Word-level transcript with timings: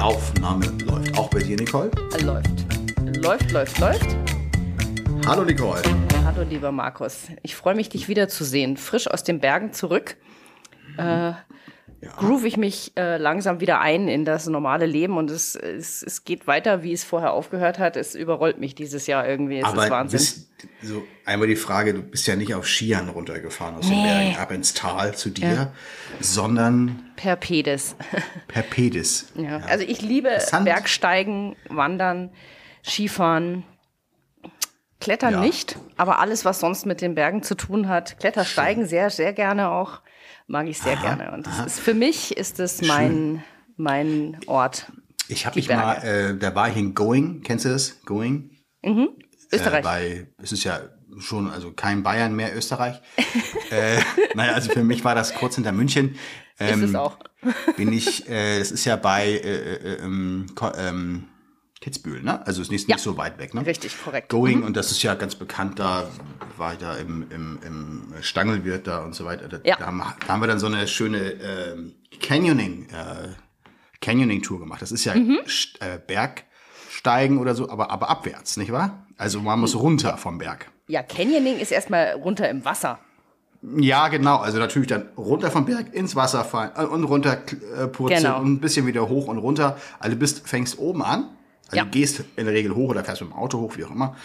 Die 0.00 0.04
Aufnahme 0.04 0.64
läuft. 0.86 1.18
Auch 1.18 1.28
bei 1.28 1.40
dir, 1.40 1.58
Nicole? 1.58 1.90
Läuft. 2.22 2.48
Läuft, 3.18 3.50
läuft, 3.50 3.78
läuft. 3.80 4.16
Hallo, 5.26 5.44
Nicole. 5.44 5.82
Hallo, 6.24 6.40
lieber 6.40 6.72
Markus. 6.72 7.28
Ich 7.42 7.54
freue 7.54 7.74
mich, 7.74 7.90
dich 7.90 8.08
wiederzusehen. 8.08 8.78
Frisch 8.78 9.08
aus 9.08 9.24
den 9.24 9.40
Bergen 9.40 9.74
zurück. 9.74 10.16
Äh, 10.96 11.32
ja. 12.02 12.10
groove 12.16 12.46
ich 12.46 12.56
mich 12.56 12.92
äh, 12.96 13.18
langsam 13.18 13.60
wieder 13.60 13.80
ein 13.80 14.08
in 14.08 14.24
das 14.24 14.46
normale 14.46 14.86
Leben 14.86 15.18
und 15.18 15.30
es, 15.30 15.54
es, 15.54 16.02
es 16.02 16.24
geht 16.24 16.46
weiter, 16.46 16.82
wie 16.82 16.92
es 16.92 17.04
vorher 17.04 17.32
aufgehört 17.32 17.78
hat. 17.78 17.96
Es 17.96 18.14
überrollt 18.14 18.58
mich 18.58 18.74
dieses 18.74 19.06
Jahr 19.06 19.28
irgendwie. 19.28 19.58
Es 19.58 19.64
Aber 19.64 19.84
ist 19.84 19.90
Wahnsinn. 19.90 20.18
Bist, 20.18 20.50
so 20.82 21.02
einmal 21.26 21.48
die 21.48 21.56
Frage, 21.56 21.92
du 21.92 22.02
bist 22.02 22.26
ja 22.26 22.36
nicht 22.36 22.54
auf 22.54 22.66
Skiern 22.66 23.10
runtergefahren 23.10 23.76
aus 23.76 23.86
nee. 23.86 23.94
den 23.94 24.02
Bergen 24.02 24.36
ab 24.36 24.50
ins 24.50 24.72
Tal 24.72 25.14
zu 25.14 25.30
dir, 25.30 25.52
ja. 25.52 25.72
sondern 26.20 27.10
per 27.16 27.36
Pedis. 27.36 27.96
Per 28.48 28.62
Pedis. 28.62 29.28
ja. 29.34 29.58
ja. 29.58 29.60
Also 29.66 29.84
ich 29.86 30.00
liebe 30.00 30.38
Bergsteigen, 30.64 31.56
Wandern, 31.68 32.30
Skifahren. 32.82 33.64
Klettern 35.00 35.32
ja. 35.32 35.40
nicht, 35.40 35.78
aber 35.96 36.18
alles, 36.18 36.44
was 36.44 36.60
sonst 36.60 36.84
mit 36.84 37.00
den 37.00 37.14
Bergen 37.14 37.42
zu 37.42 37.54
tun 37.54 37.88
hat, 37.88 38.18
Klettersteigen 38.18 38.84
sehr, 38.86 39.08
sehr 39.08 39.32
gerne 39.32 39.70
auch 39.70 40.02
mag 40.50 40.66
ich 40.66 40.78
sehr 40.78 40.98
aha, 40.98 41.14
gerne. 41.14 41.32
Und 41.32 41.46
ist, 41.66 41.80
für 41.80 41.94
mich 41.94 42.36
ist 42.36 42.60
es 42.60 42.82
mein, 42.82 43.42
mein 43.76 44.38
Ort. 44.46 44.90
Ich 45.28 45.46
habe 45.46 45.56
mich 45.56 45.68
mal, 45.68 45.94
äh, 46.02 46.36
da 46.36 46.54
war 46.54 46.68
ich 46.68 46.76
in 46.76 46.94
Going, 46.94 47.42
kennst 47.42 47.64
du 47.64 47.68
das? 47.70 48.02
Going? 48.02 48.50
Mhm. 48.82 49.10
Österreich. 49.52 49.78
Äh, 49.78 49.82
bei, 49.82 50.26
es 50.42 50.52
ist 50.52 50.64
ja 50.64 50.80
schon, 51.18 51.50
also 51.50 51.72
kein 51.72 52.02
Bayern 52.02 52.34
mehr, 52.34 52.56
Österreich. 52.56 53.00
äh, 53.70 54.00
naja, 54.34 54.52
also 54.52 54.70
für 54.70 54.82
mich 54.82 55.04
war 55.04 55.14
das 55.14 55.34
kurz 55.34 55.54
hinter 55.54 55.72
München. 55.72 56.16
Ähm, 56.58 56.82
ist 56.82 56.88
es 56.88 56.90
ähm, 56.90 56.96
auch. 56.96 57.18
bin 57.76 57.92
ich, 57.92 58.28
äh, 58.28 58.58
das 58.58 58.72
ist 58.72 58.84
ja 58.84 58.96
bei 58.96 59.28
äh, 59.28 59.74
äh, 59.74 59.94
ähm, 60.02 60.46
ähm, 60.76 61.28
Kitzbühel, 61.80 62.22
ne? 62.22 62.46
Also 62.46 62.60
ist 62.60 62.70
nicht, 62.70 62.88
ja. 62.88 62.96
nicht 62.96 63.02
so 63.02 63.16
weit 63.16 63.38
weg, 63.38 63.54
ne? 63.54 63.64
Richtig, 63.64 63.96
korrekt. 64.04 64.28
Going, 64.28 64.58
mhm. 64.58 64.64
und 64.64 64.76
das 64.76 64.90
ist 64.90 65.02
ja 65.02 65.14
ganz 65.14 65.34
bekannt, 65.34 65.78
da 65.78 66.08
war 66.58 66.74
ich 66.74 66.78
da 66.78 66.94
im, 66.96 67.26
im, 67.30 67.58
im 67.66 68.12
Stangelwirt 68.20 68.86
da 68.86 69.02
und 69.02 69.14
so 69.14 69.24
weiter. 69.24 69.48
Da, 69.48 69.60
ja. 69.64 69.76
da, 69.76 69.86
haben, 69.86 70.02
da 70.26 70.28
haben 70.28 70.40
wir 70.40 70.46
dann 70.46 70.58
so 70.58 70.66
eine 70.66 70.86
schöne 70.86 71.18
äh, 71.18 71.76
Canyoning, 72.20 72.88
äh, 72.90 73.28
Canyoning-Tour 74.02 74.60
gemacht. 74.60 74.82
Das 74.82 74.92
ist 74.92 75.06
ja 75.06 75.14
mhm. 75.14 75.38
äh, 75.80 75.98
Bergsteigen 76.06 77.38
oder 77.38 77.54
so, 77.54 77.70
aber, 77.70 77.90
aber 77.90 78.10
abwärts, 78.10 78.58
nicht 78.58 78.72
wahr? 78.72 79.06
Also 79.16 79.40
man 79.40 79.58
muss 79.58 79.74
runter 79.74 80.18
vom 80.18 80.36
Berg. 80.36 80.70
Ja, 80.86 81.02
Canyoning 81.02 81.58
ist 81.58 81.72
erstmal 81.72 82.12
runter 82.12 82.50
im 82.50 82.62
Wasser. 82.66 82.98
Ja, 83.62 84.08
genau. 84.08 84.36
Also 84.36 84.58
natürlich 84.58 84.88
dann 84.88 85.08
runter 85.16 85.50
vom 85.50 85.64
Berg 85.64 85.94
ins 85.94 86.14
Wasser 86.14 86.44
fallen 86.44 86.72
äh, 86.76 86.84
und 86.84 87.04
runter 87.04 87.38
äh, 87.78 87.86
purzeln 87.86 88.22
genau. 88.22 88.40
und 88.40 88.52
ein 88.52 88.60
bisschen 88.60 88.86
wieder 88.86 89.08
hoch 89.08 89.28
und 89.28 89.38
runter. 89.38 89.78
Also 89.98 90.14
du 90.14 90.20
bist, 90.20 90.46
fängst 90.46 90.78
oben 90.78 91.02
an 91.02 91.30
also 91.70 91.76
ja. 91.76 91.84
du 91.84 91.90
gehst 91.90 92.24
in 92.36 92.44
der 92.44 92.54
Regel 92.54 92.74
hoch 92.74 92.90
oder 92.90 93.04
fährst 93.04 93.22
mit 93.22 93.30
dem 93.30 93.36
Auto 93.36 93.60
hoch, 93.60 93.76
wie 93.76 93.84
auch 93.84 93.90
immer. 93.90 94.16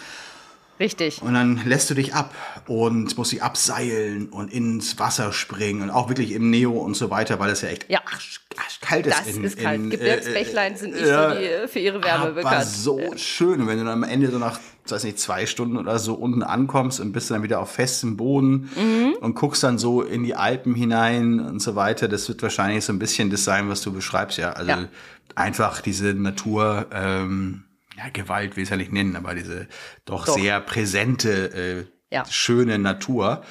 Richtig. 0.78 1.22
Und 1.22 1.32
dann 1.32 1.62
lässt 1.64 1.88
du 1.88 1.94
dich 1.94 2.14
ab 2.14 2.34
und 2.66 3.16
musst 3.16 3.32
dich 3.32 3.42
abseilen 3.42 4.28
und 4.28 4.52
ins 4.52 4.98
Wasser 4.98 5.32
springen 5.32 5.82
und 5.82 5.90
auch 5.90 6.10
wirklich 6.10 6.32
im 6.32 6.50
Neo 6.50 6.72
und 6.72 6.94
so 6.94 7.08
weiter, 7.08 7.38
weil 7.38 7.50
es 7.50 7.62
ja 7.62 7.70
echt 7.70 7.88
ja. 7.88 8.00
Arsch, 8.04 8.42
arsch 8.58 8.80
kalt 8.80 9.06
ist. 9.06 9.18
Das 9.18 9.26
in, 9.26 9.44
ist 9.44 9.58
kalt. 9.58 9.80
In, 9.80 9.90
Gebirgsbächlein 9.90 10.74
äh, 10.74 10.76
sind 10.76 10.92
nicht 10.92 11.04
äh, 11.04 11.06
so 11.06 11.64
die, 11.64 11.68
für 11.68 11.78
ihre 11.78 12.02
Wärme 12.04 12.24
aber 12.26 12.34
bekannt. 12.34 12.66
so 12.66 12.98
ja. 12.98 13.16
schön. 13.16 13.62
Und 13.62 13.68
wenn 13.68 13.78
du 13.78 13.84
dann 13.84 14.04
am 14.04 14.08
Ende 14.08 14.30
so 14.30 14.38
nach, 14.38 14.60
weiß 14.86 15.04
nicht, 15.04 15.18
zwei 15.18 15.46
Stunden 15.46 15.78
oder 15.78 15.98
so 15.98 16.12
unten 16.12 16.42
ankommst 16.42 17.00
und 17.00 17.12
bist 17.12 17.30
dann 17.30 17.42
wieder 17.42 17.60
auf 17.60 17.70
festem 17.70 18.18
Boden 18.18 18.70
mhm. 18.76 19.14
und 19.20 19.34
guckst 19.34 19.62
dann 19.62 19.78
so 19.78 20.02
in 20.02 20.24
die 20.24 20.34
Alpen 20.34 20.74
hinein 20.74 21.40
und 21.40 21.60
so 21.60 21.74
weiter, 21.74 22.06
das 22.06 22.28
wird 22.28 22.42
wahrscheinlich 22.42 22.84
so 22.84 22.92
ein 22.92 22.98
bisschen 22.98 23.30
das 23.30 23.44
sein, 23.44 23.70
was 23.70 23.80
du 23.80 23.92
beschreibst, 23.92 24.36
ja. 24.36 24.52
Also 24.52 24.70
ja. 24.70 24.88
Einfach 25.36 25.80
diese 25.80 26.14
Natur, 26.14 26.86
ähm, 26.92 27.64
ja, 27.96 28.04
Gewalt 28.12 28.56
will 28.56 28.62
ich 28.62 28.66
es 28.66 28.70
ja 28.70 28.76
nicht 28.76 28.92
nennen, 28.92 29.16
aber 29.16 29.34
diese 29.34 29.68
doch, 30.04 30.26
doch. 30.26 30.34
sehr 30.34 30.60
präsente, 30.60 31.86
äh, 32.10 32.14
ja. 32.14 32.24
schöne 32.28 32.78
Natur. 32.78 33.42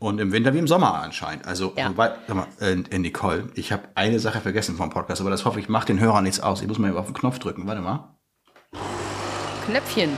Und 0.00 0.20
im 0.20 0.32
Winter 0.32 0.52
wie 0.52 0.58
im 0.58 0.68
Sommer 0.68 1.00
anscheinend. 1.00 1.46
Also, 1.46 1.72
ja. 1.76 1.88
wobei, 1.88 2.12
sag 2.26 2.36
mal, 2.36 2.46
äh, 2.60 2.98
Nicole, 2.98 3.48
ich 3.54 3.72
habe 3.72 3.84
eine 3.94 4.18
Sache 4.18 4.40
vergessen 4.40 4.76
vom 4.76 4.90
Podcast, 4.90 5.22
aber 5.22 5.30
das 5.30 5.46
hoffe 5.46 5.60
ich, 5.60 5.68
macht 5.68 5.88
den 5.88 5.98
Hörern 5.98 6.24
nichts 6.24 6.40
aus. 6.40 6.60
Ich 6.60 6.68
muss 6.68 6.78
mal 6.78 6.94
auf 6.96 7.06
den 7.06 7.14
Knopf 7.14 7.38
drücken. 7.38 7.66
Warte 7.66 7.80
mal. 7.80 8.14
Knöpfchen. 9.64 10.10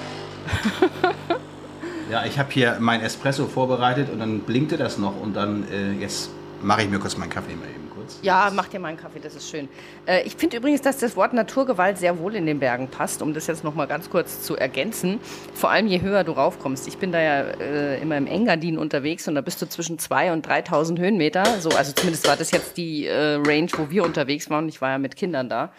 ja, 2.10 2.24
ich 2.24 2.38
habe 2.38 2.50
hier 2.50 2.78
mein 2.80 3.00
Espresso 3.00 3.46
vorbereitet 3.46 4.10
und 4.10 4.18
dann 4.18 4.40
blinkte 4.40 4.76
das 4.76 4.98
noch 4.98 5.20
und 5.20 5.34
dann 5.34 5.68
äh, 5.68 5.92
jetzt 5.92 6.30
mache 6.62 6.82
ich 6.82 6.90
mir 6.90 6.98
kurz 6.98 7.16
meinen 7.16 7.30
Kaffee 7.30 7.54
mal 7.54 7.68
eben. 7.68 7.85
Ja, 8.22 8.50
mach 8.54 8.68
dir 8.68 8.80
mal 8.80 8.88
einen 8.88 8.96
Kaffee, 8.96 9.20
das 9.20 9.34
ist 9.34 9.48
schön. 9.48 9.68
Äh, 10.06 10.22
ich 10.22 10.36
finde 10.36 10.56
übrigens, 10.56 10.82
dass 10.82 10.98
das 10.98 11.16
Wort 11.16 11.32
Naturgewalt 11.32 11.98
sehr 11.98 12.18
wohl 12.18 12.34
in 12.34 12.46
den 12.46 12.58
Bergen 12.58 12.88
passt, 12.88 13.22
um 13.22 13.34
das 13.34 13.46
jetzt 13.46 13.64
noch 13.64 13.74
mal 13.74 13.86
ganz 13.86 14.10
kurz 14.10 14.42
zu 14.42 14.56
ergänzen. 14.56 15.18
Vor 15.54 15.70
allem, 15.70 15.86
je 15.86 16.00
höher 16.00 16.24
du 16.24 16.32
raufkommst. 16.32 16.88
Ich 16.88 16.98
bin 16.98 17.12
da 17.12 17.20
ja 17.20 17.40
äh, 17.42 18.00
immer 18.00 18.16
im 18.16 18.26
Engadin 18.26 18.78
unterwegs 18.78 19.26
und 19.28 19.34
da 19.34 19.40
bist 19.40 19.60
du 19.62 19.68
zwischen 19.68 19.98
2.000 19.98 20.32
und 20.32 20.46
3.000 20.46 20.98
Höhenmeter. 20.98 21.44
So, 21.60 21.70
also 21.70 21.92
zumindest 21.92 22.26
war 22.28 22.36
das 22.36 22.50
jetzt 22.50 22.76
die 22.76 23.06
äh, 23.06 23.34
Range, 23.34 23.68
wo 23.76 23.90
wir 23.90 24.04
unterwegs 24.04 24.50
waren. 24.50 24.68
Ich 24.68 24.80
war 24.80 24.90
ja 24.90 24.98
mit 24.98 25.16
Kindern 25.16 25.48
da. 25.48 25.72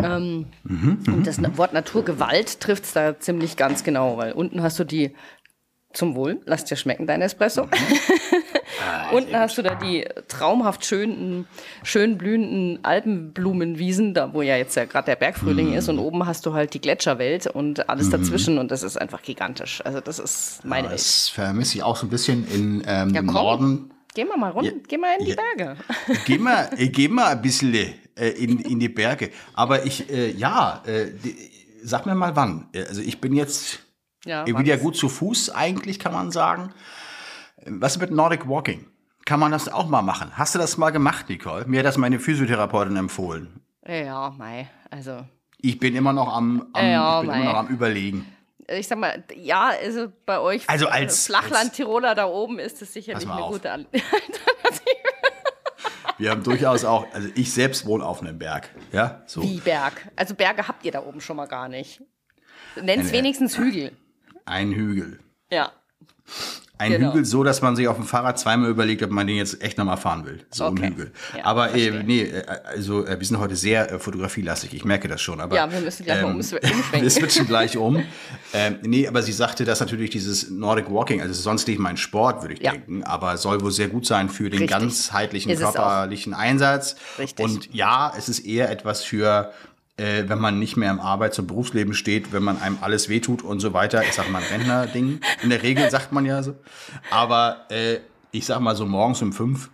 Ähm, 0.00 0.46
mhm, 0.62 0.98
und 1.06 1.26
das 1.26 1.38
mhm. 1.38 1.56
Wort 1.58 1.72
Naturgewalt 1.72 2.60
trifft 2.60 2.84
es 2.84 2.92
da 2.92 3.18
ziemlich 3.18 3.56
ganz 3.56 3.82
genau, 3.82 4.16
weil 4.16 4.32
unten 4.32 4.62
hast 4.62 4.78
du 4.78 4.84
die 4.84 5.14
zum 5.92 6.14
Wohl, 6.14 6.40
lass 6.44 6.64
dir 6.64 6.76
schmecken, 6.76 7.06
dein 7.06 7.22
Espresso. 7.22 7.64
Mhm. 7.64 7.68
Ah, 8.86 9.10
Unten 9.10 9.36
hast 9.36 9.58
du 9.58 9.62
da 9.62 9.74
die 9.74 10.06
traumhaft 10.28 10.84
schönen, 10.84 11.46
schön 11.82 12.18
blühenden 12.18 12.84
Alpenblumenwiesen, 12.84 14.14
da 14.14 14.32
wo 14.32 14.42
ja 14.42 14.56
jetzt 14.56 14.76
ja 14.76 14.84
gerade 14.84 15.06
der 15.06 15.16
Bergfrühling 15.16 15.70
mm. 15.70 15.74
ist. 15.74 15.88
Und 15.88 15.98
oben 15.98 16.26
hast 16.26 16.46
du 16.46 16.54
halt 16.54 16.74
die 16.74 16.80
Gletscherwelt 16.80 17.46
und 17.46 17.88
alles 17.88 18.08
mm. 18.08 18.10
dazwischen. 18.10 18.58
Und 18.58 18.70
das 18.70 18.82
ist 18.82 18.96
einfach 18.96 19.22
gigantisch. 19.22 19.84
Also 19.84 20.00
das 20.00 20.18
ist 20.18 20.64
meine 20.64 20.86
ja, 20.86 20.90
Welt. 20.90 21.00
Das 21.00 21.28
vermisse 21.28 21.78
ich 21.78 21.82
auch 21.82 21.96
so 21.96 22.06
ein 22.06 22.10
bisschen 22.10 22.46
in 22.48 22.82
ähm, 22.86 23.14
ja, 23.14 23.22
Norden. 23.22 23.92
Gehen 24.14 24.28
wir 24.28 24.36
mal 24.36 24.50
runter, 24.50 24.72
ja, 24.72 24.78
gehen 24.86 25.00
wir 25.00 25.18
in 25.18 25.26
die 25.26 25.34
Berge. 25.34 25.76
Gehen 26.24 26.42
wir, 26.42 26.70
äh, 26.76 26.88
gehen 26.88 27.14
wir 27.14 27.26
ein 27.26 27.42
bisschen 27.42 27.74
äh, 27.74 28.28
in, 28.30 28.58
in 28.58 28.80
die 28.80 28.88
Berge. 28.88 29.30
Aber 29.54 29.86
ich, 29.86 30.10
äh, 30.10 30.30
ja, 30.30 30.82
äh, 30.86 31.12
sag 31.82 32.06
mir 32.06 32.14
mal 32.14 32.34
wann. 32.34 32.68
Also 32.74 33.00
ich 33.00 33.20
bin 33.20 33.34
jetzt, 33.34 33.80
ja, 34.24 34.44
ich 34.46 34.54
bin 34.54 34.66
ja 34.66 34.76
gut 34.76 34.96
zu 34.96 35.08
Fuß 35.08 35.50
eigentlich, 35.50 35.98
kann 35.98 36.12
man 36.12 36.30
sagen. 36.32 36.72
Was 37.66 37.98
mit 37.98 38.10
Nordic 38.10 38.48
Walking? 38.48 38.86
Kann 39.24 39.40
man 39.40 39.52
das 39.52 39.68
auch 39.68 39.88
mal 39.88 40.02
machen? 40.02 40.30
Hast 40.36 40.54
du 40.54 40.58
das 40.58 40.78
mal 40.78 40.90
gemacht, 40.90 41.28
Nicole? 41.28 41.66
Mir 41.66 41.80
hat 41.80 41.86
das 41.86 41.96
meine 41.98 42.18
Physiotherapeutin 42.18 42.96
empfohlen. 42.96 43.60
Ja, 43.86 44.30
mei, 44.36 44.68
also. 44.90 45.24
Ich 45.58 45.78
bin 45.78 45.94
immer 45.96 46.12
noch 46.12 46.34
am, 46.34 46.66
am 46.72 46.86
ja, 46.86 47.20
ich 47.20 47.26
bin 47.28 47.36
immer 47.36 47.52
noch 47.52 47.58
am 47.58 47.68
überlegen. 47.68 48.26
Ich 48.68 48.86
sag 48.86 48.98
mal, 48.98 49.24
ja, 49.34 49.72
also 49.82 50.12
bei 50.26 50.38
euch 50.38 50.68
also 50.68 50.88
als 50.88 51.26
Flachland 51.26 51.72
Tiroler 51.72 52.14
da 52.14 52.26
oben 52.26 52.58
ist 52.58 52.80
es 52.82 52.92
sicherlich 52.92 53.26
eine 53.28 53.42
auf. 53.42 53.52
gute 53.52 53.70
Alternative. 53.72 53.88
Wir 56.18 56.30
haben 56.30 56.42
durchaus 56.42 56.84
auch, 56.84 57.06
also 57.12 57.28
ich 57.34 57.52
selbst 57.52 57.86
wohne 57.86 58.04
auf 58.04 58.20
einem 58.20 58.38
Berg, 58.38 58.68
ja? 58.92 59.22
So. 59.26 59.42
Wie 59.42 59.58
Berg? 59.60 60.10
Also 60.16 60.34
Berge 60.34 60.68
habt 60.68 60.84
ihr 60.84 60.92
da 60.92 61.02
oben 61.02 61.20
schon 61.20 61.36
mal 61.36 61.46
gar 61.46 61.68
nicht. 61.68 62.02
Nenn's 62.80 63.12
wenigstens 63.12 63.56
Hügel. 63.56 63.92
Ein 64.44 64.72
Hügel. 64.72 65.20
Ja. 65.50 65.72
Ein 66.78 66.92
genau. 66.92 67.08
Hügel 67.10 67.24
so, 67.24 67.42
dass 67.42 67.60
man 67.60 67.74
sich 67.74 67.88
auf 67.88 67.96
dem 67.96 68.04
Fahrrad 68.04 68.38
zweimal 68.38 68.70
überlegt, 68.70 69.02
ob 69.02 69.10
man 69.10 69.26
den 69.26 69.36
jetzt 69.36 69.62
echt 69.62 69.78
nochmal 69.78 69.96
fahren 69.96 70.24
will. 70.24 70.44
So 70.50 70.66
okay. 70.66 70.84
ein 70.84 70.92
Hügel. 70.92 71.12
Ja, 71.36 71.44
aber 71.44 71.74
äh, 71.74 72.02
nee, 72.04 72.22
äh, 72.22 72.44
also 72.64 73.04
äh, 73.04 73.18
wir 73.18 73.26
sind 73.26 73.38
heute 73.38 73.56
sehr 73.56 73.90
äh, 73.90 73.98
fotografielastig, 73.98 74.74
ich 74.74 74.84
merke 74.84 75.08
das 75.08 75.20
schon. 75.20 75.40
Aber, 75.40 75.56
ja, 75.56 75.70
wir 75.70 75.80
müssen 75.80 76.04
gleich 76.04 76.18
ähm, 76.18 76.24
mal 76.24 76.34
umschwenken. 76.34 76.70
wir 77.02 77.10
switchen 77.10 77.46
gleich 77.46 77.76
um. 77.76 78.02
Ähm, 78.54 78.76
nee, 78.82 79.08
aber 79.08 79.22
sie 79.22 79.32
sagte, 79.32 79.64
dass 79.64 79.80
natürlich 79.80 80.10
dieses 80.10 80.50
Nordic 80.50 80.88
Walking, 80.88 81.20
also 81.20 81.34
sonst 81.34 81.66
nicht 81.66 81.80
mein 81.80 81.96
Sport, 81.96 82.42
würde 82.42 82.54
ich 82.54 82.60
ja. 82.60 82.70
denken, 82.70 83.02
aber 83.02 83.36
soll 83.36 83.60
wohl 83.60 83.72
sehr 83.72 83.88
gut 83.88 84.06
sein 84.06 84.28
für 84.28 84.44
den 84.44 84.60
Richtig. 84.60 84.70
ganzheitlichen 84.70 85.56
körperlichen 85.56 86.32
Einsatz. 86.32 86.94
Richtig. 87.18 87.44
Und 87.44 87.74
ja, 87.74 88.12
es 88.16 88.28
ist 88.28 88.40
eher 88.40 88.70
etwas 88.70 89.02
für 89.02 89.52
äh, 89.98 90.28
wenn 90.28 90.38
man 90.38 90.58
nicht 90.58 90.76
mehr 90.76 90.90
im 90.90 91.00
Arbeits- 91.00 91.38
und 91.38 91.46
Berufsleben 91.46 91.92
steht, 91.92 92.32
wenn 92.32 92.42
man 92.42 92.60
einem 92.60 92.78
alles 92.80 93.08
wehtut 93.08 93.42
und 93.42 93.60
so 93.60 93.74
weiter. 93.74 94.02
Ich 94.02 94.12
sag 94.12 94.30
mal 94.30 94.42
Rentner-Ding. 94.42 95.20
In 95.42 95.50
der 95.50 95.62
Regel 95.62 95.90
sagt 95.90 96.12
man 96.12 96.24
ja 96.24 96.42
so. 96.42 96.54
Aber 97.10 97.66
äh, 97.70 97.98
ich 98.30 98.46
sag 98.46 98.60
mal 98.60 98.76
so 98.76 98.86
morgens 98.86 99.20
um 99.22 99.32
fünf 99.32 99.70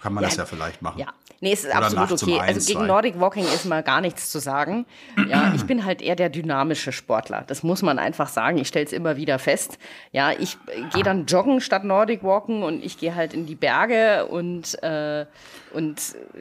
kann 0.00 0.12
man 0.12 0.22
ja, 0.22 0.28
das 0.28 0.36
ja 0.36 0.44
vielleicht 0.44 0.82
machen. 0.82 1.00
Ja, 1.00 1.08
nee, 1.40 1.52
es 1.52 1.64
ist 1.64 1.70
Oder 1.70 1.86
absolut 1.86 2.12
okay. 2.22 2.38
Also 2.40 2.72
gegen 2.72 2.86
Nordic 2.86 3.18
Walking 3.20 3.44
ist 3.44 3.64
mal 3.64 3.82
gar 3.82 4.00
nichts 4.00 4.30
zu 4.30 4.38
sagen. 4.38 4.86
Ja, 5.28 5.52
ich 5.56 5.64
bin 5.64 5.84
halt 5.84 6.02
eher 6.02 6.16
der 6.16 6.28
dynamische 6.28 6.92
Sportler. 6.92 7.44
Das 7.46 7.62
muss 7.62 7.82
man 7.82 7.98
einfach 7.98 8.28
sagen. 8.28 8.58
Ich 8.58 8.68
stelle 8.68 8.86
es 8.86 8.92
immer 8.92 9.16
wieder 9.16 9.38
fest. 9.38 9.78
Ja, 10.12 10.32
ich 10.32 10.56
gehe 10.92 11.02
dann 11.02 11.26
joggen 11.26 11.60
statt 11.60 11.84
Nordic 11.84 12.22
Walken 12.22 12.62
und 12.62 12.84
ich 12.84 12.98
gehe 12.98 13.14
halt 13.14 13.34
in 13.34 13.46
die 13.46 13.54
Berge 13.54 14.26
und 14.26 14.82
äh, 14.82 15.26
und 15.72 16.00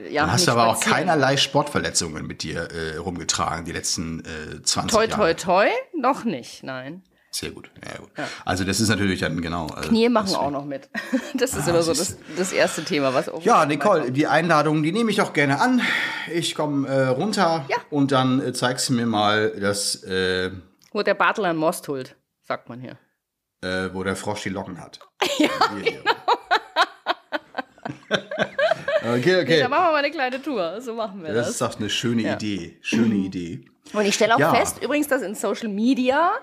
ja. 0.09 0.25
Du 0.25 0.31
hast 0.31 0.47
aber 0.47 0.67
auch 0.67 0.79
keinerlei 0.79 1.37
Sportverletzungen 1.37 2.25
mit 2.25 2.43
dir 2.43 2.69
äh, 2.71 2.97
rumgetragen 2.97 3.65
die 3.65 3.71
letzten 3.71 4.21
äh, 4.21 4.61
20 4.61 4.91
toi, 4.91 5.05
Jahre. 5.05 5.11
Toi, 5.11 5.33
toi, 5.33 5.65
toi, 5.65 5.67
noch 5.99 6.23
nicht, 6.23 6.63
nein. 6.63 7.03
Sehr 7.33 7.49
gut. 7.49 7.71
Ja, 7.83 7.97
gut. 7.97 8.11
Ja. 8.15 8.27
Also 8.45 8.63
das 8.63 8.79
ist 8.79 8.89
natürlich 8.89 9.21
dann 9.21 9.41
genau. 9.41 9.65
Also 9.67 9.89
Knie 9.89 10.07
machen 10.07 10.35
auch 10.35 10.51
noch 10.51 10.65
mit. 10.65 10.87
Das 11.33 11.55
ist 11.55 11.67
ah, 11.67 11.71
immer 11.71 11.81
so 11.81 11.93
das, 11.93 12.17
das 12.37 12.53
erste 12.53 12.83
Thema, 12.83 13.13
was 13.15 13.27
auch. 13.27 13.41
Ja, 13.41 13.65
Nicole, 13.65 14.11
die 14.11 14.27
Einladung, 14.27 14.83
die 14.83 14.91
nehme 14.91 15.09
ich 15.09 15.19
auch 15.19 15.33
gerne 15.33 15.59
an. 15.59 15.81
Ich 16.31 16.53
komme 16.53 16.87
äh, 16.87 17.07
runter 17.07 17.65
ja. 17.69 17.77
und 17.89 18.11
dann 18.11 18.39
äh, 18.39 18.53
zeigst 18.53 18.89
du 18.89 18.93
mir 18.93 19.07
mal 19.07 19.49
das. 19.59 20.03
Äh, 20.03 20.51
wo 20.91 21.01
der 21.01 21.15
Bartel 21.15 21.45
an 21.45 21.57
Most 21.57 21.87
holt, 21.87 22.15
sagt 22.43 22.69
man 22.69 22.79
hier. 22.79 22.99
Äh, 23.61 23.91
wo 23.93 24.03
der 24.03 24.15
Frosch 24.15 24.43
die 24.43 24.49
Locken 24.49 24.79
hat. 24.79 24.99
ja, 25.39 25.49
genau. 25.83 26.11
okay, 29.15 29.41
okay. 29.41 29.59
dann 29.59 29.71
machen 29.71 29.85
wir 29.85 29.91
mal 29.91 29.95
eine 29.95 30.11
kleine 30.11 30.39
Tour. 30.39 30.81
So 30.81 30.93
machen 30.93 31.23
wir 31.23 31.33
das. 31.33 31.47
Das 31.47 31.49
ist 31.49 31.61
doch 31.61 31.79
eine 31.79 31.89
schöne. 31.89 32.35
Idee. 32.35 32.77
Schöne 32.81 33.15
Idee. 33.25 33.65
Und 33.91 34.05
ich 34.05 34.13
stelle 34.13 34.35
auch 34.35 34.55
fest, 34.55 34.83
übrigens, 34.83 35.07
dass 35.07 35.23
in 35.23 35.33
Social 35.33 35.69
Media 35.69 36.33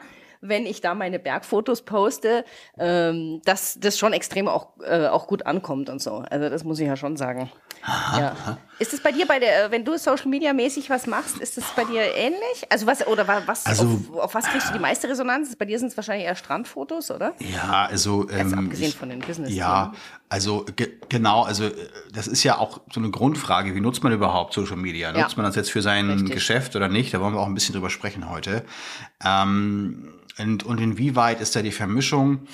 wenn 0.41 0.67
ich 0.67 0.81
da 0.81 0.95
meine 0.95 1.19
Bergfotos 1.19 1.83
poste, 1.83 2.45
ähm, 2.79 3.43
dass 3.45 3.79
das 3.79 3.99
schon 3.99 4.13
extrem 4.13 4.49
auch, 4.49 4.69
äh, 4.83 5.07
auch 5.07 5.27
gut 5.27 5.47
ankommt 5.47 5.91
und 5.91 6.01
so. 6.01 6.25
Also 6.31 6.49
das 6.49 6.65
muss 6.65 6.79
ich 6.81 6.87
ja 6.87 6.97
schon 6.97 7.17
sagen. 7.17 7.51
Aha, 7.83 8.21
ja. 8.21 8.33
Aha. 8.33 8.59
Ist 8.79 8.93
es 8.93 9.03
bei 9.03 9.13
dir 9.13 9.27
bei 9.27 9.39
der, 9.39 9.71
wenn 9.71 9.85
du 9.85 9.97
Social 9.97 10.29
Media 10.29 10.53
mäßig 10.53 10.91
was 10.91 11.07
machst, 11.07 11.39
ist 11.39 11.59
es 11.59 11.65
bei 11.77 11.85
dir 11.85 12.03
ähnlich? 12.15 12.67
Also 12.69 12.87
was 12.87 13.07
oder 13.07 13.27
was 13.47 13.67
also, 13.67 13.85
auf, 13.85 14.17
auf, 14.17 14.35
was 14.35 14.47
kriegst 14.47 14.69
du 14.69 14.73
die 14.75 14.79
meiste 14.79 15.09
Resonanz? 15.09 15.55
Bei 15.57 15.65
dir 15.65 15.79
sind 15.79 15.89
es 15.89 15.97
wahrscheinlich 15.97 16.27
eher 16.27 16.37
Strandfotos, 16.37 17.11
oder? 17.11 17.35
Ja, 17.39 17.87
also 17.91 18.29
ähm, 18.31 18.55
abgesehen 18.55 18.91
ich, 18.91 18.97
von 18.97 19.09
den 19.09 19.21
Business. 19.21 19.53
Ja, 19.53 19.93
also 20.31 20.65
ge 20.77 20.89
genau, 21.09 21.43
also 21.43 21.65
äh, 21.65 21.75
das 22.13 22.27
ist 22.27 22.45
ja 22.45 22.57
auch 22.57 22.81
so 22.91 23.01
eine 23.01 23.11
Grundfrage. 23.11 23.75
Wie 23.75 23.81
nutzt 23.81 24.03
man 24.03 24.13
überhaupt 24.13 24.55
Social 24.55 24.77
Media? 24.77 25.13
Nutzt 25.13 25.33
ja. 25.33 25.37
man 25.37 25.45
das 25.45 25.57
jetzt 25.57 25.71
für 25.71 25.83
sein 25.83 26.09
Richtig. 26.09 26.31
Geschäft 26.31 26.77
oder 26.77 26.89
nicht? 26.89 27.13
Da 27.13 27.21
wollen 27.21 27.35
wir 27.35 27.41
auch 27.41 27.47
ein 27.47 27.55
bisschen 27.55 27.75
drüber 27.75 27.91
sprechen 27.91 28.31
heute. 28.31 28.65
Ähm, 29.23 30.15
und, 30.39 30.63
und 30.65 30.81
inwieweit 30.81 31.41
ist 31.41 31.55
da 31.57 31.63
die 31.63 31.73
Vermischung? 31.73 32.47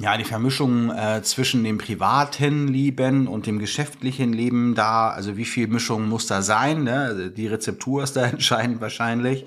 ja, 0.00 0.16
die 0.16 0.24
Vermischung 0.24 0.90
äh, 0.90 1.22
zwischen 1.22 1.64
dem 1.64 1.76
privaten 1.76 2.66
Leben 2.66 3.28
und 3.28 3.46
dem 3.46 3.58
geschäftlichen 3.58 4.32
Leben 4.32 4.74
da, 4.74 5.10
also 5.10 5.36
wie 5.36 5.44
viel 5.44 5.66
Mischung 5.66 6.08
muss 6.08 6.26
da 6.26 6.40
sein? 6.40 6.84
Ne? 6.84 7.00
Also 7.00 7.28
die 7.28 7.46
Rezeptur 7.46 8.02
ist 8.02 8.14
da 8.16 8.24
entscheidend 8.26 8.80
wahrscheinlich. 8.80 9.44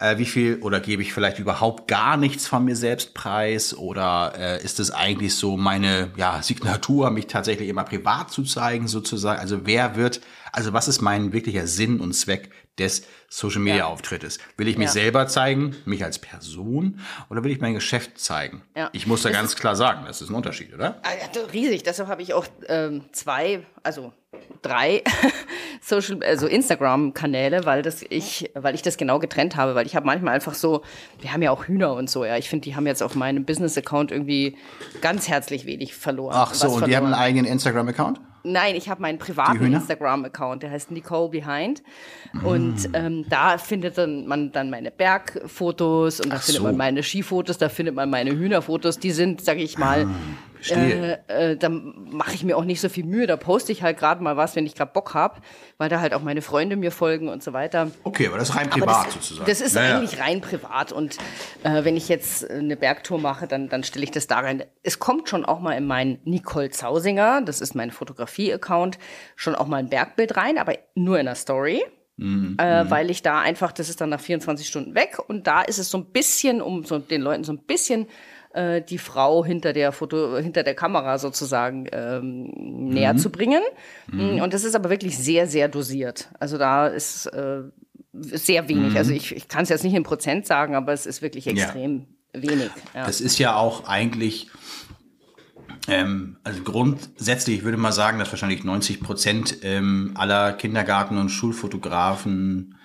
Äh, 0.00 0.18
wie 0.18 0.26
viel 0.26 0.60
oder 0.62 0.80
gebe 0.80 1.02
ich 1.02 1.12
vielleicht 1.12 1.38
überhaupt 1.38 1.88
gar 1.88 2.16
nichts 2.16 2.46
von 2.46 2.64
mir 2.64 2.76
selbst 2.76 3.14
preis? 3.14 3.76
Oder 3.76 4.32
äh, 4.38 4.64
ist 4.64 4.80
es 4.80 4.90
eigentlich 4.90 5.34
so 5.34 5.56
meine 5.56 6.10
ja, 6.16 6.40
Signatur, 6.42 7.10
mich 7.10 7.26
tatsächlich 7.26 7.68
immer 7.68 7.84
privat 7.84 8.30
zu 8.30 8.44
zeigen, 8.44 8.86
sozusagen? 8.86 9.40
Also 9.40 9.60
wer 9.64 9.96
wird, 9.96 10.20
also 10.52 10.72
was 10.72 10.88
ist 10.88 11.00
mein 11.00 11.32
wirklicher 11.32 11.66
Sinn 11.66 12.00
und 12.00 12.12
Zweck 12.14 12.50
des 12.78 13.06
Social 13.28 13.60
Media 13.60 13.86
Auftrittes. 13.86 14.38
Will 14.56 14.68
ich 14.68 14.78
mich 14.78 14.86
ja. 14.86 14.92
selber 14.92 15.26
zeigen, 15.26 15.76
mich 15.84 16.04
als 16.04 16.18
Person, 16.18 17.00
oder 17.28 17.44
will 17.44 17.50
ich 17.50 17.60
mein 17.60 17.74
Geschäft 17.74 18.18
zeigen? 18.18 18.62
Ja. 18.76 18.88
Ich 18.92 19.06
muss 19.06 19.22
da 19.22 19.28
das 19.28 19.38
ganz 19.38 19.56
klar 19.56 19.76
sagen, 19.76 20.04
das 20.06 20.22
ist 20.22 20.30
ein 20.30 20.34
Unterschied, 20.34 20.72
oder? 20.74 21.00
Ah, 21.02 21.10
riesig. 21.52 21.82
Deshalb 21.82 22.08
habe 22.08 22.22
ich 22.22 22.32
auch 22.32 22.46
ähm, 22.68 23.04
zwei, 23.12 23.66
also 23.82 24.12
drei 24.62 25.02
Social, 25.82 26.22
also 26.22 26.46
Instagram-Kanäle, 26.46 27.66
weil 27.66 27.82
das 27.82 28.02
ich, 28.08 28.50
weil 28.54 28.74
ich 28.74 28.82
das 28.82 28.96
genau 28.96 29.18
getrennt 29.18 29.56
habe, 29.56 29.74
weil 29.74 29.86
ich 29.86 29.94
habe 29.94 30.06
manchmal 30.06 30.34
einfach 30.34 30.54
so, 30.54 30.82
wir 31.20 31.32
haben 31.32 31.42
ja 31.42 31.50
auch 31.50 31.64
Hühner 31.64 31.94
und 31.94 32.08
so, 32.08 32.24
ja. 32.24 32.36
Ich 32.36 32.48
finde, 32.48 32.64
die 32.64 32.76
haben 32.76 32.86
jetzt 32.86 33.02
auf 33.02 33.14
meinem 33.14 33.44
Business-Account 33.44 34.10
irgendwie 34.10 34.56
ganz 35.00 35.28
herzlich 35.28 35.66
wenig 35.66 35.94
verloren. 35.94 36.34
Ach 36.36 36.54
so, 36.54 36.66
und 36.66 36.72
verloren. 36.72 36.90
die 36.90 36.96
haben 36.96 37.06
einen 37.06 37.14
eigenen 37.14 37.44
Instagram-Account? 37.46 38.20
Nein, 38.44 38.76
ich 38.76 38.88
habe 38.88 39.02
meinen 39.02 39.18
privaten 39.18 39.72
Instagram-Account, 39.72 40.62
der 40.62 40.70
heißt 40.70 40.90
Nicole 40.90 41.28
Behind. 41.28 41.82
Und 42.44 42.90
mm. 42.90 42.94
ähm, 42.94 43.24
da 43.28 43.58
findet 43.58 43.98
dann 43.98 44.26
man 44.26 44.52
dann 44.52 44.70
meine 44.70 44.90
Bergfotos 44.90 46.20
und 46.20 46.30
da 46.30 46.36
Ach 46.36 46.42
findet 46.42 46.60
so. 46.60 46.66
man 46.66 46.76
meine 46.76 47.02
Skifotos, 47.02 47.58
da 47.58 47.68
findet 47.68 47.94
man 47.94 48.10
meine 48.10 48.30
Hühnerfotos. 48.30 48.98
Die 48.98 49.10
sind, 49.10 49.40
sage 49.40 49.60
ich 49.60 49.78
mal, 49.78 50.04
ah. 50.04 50.10
Äh, 50.70 51.18
äh, 51.28 51.56
da 51.56 51.68
mache 51.68 52.34
ich 52.34 52.44
mir 52.44 52.56
auch 52.56 52.64
nicht 52.64 52.80
so 52.80 52.88
viel 52.88 53.04
Mühe. 53.04 53.26
Da 53.26 53.36
poste 53.36 53.72
ich 53.72 53.82
halt 53.82 53.98
gerade 53.98 54.22
mal 54.22 54.36
was, 54.36 54.56
wenn 54.56 54.66
ich 54.66 54.74
gerade 54.74 54.92
Bock 54.92 55.14
habe, 55.14 55.40
weil 55.76 55.88
da 55.88 56.00
halt 56.00 56.14
auch 56.14 56.22
meine 56.22 56.42
Freunde 56.42 56.76
mir 56.76 56.90
folgen 56.90 57.28
und 57.28 57.42
so 57.42 57.52
weiter. 57.52 57.90
Okay, 58.04 58.26
aber 58.26 58.38
das 58.38 58.50
ist 58.50 58.56
rein 58.56 58.70
privat 58.70 59.06
das, 59.06 59.14
sozusagen. 59.14 59.48
Das 59.48 59.60
ist 59.60 59.74
naja. 59.74 59.96
eigentlich 59.96 60.20
rein 60.20 60.40
privat. 60.40 60.92
Und 60.92 61.18
äh, 61.62 61.84
wenn 61.84 61.96
ich 61.96 62.08
jetzt 62.08 62.48
eine 62.50 62.76
Bergtour 62.76 63.20
mache, 63.20 63.46
dann, 63.46 63.68
dann 63.68 63.84
stelle 63.84 64.04
ich 64.04 64.10
das 64.10 64.26
da 64.26 64.40
rein. 64.40 64.64
Es 64.82 64.98
kommt 64.98 65.28
schon 65.28 65.44
auch 65.44 65.60
mal 65.60 65.72
in 65.72 65.86
meinen 65.86 66.18
Nicole 66.24 66.70
Zausinger, 66.70 67.42
das 67.42 67.60
ist 67.60 67.74
mein 67.74 67.90
Fotografie-Account, 67.90 68.98
schon 69.36 69.54
auch 69.54 69.66
mal 69.66 69.78
ein 69.78 69.88
Bergbild 69.88 70.36
rein, 70.36 70.58
aber 70.58 70.74
nur 70.94 71.18
in 71.18 71.26
der 71.26 71.34
Story. 71.34 71.82
Mhm. 72.18 72.56
Äh, 72.58 72.82
mhm. 72.82 72.90
weil 72.90 73.10
ich 73.10 73.22
da 73.22 73.40
einfach, 73.40 73.70
das 73.70 73.88
ist 73.88 74.00
dann 74.00 74.10
nach 74.10 74.20
24 74.20 74.66
Stunden 74.66 74.96
weg 74.96 75.18
und 75.28 75.46
da 75.46 75.62
ist 75.62 75.78
es 75.78 75.88
so 75.88 75.98
ein 75.98 76.06
bisschen, 76.06 76.60
um 76.60 76.84
so 76.84 76.98
den 76.98 77.22
Leuten 77.22 77.44
so 77.44 77.52
ein 77.52 77.60
bisschen 77.60 78.08
äh, 78.54 78.82
die 78.82 78.98
Frau 78.98 79.44
hinter 79.44 79.72
der 79.72 79.92
Foto, 79.92 80.38
hinter 80.38 80.62
der 80.62 80.74
Kamera 80.74 81.18
sozusagen 81.18 81.86
ähm, 81.92 82.52
mhm. 82.56 82.88
näher 82.88 83.16
zu 83.16 83.30
bringen. 83.30 83.62
Mhm. 84.10 84.36
Mm, 84.36 84.42
und 84.42 84.54
das 84.54 84.64
ist 84.64 84.74
aber 84.74 84.90
wirklich 84.90 85.18
sehr, 85.18 85.46
sehr 85.46 85.68
dosiert. 85.68 86.28
Also 86.38 86.58
da 86.58 86.86
ist 86.86 87.26
äh, 87.26 87.62
sehr 88.12 88.68
wenig. 88.68 88.92
Mhm. 88.92 88.96
Also 88.96 89.12
ich, 89.12 89.34
ich 89.34 89.48
kann 89.48 89.62
es 89.62 89.68
jetzt 89.68 89.84
nicht 89.84 89.94
in 89.94 90.02
Prozent 90.02 90.46
sagen, 90.46 90.74
aber 90.74 90.92
es 90.92 91.06
ist 91.06 91.22
wirklich 91.22 91.46
extrem 91.46 92.06
ja. 92.34 92.42
wenig. 92.42 92.70
Ja. 92.94 93.06
Das 93.06 93.20
ist 93.20 93.38
ja 93.38 93.56
auch 93.56 93.86
eigentlich 93.86 94.48
ähm, 95.88 96.36
also 96.44 96.62
grundsätzlich 96.62 97.64
würde 97.64 97.78
man 97.78 97.92
sagen, 97.92 98.18
dass 98.18 98.30
wahrscheinlich 98.30 98.62
90 98.62 99.00
Prozent 99.00 99.58
ähm, 99.62 100.12
aller 100.14 100.52
Kindergarten- 100.52 101.16
und 101.16 101.30
Schulfotografen, 101.30 102.76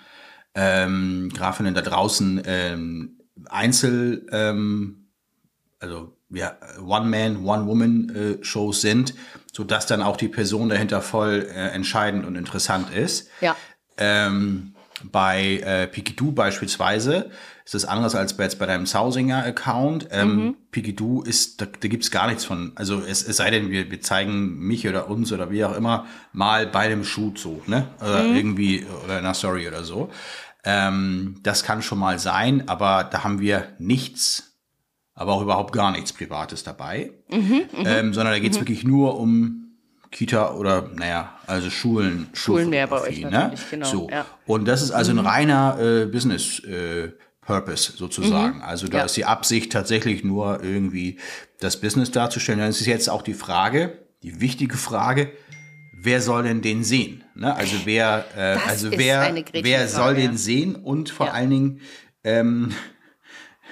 ähm, 0.54 1.30
Grafinnen 1.34 1.74
da 1.74 1.82
draußen 1.82 2.42
ähm, 2.46 3.18
Einzel, 3.46 4.26
ähm, 4.32 5.03
also 5.84 6.16
ja, 6.30 6.56
One-Man, 6.80 7.44
One-Woman-Shows 7.44 8.78
äh, 8.78 8.80
sind, 8.80 9.14
sodass 9.52 9.86
dann 9.86 10.02
auch 10.02 10.16
die 10.16 10.28
Person 10.28 10.68
dahinter 10.70 11.00
voll 11.02 11.46
äh, 11.48 11.68
entscheidend 11.68 12.26
und 12.26 12.36
interessant 12.36 12.92
ist. 12.92 13.28
Ja. 13.40 13.54
Ähm, 13.98 14.74
bei 15.02 15.58
äh, 15.58 15.86
Pikidoo 15.86 16.32
beispielsweise 16.32 17.30
ist 17.64 17.74
das 17.74 17.84
anders 17.84 18.14
als 18.14 18.36
bei, 18.36 18.44
jetzt 18.44 18.58
bei 18.58 18.66
deinem 18.66 18.86
Sausinger-Account. 18.86 20.08
Ähm, 20.10 20.36
mhm. 20.36 20.56
Pikidoo 20.70 21.22
ist, 21.22 21.60
da, 21.60 21.66
da 21.66 21.88
gibt's 21.88 22.10
gar 22.10 22.26
nichts 22.26 22.44
von. 22.44 22.72
Also 22.76 23.00
es, 23.00 23.22
es 23.26 23.36
sei 23.36 23.50
denn, 23.50 23.70
wir, 23.70 23.90
wir 23.90 24.00
zeigen 24.00 24.58
mich 24.58 24.88
oder 24.88 25.10
uns 25.10 25.32
oder 25.32 25.50
wie 25.50 25.64
auch 25.64 25.76
immer 25.76 26.06
mal 26.32 26.66
bei 26.66 26.88
dem 26.88 27.04
Shoot 27.04 27.38
so, 27.38 27.62
ne? 27.66 27.88
Oder 28.00 28.24
mhm. 28.24 28.36
irgendwie, 28.36 28.86
oder 29.04 29.18
in 29.18 29.24
einer 29.24 29.34
Story 29.34 29.68
oder 29.68 29.84
so. 29.84 30.10
Ähm, 30.64 31.36
das 31.42 31.64
kann 31.64 31.82
schon 31.82 31.98
mal 31.98 32.18
sein, 32.18 32.68
aber 32.68 33.04
da 33.04 33.24
haben 33.24 33.40
wir 33.40 33.74
nichts, 33.78 34.53
aber 35.14 35.32
auch 35.32 35.42
überhaupt 35.42 35.72
gar 35.72 35.92
nichts 35.92 36.12
Privates 36.12 36.64
dabei. 36.64 37.12
Mhm, 37.30 37.38
mhm. 37.38 37.86
ähm, 37.86 38.14
sondern 38.14 38.34
da 38.34 38.38
geht's 38.38 38.56
mhm. 38.56 38.62
wirklich 38.62 38.84
nur 38.84 39.18
um 39.18 39.60
Kita 40.10 40.54
oder, 40.54 40.90
naja, 40.94 41.36
also 41.46 41.70
Schulen. 41.70 42.28
Schulen 42.34 42.70
mehr 42.70 42.86
bei 42.86 43.00
euch 43.00 43.20
ne? 43.20 43.52
genau. 43.70 43.86
So. 43.86 44.08
Ja. 44.10 44.26
Und 44.46 44.66
das 44.66 44.82
ist 44.82 44.92
also 44.92 45.12
ein 45.12 45.18
mhm. 45.18 45.26
reiner 45.26 45.78
äh, 45.80 46.06
Business 46.06 46.60
äh, 46.60 47.12
Purpose 47.40 47.92
sozusagen. 47.96 48.58
Mhm. 48.58 48.62
Also 48.62 48.88
da 48.88 48.98
ja. 48.98 49.04
ist 49.04 49.16
die 49.16 49.24
Absicht 49.24 49.72
tatsächlich 49.72 50.24
nur 50.24 50.62
irgendwie 50.62 51.18
das 51.60 51.80
Business 51.80 52.10
darzustellen. 52.10 52.60
Dann 52.60 52.70
ist 52.70 52.84
jetzt 52.86 53.10
auch 53.10 53.22
die 53.22 53.34
Frage, 53.34 53.98
die 54.22 54.40
wichtige 54.40 54.76
Frage, 54.76 55.32
wer 55.92 56.20
soll 56.20 56.44
denn 56.44 56.62
den 56.62 56.84
sehen? 56.84 57.24
Ne? 57.34 57.54
Also 57.54 57.76
wer, 57.84 58.24
äh, 58.36 58.58
also 58.68 58.90
wer, 58.92 59.34
wer 59.52 59.88
soll 59.88 60.14
den 60.14 60.36
sehen 60.36 60.76
und 60.76 61.10
vor 61.10 61.26
ja. 61.26 61.32
allen 61.32 61.50
Dingen, 61.50 61.80
ähm, 62.22 62.72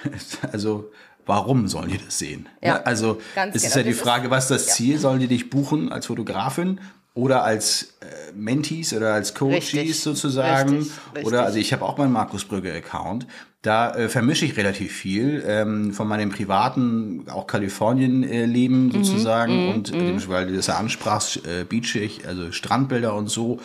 also 0.51 0.91
warum 1.25 1.67
sollen 1.67 1.89
die 1.89 1.97
das 1.97 2.19
sehen? 2.19 2.47
Ja, 2.61 2.75
ne? 2.75 2.85
Also 2.85 3.19
es 3.35 3.55
ist 3.55 3.73
genau. 3.73 3.77
ja 3.77 3.83
die 3.83 3.93
Frage, 3.93 4.29
was 4.29 4.49
ist 4.49 4.67
das 4.67 4.75
Ziel? 4.75 4.97
Sollen 4.97 5.19
die 5.19 5.27
dich 5.27 5.49
buchen 5.49 5.91
als 5.91 6.07
Fotografin 6.07 6.79
oder 7.13 7.43
als 7.43 7.95
äh, 8.01 8.31
Mentees 8.35 8.93
oder 8.93 9.13
als 9.13 9.33
Coaches 9.33 9.73
richtig, 9.73 9.99
sozusagen? 9.99 10.77
Richtig, 10.77 10.93
richtig. 11.15 11.25
Oder 11.25 11.45
also 11.45 11.59
ich 11.59 11.71
habe 11.73 11.85
auch 11.85 11.97
meinen 11.97 12.11
Markus 12.11 12.45
Brügge 12.45 12.73
Account. 12.73 13.27
Da 13.61 13.95
äh, 13.95 14.09
vermische 14.09 14.45
ich 14.45 14.57
relativ 14.57 14.91
viel 14.91 15.41
ähm, 15.47 15.93
von 15.93 16.07
meinem 16.07 16.31
privaten, 16.31 17.25
auch 17.29 17.47
Kalifornien-Leben 17.47 18.89
äh, 18.89 18.93
sozusagen 18.93 19.67
mhm, 19.67 19.71
und 19.73 19.93
mhm. 19.93 20.27
weil 20.27 20.47
du 20.47 20.55
das 20.55 20.67
ja 20.67 20.75
ansprachst, 20.75 21.45
äh, 21.47 21.63
beachig, 21.63 22.27
also 22.27 22.51
Strandbilder 22.51 23.15
und 23.15 23.29
so. 23.29 23.59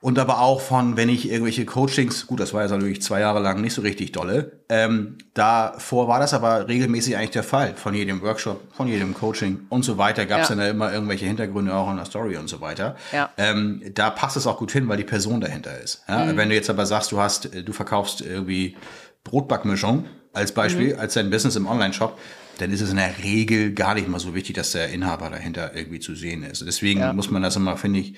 Und 0.00 0.18
aber 0.18 0.40
auch 0.40 0.60
von, 0.60 0.96
wenn 0.96 1.08
ich 1.08 1.30
irgendwelche 1.30 1.64
Coachings, 1.64 2.26
gut, 2.26 2.38
das 2.38 2.52
war 2.52 2.62
jetzt 2.62 2.70
natürlich 2.70 3.02
zwei 3.02 3.20
Jahre 3.20 3.40
lang 3.40 3.60
nicht 3.60 3.72
so 3.72 3.82
richtig 3.82 4.12
dolle, 4.12 4.60
ähm, 4.68 5.16
davor 5.34 6.06
war 6.06 6.20
das 6.20 6.34
aber 6.34 6.68
regelmäßig 6.68 7.16
eigentlich 7.16 7.30
der 7.30 7.42
Fall. 7.42 7.74
Von 7.76 7.94
jedem 7.94 8.20
Workshop, 8.20 8.60
von 8.74 8.88
jedem 8.88 9.14
Coaching 9.14 9.66
und 9.70 9.84
so 9.84 9.96
weiter 9.96 10.26
gab 10.26 10.42
es 10.42 10.50
ja. 10.50 10.54
dann 10.54 10.64
ja 10.64 10.70
immer 10.70 10.92
irgendwelche 10.92 11.26
Hintergründe 11.26 11.74
auch 11.74 11.90
in 11.90 11.96
der 11.96 12.04
Story 12.04 12.36
und 12.36 12.48
so 12.48 12.60
weiter. 12.60 12.94
Ja. 13.10 13.30
Ähm, 13.38 13.82
da 13.94 14.10
passt 14.10 14.36
es 14.36 14.46
auch 14.46 14.58
gut 14.58 14.70
hin, 14.70 14.86
weil 14.86 14.98
die 14.98 15.04
Person 15.04 15.40
dahinter 15.40 15.78
ist. 15.80 16.02
Ja? 16.08 16.26
Mhm. 16.26 16.36
Wenn 16.36 16.50
du 16.50 16.54
jetzt 16.54 16.70
aber 16.70 16.84
sagst, 16.84 17.10
du 17.10 17.18
hast, 17.18 17.50
du 17.54 17.72
verkaufst 17.72 18.20
irgendwie 18.20 18.76
Brotbackmischung 19.24 20.04
als 20.34 20.52
Beispiel, 20.52 20.94
mhm. 20.94 21.00
als 21.00 21.14
dein 21.14 21.30
Business 21.30 21.56
im 21.56 21.66
Online-Shop, 21.66 22.18
dann 22.58 22.70
ist 22.70 22.80
es 22.80 22.90
in 22.90 22.96
der 22.96 23.18
Regel 23.22 23.72
gar 23.72 23.94
nicht 23.94 24.08
mal 24.08 24.20
so 24.20 24.34
wichtig, 24.34 24.56
dass 24.56 24.72
der 24.72 24.90
Inhaber 24.90 25.30
dahinter 25.30 25.74
irgendwie 25.74 26.00
zu 26.00 26.14
sehen 26.14 26.42
ist. 26.42 26.64
Deswegen 26.66 27.14
muss 27.14 27.30
man 27.30 27.42
das 27.42 27.56
immer, 27.56 27.76
finde 27.76 28.00
ich, 28.00 28.14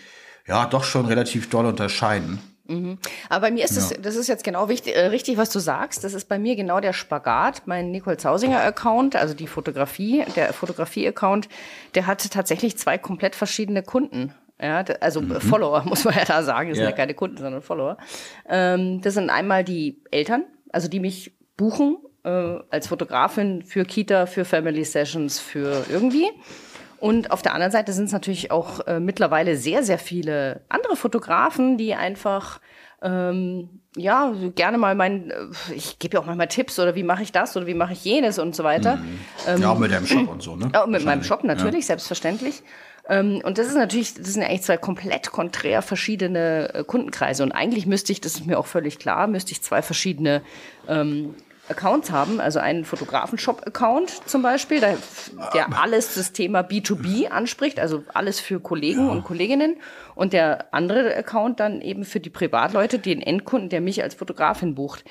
ja, 0.49 0.67
doch 0.67 0.85
schon 0.85 1.07
relativ 1.07 1.51
doll 1.51 1.67
unterscheiden. 1.67 2.41
Mhm. 2.69 2.99
Aber 3.29 3.47
bei 3.47 3.51
mir 3.51 3.65
ist 3.65 3.77
es, 3.77 3.95
das 4.01 4.17
ist 4.17 4.29
jetzt 4.29 4.45
genau 4.45 4.69
wichtig, 4.69 4.95
äh, 4.95 5.07
richtig, 5.07 5.39
was 5.39 5.51
du 5.51 5.59
sagst. 5.59 6.05
Das 6.05 6.13
ist 6.13 6.29
bei 6.29 6.39
mir 6.39 6.55
genau 6.55 6.81
der 6.81 6.93
Spagat. 6.93 7.63
Mein 7.67 7.91
Nicole 7.91 8.19
Zausinger 8.19 8.61
Account, 8.61 9.17
also 9.17 9.35
die 9.35 9.47
Fotografie, 9.47 10.25
der 10.37 10.53
Fotografie-Account, 10.53 11.49
der 11.95 12.07
hat 12.07 12.31
tatsächlich 12.31 12.77
zwei 12.77 12.99
komplett 12.99 13.35
verschiedene 13.35 13.83
Kunden. 13.83 14.35
Ja, 14.61 14.85
also 15.01 15.23
mhm. 15.23 15.41
Follower, 15.41 15.83
muss 15.87 16.05
man 16.05 16.15
ja 16.15 16.25
da 16.25 16.43
sagen. 16.43 16.69
Das 16.69 16.79
ja. 16.79 16.85
sind 16.85 16.91
ja 16.91 16.97
keine 16.97 17.15
Kunden, 17.15 17.39
sondern 17.39 17.63
Follower. 17.63 17.97
Ähm, 18.49 19.01
das 19.01 19.15
sind 19.15 19.31
einmal 19.31 19.65
die 19.65 20.03
Eltern, 20.11 20.45
also 20.71 20.89
die 20.89 21.01
mich 21.01 21.33
buchen 21.57 21.97
äh, 22.25 22.59
als 22.71 22.89
Fotografin 22.89 23.63
für 23.63 23.85
Kita, 23.85 24.27
für 24.27 24.45
Family 24.45 24.85
Sessions, 24.85 25.39
für 25.39 25.85
irgendwie. 25.89 26.31
Und 27.01 27.31
auf 27.31 27.43
der 27.43 27.55
anderen 27.55 27.73
Seite 27.73 27.93
sind 27.93 28.07
es 28.07 28.13
natürlich 28.13 28.51
auch 28.51 28.87
äh, 28.87 29.01
mittlerweile 29.01 29.57
sehr, 29.57 29.83
sehr 29.83 29.99
viele 29.99 30.63
andere 30.69 30.97
Fotografen, 30.97 31.77
die 31.79 31.95
einfach 31.95 32.61
ähm, 33.03 33.69
ja 33.97 34.33
gerne 34.55 34.79
mal 34.79 34.95
mein, 34.95 35.31
äh, 35.31 35.75
ich 35.75 35.99
gebe 35.99 36.15
ja 36.15 36.21
auch 36.21 36.27
manchmal 36.27 36.49
Tipps 36.49 36.79
oder 36.79 36.95
wie 36.95 37.05
mache 37.05 37.23
ich 37.23 37.33
das 37.33 37.57
oder 37.57 37.67
wie 37.67 37.75
mache 37.75 37.93
ich 37.93 38.05
jenes 38.05 38.39
und 38.39 38.57
so 38.57 38.65
weiter. 38.65 38.97
Mhm. 38.97 39.21
Ähm, 39.47 39.63
ja, 39.63 39.71
auch 39.71 39.79
mit 39.79 39.93
deinem 39.93 40.07
Shop 40.07 40.29
und 40.29 40.43
so, 40.43 40.57
ne? 40.57 40.71
Auch 40.75 40.87
mit 40.87 41.05
meinem 41.05 41.23
Shop 41.23 41.45
natürlich, 41.45 41.81
ja. 41.81 41.89
selbstverständlich. 41.89 42.63
Ähm, 43.09 43.41
und 43.45 43.59
das 43.59 43.69
ist 43.69 43.77
natürlich, 43.77 44.15
das 44.15 44.35
sind 44.35 44.43
eigentlich 44.43 44.63
zwei 44.63 44.77
komplett 44.77 45.31
konträr 45.31 45.83
verschiedene 45.83 46.75
äh, 46.75 46.85
Kundenkreise. 46.85 47.43
Und 47.43 47.53
eigentlich 47.53 47.87
müsste 47.87 48.13
ich, 48.13 48.21
das 48.21 48.35
ist 48.35 48.47
mir 48.47 48.59
auch 48.59 48.67
völlig 48.67 48.99
klar, 48.99 49.27
müsste 49.27 49.53
ich 49.53 49.63
zwei 49.63 49.83
verschiedene 49.83 50.43
ähm, 50.89 51.35
Accounts 51.69 52.11
haben, 52.11 52.41
also 52.41 52.59
einen 52.59 52.85
Fotografen-Shop-Account 52.85 54.29
zum 54.29 54.43
Beispiel, 54.43 54.81
der, 54.81 54.97
der, 55.55 55.81
alles 55.81 56.15
das 56.15 56.33
Thema 56.33 56.61
B2B 56.61 57.29
anspricht, 57.29 57.79
also 57.79 58.05
alles 58.15 58.41
für 58.41 58.61
Kollegen 58.61 59.07
ja. 59.07 59.13
und 59.13 59.25
Kolleginnen. 59.25 59.77
Und 60.15 60.33
der 60.33 60.73
andere 60.75 61.15
Account 61.15 61.61
dann 61.61 61.81
eben 61.81 62.05
für 62.05 62.21
die 62.21 62.31
Privatleute, 62.31 62.99
den 62.99 63.23
Endkunden, 63.23 63.69
der 63.69 63.81
mich 63.81 64.03
als 64.03 64.15
Fotografin 64.15 64.75
bucht. 64.75 65.05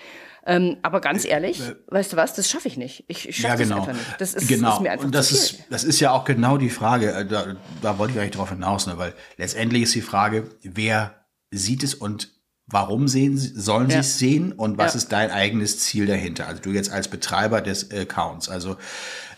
Ähm, 0.46 0.78
aber 0.82 1.02
ganz 1.02 1.26
äh, 1.26 1.30
ehrlich, 1.30 1.60
äh, 1.60 1.76
weißt 1.88 2.14
du 2.14 2.18
was, 2.18 2.34
das 2.34 2.50
schaffe 2.50 2.70
ich 2.70 2.78
nicht. 2.78 3.04
Ich, 3.08 3.28
ich 3.28 3.36
schaffe 3.36 3.64
ja, 3.64 3.70
genau. 3.70 3.80
das 3.80 3.88
einfach 3.90 3.94
nicht. 3.94 4.22
Das 4.22 4.34
ist, 4.34 4.48
genau. 4.48 4.74
ist 4.76 4.82
mir 4.82 4.92
einfach 4.92 5.06
Und 5.06 5.14
das 5.14 5.32
ist, 5.32 5.60
das 5.70 5.84
ist 5.84 6.00
ja 6.00 6.12
auch 6.12 6.24
genau 6.24 6.58
die 6.58 6.70
Frage, 6.70 7.12
äh, 7.12 7.26
da, 7.26 7.58
da 7.82 7.98
wollte 8.00 8.14
ich 8.14 8.20
eigentlich 8.20 8.32
drauf 8.32 8.50
hinaus, 8.50 8.88
ne? 8.88 8.98
weil 8.98 9.14
letztendlich 9.36 9.84
ist 9.84 9.96
die 9.96 10.02
Frage, 10.02 10.50
wer 10.64 11.26
sieht 11.52 11.84
es 11.84 11.94
und 11.94 12.37
Warum 12.70 13.08
sehen 13.08 13.38
sie, 13.38 13.54
sollen 13.60 13.90
ja. 13.90 13.96
sie 13.96 14.00
es 14.00 14.20
sehen 14.20 14.52
und 14.52 14.78
was 14.78 14.94
ja. 14.94 14.98
ist 14.98 15.12
dein 15.14 15.32
eigenes 15.32 15.80
Ziel 15.80 16.06
dahinter? 16.06 16.48
Also 16.48 16.62
du 16.62 16.72
jetzt 16.72 16.92
als 16.92 17.08
Betreiber 17.08 17.62
des 17.62 17.92
Accounts. 17.92 18.50
Also 18.50 18.76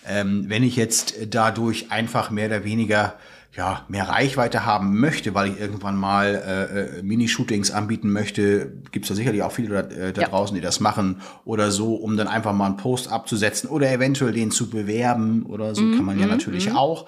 ähm, 0.07 0.45
wenn 0.47 0.63
ich 0.63 0.75
jetzt 0.75 1.13
dadurch 1.29 1.91
einfach 1.91 2.31
mehr 2.31 2.47
oder 2.47 2.63
weniger 2.63 3.15
ja, 3.55 3.83
mehr 3.87 4.07
Reichweite 4.07 4.65
haben 4.65 4.99
möchte, 4.99 5.33
weil 5.33 5.51
ich 5.51 5.59
irgendwann 5.59 5.95
mal 5.95 6.35
äh, 6.35 6.99
äh 6.99 7.03
Mini-Shootings 7.03 7.71
anbieten 7.71 8.11
möchte, 8.11 8.71
gibt 8.91 9.05
es 9.05 9.09
da 9.09 9.15
sicherlich 9.15 9.41
auch 9.41 9.51
viele 9.51 9.69
da, 9.69 9.79
äh, 9.79 10.13
da 10.13 10.21
ja. 10.21 10.27
draußen, 10.27 10.55
die 10.55 10.61
das 10.61 10.79
machen 10.79 11.21
oder 11.45 11.71
so, 11.71 11.95
um 11.95 12.15
dann 12.15 12.27
einfach 12.27 12.53
mal 12.53 12.67
einen 12.67 12.77
Post 12.77 13.11
abzusetzen 13.11 13.69
oder 13.69 13.91
eventuell 13.91 14.33
den 14.33 14.51
zu 14.51 14.69
bewerben 14.69 15.45
oder 15.47 15.73
so, 15.73 15.81
mm, 15.81 15.95
kann 15.95 16.05
man 16.05 16.19
ja 16.19 16.27
mm, 16.27 16.29
natürlich 16.29 16.69
mm. 16.69 16.77
auch. 16.77 17.05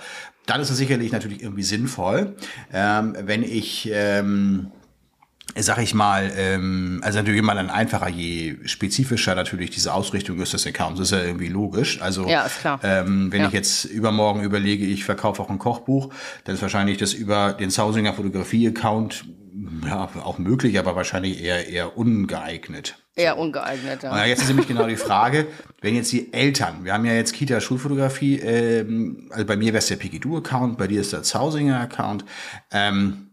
Dann 0.48 0.60
ist 0.62 0.72
es 0.72 0.78
sicherlich 0.78 1.12
natürlich 1.12 1.44
irgendwie 1.44 1.64
sinnvoll, 1.64 2.36
ähm, 2.74 3.16
wenn 3.22 3.44
ich 3.44 3.90
ähm, 3.94 4.72
sag 5.58 5.80
ich 5.80 5.94
mal, 5.94 6.32
ähm, 6.38 7.02
also 7.04 7.20
natürlich 7.20 7.40
immer 7.40 7.56
dann 7.56 7.70
einfacher, 7.70 8.10
je 8.10 8.58
spezifischer 8.66 9.36
natürlich 9.36 9.70
diese 9.70 9.94
Ausrichtung 9.94 10.40
ist 10.40 10.54
des 10.54 10.66
Accounts. 10.66 11.00
Das 11.00 11.12
ist 11.12 11.18
ja 11.18 11.24
irgendwie 11.24 11.48
logisch. 11.50 12.02
Also 12.02 12.28
ja. 12.28 12.48
Ähm, 12.84 13.32
wenn 13.32 13.42
ja. 13.42 13.48
ich 13.48 13.54
jetzt 13.54 13.86
übermorgen 13.86 14.44
überlege, 14.44 14.86
ich 14.86 15.04
verkaufe 15.04 15.42
auch 15.42 15.50
ein 15.50 15.60
Kochbuch, 15.60 16.14
dann 16.46 16.56
ist 16.56 16.62
wahrscheinlich 16.62 16.98
das 16.98 17.14
über 17.14 17.54
den 17.54 17.70
Sausinger 17.70 18.14
Fotografie-Account 18.14 19.26
ja, 19.86 20.10
auch 20.24 20.38
möglich, 20.38 20.80
aber 20.80 20.96
wahrscheinlich 20.96 21.42
eher 21.44 21.68
eher 21.68 21.98
ungeeignet. 21.98 22.96
Eher 23.16 23.38
ungeeignet, 23.38 24.04
ja. 24.04 24.14
Und 24.14 24.28
jetzt 24.28 24.42
ist 24.42 24.48
nämlich 24.48 24.68
genau 24.68 24.88
die 24.88 24.96
Frage, 24.96 25.48
wenn 25.82 25.96
jetzt 25.96 26.12
die 26.12 26.32
Eltern, 26.34 26.86
wir 26.86 26.94
haben 26.94 27.04
ja 27.06 27.14
jetzt 27.14 27.34
Kita-Schulfotografie, 27.34 28.40
ähm, 28.40 29.30
also 29.32 29.46
bei 29.46 29.58
mir 29.58 29.68
wäre 29.68 29.80
es 29.80 29.88
der 29.88 29.98
Pikidu-Account, 29.98 30.78
bei 30.78 30.88
dir 30.88 31.02
ist 31.02 31.12
der 31.12 31.24
Zausinger-Account, 31.24 32.24
ähm, 32.72 33.31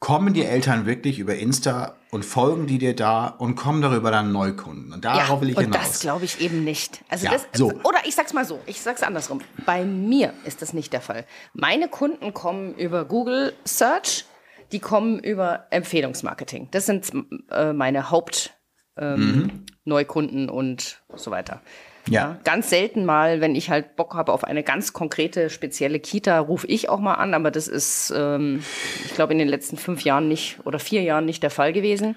kommen 0.00 0.32
die 0.32 0.44
Eltern 0.44 0.86
wirklich 0.86 1.18
über 1.18 1.36
Insta 1.36 1.94
und 2.10 2.24
folgen 2.24 2.66
die 2.66 2.78
dir 2.78 2.96
da 2.96 3.28
und 3.28 3.54
kommen 3.54 3.82
darüber 3.82 4.10
dann 4.10 4.32
Neukunden. 4.32 4.92
Und 4.94 5.04
darauf 5.04 5.28
ja, 5.28 5.40
will 5.42 5.50
ich 5.50 5.56
und 5.58 5.64
hinaus. 5.64 5.82
das 5.82 6.00
glaube 6.00 6.24
ich 6.24 6.40
eben 6.40 6.64
nicht. 6.64 7.04
Also 7.10 7.26
ja, 7.26 7.32
das, 7.32 7.46
so. 7.52 7.66
Oder 7.84 7.98
ich 8.06 8.14
sag's 8.14 8.32
mal 8.32 8.46
so, 8.46 8.58
ich 8.64 8.80
sag's 8.80 9.02
andersrum. 9.02 9.42
Bei 9.66 9.84
mir 9.84 10.32
ist 10.44 10.62
das 10.62 10.72
nicht 10.72 10.94
der 10.94 11.02
Fall. 11.02 11.26
Meine 11.52 11.88
Kunden 11.88 12.32
kommen 12.32 12.74
über 12.74 13.04
Google 13.04 13.52
Search, 13.64 14.24
die 14.72 14.80
kommen 14.80 15.18
über 15.18 15.66
Empfehlungsmarketing. 15.70 16.68
Das 16.70 16.86
sind 16.86 17.12
äh, 17.50 17.74
meine 17.74 18.10
Haupt 18.10 18.54
ähm, 18.96 19.20
mhm. 19.20 19.66
Neukunden 19.84 20.48
und 20.48 21.02
so 21.14 21.30
weiter. 21.30 21.60
Ja. 22.08 22.38
Ganz 22.44 22.70
selten 22.70 23.04
mal, 23.04 23.40
wenn 23.40 23.54
ich 23.54 23.70
halt 23.70 23.96
Bock 23.96 24.14
habe 24.14 24.32
auf 24.32 24.44
eine 24.44 24.62
ganz 24.62 24.92
konkrete, 24.92 25.50
spezielle 25.50 26.00
Kita, 26.00 26.38
rufe 26.38 26.66
ich 26.66 26.88
auch 26.88 27.00
mal 27.00 27.14
an, 27.14 27.34
aber 27.34 27.50
das 27.50 27.68
ist, 27.68 28.12
ähm, 28.16 28.62
ich 29.04 29.14
glaube, 29.14 29.32
in 29.32 29.38
den 29.38 29.48
letzten 29.48 29.76
fünf 29.76 30.02
Jahren 30.02 30.28
nicht 30.28 30.58
oder 30.64 30.78
vier 30.78 31.02
Jahren 31.02 31.24
nicht 31.24 31.42
der 31.42 31.50
Fall 31.50 31.72
gewesen, 31.72 32.16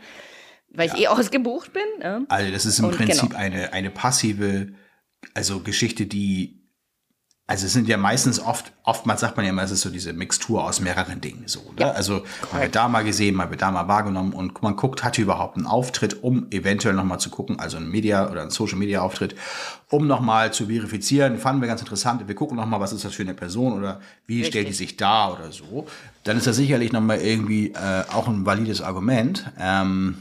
weil 0.69 0.87
ja. 0.87 0.93
ich 0.95 1.01
eh 1.01 1.07
ausgebucht 1.07 1.73
bin. 1.73 1.83
Ja. 2.01 2.21
Also 2.29 2.51
das 2.51 2.65
ist 2.65 2.79
im 2.79 2.85
Und 2.85 2.97
Prinzip 2.97 3.29
genau. 3.29 3.41
eine, 3.41 3.73
eine 3.73 3.89
passive, 3.89 4.69
also 5.33 5.59
Geschichte, 5.59 6.05
die 6.05 6.62
also 7.45 7.65
es 7.65 7.73
sind 7.73 7.89
ja 7.89 7.97
meistens 7.97 8.39
oft, 8.39 8.71
oftmals 8.83 9.19
sagt 9.19 9.35
man 9.35 9.45
ja 9.45 9.51
immer, 9.51 9.63
es 9.63 9.71
ist 9.71 9.81
so 9.81 9.89
diese 9.89 10.13
Mixtur 10.13 10.63
aus 10.63 10.79
mehreren 10.79 11.19
Dingen 11.19 11.43
so. 11.45 11.59
Ne? 11.59 11.81
Ja, 11.81 11.91
also 11.91 12.23
man 12.53 12.61
wird 12.61 12.75
da 12.75 12.87
mal 12.87 13.03
gesehen, 13.03 13.35
man 13.35 13.49
wird 13.49 13.61
da 13.61 13.69
mal 13.69 13.89
wahrgenommen 13.89 14.31
und 14.31 14.63
man 14.63 14.77
guckt, 14.77 15.03
hat 15.03 15.17
hier 15.17 15.25
überhaupt 15.25 15.57
einen 15.57 15.65
Auftritt, 15.65 16.23
um 16.23 16.47
eventuell 16.51 16.95
nochmal 16.95 17.19
zu 17.19 17.29
gucken, 17.29 17.59
also 17.59 17.75
ein 17.75 17.89
Media 17.89 18.31
oder 18.31 18.43
ein 18.43 18.49
Social 18.49 18.77
Media 18.77 19.01
Auftritt, 19.01 19.35
um 19.89 20.07
nochmal 20.07 20.53
zu 20.53 20.67
verifizieren. 20.67 21.37
Fanden 21.37 21.61
wir 21.61 21.67
ganz 21.67 21.81
interessant. 21.81 22.25
Wir 22.25 22.35
gucken 22.35 22.55
nochmal, 22.55 22.79
was 22.79 22.93
ist 22.93 23.03
das 23.03 23.13
für 23.13 23.23
eine 23.23 23.33
Person 23.33 23.73
oder 23.73 23.99
wie 24.25 24.35
Richtig. 24.35 24.53
stellt 24.53 24.67
die 24.69 24.73
sich 24.73 24.95
da 24.95 25.33
oder 25.33 25.51
so. 25.51 25.85
Dann 26.23 26.37
ist 26.37 26.47
das 26.47 26.55
sicherlich 26.55 26.93
nochmal 26.93 27.19
irgendwie 27.19 27.73
äh, 27.73 28.03
auch 28.13 28.29
ein 28.29 28.45
valides 28.45 28.81
Argument. 28.81 29.51
Ähm, 29.59 30.15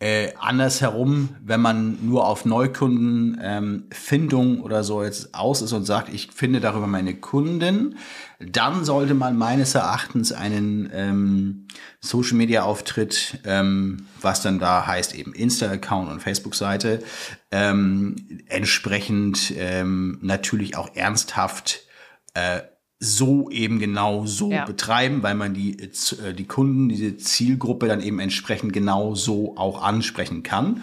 äh, 0.00 0.32
andersherum, 0.38 1.30
wenn 1.42 1.60
man 1.60 1.98
nur 2.04 2.26
auf 2.26 2.44
Neukundenfindung 2.44 4.56
ähm, 4.56 4.62
oder 4.62 4.84
so 4.84 5.02
jetzt 5.02 5.34
aus 5.34 5.62
ist 5.62 5.72
und 5.72 5.84
sagt, 5.84 6.12
ich 6.12 6.32
finde 6.32 6.60
darüber 6.60 6.86
meine 6.86 7.14
Kunden, 7.14 7.96
dann 8.40 8.84
sollte 8.84 9.14
man 9.14 9.38
meines 9.38 9.74
Erachtens 9.74 10.32
einen 10.32 10.90
ähm, 10.92 11.66
Social 12.00 12.36
Media 12.36 12.64
Auftritt, 12.64 13.38
ähm, 13.44 14.06
was 14.20 14.42
dann 14.42 14.58
da 14.58 14.86
heißt 14.86 15.14
eben 15.14 15.32
Insta-Account 15.32 16.10
und 16.10 16.20
Facebook-Seite, 16.20 17.02
ähm, 17.50 18.16
entsprechend 18.48 19.54
ähm, 19.56 20.18
natürlich 20.20 20.76
auch 20.76 20.94
ernsthaft 20.94 21.80
äh, 22.34 22.60
so 22.98 23.50
eben 23.50 23.78
genau 23.78 24.26
so 24.26 24.50
ja. 24.50 24.64
betreiben, 24.64 25.22
weil 25.22 25.34
man 25.34 25.54
die, 25.54 25.78
äh, 25.80 26.32
die 26.34 26.46
Kunden, 26.46 26.88
diese 26.88 27.16
Zielgruppe 27.16 27.88
dann 27.88 28.00
eben 28.00 28.18
entsprechend 28.18 28.72
genau 28.72 29.14
so 29.14 29.56
auch 29.56 29.82
ansprechen 29.82 30.42
kann. 30.42 30.82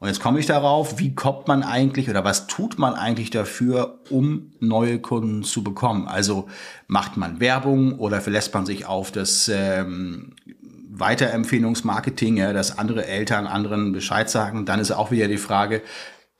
Und 0.00 0.08
jetzt 0.08 0.20
komme 0.20 0.40
ich 0.40 0.46
darauf, 0.46 0.98
wie 0.98 1.14
kommt 1.14 1.46
man 1.46 1.62
eigentlich 1.62 2.08
oder 2.08 2.24
was 2.24 2.46
tut 2.46 2.78
man 2.78 2.94
eigentlich 2.94 3.28
dafür, 3.28 4.00
um 4.08 4.50
neue 4.58 4.98
Kunden 4.98 5.42
zu 5.42 5.62
bekommen? 5.62 6.08
Also 6.08 6.48
macht 6.86 7.18
man 7.18 7.38
Werbung 7.38 7.98
oder 7.98 8.22
verlässt 8.22 8.54
man 8.54 8.64
sich 8.64 8.86
auf 8.86 9.12
das 9.12 9.50
ähm, 9.52 10.32
Weiterempfehlungsmarketing, 10.88 12.38
ja, 12.38 12.54
dass 12.54 12.78
andere 12.78 13.06
Eltern 13.06 13.46
anderen 13.46 13.92
Bescheid 13.92 14.30
sagen? 14.30 14.64
Dann 14.64 14.80
ist 14.80 14.90
auch 14.90 15.10
wieder 15.10 15.28
die 15.28 15.36
Frage, 15.36 15.82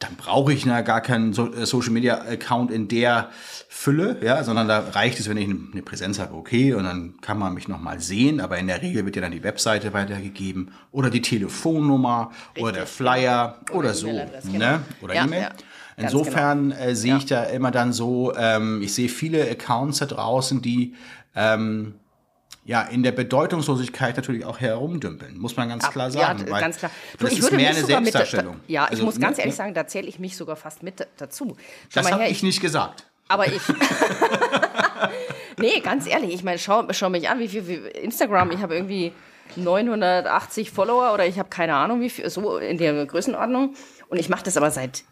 dann 0.01 0.17
brauche 0.17 0.53
ich 0.53 0.65
na 0.65 0.81
gar 0.81 1.03
keinen 1.03 1.33
äh, 1.33 1.67
Social 1.67 1.91
Media 1.91 2.23
Account 2.23 2.71
in 2.71 2.89
der 2.89 3.29
Fülle, 3.69 4.17
ja, 4.23 4.43
sondern 4.43 4.67
da 4.67 4.81
reicht 4.81 5.21
es, 5.21 5.29
wenn 5.29 5.37
ich 5.37 5.49
eine 5.49 5.83
Präsenz 5.83 6.19
habe, 6.19 6.35
okay, 6.35 6.75
und 6.75 6.85
dann 6.85 7.21
kann 7.21 7.39
man 7.39 7.55
mich 7.55 7.69
nochmal 7.69 8.01
sehen, 8.01 8.41
aber 8.41 8.59
in 8.59 8.67
der 8.67 8.83
Regel 8.83 9.05
wird 9.05 9.17
ja 9.17 9.23
dann 9.23 9.31
die 9.31 9.45
Webseite 9.45 9.93
weitergegeben 9.93 10.73
oder 10.91 11.11
die 11.11 11.21
Telefonnummer 11.21 12.31
Richtig. 12.31 12.63
oder 12.63 12.73
der 12.73 12.87
Flyer 12.87 13.61
oder, 13.71 13.79
oder 13.79 13.95
so, 13.95 14.07
ne? 14.09 14.31
Genau. 14.51 14.79
Oder 15.03 15.15
ja, 15.15 15.25
E-Mail. 15.25 15.43
Ja. 15.43 15.51
Insofern 15.99 16.71
genau. 16.71 16.83
äh, 16.83 16.97
sehe 16.97 17.17
ich 17.19 17.27
da 17.27 17.45
immer 17.45 17.71
dann 17.71 17.93
so, 17.93 18.35
ähm, 18.35 18.81
ich 18.83 18.95
sehe 18.95 19.11
viele 19.11 19.49
Accounts 19.51 19.99
da 19.99 20.07
draußen, 20.07 20.63
die 20.63 20.95
ähm, 21.37 21.95
ja, 22.65 22.83
in 22.83 23.03
der 23.03 23.13
Bedeutungslosigkeit 23.13 24.17
natürlich 24.17 24.45
auch 24.45 24.61
herumdümpeln, 24.61 25.39
muss 25.39 25.57
man 25.57 25.69
ganz 25.69 25.91
klar 25.91 26.11
sagen. 26.11 26.47
Ja, 26.47 26.61
ganz 26.61 26.77
klar. 26.77 26.91
Du, 27.19 27.25
das 27.25 27.39
ist 27.39 27.53
mehr 27.53 27.71
eine 27.71 27.85
Selbstdarstellung. 27.85 28.57
Mit, 28.57 28.69
ja, 28.69 28.85
ich 28.85 28.91
also, 28.91 29.05
muss 29.05 29.19
ganz 29.19 29.39
ne, 29.39 29.45
ehrlich 29.45 29.55
ne? 29.55 29.57
sagen, 29.57 29.75
da 29.75 29.87
zähle 29.87 30.07
ich 30.09 30.19
mich 30.19 30.37
sogar 30.37 30.57
fast 30.57 30.83
mit 30.83 31.07
dazu. 31.17 31.57
Schau 31.89 32.01
das 32.01 32.13
habe 32.13 32.27
ich 32.29 32.43
nicht 32.43 32.61
gesagt. 32.61 33.07
Aber 33.29 33.47
ich. 33.47 33.63
nee, 35.59 35.81
ganz 35.81 36.07
ehrlich, 36.07 36.35
ich 36.35 36.45
meine, 36.45 36.59
schau, 36.59 36.85
schau 36.91 37.09
mich 37.09 37.29
an, 37.29 37.39
wie 37.39 37.49
viel 37.49 37.67
wie 37.67 37.77
Instagram, 37.99 38.51
ich 38.51 38.61
habe 38.61 38.75
irgendwie 38.75 39.13
980 39.57 40.71
Follower 40.71 41.15
oder 41.15 41.27
ich 41.27 41.39
habe 41.39 41.49
keine 41.49 41.75
Ahnung, 41.75 42.01
wie 42.01 42.11
viel, 42.11 42.29
so 42.29 42.59
in 42.59 42.77
der 42.77 43.07
Größenordnung. 43.07 43.75
Und 44.09 44.19
ich 44.19 44.29
mache 44.29 44.43
das 44.43 44.57
aber 44.57 44.71
seit 44.71 45.05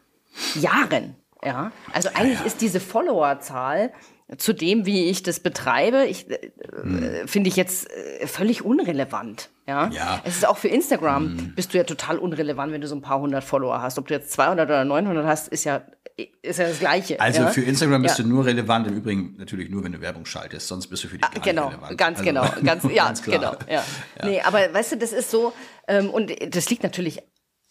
Jahren. 0.54 1.16
Ja, 1.44 1.70
also 1.92 2.08
eigentlich 2.08 2.34
ja, 2.34 2.40
ja. 2.40 2.46
ist 2.46 2.60
diese 2.60 2.80
Followerzahl 2.80 3.92
zu 4.36 4.52
dem, 4.52 4.84
wie 4.84 5.06
ich 5.06 5.22
das 5.22 5.40
betreibe, 5.40 6.04
ich, 6.04 6.30
äh, 6.30 6.50
hm. 6.82 7.26
finde 7.26 7.48
ich 7.48 7.56
jetzt 7.56 7.90
äh, 7.90 8.26
völlig 8.26 8.62
unrelevant. 8.62 9.48
Ja? 9.66 9.88
ja. 9.88 10.20
Es 10.24 10.36
ist 10.36 10.46
auch 10.46 10.58
für 10.58 10.68
Instagram, 10.68 11.38
hm. 11.38 11.54
bist 11.54 11.72
du 11.72 11.78
ja 11.78 11.84
total 11.84 12.18
unrelevant, 12.18 12.72
wenn 12.72 12.82
du 12.82 12.88
so 12.88 12.94
ein 12.94 13.00
paar 13.00 13.20
hundert 13.20 13.42
Follower 13.42 13.80
hast. 13.80 13.98
Ob 13.98 14.06
du 14.06 14.14
jetzt 14.14 14.30
200 14.32 14.68
oder 14.68 14.84
900 14.84 15.24
hast, 15.24 15.48
ist 15.48 15.64
ja, 15.64 15.80
ist 16.42 16.58
ja 16.58 16.68
das 16.68 16.78
Gleiche. 16.78 17.18
Also 17.20 17.42
ja? 17.42 17.48
für 17.48 17.62
Instagram 17.62 18.02
bist 18.02 18.18
ja. 18.18 18.24
du 18.24 18.30
nur 18.30 18.44
relevant, 18.44 18.86
im 18.86 18.96
Übrigen 18.96 19.34
natürlich 19.38 19.70
nur, 19.70 19.82
wenn 19.82 19.92
du 19.92 20.00
Werbung 20.02 20.26
schaltest, 20.26 20.68
sonst 20.68 20.88
bist 20.88 21.04
du 21.04 21.08
für 21.08 21.16
die 21.16 21.24
ah, 21.24 21.30
Genau, 21.42 21.68
relevant. 21.68 21.96
ganz 21.96 22.18
also, 22.18 22.28
genau, 22.30 22.42
ganz, 22.64 22.84
ja, 22.84 23.04
ganz 23.06 23.22
genau. 23.22 23.56
Ja. 23.66 23.82
ja. 24.20 24.26
Nee, 24.26 24.40
aber 24.42 24.74
weißt 24.74 24.92
du, 24.92 24.96
das 24.98 25.12
ist 25.12 25.30
so, 25.30 25.54
ähm, 25.86 26.10
und 26.10 26.30
das 26.54 26.68
liegt 26.68 26.82
natürlich 26.82 27.22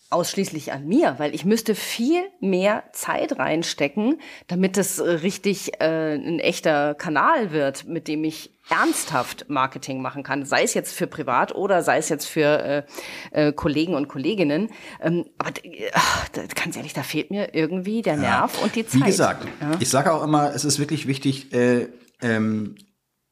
ausschließlich 0.10 0.72
an 0.72 0.88
mir, 0.88 1.16
weil 1.18 1.36
ich 1.36 1.44
müsste 1.44 1.76
viel 1.76 2.22
mehr 2.40 2.84
Zeit 2.94 3.38
reinstecken, 3.38 4.20
damit 4.48 4.78
es 4.78 5.02
richtig 5.02 5.82
äh, 5.82 6.16
ein 6.16 6.40
echter 6.40 6.96
Kanal 6.96 7.52
wird, 7.52 7.86
mit 7.88 8.08
dem 8.08 8.24
ich 8.24 8.52
ernsthaft 8.70 9.50
Marketing 9.50 10.02
machen 10.02 10.24
kann, 10.24 10.46
sei 10.46 10.64
es 10.64 10.74
jetzt 10.74 10.94
für 10.94 11.08
privat 11.08 11.56
oder 11.56 11.84
sei 11.84 11.98
es 11.98 12.10
jetzt 12.10 12.26
für 12.26 12.86
äh, 13.32 13.48
äh, 13.48 13.54
Kollegen 13.54 13.96
und 13.96 14.08
Kolleginnen. 14.08 14.70
Ähm, 15.02 15.26
aber 15.38 15.52
ach, 15.94 16.30
ganz 16.56 16.78
ehrlich, 16.78 16.94
da 16.94 17.04
fehlt 17.04 17.32
mir 17.32 17.54
irgendwie 17.54 18.02
der 18.02 18.18
Nerv 18.18 18.58
ja. 18.58 18.64
und 18.64 18.76
die 18.76 18.86
Zeit. 18.86 19.02
Wie 19.02 19.06
gesagt, 19.06 19.48
ja? 19.62 19.72
ich 19.80 19.90
sage 19.90 20.14
auch 20.14 20.24
immer, 20.24 20.54
es 20.54 20.66
ist 20.66 20.80
wirklich 20.80 21.08
wichtig, 21.08 21.54
äh, 21.54 21.88
ähm, 22.22 22.76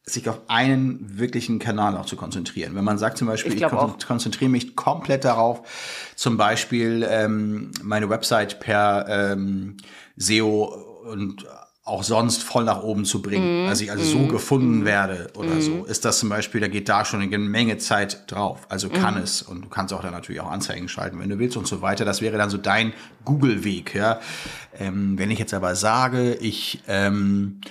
sich 0.07 0.29
auf 0.29 0.41
einen 0.47 1.17
wirklichen 1.17 1.57
Kanal 1.57 1.97
auch 1.97 2.05
zu 2.05 2.15
konzentrieren. 2.15 2.75
Wenn 2.75 2.83
man 2.83 2.99
sagt 2.99 3.17
zum 3.17 3.27
Beispiel, 3.27 3.53
ich, 3.53 3.61
ich 3.61 3.67
kon 3.67 3.95
konzentriere 4.05 4.51
mich 4.51 4.75
komplett 4.75 5.25
darauf, 5.25 5.61
zum 6.15 6.37
Beispiel 6.37 7.05
ähm, 7.09 7.71
meine 7.81 8.09
Website 8.09 8.59
per 8.59 9.07
ähm, 9.09 9.77
SEO 10.15 10.65
und 11.11 11.47
auch 11.85 12.03
sonst 12.03 12.43
voll 12.43 12.63
nach 12.63 12.81
oben 12.81 13.05
zu 13.05 13.21
bringen, 13.21 13.65
mm, 13.65 13.67
dass 13.67 13.79
ich 13.79 13.91
also 13.91 14.03
mm, 14.03 14.07
so 14.07 14.27
gefunden 14.27 14.79
mm, 14.81 14.85
werde 14.85 15.29
oder 15.35 15.53
mm. 15.53 15.61
so, 15.61 15.85
ist 15.85 16.03
das 16.03 16.17
zum 16.17 16.29
Beispiel, 16.29 16.59
da 16.59 16.67
geht 16.67 16.89
da 16.89 17.05
schon 17.05 17.21
eine 17.21 17.37
Menge 17.37 17.77
Zeit 17.77 18.23
drauf. 18.25 18.65
Also 18.69 18.89
kann 18.89 19.15
mm. 19.15 19.23
es 19.23 19.43
und 19.43 19.61
du 19.61 19.69
kannst 19.69 19.93
auch 19.93 20.01
dann 20.01 20.11
natürlich 20.11 20.41
auch 20.41 20.49
Anzeigen 20.49 20.89
schalten, 20.89 21.19
wenn 21.19 21.29
du 21.29 21.37
willst 21.37 21.57
und 21.57 21.67
so 21.67 21.83
weiter. 21.83 22.03
Das 22.03 22.21
wäre 22.21 22.39
dann 22.39 22.49
so 22.49 22.57
dein 22.57 22.93
Google-Weg. 23.23 23.93
Ja? 23.93 24.19
Ähm, 24.79 25.19
wenn 25.19 25.29
ich 25.29 25.37
jetzt 25.37 25.53
aber 25.53 25.75
sage, 25.75 26.33
ich 26.33 26.81
ähm, 26.87 27.61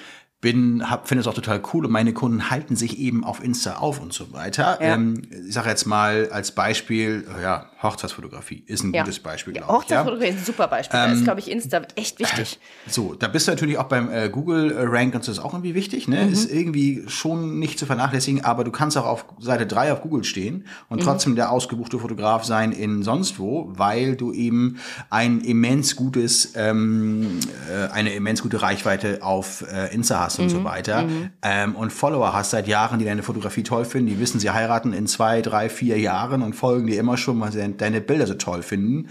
bin, 0.45 0.91
hab, 0.91 1.09
finde 1.09 1.23
es 1.23 1.27
auch 1.27 1.33
total 1.33 1.63
cool 1.73 1.87
und 1.87 1.91
meine 1.91 2.13
Kunden 2.13 2.51
halten 2.51 2.77
sich 2.77 2.99
eben 2.99 3.25
auf 3.25 3.43
Insta 3.43 3.77
auf 3.77 3.99
und 3.99 4.13
so 4.13 4.35
weiter. 4.35 4.77
Ja. 4.79 4.95
Ähm, 4.95 5.23
ich 5.49 5.55
sage 5.55 5.71
jetzt 5.71 5.87
mal 5.87 6.29
als 6.31 6.53
Beispiel, 6.53 7.27
ja, 7.43 7.71
Hochzeitsfotografie 7.85 8.65
ist 8.67 8.83
ein 8.83 8.93
ja. 8.93 9.03
gutes 9.03 9.21
Beispiel, 9.21 9.55
glaube 9.55 9.71
ich. 9.71 9.77
Hochzeitsfotografie 9.79 10.31
ist 10.31 10.39
ein 10.39 10.45
super 10.45 10.69
Beispiel. 10.69 10.99
Ähm, 10.99 11.07
da 11.07 11.13
ist, 11.13 11.19
ähm, 11.19 11.25
glaube 11.25 11.41
ich, 11.41 11.51
Insta 11.51 11.83
echt 11.95 12.19
wichtig. 12.19 12.59
So, 12.87 13.15
da 13.15 13.29
bist 13.29 13.47
du 13.47 13.53
natürlich 13.53 13.79
auch 13.79 13.85
beim 13.85 14.11
äh, 14.11 14.29
Google 14.29 14.73
äh, 14.73 14.83
Rank 14.83 15.15
und 15.15 15.25
so 15.25 15.33
ist 15.33 15.39
auch 15.39 15.55
irgendwie 15.55 15.75
wichtig, 15.75 16.09
ne? 16.09 16.25
Mhm. 16.25 16.33
Ist 16.33 16.51
irgendwie 16.51 17.05
schon 17.07 17.59
nicht 17.59 17.79
zu 17.79 17.87
vernachlässigen, 17.87 18.45
aber 18.45 18.65
du 18.65 18.71
kannst 18.71 18.99
auch 18.99 19.07
auf 19.07 19.25
Seite 19.39 19.67
3 19.67 19.93
auf 19.93 20.03
Google 20.03 20.25
stehen 20.25 20.67
und 20.89 21.01
mhm. 21.01 21.05
trotzdem 21.05 21.37
der 21.37 21.51
ausgebuchte 21.51 21.99
Fotograf 21.99 22.45
sein 22.45 22.73
in 22.73 23.03
sonst 23.03 23.39
wo, 23.39 23.71
weil 23.75 24.17
du 24.17 24.33
eben 24.33 24.79
ein 25.11 25.41
immens 25.41 25.97
gutes, 25.97 26.53
ähm, 26.57 27.41
äh, 27.71 27.91
eine 27.93 28.13
immens 28.13 28.43
gute 28.43 28.61
Reichweite 28.61 29.23
auf 29.23 29.65
äh, 29.71 29.95
Insta 29.95 30.21
hast 30.21 30.35
hast 30.35 30.39
und 30.39 30.47
mhm. 30.47 30.51
so 30.51 30.65
weiter. 30.65 31.03
Mhm. 31.03 31.31
Ähm, 31.43 31.75
und 31.77 31.93
Follower 31.93 32.33
hast 32.33 32.51
seit 32.51 32.69
Jahren, 32.69 32.99
die 32.99 33.05
deine 33.05 33.23
Fotografie 33.23 33.63
toll 33.63 33.85
finden, 33.85 34.09
die 34.09 34.19
wissen, 34.19 34.41
sie 34.41 34.51
heiraten 34.51 34.93
in 34.93 35.07
zwei, 35.07 35.43
drei, 35.43 35.69
vier 35.69 35.99
Jahren 35.99 36.43
und 36.43 36.55
folgen 36.55 36.87
dir 36.87 36.99
immer 36.99 37.17
schon, 37.17 37.41
weil 37.41 37.53
sie 37.53 37.59
deine 37.77 38.01
Bilder 38.01 38.27
so 38.27 38.35
toll 38.35 38.63
finden. 38.63 39.09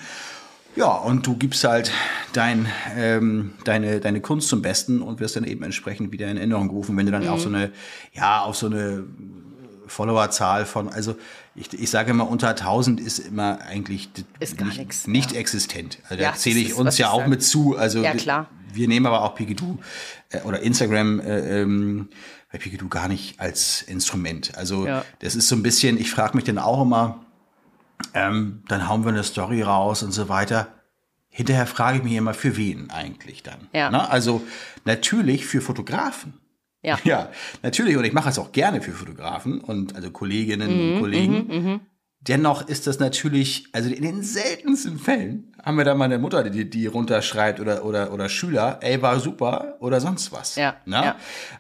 Ja, 0.76 0.88
und 0.88 1.28
du 1.28 1.36
gibst 1.36 1.64
halt 1.64 1.92
dein, 2.34 2.68
ähm, 2.96 3.54
deine, 3.64 4.00
deine 4.00 4.22
Kunst 4.22 4.50
zum 4.50 4.64
Besten 4.64 5.02
und 5.02 5.20
wirst 5.20 5.36
dann 5.36 5.44
eben 5.44 5.64
entsprechend 5.64 6.12
wieder 6.12 6.30
in 6.30 6.38
Erinnerung 6.38 6.68
gerufen, 6.70 6.98
wenn 6.98 7.06
du 7.06 7.12
dann 7.12 7.24
mhm. 7.24 7.30
auf 7.30 7.42
so 7.42 7.50
eine, 7.50 7.72
ja, 8.14 8.42
auf 8.42 8.56
so 8.56 8.66
eine 8.66 9.04
Followerzahl 9.86 10.66
von, 10.66 10.90
also 10.90 11.16
ich, 11.56 11.72
ich 11.74 11.90
sage 11.90 12.12
immer, 12.12 12.28
unter 12.28 12.50
1000 12.50 13.00
ist 13.00 13.20
immer 13.20 13.62
eigentlich 13.62 14.10
ist 14.40 14.60
nicht, 14.60 14.78
nix, 14.78 15.08
nicht 15.08 15.32
ja. 15.34 15.40
existent. 15.40 16.00
Also 16.10 16.24
ja, 16.24 16.32
da 16.32 16.38
zähle 16.38 16.60
ich 16.60 16.74
uns 16.74 16.98
ja 16.98 17.12
auch 17.12 17.28
mit 17.28 17.44
zu. 17.44 17.78
Also 17.78 18.02
ja, 18.02 18.14
klar. 18.16 18.50
wir 18.74 18.88
nehmen 18.88 19.06
aber 19.06 19.22
auch 19.22 19.36
Pigidoo 19.36 19.78
äh, 20.30 20.42
oder 20.42 20.62
Instagram 20.62 21.20
äh, 21.20 21.62
ähm, 21.62 22.10
bei 22.52 22.58
Pigidoo 22.58 22.88
gar 22.88 23.08
nicht 23.08 23.40
als 23.40 23.84
Instrument. 23.84 24.58
Also 24.58 24.88
das 25.20 25.36
ist 25.36 25.48
so 25.48 25.56
ein 25.56 25.64
bisschen, 25.64 26.00
ich 26.00 26.12
frage 26.12 26.36
mich 26.36 26.46
dann 26.46 26.58
auch 26.58 26.82
immer, 26.82 27.24
ähm, 28.14 28.64
dann 28.68 28.88
hauen 28.88 29.04
wir 29.04 29.10
eine 29.10 29.24
Story 29.24 29.62
raus 29.62 30.04
und 30.04 30.12
so 30.12 30.30
weiter. 30.30 30.68
Hinterher 31.30 31.66
frage 31.66 31.98
ich 31.98 32.04
mich 32.04 32.14
immer, 32.14 32.34
für 32.34 32.58
wen 32.58 32.92
eigentlich 32.92 33.42
dann? 33.44 33.68
Ja. 33.74 33.90
Na, 33.90 34.08
also 34.10 34.44
natürlich 34.86 35.46
für 35.46 35.62
Fotografen. 35.62 36.34
Ja. 36.84 37.00
ja, 37.04 37.32
natürlich. 37.64 37.98
Und 37.98 38.04
ich 38.04 38.14
mache 38.14 38.30
es 38.30 38.38
auch 38.38 38.52
gerne 38.52 38.82
für 38.82 38.92
Fotografen 38.92 39.60
und 39.62 39.96
also 39.96 40.12
Kolleginnen 40.12 40.70
mhm, 40.70 40.94
und 40.94 41.02
Kollegen. 41.02 41.48
Mhm, 41.48 41.72
mhm. 41.72 41.80
Dennoch 42.20 42.68
ist 42.68 42.88
das 42.88 43.00
natürlich, 43.00 43.68
also 43.74 43.90
in 43.90 44.02
den 44.02 44.24
seltensten 44.24 44.98
Fällen 44.98 45.54
haben 45.62 45.78
wir 45.78 45.84
da 45.84 45.94
mal 45.94 46.06
eine 46.06 46.20
Mutter, 46.20 46.50
die, 46.50 46.70
die 46.70 46.86
runterschreibt 46.86 47.60
oder, 47.60 47.84
oder, 47.84 48.14
oder 48.14 48.30
Schüler, 48.30 48.80
ey, 48.82 49.02
war 49.02 49.20
super 49.20 49.76
oder 49.80 50.00
sonst 50.00 50.32
was. 50.32 50.56
Ja. 50.56 50.76
Na? 50.86 51.04
ja. 51.04 51.16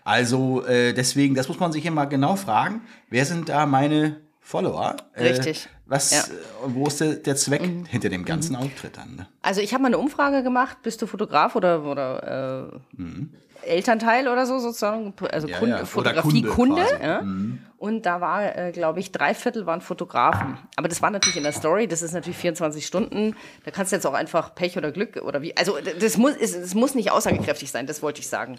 Also 0.05 0.65
äh, 0.65 0.93
deswegen, 0.93 1.35
das 1.35 1.49
muss 1.49 1.59
man 1.59 1.73
sich 1.73 1.85
immer 1.85 2.05
genau 2.05 2.37
fragen, 2.37 2.81
wer 3.09 3.25
sind 3.25 3.49
da 3.49 3.65
meine 3.65 4.21
Follower? 4.43 4.97
Äh, 5.13 5.27
Richtig. 5.29 5.65
Äh, 5.65 5.69
was, 5.85 6.11
ja. 6.11 6.23
wo 6.65 6.87
ist 6.87 6.99
der, 6.99 7.15
der 7.15 7.35
Zweck 7.35 7.61
mhm. 7.61 7.85
hinter 7.85 8.09
dem 8.09 8.25
ganzen 8.25 8.55
mhm. 8.55 8.63
Auftritt 8.63 8.97
dann? 8.97 9.15
Ne? 9.15 9.27
Also 9.41 9.61
ich 9.61 9.73
habe 9.73 9.81
mal 9.81 9.87
eine 9.87 9.97
Umfrage 9.97 10.43
gemacht, 10.43 10.77
bist 10.83 11.01
du 11.01 11.07
Fotograf 11.07 11.55
oder, 11.55 11.83
oder 11.83 12.71
äh, 12.73 13.01
mhm. 13.01 13.33
Elternteil 13.65 14.27
oder 14.27 14.45
so 14.45 14.59
sozusagen, 14.59 15.13
also 15.31 15.47
ja, 15.47 15.59
Kunde, 15.59 15.77
ja. 15.77 15.85
Fotografie 15.85 16.41
Kunde. 16.43 16.81
Kunde 16.83 16.99
ja. 17.01 17.21
mhm. 17.21 17.59
Und 17.83 18.05
da 18.05 18.21
war, 18.21 18.57
äh, 18.57 18.71
glaube 18.71 19.01
ich, 19.01 19.11
drei 19.11 19.33
Viertel 19.33 19.65
waren 19.65 19.81
Fotografen. 19.81 20.57
Aber 20.77 20.87
das 20.87 21.01
war 21.01 21.09
natürlich 21.09 21.35
in 21.35 21.43
der 21.43 21.51
Story, 21.51 21.85
das 21.85 22.01
ist 22.01 22.13
natürlich 22.13 22.37
24 22.37 22.85
Stunden. 22.85 23.35
Da 23.65 23.71
kannst 23.71 23.91
du 23.91 23.97
jetzt 23.97 24.07
auch 24.07 24.13
einfach 24.13 24.55
Pech 24.55 24.77
oder 24.77 24.93
Glück 24.93 25.17
oder 25.17 25.41
wie. 25.41 25.57
Also 25.57 25.77
das 25.99 26.15
muss, 26.15 26.35
das 26.39 26.75
muss 26.75 26.95
nicht 26.95 27.11
aussagekräftig 27.11 27.71
sein, 27.71 27.85
das 27.85 28.01
wollte 28.01 28.21
ich 28.21 28.29
sagen. 28.29 28.57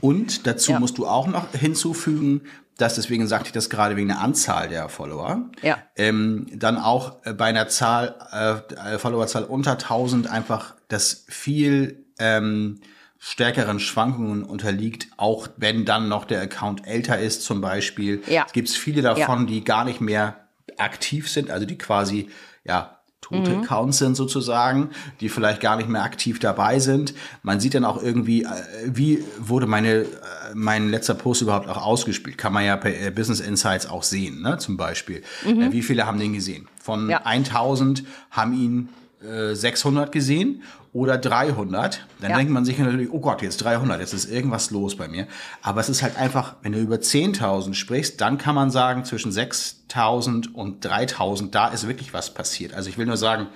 Und 0.00 0.48
dazu 0.48 0.72
musst 0.72 0.98
du 0.98 1.06
auch 1.06 1.28
noch 1.28 1.52
hinzufügen, 1.52 2.42
dass 2.78 2.96
deswegen 2.96 3.28
sagte 3.28 3.46
ich 3.46 3.52
das 3.52 3.70
gerade 3.70 3.94
wegen 3.94 4.08
der 4.08 4.20
Anzahl 4.20 4.68
der 4.68 4.88
Follower, 4.88 5.50
ja. 5.62 5.78
ähm, 5.94 6.46
dann 6.52 6.78
auch 6.78 7.24
äh, 7.24 7.34
bei 7.34 7.46
einer 7.46 7.68
Zahl, 7.68 8.16
äh, 8.32 8.98
Followerzahl 8.98 9.44
unter 9.44 9.72
1000 9.72 10.28
einfach 10.28 10.74
das 10.88 11.24
viel 11.28 12.06
ähm, 12.18 12.80
stärkeren 13.18 13.80
Schwankungen 13.80 14.44
unterliegt, 14.44 15.08
auch 15.16 15.48
wenn 15.56 15.84
dann 15.84 16.08
noch 16.08 16.24
der 16.24 16.40
Account 16.40 16.86
älter 16.86 17.18
ist 17.18 17.42
zum 17.42 17.60
Beispiel. 17.60 18.22
Ja. 18.28 18.44
Es 18.46 18.52
gibt 18.52 18.70
viele 18.70 19.02
davon, 19.02 19.40
ja. 19.40 19.46
die 19.46 19.64
gar 19.64 19.84
nicht 19.84 20.00
mehr 20.00 20.48
aktiv 20.76 21.28
sind, 21.28 21.50
also 21.50 21.66
die 21.66 21.76
quasi 21.76 22.28
ja 22.64 22.98
tote 23.20 23.50
mhm. 23.50 23.62
Accounts 23.62 23.98
sind 23.98 24.16
sozusagen, 24.16 24.90
die 25.20 25.28
vielleicht 25.28 25.60
gar 25.60 25.76
nicht 25.76 25.88
mehr 25.88 26.02
aktiv 26.02 26.38
dabei 26.38 26.78
sind. 26.78 27.14
Man 27.42 27.60
sieht 27.60 27.74
dann 27.74 27.84
auch 27.84 28.02
irgendwie, 28.02 28.44
äh, 28.44 28.48
wie 28.86 29.24
wurde 29.38 29.66
meine, 29.66 30.02
äh, 30.02 30.06
mein 30.54 30.88
letzter 30.88 31.14
Post 31.14 31.42
überhaupt 31.42 31.68
auch 31.68 31.84
ausgespielt. 31.84 32.38
Kann 32.38 32.52
man 32.52 32.64
ja 32.64 32.76
bei 32.76 32.94
äh, 32.94 33.10
Business 33.10 33.40
Insights 33.40 33.86
auch 33.86 34.02
sehen, 34.02 34.40
ne, 34.40 34.58
zum 34.58 34.76
Beispiel. 34.76 35.22
Mhm. 35.44 35.72
Wie 35.72 35.82
viele 35.82 36.06
haben 36.06 36.18
den 36.18 36.32
gesehen? 36.32 36.68
Von 36.80 37.10
ja. 37.10 37.22
1000 37.24 38.04
haben 38.30 38.52
ihn 38.54 38.88
600 39.20 40.12
gesehen 40.12 40.62
oder 40.98 41.16
300, 41.16 42.06
dann 42.20 42.30
ja. 42.30 42.36
denkt 42.36 42.52
man 42.52 42.64
sich 42.64 42.76
natürlich, 42.76 43.10
oh 43.12 43.20
Gott, 43.20 43.40
jetzt 43.40 43.58
300, 43.58 44.00
jetzt 44.00 44.12
ist 44.12 44.30
irgendwas 44.30 44.72
los 44.72 44.96
bei 44.96 45.06
mir. 45.06 45.28
Aber 45.62 45.80
es 45.80 45.88
ist 45.88 46.02
halt 46.02 46.16
einfach, 46.16 46.56
wenn 46.62 46.72
du 46.72 46.80
über 46.80 46.96
10.000 46.96 47.74
sprichst, 47.74 48.20
dann 48.20 48.36
kann 48.36 48.56
man 48.56 48.72
sagen, 48.72 49.04
zwischen 49.04 49.30
6.000 49.30 50.52
und 50.52 50.84
3.000, 50.84 51.50
da 51.50 51.68
ist 51.68 51.86
wirklich 51.86 52.12
was 52.12 52.34
passiert. 52.34 52.74
Also 52.74 52.90
ich 52.90 52.98
will 52.98 53.06
nur 53.06 53.16
sagen, 53.16 53.46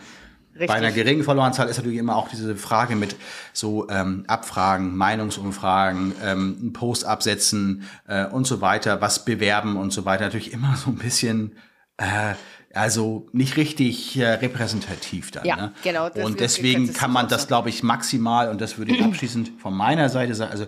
Richtig. 0.54 0.68
Bei 0.68 0.74
einer 0.74 0.92
geringen 0.92 1.24
Followeranzahl 1.24 1.66
ist 1.70 1.78
natürlich 1.78 1.96
immer 1.96 2.14
auch 2.14 2.28
diese 2.28 2.56
Frage 2.56 2.94
mit 2.94 3.16
so 3.54 3.88
ähm, 3.88 4.24
Abfragen, 4.26 4.94
Meinungsumfragen, 4.94 6.12
ähm, 6.22 6.58
einen 6.60 6.72
Post 6.74 7.06
absetzen 7.06 7.88
äh, 8.06 8.26
und 8.26 8.46
so 8.46 8.60
weiter, 8.60 9.00
was 9.00 9.24
bewerben 9.24 9.78
und 9.78 9.94
so 9.94 10.04
weiter. 10.04 10.24
Natürlich 10.24 10.52
immer 10.52 10.76
so 10.76 10.90
ein 10.90 10.96
bisschen 10.96 11.56
äh, 11.96 12.34
also 12.74 13.26
nicht 13.32 13.56
richtig 13.56 14.16
äh, 14.18 14.26
repräsentativ 14.26 15.30
dann. 15.30 15.44
Ja, 15.44 15.56
ne? 15.56 15.72
genau. 15.82 16.08
Und 16.10 16.40
deswegen 16.40 16.92
kann 16.92 17.12
man 17.12 17.28
das, 17.28 17.48
glaube 17.48 17.68
ich, 17.68 17.82
maximal, 17.82 18.48
und 18.48 18.60
das 18.60 18.78
würde 18.78 18.92
ich 18.92 19.02
abschließend 19.04 19.52
von 19.60 19.74
meiner 19.74 20.08
Seite 20.08 20.34
sagen, 20.34 20.52
also 20.52 20.66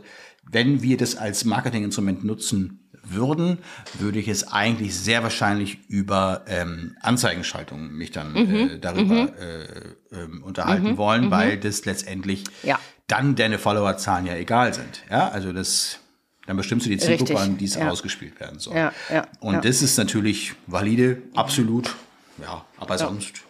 wenn 0.51 0.83
wir 0.83 0.97
das 0.97 1.17
als 1.17 1.45
Marketinginstrument 1.45 2.25
nutzen 2.25 2.81
würden, 3.07 3.59
würde 3.99 4.19
ich 4.19 4.29
es 4.29 4.49
eigentlich 4.49 4.97
sehr 4.97 5.23
wahrscheinlich 5.23 5.79
über 5.89 6.45
ähm, 6.47 6.97
Anzeigenschaltungen 7.01 7.93
mich 7.93 8.11
dann 8.11 8.33
mhm. 8.33 8.55
äh, 8.55 8.79
darüber 8.79 9.23
mhm. 9.25 9.33
äh, 9.39 10.23
äh, 10.23 10.41
unterhalten 10.43 10.93
mhm. 10.93 10.97
wollen, 10.97 11.25
mhm. 11.27 11.31
weil 11.31 11.59
das 11.59 11.85
letztendlich 11.85 12.45
ja. 12.63 12.79
dann 13.07 13.35
deine 13.35 13.59
Followerzahlen 13.59 14.27
ja 14.27 14.35
egal 14.35 14.75
sind. 14.75 15.03
Ja, 15.11 15.29
also 15.29 15.53
das 15.53 16.01
dann 16.47 16.57
bestimmst 16.57 16.87
du 16.87 16.91
die 16.91 16.99
Zielgruppe, 16.99 17.39
an 17.39 17.57
die 17.57 17.65
es 17.65 17.75
ja. 17.75 17.89
ausgespielt 17.91 18.39
werden 18.41 18.59
soll. 18.59 18.77
Ja, 18.77 18.93
ja, 19.11 19.27
und 19.41 19.65
das 19.65 19.83
ist 19.83 19.97
natürlich 19.97 20.55
valide, 20.67 21.23
absolut. 21.35 21.95
Ja, 22.43 22.65
aber 22.79 22.99
sonst 22.99 23.43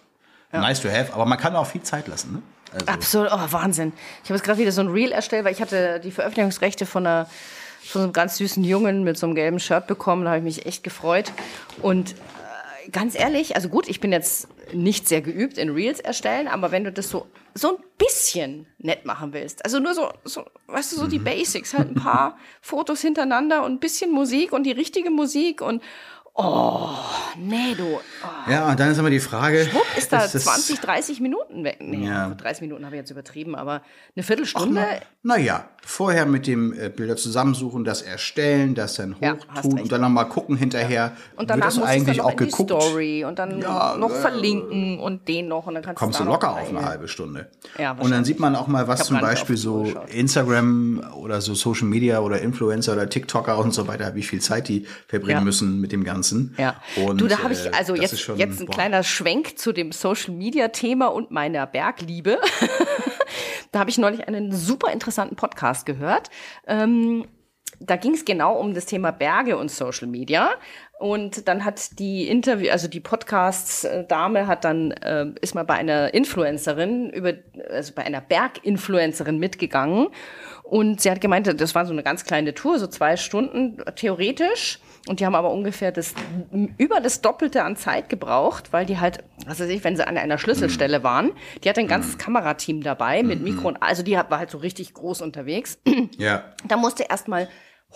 nice 0.53 0.81
to 0.81 0.89
have. 0.89 1.13
Aber 1.13 1.27
man 1.27 1.39
kann 1.39 1.57
auch 1.57 1.67
viel 1.67 1.83
Zeit 1.83 2.07
lassen. 2.07 2.35
Ne? 2.35 2.43
Also. 2.73 2.87
Absolut, 2.87 3.31
oh 3.33 3.53
Wahnsinn. 3.53 3.93
Ich 4.23 4.31
habe 4.31 4.37
jetzt 4.37 4.45
gerade 4.45 4.59
wieder 4.59 4.73
so 4.73 4.81
ein 4.81 4.89
Reel 4.89 5.13
erstellt, 5.13 5.45
weil 5.45 5.53
ich 5.53 5.61
hatte 5.61 6.01
die 6.01 6.11
Veröffentlichungsrechte 6.11 6.87
von 6.87 7.07
einer 7.07 7.27
von 7.85 8.01
so 8.01 8.05
einem 8.05 8.13
ganz 8.15 8.39
süßen 8.39 8.65
Jungen 8.65 9.05
mit 9.05 9.19
so 9.19 9.27
einem 9.27 9.35
gelben 9.35 9.61
Shirt 9.61 9.87
bekommen. 9.87 10.25
Da 10.25 10.31
habe 10.31 10.39
ich 10.39 10.45
mich 10.45 10.67
echt 10.67 10.83
gefreut. 10.83 11.33
Und 11.83 12.13
äh, 12.13 12.91
ganz 12.91 13.15
ehrlich, 13.15 13.57
also 13.57 13.69
gut, 13.69 13.89
ich 13.89 14.01
bin 14.01 14.11
jetzt 14.11 14.49
nicht 14.73 15.09
sehr 15.09 15.21
geübt 15.21 15.59
in 15.59 15.71
Reels 15.71 16.01
erstellen, 16.01 16.49
aber 16.49 16.71
wenn 16.73 16.85
du 16.85 16.93
das 16.93 17.11
so 17.11 17.27
so 17.57 17.77
ein 17.77 17.85
bisschen 17.99 18.67
nett 18.79 19.05
machen 19.05 19.33
willst, 19.33 19.65
also 19.65 19.79
nur 19.79 19.95
so, 19.95 20.13
so 20.25 20.45
weißt 20.67 20.93
du, 20.93 20.97
so 20.97 21.07
die 21.07 21.21
mhm. 21.21 21.25
Basics, 21.25 21.73
halt 21.73 21.91
ein 21.91 21.95
paar 21.95 22.37
Fotos 22.61 23.01
hintereinander 23.01 23.65
und 23.65 23.75
ein 23.75 23.79
bisschen 23.79 24.11
Musik 24.11 24.53
und 24.53 24.65
die 24.65 24.73
richtige 24.73 25.11
Musik 25.11 25.61
und 25.61 25.83
Oh, 26.37 26.91
nee, 27.39 27.77
du. 27.77 27.85
Oh. 27.85 28.51
Ja, 28.51 28.69
und 28.69 28.81
dann 28.81 28.91
ist 28.91 28.99
immer 28.99 29.11
die 29.11 29.21
Frage. 29.21 29.67
Schwupp 29.67 29.87
ist 29.97 30.13
da 30.13 30.25
ist 30.25 30.33
20, 30.33 30.81
30 30.81 31.21
Minuten 31.21 31.63
weg. 31.63 31.77
Nee, 31.81 32.09
ja. 32.09 32.29
30 32.31 32.63
Minuten 32.63 32.85
habe 32.85 32.97
ich 32.97 33.01
jetzt 33.01 33.11
übertrieben, 33.13 33.55
aber 33.55 33.83
eine 34.17 34.25
Viertelstunde. 34.25 34.85
Naja, 35.23 35.65
na 35.65 35.75
vorher 35.87 36.27
mit 36.27 36.47
dem 36.47 36.73
äh, 36.73 36.89
Bilder 36.89 37.17
zusammensuchen, 37.17 37.85
das 37.85 38.03
erstellen, 38.03 38.75
das 38.75 38.95
dann 38.95 39.15
hochtun 39.15 39.77
ja, 39.77 39.83
und 39.83 39.93
dann 39.93 40.01
nochmal 40.01 40.29
gucken 40.29 40.57
hinterher. 40.57 40.95
Ja. 40.95 41.17
Und 41.37 41.51
danach 41.51 41.67
wird 41.67 41.85
das 41.85 41.85
eigentlich 41.85 42.21
auch 42.21 42.35
geguckt. 42.35 42.71
Story 42.71 43.25
und 43.25 43.39
dann 43.39 43.61
ja, 43.61 43.97
noch 43.97 44.11
äh, 44.11 44.15
verlinken 44.15 44.99
und 44.99 45.29
den 45.29 45.49
noch 45.49 45.67
und 45.67 45.75
dann 45.75 45.85
kannst 45.85 46.01
kommst 46.01 46.21
du 46.21 46.25
locker 46.25 46.53
auf 46.53 46.69
eine 46.69 46.85
halbe 46.85 47.07
Stunde. 47.07 47.49
Ja, 47.79 47.93
und 47.93 48.11
dann 48.11 48.25
sieht 48.25 48.41
man 48.41 48.57
auch 48.57 48.67
mal, 48.67 48.89
was 48.89 49.07
zum 49.07 49.21
Beispiel 49.21 49.57
so 49.57 49.85
Instagram 50.09 51.05
oder 51.17 51.41
so 51.41 51.55
Social 51.55 51.87
Media 51.87 52.21
oder 52.21 52.41
Influencer 52.41 52.95
oder 52.95 53.09
TikToker 53.09 53.59
und 53.59 53.73
so 53.73 53.87
weiter, 53.87 54.15
wie 54.15 54.23
viel 54.23 54.41
Zeit 54.41 54.69
die 54.69 54.87
verbringen 55.07 55.45
müssen 55.45 55.81
mit 55.81 55.93
dem 55.93 56.03
ganzen 56.03 56.24
Ganzen. 56.25 56.55
Ja. 56.59 56.81
Und, 56.97 57.21
du, 57.21 57.27
da 57.27 57.43
habe 57.43 57.53
ich 57.53 57.67
äh, 57.67 57.71
also 57.77 57.95
jetzt, 57.95 58.21
schon, 58.21 58.39
jetzt 58.39 58.61
ein 58.61 58.67
boah. 58.67 58.75
kleiner 58.75 59.03
Schwenk 59.03 59.59
zu 59.59 59.73
dem 59.73 59.93
Social 59.93 60.35
Media 60.35 60.69
Thema 60.69 61.09
und 61.09 61.31
meiner 61.31 61.67
Bergliebe. 61.67 62.39
da 63.73 63.81
habe 63.81 63.91
ich 63.91 63.99
neulich 63.99 64.27
einen 64.27 64.53
super 64.53 64.93
interessanten 64.93 65.37
Podcast 65.37 65.87
gehört. 65.87 66.31
Ähm, 66.67 67.27
da 67.81 67.97
ging 67.97 68.15
es 68.15 68.25
genau 68.25 68.59
um 68.59 68.73
das 68.73 68.87
Thema 68.87 69.11
Berge 69.11 69.57
und 69.57 69.71
Social 69.71 70.07
Media. 70.07 70.53
Und 70.99 71.49
dann 71.49 71.65
hat 71.65 71.99
die 71.99 72.29
Interview, 72.29 72.71
also 72.71 72.89
die 72.89 73.01
Podcasts-Dame 73.01 74.47
hat 74.47 74.65
dann, 74.65 74.93
äh, 74.93 75.27
ist 75.41 75.55
mal 75.55 75.65
bei 75.65 75.75
einer 75.75 76.15
Influencerin 76.15 77.11
über, 77.11 77.33
also 77.69 77.93
bei 77.95 78.05
einer 78.05 78.21
Berginfluencerin 78.21 79.39
mitgegangen. 79.39 80.09
Und 80.63 81.01
sie 81.01 81.11
hat 81.11 81.21
gemeint, 81.21 81.61
das 81.61 81.75
war 81.75 81.85
so 81.85 81.93
eine 81.93 82.03
ganz 82.03 82.25
kleine 82.25 82.55
Tour, 82.55 82.79
so 82.79 82.87
zwei 82.87 83.17
Stunden 83.17 83.83
theoretisch. 83.97 84.79
Und 85.07 85.21
die 85.21 85.27
haben 85.27 85.35
aber 85.35 85.51
ungefähr 85.51 85.93
das, 85.93 86.15
über 86.79 87.01
das 87.01 87.21
Doppelte 87.21 87.63
an 87.63 87.77
Zeit 87.77 88.09
gebraucht, 88.09 88.73
weil 88.73 88.87
die 88.87 88.99
halt, 88.99 89.23
was 89.47 89.61
weiß 89.61 89.69
ich, 89.69 89.85
wenn 89.85 89.97
sie 89.97 90.07
an 90.07 90.17
einer 90.17 90.39
Schlüsselstelle 90.39 91.03
waren, 91.03 91.33
die 91.63 91.69
hatte 91.69 91.81
ein 91.81 91.89
ganzes 91.89 92.17
Kamerateam 92.17 92.83
dabei 92.83 93.23
mit 93.23 93.43
Mikro 93.43 93.69
und, 93.69 93.83
also 93.83 94.03
die 94.03 94.13
war 94.15 94.39
halt 94.39 94.51
so 94.51 94.59
richtig 94.59 94.95
groß 94.95 95.21
unterwegs. 95.21 95.79
Ja. 96.17 96.45
Da 96.67 96.77
musste 96.77 97.05
erstmal 97.05 97.49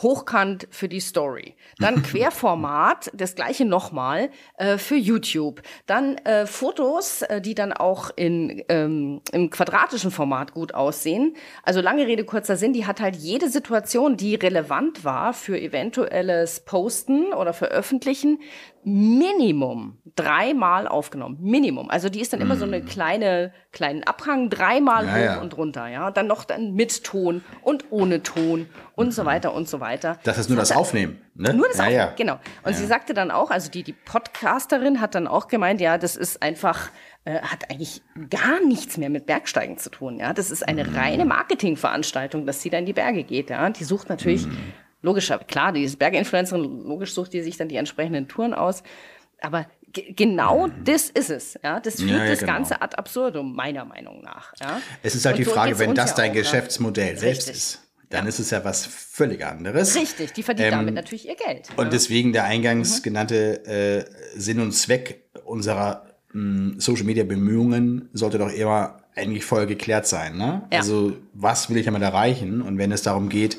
hochkant 0.02 0.68
für 0.70 0.88
die 0.88 1.00
Story. 1.00 1.54
Dann 1.78 2.02
Querformat, 2.02 3.10
das 3.14 3.34
gleiche 3.34 3.64
nochmal 3.64 4.30
äh, 4.56 4.78
für 4.78 4.96
YouTube. 4.96 5.62
Dann 5.86 6.16
äh, 6.18 6.46
Fotos, 6.46 7.22
äh, 7.22 7.40
die 7.40 7.54
dann 7.54 7.72
auch 7.72 8.10
in, 8.14 8.62
ähm, 8.68 9.20
im 9.32 9.50
quadratischen 9.50 10.10
Format 10.10 10.52
gut 10.52 10.74
aussehen. 10.74 11.34
Also 11.62 11.80
lange 11.80 12.06
Rede, 12.06 12.24
kurzer 12.24 12.56
Sinn, 12.56 12.72
die 12.72 12.86
hat 12.86 13.00
halt 13.00 13.16
jede 13.16 13.48
Situation, 13.48 14.16
die 14.16 14.34
relevant 14.34 15.04
war 15.04 15.32
für 15.32 15.60
eventuelles 15.60 16.60
Posten 16.60 17.32
oder 17.32 17.52
Veröffentlichen, 17.52 18.40
Minimum 18.88 19.98
dreimal 20.16 20.88
aufgenommen. 20.88 21.38
Minimum. 21.40 21.90
Also 21.90 22.08
die 22.08 22.20
ist 22.20 22.32
dann 22.32 22.40
immer 22.40 22.56
so 22.56 22.64
eine 22.64 22.80
mm. 22.80 22.86
kleine, 22.86 23.52
kleinen 23.72 24.02
Abhang, 24.02 24.50
dreimal 24.50 25.06
ja, 25.06 25.12
hoch 25.12 25.16
ja. 25.36 25.40
und 25.40 25.56
runter, 25.56 25.86
ja. 25.86 26.10
Dann 26.10 26.26
noch 26.26 26.44
dann 26.44 26.74
mit 26.74 27.04
Ton 27.04 27.44
und 27.62 27.84
ohne 27.90 28.22
Ton 28.22 28.66
und 28.96 29.14
so 29.14 29.24
weiter 29.24 29.54
und 29.54 29.68
so 29.68 29.80
weiter. 29.80 30.18
Das 30.24 30.38
ist 30.38 30.48
nur 30.48 30.58
das, 30.58 30.72
Aufnehmen, 30.72 31.20
ne? 31.34 31.54
Nur 31.54 31.68
das 31.68 31.78
ja, 31.78 31.84
Aufnehmen, 31.84 32.12
genau. 32.16 32.40
Und 32.64 32.74
sie 32.74 32.86
sagte 32.86 33.14
dann 33.14 33.30
auch, 33.30 33.50
also 33.50 33.70
die, 33.70 33.84
die 33.84 33.92
Podcasterin 33.92 35.00
hat 35.00 35.14
dann 35.14 35.28
auch 35.28 35.46
gemeint, 35.46 35.80
ja, 35.80 35.98
das 35.98 36.16
ist 36.16 36.42
einfach, 36.42 36.90
äh, 37.24 37.40
hat 37.40 37.70
eigentlich 37.70 38.02
gar 38.28 38.60
nichts 38.66 38.96
mehr 38.96 39.10
mit 39.10 39.26
Bergsteigen 39.26 39.78
zu 39.78 39.90
tun, 39.90 40.18
ja. 40.18 40.32
Das 40.32 40.50
ist 40.50 40.66
eine 40.66 40.84
mm. 40.84 40.96
reine 40.96 41.24
Marketingveranstaltung, 41.26 42.44
dass 42.44 42.60
sie 42.60 42.70
da 42.70 42.78
in 42.78 42.86
die 42.86 42.92
Berge 42.92 43.22
geht, 43.22 43.50
ja. 43.50 43.70
Die 43.70 43.84
sucht 43.84 44.08
natürlich 44.08 44.46
mm 44.46 44.56
logisch, 45.02 45.32
klar, 45.46 45.72
die 45.72 45.86
Berginfluencerin, 45.86 46.84
logisch 46.84 47.14
sucht 47.14 47.32
die 47.32 47.42
sich 47.42 47.56
dann 47.56 47.68
die 47.68 47.76
entsprechenden 47.76 48.28
Touren 48.28 48.54
aus. 48.54 48.82
Aber 49.40 49.66
genau 49.92 50.68
das 50.84 51.10
ist 51.10 51.30
es. 51.30 51.58
Ja? 51.62 51.80
Das 51.80 51.96
führt 51.96 52.10
ja, 52.10 52.24
ja, 52.24 52.30
das 52.30 52.40
genau. 52.40 52.52
Ganze 52.52 52.82
ad 52.82 52.96
absurdum, 52.96 53.54
meiner 53.54 53.84
Meinung 53.84 54.22
nach. 54.22 54.52
Ja? 54.60 54.80
Es 55.02 55.14
ist 55.14 55.24
halt 55.24 55.36
Und 55.36 55.46
die 55.46 55.50
Frage, 55.50 55.78
wenn 55.78 55.94
das 55.94 56.14
dein 56.14 56.30
auch, 56.30 56.34
Geschäftsmodell 56.34 57.14
ja. 57.14 57.18
selbst 57.18 57.50
ist, 57.50 57.82
dann 58.10 58.26
ist 58.26 58.38
es 58.38 58.50
ja 58.50 58.64
was 58.64 58.86
völlig 58.86 59.44
anderes. 59.44 59.94
Richtig, 59.94 60.32
die 60.32 60.42
verdient 60.42 60.68
ähm, 60.68 60.78
damit 60.78 60.94
natürlich 60.94 61.28
ihr 61.28 61.36
Geld. 61.36 61.68
Und 61.76 61.92
deswegen 61.92 62.32
der 62.32 62.44
eingangs 62.44 63.00
mhm. 63.00 63.02
genannte 63.02 63.66
äh, 63.66 64.04
Sinn 64.38 64.60
und 64.60 64.72
Zweck 64.72 65.28
unserer 65.44 66.06
hm, 66.32 66.76
Social 66.78 67.04
Media 67.04 67.24
Bemühungen 67.24 68.08
sollte 68.12 68.38
doch 68.38 68.50
eher 68.50 69.02
eigentlich 69.14 69.44
voll 69.44 69.66
geklärt 69.66 70.06
sein. 70.06 70.36
Ne? 70.36 70.62
Also 70.70 71.16
was 71.34 71.68
will 71.68 71.76
ich 71.76 71.84
damit 71.84 72.02
erreichen? 72.02 72.62
Und 72.62 72.78
wenn 72.78 72.92
es 72.92 73.02
darum 73.02 73.28
geht, 73.28 73.58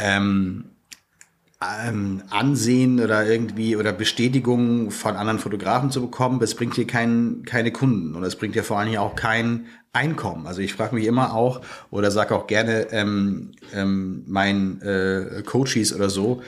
ähm, 0.00 0.70
ähm, 1.62 2.22
Ansehen 2.30 3.00
oder 3.00 3.26
irgendwie 3.26 3.76
oder 3.76 3.92
Bestätigung 3.92 4.90
von 4.90 5.16
anderen 5.16 5.38
Fotografen 5.38 5.90
zu 5.90 6.02
bekommen, 6.02 6.38
das 6.38 6.54
bringt 6.54 6.76
dir 6.76 6.86
kein, 6.86 7.42
keine 7.46 7.72
Kunden 7.72 8.14
und 8.14 8.24
es 8.24 8.36
bringt 8.36 8.54
dir 8.54 8.64
vor 8.64 8.78
allen 8.78 8.88
Dingen 8.88 8.98
auch 9.00 9.16
kein 9.16 9.66
Einkommen. 9.92 10.46
Also 10.46 10.60
ich 10.60 10.74
frage 10.74 10.94
mich 10.94 11.06
immer 11.06 11.34
auch 11.34 11.62
oder 11.90 12.10
sage 12.10 12.34
auch 12.34 12.46
gerne 12.46 12.88
ähm, 12.92 13.52
ähm, 13.72 14.24
meinen 14.26 14.82
äh, 14.82 15.42
Coaches 15.46 15.94
oder 15.94 16.10
so, 16.10 16.42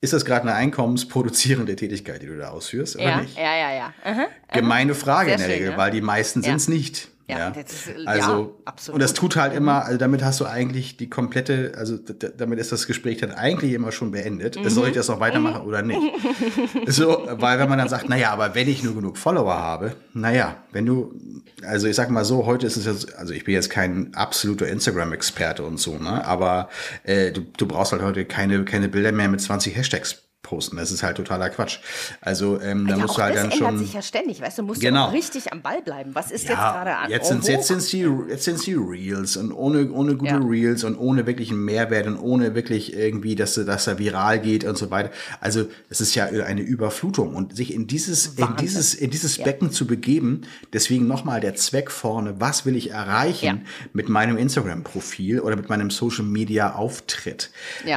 ist 0.00 0.12
das 0.12 0.24
gerade 0.24 0.42
eine 0.42 0.54
einkommensproduzierende 0.54 1.76
Tätigkeit, 1.76 2.22
die 2.22 2.26
du 2.26 2.36
da 2.36 2.48
ausführst 2.48 2.96
oder 2.96 3.04
ja, 3.04 3.20
nicht? 3.20 3.36
Ja, 3.36 3.54
ja, 3.54 3.72
ja. 3.72 3.94
Aha, 4.02 4.26
Gemeine 4.52 4.94
Frage 4.94 5.26
Sehr 5.26 5.34
in 5.34 5.40
der 5.40 5.46
schön, 5.46 5.54
Regel, 5.56 5.70
ja? 5.72 5.76
weil 5.76 5.90
die 5.90 6.00
meisten 6.00 6.42
sind 6.42 6.56
es 6.56 6.68
nicht. 6.68 7.10
Ja, 7.30 7.38
ja. 7.38 7.48
Ist, 7.48 7.90
also, 8.06 8.30
ja, 8.30 8.48
absolut. 8.64 8.94
Und 8.94 9.02
das 9.02 9.14
tut 9.14 9.36
halt 9.36 9.54
immer, 9.54 9.84
also 9.84 9.98
damit 9.98 10.24
hast 10.24 10.40
du 10.40 10.46
eigentlich 10.46 10.96
die 10.96 11.08
komplette, 11.08 11.72
also 11.76 11.98
damit 12.36 12.58
ist 12.58 12.72
das 12.72 12.86
Gespräch 12.86 13.18
dann 13.18 13.32
eigentlich 13.32 13.72
immer 13.72 13.92
schon 13.92 14.10
beendet. 14.10 14.56
Mhm. 14.56 14.68
Soll 14.68 14.88
ich 14.88 14.94
das 14.94 15.08
noch 15.08 15.20
weitermachen 15.20 15.62
oder 15.62 15.82
nicht? 15.82 16.00
so, 16.86 17.26
weil 17.30 17.58
wenn 17.58 17.68
man 17.68 17.78
dann 17.78 17.88
sagt, 17.88 18.08
naja, 18.08 18.30
aber 18.30 18.54
wenn 18.54 18.68
ich 18.68 18.82
nur 18.82 18.94
genug 18.94 19.18
Follower 19.18 19.54
habe, 19.54 19.96
naja, 20.12 20.56
wenn 20.72 20.86
du, 20.86 21.14
also 21.62 21.86
ich 21.86 21.96
sag 21.96 22.10
mal 22.10 22.24
so, 22.24 22.46
heute 22.46 22.66
ist 22.66 22.76
es 22.76 22.86
jetzt, 22.86 23.16
also 23.16 23.32
ich 23.32 23.44
bin 23.44 23.54
jetzt 23.54 23.70
kein 23.70 24.14
absoluter 24.14 24.68
Instagram-Experte 24.68 25.62
und 25.62 25.78
so, 25.78 25.98
ne? 25.98 26.24
Aber 26.24 26.68
äh, 27.04 27.32
du, 27.32 27.42
du 27.42 27.66
brauchst 27.66 27.92
halt 27.92 28.02
heute 28.02 28.24
keine, 28.24 28.64
keine 28.64 28.88
Bilder 28.88 29.12
mehr 29.12 29.28
mit 29.28 29.40
20 29.40 29.76
Hashtags 29.76 30.29
posten. 30.42 30.76
Das 30.76 30.90
ist 30.90 31.02
halt 31.02 31.16
totaler 31.16 31.50
Quatsch. 31.50 31.78
Also 32.20 32.60
ähm, 32.60 32.86
da 32.86 32.96
ja, 32.96 33.02
musst 33.02 33.18
du 33.18 33.22
halt 33.22 33.36
dann 33.36 33.50
schon. 33.50 33.60
Das 33.60 33.68
ändert 33.68 33.84
sich 33.84 33.94
ja 33.94 34.02
ständig, 34.02 34.40
weißt 34.40 34.58
du, 34.58 34.62
musst 34.62 34.80
genau. 34.80 35.08
du 35.08 35.14
richtig 35.14 35.52
am 35.52 35.62
Ball 35.62 35.82
bleiben. 35.82 36.14
Was 36.14 36.30
ist 36.30 36.44
ja, 36.44 36.50
jetzt 36.50 36.58
gerade 36.58 36.96
an? 36.96 37.10
Jetzt 37.10 37.28
sind 37.28 37.46
jetzt 37.46 37.66
sind 37.68 37.92
die 37.92 38.08
jetzt 38.28 38.44
sind 38.44 38.66
die 38.66 38.74
Reels 38.74 39.36
und 39.36 39.52
ohne 39.52 39.90
ohne 39.92 40.16
gute 40.16 40.32
ja. 40.32 40.38
Reels 40.38 40.84
und 40.84 40.96
ohne 40.96 41.26
wirklichen 41.26 41.62
Mehrwert 41.64 42.06
und 42.06 42.18
ohne 42.18 42.54
wirklich 42.54 42.94
irgendwie, 42.94 43.36
dass 43.36 43.54
dass 43.54 43.86
er 43.86 43.98
viral 43.98 44.40
geht 44.40 44.64
und 44.64 44.76
so 44.78 44.90
weiter. 44.90 45.10
Also 45.40 45.66
es 45.88 46.00
ist 46.00 46.14
ja 46.14 46.24
eine 46.26 46.62
Überflutung 46.62 47.34
und 47.34 47.54
sich 47.54 47.74
in 47.74 47.86
dieses 47.86 48.38
Wahnsinn. 48.38 48.48
in 48.48 48.56
dieses 48.56 48.94
in 48.94 49.10
dieses 49.10 49.38
Becken 49.38 49.70
zu 49.70 49.86
begeben. 49.86 50.42
Deswegen 50.72 51.06
nochmal 51.06 51.40
der 51.40 51.54
Zweck 51.54 51.90
vorne. 51.90 52.40
Was 52.40 52.64
will 52.64 52.76
ich 52.76 52.90
erreichen 52.90 53.66
mit 53.92 54.08
meinem 54.08 54.36
Instagram-Profil 54.36 55.40
oder 55.40 55.56
mit 55.56 55.68
meinem 55.68 55.90
Social 55.90 56.24
Media 56.24 56.74
Auftritt? 56.74 57.50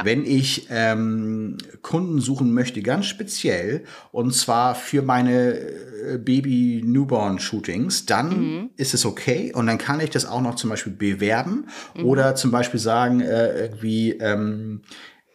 Wenn 0.04 0.24
ich 0.24 0.66
ähm, 0.70 1.58
Kunden 1.82 2.20
suche 2.20 2.33
suchen 2.34 2.52
möchte, 2.52 2.82
ganz 2.82 3.06
speziell, 3.06 3.84
und 4.10 4.34
zwar 4.34 4.74
für 4.74 5.02
meine 5.02 5.54
äh, 5.54 6.18
Baby-Newborn-Shootings, 6.18 8.06
dann 8.06 8.28
mhm. 8.28 8.70
ist 8.76 8.92
es 8.92 9.06
okay 9.06 9.52
und 9.54 9.66
dann 9.66 9.78
kann 9.78 10.00
ich 10.00 10.10
das 10.10 10.26
auch 10.26 10.40
noch 10.40 10.56
zum 10.56 10.70
Beispiel 10.70 10.92
bewerben 10.92 11.66
mhm. 11.96 12.04
oder 12.04 12.34
zum 12.34 12.50
Beispiel 12.50 12.80
sagen, 12.80 13.20
äh, 13.20 13.58
irgendwie, 13.58 14.12
ähm, 14.12 14.82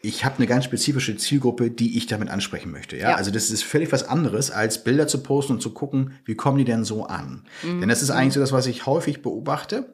ich 0.02 0.26
habe 0.26 0.38
eine 0.38 0.48
ganz 0.48 0.66
spezifische 0.66 1.16
Zielgruppe, 1.18 1.72
die 1.72 1.98
ich 1.98 2.06
damit 2.06 2.30
ansprechen 2.30 2.72
möchte. 2.72 2.98
Ja? 2.98 3.12
ja? 3.12 3.16
Also 3.16 3.32
das 3.32 3.50
ist 3.50 3.64
völlig 3.64 3.92
was 3.92 4.08
anderes, 4.08 4.52
als 4.52 4.84
Bilder 4.84 5.08
zu 5.08 5.24
posten 5.24 5.54
und 5.54 5.62
zu 5.62 5.74
gucken, 5.74 6.14
wie 6.26 6.36
kommen 6.36 6.58
die 6.58 6.66
denn 6.66 6.84
so 6.84 7.06
an. 7.06 7.44
Mhm. 7.64 7.82
Denn 7.82 7.90
das 7.90 8.02
ist 8.02 8.10
eigentlich 8.10 8.34
so 8.34 8.40
das, 8.40 8.52
was 8.52 8.68
ich 8.68 8.86
häufig 8.86 9.22
beobachte, 9.22 9.94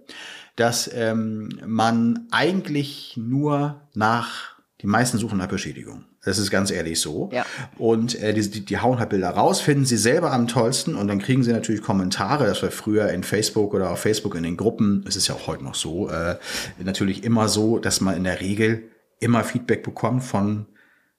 dass 0.55 0.89
ähm, 0.93 1.49
man 1.65 2.27
eigentlich 2.31 3.13
nur 3.17 3.81
nach, 3.93 4.55
die 4.81 4.87
meisten 4.87 5.17
suchen 5.17 5.37
nach 5.37 5.47
Beschädigung. 5.47 6.05
Das 6.25 6.39
ist 6.39 6.49
ganz 6.49 6.71
ehrlich 6.71 6.99
so. 6.99 7.29
Ja. 7.31 7.45
Und 7.77 8.19
äh, 8.21 8.33
die, 8.33 8.49
die, 8.49 8.65
die 8.65 8.79
hauen 8.79 8.99
halt 8.99 9.09
Bilder 9.09 9.29
raus, 9.29 9.61
finden 9.61 9.85
sie 9.85 9.97
selber 9.97 10.33
am 10.33 10.47
tollsten 10.47 10.95
und 10.95 11.07
dann 11.07 11.19
kriegen 11.19 11.43
sie 11.43 11.53
natürlich 11.53 11.81
Kommentare. 11.81 12.45
Das 12.45 12.61
war 12.63 12.71
früher 12.71 13.09
in 13.09 13.23
Facebook 13.23 13.73
oder 13.73 13.91
auf 13.91 13.99
Facebook 13.99 14.35
in 14.35 14.43
den 14.43 14.57
Gruppen, 14.57 15.05
es 15.07 15.15
ist 15.15 15.27
ja 15.27 15.35
auch 15.35 15.47
heute 15.47 15.63
noch 15.63 15.75
so, 15.75 16.09
äh, 16.09 16.35
natürlich 16.83 17.23
immer 17.23 17.47
so, 17.47 17.77
dass 17.77 18.01
man 18.01 18.17
in 18.17 18.23
der 18.23 18.41
Regel 18.41 18.89
immer 19.19 19.43
Feedback 19.43 19.83
bekommt 19.83 20.23
von 20.23 20.65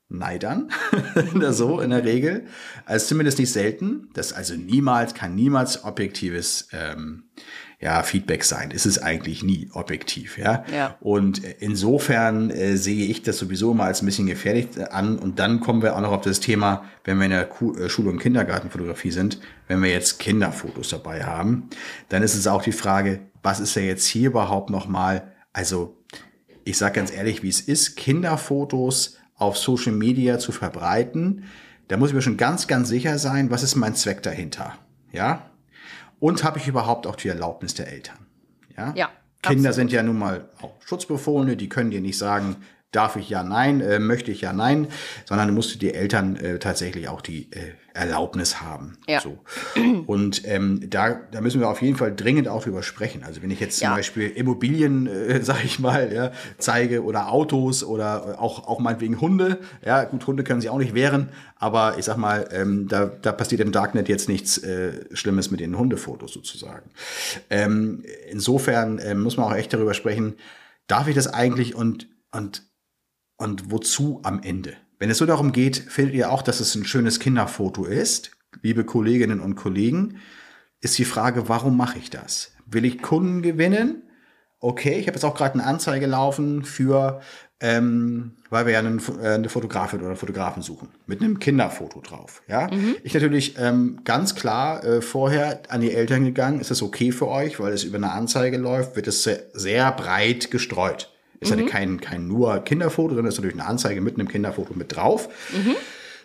Neidern, 0.08 0.70
so 1.50 1.80
in 1.80 1.90
der 1.90 2.04
Regel. 2.04 2.46
Also 2.84 3.06
zumindest 3.06 3.38
nicht 3.38 3.52
selten. 3.52 4.08
Das 4.14 4.32
also 4.32 4.54
niemals, 4.54 5.14
kann 5.14 5.34
niemals 5.34 5.84
objektives 5.84 6.68
ähm, 6.72 7.24
ja, 7.78 8.02
Feedback 8.02 8.42
sein. 8.44 8.70
Es 8.74 8.86
ist 8.86 8.98
eigentlich 8.98 9.42
nie 9.42 9.68
objektiv, 9.74 10.38
ja. 10.38 10.64
Ja. 10.74 10.96
Und 11.00 11.42
insofern 11.44 12.50
äh, 12.50 12.76
sehe 12.76 13.06
ich 13.06 13.22
das 13.22 13.36
sowieso 13.36 13.74
mal 13.74 13.86
als 13.88 14.00
ein 14.02 14.06
bisschen 14.06 14.26
gefährlich 14.26 14.68
an. 14.90 15.18
Und 15.18 15.38
dann 15.38 15.60
kommen 15.60 15.82
wir 15.82 15.94
auch 15.94 16.00
noch 16.00 16.12
auf 16.12 16.22
das 16.22 16.40
Thema, 16.40 16.84
wenn 17.04 17.18
wir 17.18 17.26
in 17.26 17.32
der 17.32 17.44
Ku- 17.44 17.74
äh, 17.76 17.90
Schule- 17.90 18.10
und 18.10 18.18
Kindergartenfotografie 18.18 19.10
sind, 19.10 19.40
wenn 19.68 19.82
wir 19.82 19.90
jetzt 19.90 20.18
Kinderfotos 20.18 20.88
dabei 20.88 21.24
haben, 21.24 21.68
dann 22.08 22.22
ist 22.22 22.34
es 22.34 22.46
auch 22.46 22.62
die 22.62 22.72
Frage, 22.72 23.20
was 23.42 23.60
ist 23.60 23.76
ja 23.76 23.82
jetzt 23.82 24.06
hier 24.06 24.28
überhaupt 24.28 24.70
nochmal, 24.70 25.32
also 25.52 25.98
ich 26.64 26.78
sage 26.78 26.94
ganz 26.94 27.12
ehrlich, 27.12 27.42
wie 27.42 27.48
es 27.50 27.60
ist, 27.60 27.96
Kinderfotos 27.96 29.18
auf 29.36 29.58
Social 29.58 29.92
Media 29.92 30.38
zu 30.38 30.50
verbreiten, 30.50 31.44
da 31.88 31.96
muss 31.98 32.08
ich 32.08 32.14
mir 32.14 32.22
schon 32.22 32.38
ganz, 32.38 32.66
ganz 32.66 32.88
sicher 32.88 33.18
sein, 33.18 33.50
was 33.50 33.62
ist 33.62 33.76
mein 33.76 33.94
Zweck 33.94 34.22
dahinter, 34.22 34.78
ja? 35.12 35.50
Und 36.18 36.44
habe 36.44 36.58
ich 36.58 36.66
überhaupt 36.68 37.06
auch 37.06 37.16
die 37.16 37.28
Erlaubnis 37.28 37.74
der 37.74 37.88
Eltern, 37.88 38.18
ja? 38.76 38.92
Ja, 38.96 39.10
Kinder 39.42 39.70
absolut. 39.70 39.74
sind 39.74 39.92
ja 39.92 40.02
nun 40.02 40.18
mal 40.18 40.48
auch 40.60 40.74
Schutzbefohlene, 40.84 41.56
die 41.56 41.68
können 41.68 41.90
dir 41.90 42.00
nicht 42.00 42.18
sagen, 42.18 42.56
darf 42.92 43.16
ich 43.16 43.28
ja, 43.28 43.42
nein, 43.42 43.80
äh, 43.80 43.98
möchte 43.98 44.30
ich 44.30 44.40
ja, 44.40 44.52
nein, 44.52 44.88
sondern 45.26 45.52
musst 45.52 45.74
du 45.74 45.78
die 45.78 45.92
Eltern 45.92 46.36
äh, 46.36 46.58
tatsächlich 46.58 47.08
auch 47.08 47.20
die 47.20 47.50
äh, 47.52 47.72
Erlaubnis 47.92 48.60
haben. 48.60 48.98
Ja. 49.08 49.20
So. 49.20 49.38
Und 50.06 50.46
ähm, 50.46 50.80
da, 50.88 51.14
da 51.30 51.40
müssen 51.40 51.60
wir 51.60 51.68
auf 51.68 51.82
jeden 51.82 51.96
Fall 51.96 52.14
dringend 52.14 52.46
auch 52.48 52.62
drüber 52.62 52.82
sprechen. 52.82 53.22
Also 53.24 53.42
wenn 53.42 53.50
ich 53.50 53.60
jetzt 53.60 53.78
zum 53.78 53.88
Ja. 53.88 53.94
Beispiel 53.94 54.28
Immobilien, 54.30 55.06
äh, 55.06 55.40
sag 55.42 55.64
ich 55.64 55.78
mal, 55.78 56.12
ja, 56.12 56.32
zeige 56.58 57.02
oder 57.04 57.30
Autos 57.32 57.82
oder 57.84 58.40
auch, 58.40 58.66
auch 58.66 58.78
meinetwegen 58.80 59.20
Hunde, 59.20 59.58
ja, 59.84 60.04
gut, 60.04 60.26
Hunde 60.26 60.44
können 60.44 60.60
sich 60.60 60.70
auch 60.70 60.78
nicht 60.78 60.94
wehren, 60.94 61.30
aber 61.56 61.96
ich 61.98 62.04
sag 62.04 62.16
mal, 62.18 62.48
ähm, 62.52 62.86
da, 62.88 63.06
da 63.06 63.32
passiert 63.32 63.60
im 63.60 63.72
Darknet 63.72 64.08
jetzt 64.08 64.28
nichts 64.28 64.58
äh, 64.58 65.04
Schlimmes 65.14 65.50
mit 65.50 65.60
den 65.60 65.76
Hundefotos 65.76 66.32
sozusagen. 66.32 66.90
Ähm, 67.50 68.04
insofern 68.30 69.00
ähm, 69.02 69.22
muss 69.22 69.36
man 69.36 69.46
auch 69.46 69.54
echt 69.54 69.72
darüber 69.72 69.94
sprechen, 69.94 70.34
darf 70.86 71.08
ich 71.08 71.14
das 71.14 71.26
eigentlich 71.26 71.74
und, 71.74 72.08
und 72.30 72.62
und 73.36 73.70
wozu 73.70 74.20
am 74.22 74.42
Ende? 74.42 74.74
Wenn 74.98 75.10
es 75.10 75.18
so 75.18 75.26
darum 75.26 75.52
geht, 75.52 75.76
findet 75.76 76.14
ihr 76.14 76.30
auch, 76.30 76.42
dass 76.42 76.60
es 76.60 76.74
ein 76.74 76.86
schönes 76.86 77.20
Kinderfoto 77.20 77.84
ist, 77.84 78.30
liebe 78.62 78.84
Kolleginnen 78.84 79.40
und 79.40 79.54
Kollegen, 79.54 80.20
ist 80.80 80.98
die 80.98 81.04
Frage, 81.04 81.48
warum 81.48 81.76
mache 81.76 81.98
ich 81.98 82.10
das? 82.10 82.52
Will 82.66 82.84
ich 82.84 83.02
Kunden 83.02 83.42
gewinnen? 83.42 84.02
Okay, 84.58 84.98
ich 84.98 85.06
habe 85.06 85.16
jetzt 85.16 85.24
auch 85.24 85.34
gerade 85.34 85.54
eine 85.54 85.64
Anzeige 85.64 86.06
laufen 86.06 86.64
für, 86.64 87.20
ähm, 87.60 88.36
weil 88.48 88.64
wir 88.64 88.72
ja 88.72 88.78
einen, 88.78 89.02
äh, 89.20 89.28
eine 89.28 89.48
Fotografin 89.50 90.00
oder 90.00 90.08
einen 90.08 90.16
Fotografen 90.16 90.62
suchen, 90.62 90.88
mit 91.06 91.20
einem 91.20 91.38
Kinderfoto 91.38 92.00
drauf. 92.00 92.42
Ja, 92.48 92.68
ich 93.04 93.12
natürlich 93.12 93.56
ähm, 93.58 94.00
ganz 94.04 94.34
klar 94.34 94.82
äh, 94.82 95.02
vorher 95.02 95.60
an 95.68 95.82
die 95.82 95.92
Eltern 95.92 96.24
gegangen, 96.24 96.60
ist 96.60 96.70
das 96.70 96.82
okay 96.82 97.12
für 97.12 97.28
euch, 97.28 97.60
weil 97.60 97.72
es 97.72 97.84
über 97.84 97.96
eine 97.96 98.12
Anzeige 98.12 98.56
läuft, 98.56 98.96
wird 98.96 99.06
es 99.08 99.22
sehr, 99.22 99.42
sehr 99.52 99.92
breit 99.92 100.50
gestreut. 100.50 101.15
Ist 101.40 101.54
ja 101.54 101.62
kein, 101.66 102.00
kein 102.00 102.26
nur 102.28 102.58
Kinderfoto, 102.60 103.10
sondern 103.14 103.26
ist 103.26 103.36
natürlich 103.36 103.58
eine 103.60 103.66
Anzeige 103.68 104.00
mit 104.00 104.18
einem 104.18 104.28
Kinderfoto 104.28 104.72
mit 104.74 104.94
drauf. 104.96 105.28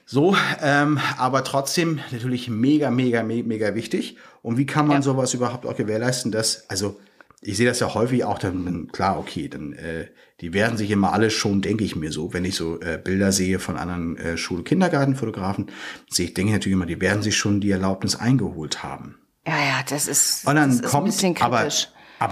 So, 0.06 0.36
ähm, 0.62 1.00
aber 1.18 1.44
trotzdem 1.44 2.00
natürlich 2.12 2.50
mega, 2.50 2.92
mega, 2.92 3.24
mega, 3.24 3.48
mega 3.48 3.76
wichtig. 3.76 4.18
Und 4.42 4.58
wie 4.58 4.66
kann 4.66 4.88
man 4.88 4.98
Ja. 4.98 5.02
sowas 5.04 5.34
überhaupt 5.34 5.66
auch 5.66 5.76
gewährleisten, 5.76 6.32
dass, 6.32 6.70
also 6.70 7.00
ich 7.42 7.58
sehe 7.58 7.66
das 7.68 7.80
ja 7.80 7.94
häufig 7.94 8.24
auch, 8.24 8.38
dann 8.40 8.90
klar, 8.92 9.18
okay, 9.18 9.48
dann 9.48 9.74
äh, 9.74 10.08
die 10.42 10.54
werden 10.54 10.78
sich 10.78 10.92
immer 10.92 11.14
alle 11.14 11.30
schon, 11.30 11.62
denke 11.62 11.84
ich 11.84 11.96
mir 11.96 12.12
so, 12.12 12.34
wenn 12.34 12.46
ich 12.46 12.56
so 12.56 12.80
äh, 12.82 13.00
Bilder 13.04 13.32
sehe 13.32 13.60
von 13.60 13.78
anderen 13.78 14.18
äh, 14.18 14.38
Schul- 14.38 14.64
Kindergartenfotografen, 14.64 15.68
sehe 16.10 16.26
ich, 16.28 16.34
denke 16.34 16.50
ich 16.50 16.56
natürlich 16.56 16.76
immer, 16.76 16.86
die 16.88 17.00
werden 17.02 17.22
sich 17.22 17.38
schon 17.38 17.62
die 17.62 17.72
Erlaubnis 17.72 18.16
eingeholt 18.16 18.84
haben. 18.84 19.18
Ja, 19.48 19.54
ja, 19.58 19.80
das 19.90 20.08
ist, 20.08 20.46
Und 20.48 20.56
dann 20.56 20.70
das 20.70 20.80
ist 20.82 20.86
kommt, 20.92 21.04
ein 21.08 21.12
bisschen 21.12 21.34
kritisch. 21.36 21.44
aber 21.44 21.68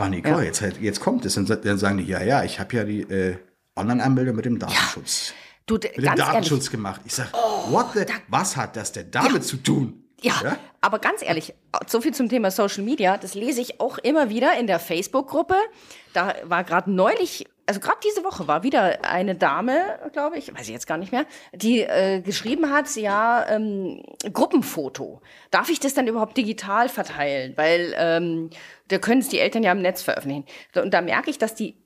Nicole, 0.10 0.36
Ja. 0.38 0.42
jetzt, 0.44 0.62
halt- 0.62 0.80
jetzt 0.82 1.00
kommt 1.00 1.26
es, 1.26 1.36
dann, 1.36 1.46
sa- 1.46 1.56
dann 1.56 1.78
sagen 1.78 1.98
die, 1.98 2.06
ja, 2.06 2.22
ja, 2.22 2.44
ich 2.44 2.60
habe 2.60 2.76
ja 2.76 2.84
die 2.84 3.02
äh, 3.02 3.38
Online-Anmeldung 3.76 4.36
mit 4.36 4.46
dem 4.46 4.60
Datenschutz. 4.60 5.34
Du, 5.66 5.78
d- 5.78 5.90
Mit 5.96 6.06
dem 6.06 6.16
Datenschutz 6.16 6.52
ehrlich, 6.66 6.68
Oh, 6.70 6.72
gemacht. 6.72 7.02
Ich 7.06 7.14
sag, 7.14 7.32
what 7.70 7.88
the, 7.94 8.02
was 8.28 8.58
hat 8.58 8.76
das 8.76 8.92
denn 8.92 9.10
damit 9.12 9.44
zu 9.44 9.58
tun? 9.58 10.04
Ja, 10.22 10.34
Ja? 10.44 10.58
aber 10.82 11.00
ganz 11.00 11.22
ehrlich, 11.22 11.54
so 11.88 12.02
viel 12.02 12.14
zum 12.14 12.28
Thema 12.28 12.52
Social 12.52 12.84
Media, 12.84 13.18
das 13.18 13.36
lese 13.36 13.62
ich 13.62 13.80
auch 13.80 13.98
immer 14.00 14.30
wieder 14.30 14.58
in 14.60 14.68
der 14.68 14.80
Facebook-Gruppe. 14.80 15.56
Da 16.14 16.34
war 16.44 16.64
gerade 16.64 16.92
neulich, 16.92 17.46
also 17.70 17.80
gerade 17.82 18.00
diese 18.04 18.24
Woche 18.24 18.48
war 18.48 18.64
wieder 18.64 19.06
eine 19.06 19.36
Dame, 19.36 20.00
glaube 20.12 20.40
ich, 20.40 20.52
weiß 20.52 20.64
ich 20.64 20.74
jetzt 20.74 20.88
gar 20.88 20.98
nicht 20.98 21.12
mehr, 21.12 21.28
die 21.54 21.82
äh, 21.82 22.20
geschrieben 22.20 22.72
hat, 22.72 22.96
ja, 22.96 23.46
ähm, 23.48 24.02
Gruppenfoto. 24.34 25.22
Darf 25.52 25.70
ich 25.70 25.80
das 25.80 25.94
dann 25.94 26.08
überhaupt 26.08 26.36
digital 26.36 26.90
verteilen? 26.90 27.54
Weil 27.58 27.94
ähm, 27.96 28.50
da 28.88 28.98
können 28.98 29.22
es 29.22 29.30
die 29.30 29.38
Eltern 29.38 29.62
ja 29.62 29.72
im 29.72 29.84
Netz 29.84 30.02
veröffentlichen. 30.02 30.46
Und 30.82 30.96
da 30.96 31.02
merke 31.02 31.30
ich, 31.30 31.38
dass 31.38 31.54
die 31.54 31.78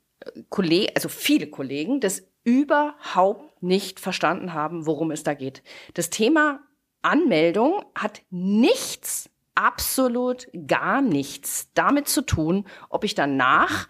Kollegen, 0.48 0.90
also 0.94 1.10
viele 1.10 1.48
Kollegen, 1.48 2.00
das 2.00 2.22
überhaupt 2.44 3.62
nicht 3.62 4.00
verstanden 4.00 4.54
haben, 4.54 4.86
worum 4.86 5.10
es 5.10 5.22
da 5.22 5.34
geht. 5.34 5.62
Das 5.92 6.08
Thema 6.08 6.60
Anmeldung 7.02 7.84
hat 7.94 8.22
nichts, 8.30 9.28
absolut 9.54 10.48
gar 10.66 11.02
nichts 11.02 11.68
damit 11.74 12.08
zu 12.08 12.22
tun, 12.22 12.66
ob 12.88 13.04
ich 13.04 13.14
danach 13.14 13.86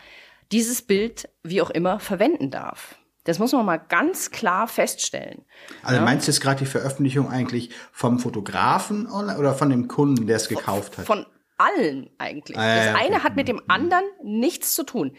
dieses 0.52 0.83
Bild 0.83 1.28
wie 1.42 1.62
auch 1.62 1.70
immer 1.70 2.00
verwenden 2.00 2.50
darf. 2.50 2.96
Das 3.24 3.38
muss 3.38 3.52
man 3.52 3.64
mal 3.64 3.78
ganz 3.78 4.30
klar 4.30 4.68
feststellen. 4.68 5.44
Also 5.83 6.02
meinst 6.02 6.28
du 6.28 6.30
jetzt 6.30 6.40
gerade 6.40 6.59
die 6.59 6.66
Veröffentlichung 6.66 7.30
eigentlich 7.30 7.70
vom 7.90 8.18
Fotografen 8.18 9.07
oder 9.07 9.54
von 9.54 9.70
dem 9.70 9.88
Kunden, 9.88 10.26
der 10.26 10.37
es 10.37 10.48
gekauft 10.48 10.98
hat? 10.98 11.07
Von 11.07 11.24
allen 11.57 12.11
eigentlich. 12.18 12.57
Ah, 12.59 12.66
ja, 12.66 12.76
das 12.76 12.85
ja, 12.85 12.94
okay. 12.94 13.07
eine 13.07 13.22
hat 13.22 13.37
mit 13.37 13.48
dem 13.48 13.62
anderen 13.68 14.04
nichts 14.22 14.74
zu 14.74 14.85
tun. 14.85 15.16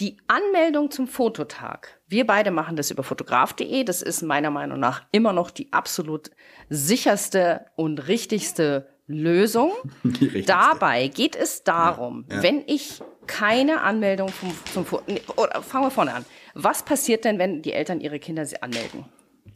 Die 0.00 0.18
Anmeldung 0.26 0.90
zum 0.90 1.06
Fototag. 1.06 2.00
Wir 2.06 2.26
beide 2.26 2.50
machen 2.50 2.76
das 2.76 2.90
über 2.90 3.02
fotograf.de. 3.02 3.84
Das 3.84 4.02
ist 4.02 4.22
meiner 4.22 4.50
Meinung 4.50 4.80
nach 4.80 5.04
immer 5.12 5.32
noch 5.32 5.50
die 5.50 5.72
absolut 5.72 6.30
sicherste 6.68 7.66
und 7.76 8.08
richtigste 8.08 8.88
Lösung. 9.06 9.72
Dabei 10.46 11.08
geht 11.08 11.36
es 11.36 11.62
darum, 11.64 12.24
wenn 12.28 12.62
ich 12.66 13.02
keine 13.26 13.80
Anmeldung 13.82 14.28
vom, 14.28 14.52
zum 14.72 14.84
Foto, 14.84 15.04
nee, 15.06 15.22
oder 15.36 15.62
fangen 15.62 15.86
wir 15.86 15.90
vorne 15.90 16.14
an. 16.14 16.24
Was 16.54 16.84
passiert 16.84 17.24
denn, 17.24 17.38
wenn 17.38 17.62
die 17.62 17.72
Eltern 17.72 18.00
ihre 18.00 18.18
Kinder 18.18 18.46
anmelden? 18.60 19.04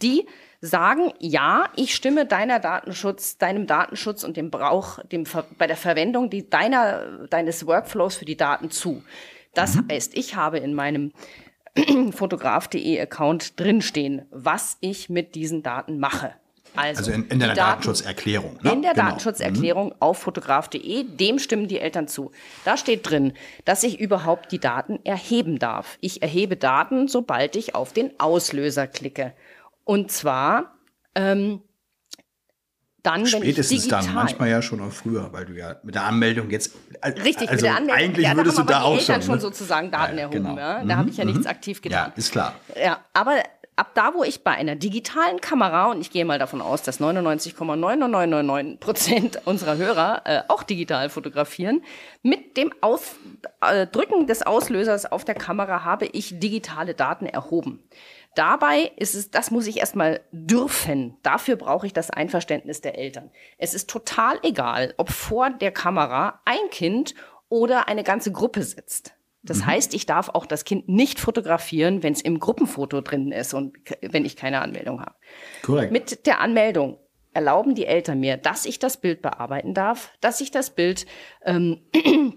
Die 0.02 0.26
sagen, 0.60 1.12
ja, 1.18 1.68
ich 1.76 1.94
stimme 1.94 2.26
deiner 2.26 2.58
Datenschutz, 2.58 3.38
deinem 3.38 3.66
Datenschutz 3.66 4.24
und 4.24 4.36
dem 4.36 4.50
Brauch, 4.50 4.98
dem 5.04 5.24
bei 5.58 5.66
der 5.66 5.76
Verwendung 5.76 6.30
die, 6.30 6.48
deiner, 6.48 7.26
deines 7.28 7.66
Workflows 7.66 8.16
für 8.16 8.24
die 8.24 8.36
Daten 8.36 8.70
zu. 8.70 9.02
Das 9.54 9.78
heißt, 9.90 10.16
ich 10.16 10.36
habe 10.36 10.58
in 10.58 10.74
meinem 10.74 11.12
fotograf.de 12.12 13.00
Account 13.00 13.58
drinstehen, 13.58 14.26
was 14.30 14.76
ich 14.80 15.08
mit 15.08 15.34
diesen 15.34 15.62
Daten 15.62 15.98
mache. 15.98 16.34
Also, 16.76 16.98
Also 16.98 17.12
in, 17.12 17.26
in 17.28 17.38
der 17.38 17.48
Daten- 17.48 17.58
Datenschutzerklärung. 17.58 18.58
Ne? 18.62 18.72
in 18.72 18.82
der 18.82 18.92
Genau. 18.94 19.06
Datenschutzerklärung 19.06 19.94
auf 20.00 20.18
fotograf.de, 20.18 21.04
dem 21.04 21.38
stimmen 21.38 21.68
die 21.68 21.78
Eltern 21.80 22.08
zu. 22.08 22.30
Da 22.64 22.76
steht 22.76 23.08
drin, 23.08 23.32
dass 23.64 23.82
ich 23.82 23.98
überhaupt 24.00 24.52
die 24.52 24.58
Daten 24.60 24.98
erheben 25.04 25.58
darf. 25.58 25.98
Ich 26.00 26.22
erhebe 26.22 26.56
Daten, 26.56 27.08
sobald 27.08 27.56
ich 27.56 27.74
auf 27.74 27.92
den 27.92 28.18
Auslöser 28.20 28.86
klicke. 28.86 29.32
Und 29.84 30.10
zwar 30.10 30.74
ähm, 31.14 31.60
dann, 33.02 33.20
wenn 33.20 33.24
ich 33.24 33.30
Spätestens 33.36 33.82
digital. 33.82 34.04
dann, 34.04 34.14
manchmal 34.14 34.48
ja 34.50 34.60
schon 34.62 34.80
auch 34.80 34.90
früher, 34.90 35.32
weil 35.32 35.44
du 35.44 35.52
ja 35.52 35.76
mit 35.84 35.94
der 35.94 36.02
Anmeldung 36.06 36.50
jetzt. 36.50 36.72
äh, 37.02 37.10
Richtig, 37.10 37.48
also 37.48 37.52
mit 37.52 37.62
der 37.62 37.76
Anmeldung. 37.76 37.96
Eigentlich 38.04 38.24
ja, 38.24 38.30
da 38.32 38.36
würdest 38.38 38.56
du 38.58 38.62
haben 38.62 38.68
aber 38.68 38.78
da 38.80 38.82
auch 38.84 38.98
Eltern 38.98 39.14
schon. 39.14 39.22
schon 39.22 39.34
ne? 39.36 39.40
sozusagen 39.42 39.90
Daten 39.92 40.16
Ja, 40.16 40.22
erhoben. 40.22 40.42
genau. 40.44 40.56
Ja? 40.56 40.84
Da 40.84 40.96
habe 40.96 41.08
ich 41.10 41.16
ja 41.16 41.24
nichts 41.24 41.46
aktiv 41.46 41.80
getan. 41.80 42.08
Ja, 42.10 42.12
ist 42.16 42.32
klar. 42.32 42.56
Ja, 42.82 42.98
aber 43.12 43.36
ab 43.76 43.90
da, 43.94 44.14
wo 44.14 44.24
ich 44.24 44.42
bei 44.42 44.52
einer 44.52 44.74
digitalen 44.74 45.40
Kamera, 45.40 45.90
und 45.90 46.00
ich 46.00 46.10
gehe 46.10 46.24
mal 46.24 46.38
davon 46.38 46.62
aus, 46.62 46.82
dass 46.82 47.00
99,9999 47.00 48.78
Prozent 48.78 49.40
unserer 49.46 49.76
Hörer 49.76 50.22
äh, 50.24 50.42
auch 50.48 50.62
digital 50.62 51.10
fotografieren, 51.10 51.82
mit 52.22 52.56
dem 52.56 52.72
Aus, 52.80 53.16
äh, 53.60 53.86
Drücken 53.86 54.26
des 54.26 54.42
Auslösers 54.42 55.10
auf 55.10 55.24
der 55.24 55.34
Kamera 55.34 55.84
habe 55.84 56.06
ich 56.06 56.38
digitale 56.40 56.94
Daten 56.94 57.26
erhoben. 57.26 57.82
Dabei 58.34 58.92
ist 58.96 59.14
es, 59.14 59.30
das 59.30 59.50
muss 59.50 59.66
ich 59.66 59.78
erstmal 59.78 60.20
dürfen. 60.30 61.16
Dafür 61.22 61.56
brauche 61.56 61.86
ich 61.86 61.94
das 61.94 62.10
Einverständnis 62.10 62.82
der 62.82 62.98
Eltern. 62.98 63.30
Es 63.56 63.72
ist 63.72 63.88
total 63.88 64.38
egal, 64.42 64.92
ob 64.98 65.10
vor 65.10 65.48
der 65.50 65.72
Kamera 65.72 66.40
ein 66.44 66.70
Kind 66.70 67.14
oder 67.48 67.88
eine 67.88 68.04
ganze 68.04 68.32
Gruppe 68.32 68.62
sitzt. 68.62 69.15
Das 69.46 69.64
heißt, 69.64 69.94
ich 69.94 70.06
darf 70.06 70.28
auch 70.28 70.46
das 70.46 70.64
Kind 70.64 70.88
nicht 70.88 71.18
fotografieren, 71.20 72.02
wenn 72.02 72.12
es 72.12 72.20
im 72.20 72.38
Gruppenfoto 72.38 73.00
drin 73.00 73.32
ist 73.32 73.54
und 73.54 73.76
wenn 74.02 74.24
ich 74.24 74.36
keine 74.36 74.60
Anmeldung 74.60 75.00
habe. 75.00 75.14
Korrekt. 75.62 75.92
Mit 75.92 76.26
der 76.26 76.40
Anmeldung 76.40 76.98
erlauben 77.32 77.74
die 77.74 77.86
Eltern 77.86 78.20
mir, 78.20 78.36
dass 78.36 78.64
ich 78.66 78.78
das 78.78 78.96
Bild 78.98 79.22
bearbeiten 79.22 79.74
darf, 79.74 80.10
dass 80.20 80.40
ich 80.40 80.50
das 80.50 80.70
Bild 80.70 81.06
ähm, 81.44 81.80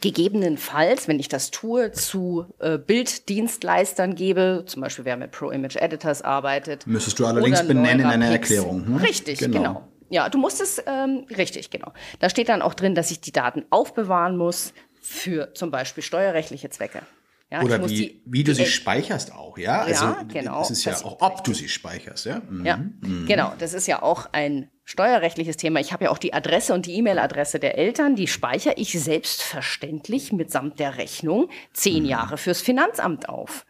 gegebenenfalls, 0.00 1.08
wenn 1.08 1.18
ich 1.18 1.28
das 1.28 1.50
tue, 1.50 1.90
zu 1.92 2.46
äh, 2.60 2.78
Bilddienstleistern 2.78 4.14
gebe, 4.14 4.64
zum 4.66 4.82
Beispiel 4.82 5.04
wer 5.04 5.16
mit 5.16 5.32
Pro 5.32 5.50
Image 5.50 5.76
Editors 5.76 6.22
arbeitet. 6.22 6.86
Müsstest 6.86 7.18
du 7.18 7.26
allerdings 7.26 7.66
benennen 7.66 8.00
in 8.00 8.06
einer. 8.06 8.26
Erklärung, 8.26 8.88
ne? 8.88 9.02
Richtig, 9.02 9.38
Genau. 9.40 9.58
genau. 9.58 9.88
Ja, 10.12 10.28
du 10.28 10.38
musst 10.38 10.60
es, 10.60 10.82
ähm, 10.86 11.24
richtig, 11.36 11.70
genau. 11.70 11.92
Da 12.18 12.28
steht 12.30 12.48
dann 12.48 12.62
auch 12.62 12.74
drin, 12.74 12.94
dass 12.96 13.10
ich 13.12 13.20
die 13.20 13.30
Daten 13.30 13.64
aufbewahren 13.70 14.36
muss, 14.36 14.72
für 15.00 15.54
zum 15.54 15.70
Beispiel 15.70 16.02
steuerrechtliche 16.02 16.70
Zwecke. 16.70 17.02
Ja, 17.50 17.62
Oder 17.62 17.88
wie, 17.88 17.94
die, 17.94 18.22
wie 18.26 18.44
du 18.44 18.54
sie 18.54 18.66
speicherst 18.66 19.34
auch, 19.34 19.58
ja? 19.58 19.80
Also, 19.80 20.04
ja, 20.04 20.22
genau. 20.22 20.60
Das 20.60 20.70
ist 20.70 20.84
ja 20.84 20.96
auch, 20.98 21.20
ob 21.20 21.42
du 21.42 21.52
sie 21.52 21.68
speicherst, 21.68 22.26
ja? 22.26 22.40
Mhm. 22.48 22.64
Ja, 22.64 22.76
mhm. 22.76 23.26
genau. 23.26 23.52
Das 23.58 23.74
ist 23.74 23.88
ja 23.88 24.02
auch 24.02 24.28
ein 24.30 24.70
steuerrechtliches 24.84 25.56
Thema. 25.56 25.80
Ich 25.80 25.92
habe 25.92 26.04
ja 26.04 26.10
auch 26.10 26.18
die 26.18 26.32
Adresse 26.32 26.74
und 26.74 26.86
die 26.86 26.94
E-Mail-Adresse 26.94 27.58
der 27.58 27.76
Eltern. 27.76 28.14
Die 28.14 28.28
speichere 28.28 28.74
ich 28.76 28.92
selbstverständlich 28.92 30.32
mitsamt 30.32 30.78
der 30.78 30.96
Rechnung 30.96 31.48
zehn 31.72 32.04
mhm. 32.04 32.08
Jahre 32.08 32.38
fürs 32.38 32.60
Finanzamt 32.60 33.28
auf. 33.28 33.66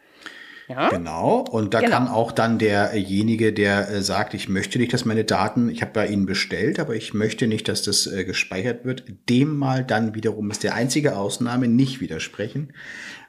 Ja? 0.70 0.88
Genau. 0.88 1.40
Und 1.50 1.74
da 1.74 1.80
genau. 1.80 1.90
kann 1.90 2.06
auch 2.09 2.30
dann 2.30 2.61
derjenige, 2.61 3.52
der 3.52 3.90
äh, 3.90 4.02
sagt, 4.02 4.35
ich 4.35 4.48
möchte 4.48 4.78
nicht, 4.78 4.92
dass 4.92 5.04
meine 5.04 5.24
Daten, 5.24 5.68
ich 5.68 5.83
habe 5.83 5.90
bei 5.92 6.06
Ihnen 6.06 6.26
bestellt, 6.26 6.78
aber 6.78 6.94
ich 6.94 7.12
möchte 7.12 7.48
nicht, 7.48 7.66
dass 7.66 7.83
das 7.83 8.06
äh, 8.06 8.24
gespeichert 8.24 8.85
wird, 8.85 9.02
dem 9.28 9.56
mal 9.56 9.85
dann 9.85 10.14
wiederum 10.14 10.48
ist 10.52 10.62
der 10.62 10.76
einzige 10.76 11.16
Ausnahme 11.16 11.66
nicht 11.66 12.00
widersprechen, 12.00 12.72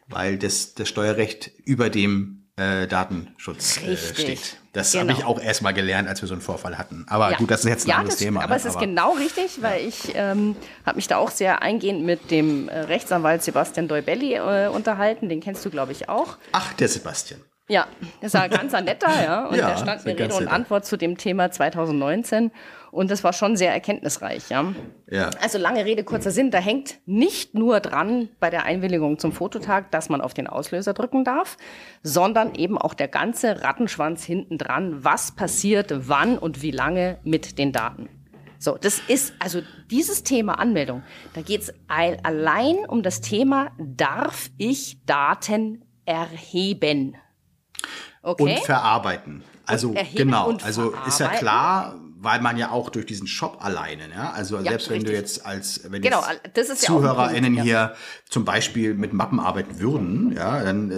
weil 0.07 0.37
das, 0.37 0.75
das 0.75 0.87
Steuerrecht 0.87 1.51
über 1.65 1.89
dem 1.89 2.43
äh, 2.57 2.85
Datenschutz 2.85 3.79
äh, 3.87 3.97
steht. 3.97 4.60
Das 4.73 4.93
genau. 4.93 5.09
habe 5.09 5.19
ich 5.19 5.25
auch 5.25 5.39
erst 5.39 5.61
mal 5.63 5.73
gelernt, 5.73 6.07
als 6.07 6.21
wir 6.21 6.27
so 6.27 6.33
einen 6.33 6.41
Vorfall 6.41 6.77
hatten. 6.77 7.05
Aber 7.09 7.31
ja. 7.31 7.37
gut, 7.37 7.51
das 7.51 7.65
ist 7.65 7.69
jetzt 7.69 7.85
ein 7.85 7.89
ja, 7.89 7.95
anderes 7.97 8.15
das, 8.15 8.23
Thema. 8.23 8.41
Aber 8.41 8.51
ne? 8.51 8.55
es 8.55 8.65
ist 8.65 8.77
aber 8.77 8.85
genau 8.85 9.13
richtig, 9.13 9.61
weil 9.61 9.81
ja. 9.81 9.87
ich 9.87 10.13
ähm, 10.15 10.55
habe 10.85 10.95
mich 10.95 11.07
da 11.07 11.17
auch 11.17 11.29
sehr 11.29 11.61
eingehend 11.61 12.03
mit 12.03 12.31
dem 12.31 12.69
äh, 12.69 12.79
Rechtsanwalt 12.79 13.43
Sebastian 13.43 13.89
Deubelli 13.89 14.35
äh, 14.35 14.69
unterhalten. 14.69 15.27
Den 15.27 15.41
kennst 15.41 15.65
du, 15.65 15.69
glaube 15.69 15.91
ich, 15.91 16.07
auch. 16.07 16.37
Ach, 16.53 16.71
der 16.73 16.87
Sebastian. 16.87 17.41
Ja, 17.71 17.87
das 18.19 18.33
war 18.33 18.49
ganz 18.49 18.73
netter, 18.73 19.23
ja. 19.23 19.45
Und 19.45 19.55
ja, 19.55 19.69
der 19.69 19.77
stand 19.77 20.05
mir 20.05 20.19
Rede 20.19 20.35
und 20.35 20.49
Antwort 20.49 20.85
zu 20.85 20.97
dem 20.97 21.17
Thema 21.17 21.51
2019. 21.51 22.51
Und 22.91 23.09
das 23.09 23.23
war 23.23 23.31
schon 23.31 23.55
sehr 23.55 23.71
erkenntnisreich, 23.71 24.49
ja. 24.49 24.73
ja. 25.09 25.29
Also 25.41 25.57
lange 25.57 25.85
Rede, 25.85 26.03
kurzer 26.03 26.31
Sinn. 26.31 26.51
Da 26.51 26.57
hängt 26.57 26.99
nicht 27.05 27.55
nur 27.55 27.79
dran 27.79 28.27
bei 28.41 28.49
der 28.49 28.65
Einwilligung 28.65 29.19
zum 29.19 29.31
Fototag, 29.31 29.89
dass 29.91 30.09
man 30.09 30.19
auf 30.19 30.33
den 30.33 30.47
Auslöser 30.47 30.93
drücken 30.93 31.23
darf, 31.23 31.55
sondern 32.03 32.55
eben 32.55 32.77
auch 32.77 32.93
der 32.93 33.07
ganze 33.07 33.63
Rattenschwanz 33.63 34.25
hinten 34.25 34.57
dran. 34.57 35.05
Was 35.05 35.31
passiert 35.31 35.93
wann 36.09 36.37
und 36.37 36.61
wie 36.61 36.71
lange 36.71 37.19
mit 37.23 37.57
den 37.57 37.71
Daten? 37.71 38.09
So, 38.59 38.77
das 38.77 39.01
ist 39.07 39.33
also 39.39 39.61
dieses 39.89 40.23
Thema 40.23 40.59
Anmeldung. 40.59 41.03
Da 41.35 41.41
geht 41.41 41.61
es 41.61 41.73
allein 41.87 42.79
um 42.85 43.01
das 43.01 43.21
Thema, 43.21 43.71
darf 43.79 44.49
ich 44.57 44.97
Daten 45.05 45.85
erheben? 46.03 47.15
Okay. 48.21 48.43
Und 48.43 48.65
verarbeiten. 48.65 49.43
Also 49.65 49.95
genau, 50.13 50.57
also 50.63 50.93
ist 51.07 51.19
ja 51.19 51.29
klar, 51.29 51.95
weil 52.17 52.41
man 52.41 52.57
ja 52.57 52.69
auch 52.71 52.89
durch 52.89 53.05
diesen 53.05 53.25
Shop 53.25 53.63
alleine, 53.63 54.09
ja, 54.13 54.31
also 54.31 54.57
ja, 54.57 54.63
selbst 54.63 54.89
wenn 54.89 54.97
richtig. 54.97 55.11
du 55.11 55.17
jetzt 55.17 55.45
als 55.45 55.81
wenn 55.89 56.01
genau, 56.01 56.23
jetzt 56.55 56.81
ZuhörerInnen 56.81 57.55
ja 57.55 57.63
hier 57.63 57.95
zum 58.29 58.45
Beispiel 58.45 58.93
mit 58.93 59.13
Mappen 59.13 59.39
arbeiten 59.39 59.79
würden, 59.79 60.33
ja, 60.33 60.63
dann 60.63 60.91
äh, 60.91 60.97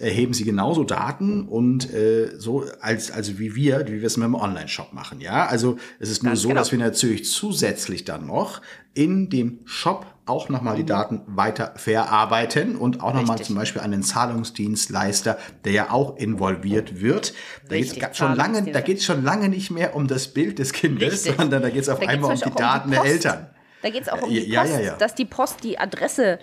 erheben 0.00 0.32
sie 0.32 0.44
genauso 0.44 0.84
Daten 0.84 1.46
und 1.46 1.92
äh, 1.92 2.32
so 2.38 2.64
als 2.80 3.10
also 3.10 3.38
wie 3.38 3.54
wir, 3.54 3.86
wie 3.86 4.00
wir 4.00 4.06
es 4.06 4.16
mit 4.16 4.24
dem 4.24 4.34
Online-Shop 4.34 4.92
machen, 4.92 5.20
ja. 5.20 5.46
Also 5.46 5.76
es 5.98 6.10
ist 6.10 6.22
nur 6.22 6.30
Ganz 6.30 6.40
so, 6.40 6.48
genau. 6.48 6.60
dass 6.60 6.72
wir 6.72 6.78
natürlich 6.78 7.30
zusätzlich 7.30 8.04
dann 8.04 8.26
noch 8.26 8.62
in 8.94 9.28
dem 9.30 9.60
Shop 9.66 10.06
auch 10.26 10.48
nochmal 10.48 10.76
die 10.76 10.82
mhm. 10.82 10.88
Daten 10.88 11.22
weiter 11.26 11.74
verarbeiten 11.76 12.76
und 12.76 13.02
auch 13.02 13.12
nochmal 13.12 13.38
zum 13.42 13.56
Beispiel 13.56 13.82
an 13.82 13.90
den 13.90 14.02
Zahlungsdienstleister, 14.02 15.38
der 15.64 15.72
ja 15.72 15.90
auch 15.90 16.16
involviert 16.16 17.00
wird. 17.00 17.34
Da 17.68 17.76
geht 17.76 18.02
es 18.02 18.16
schon 18.16 18.34
lange, 18.36 18.70
da 18.72 18.80
geht 18.80 18.98
es 18.98 19.04
schon 19.04 19.22
lange 19.22 19.48
nicht 19.48 19.70
mehr 19.70 19.94
um 19.94 20.08
das 20.08 20.28
Bild 20.28 20.58
des 20.58 20.72
Kindes, 20.72 21.12
Richtig. 21.12 21.36
sondern 21.36 21.62
da 21.62 21.70
geht 21.70 21.82
es 21.82 21.88
auf 21.88 22.00
einmal 22.00 22.32
um 22.32 22.40
die 22.40 22.50
Daten 22.50 22.88
um 22.88 22.94
die 22.94 23.02
der 23.02 23.04
Eltern. 23.04 23.46
Da 23.82 23.90
geht 23.90 24.02
es 24.02 24.08
auch 24.08 24.22
um 24.22 24.30
die 24.30 24.40
Post, 24.40 24.50
ja, 24.50 24.64
ja, 24.64 24.80
ja. 24.80 24.96
dass 24.96 25.14
die 25.14 25.24
Post 25.24 25.64
die 25.64 25.78
Adresse 25.78 26.38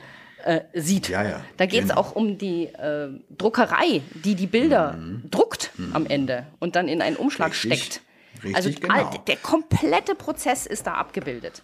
äh, 0.48 0.64
sieht. 0.74 1.10
Ja, 1.10 1.24
ja, 1.24 1.42
da 1.58 1.66
geht 1.66 1.84
es 1.84 1.90
genau. 1.90 2.00
auch 2.00 2.16
um 2.16 2.38
die 2.38 2.66
äh, 2.66 3.10
Druckerei, 3.38 4.02
die 4.24 4.36
die 4.36 4.48
Bilder 4.48 4.94
mhm. 4.94 5.30
druckt 5.30 5.72
mhm. 5.78 5.94
am 5.94 6.06
Ende 6.06 6.48
und 6.60 6.76
dann 6.76 6.88
in 6.88 7.02
einen 7.02 7.18
Umschlag 7.18 7.52
Richtig. 7.52 7.84
steckt. 7.84 8.02
Richtig, 8.44 8.56
also 8.56 8.70
genau. 8.72 8.94
all, 8.94 9.20
der 9.28 9.36
komplette 9.38 10.16
Prozess 10.16 10.66
ist 10.66 10.88
da 10.88 10.94
abgebildet. 10.94 11.64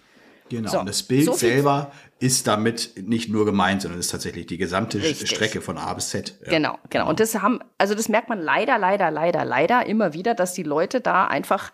Genau, 0.49 0.69
so, 0.69 0.79
und 0.79 0.89
das 0.89 1.03
Bild 1.03 1.25
so 1.25 1.33
selber 1.33 1.91
ist 2.19 2.45
damit 2.47 2.93
nicht 2.97 3.29
nur 3.29 3.45
gemeint, 3.45 3.81
sondern 3.81 3.99
ist 3.99 4.11
tatsächlich 4.11 4.45
die 4.47 4.57
gesamte 4.57 5.01
Richtig. 5.01 5.29
Strecke 5.29 5.61
von 5.61 5.77
A 5.77 5.93
bis 5.93 6.09
Z. 6.09 6.35
Ja. 6.43 6.49
Genau, 6.51 6.77
genau. 6.89 7.09
Und 7.09 7.19
das 7.19 7.35
haben, 7.35 7.59
also 7.77 7.95
das 7.95 8.09
merkt 8.09 8.29
man 8.29 8.39
leider, 8.39 8.77
leider, 8.77 9.09
leider, 9.11 9.45
leider 9.45 9.85
immer 9.85 10.13
wieder, 10.13 10.35
dass 10.35 10.53
die 10.53 10.63
Leute 10.63 10.99
da 10.99 11.25
einfach 11.25 11.71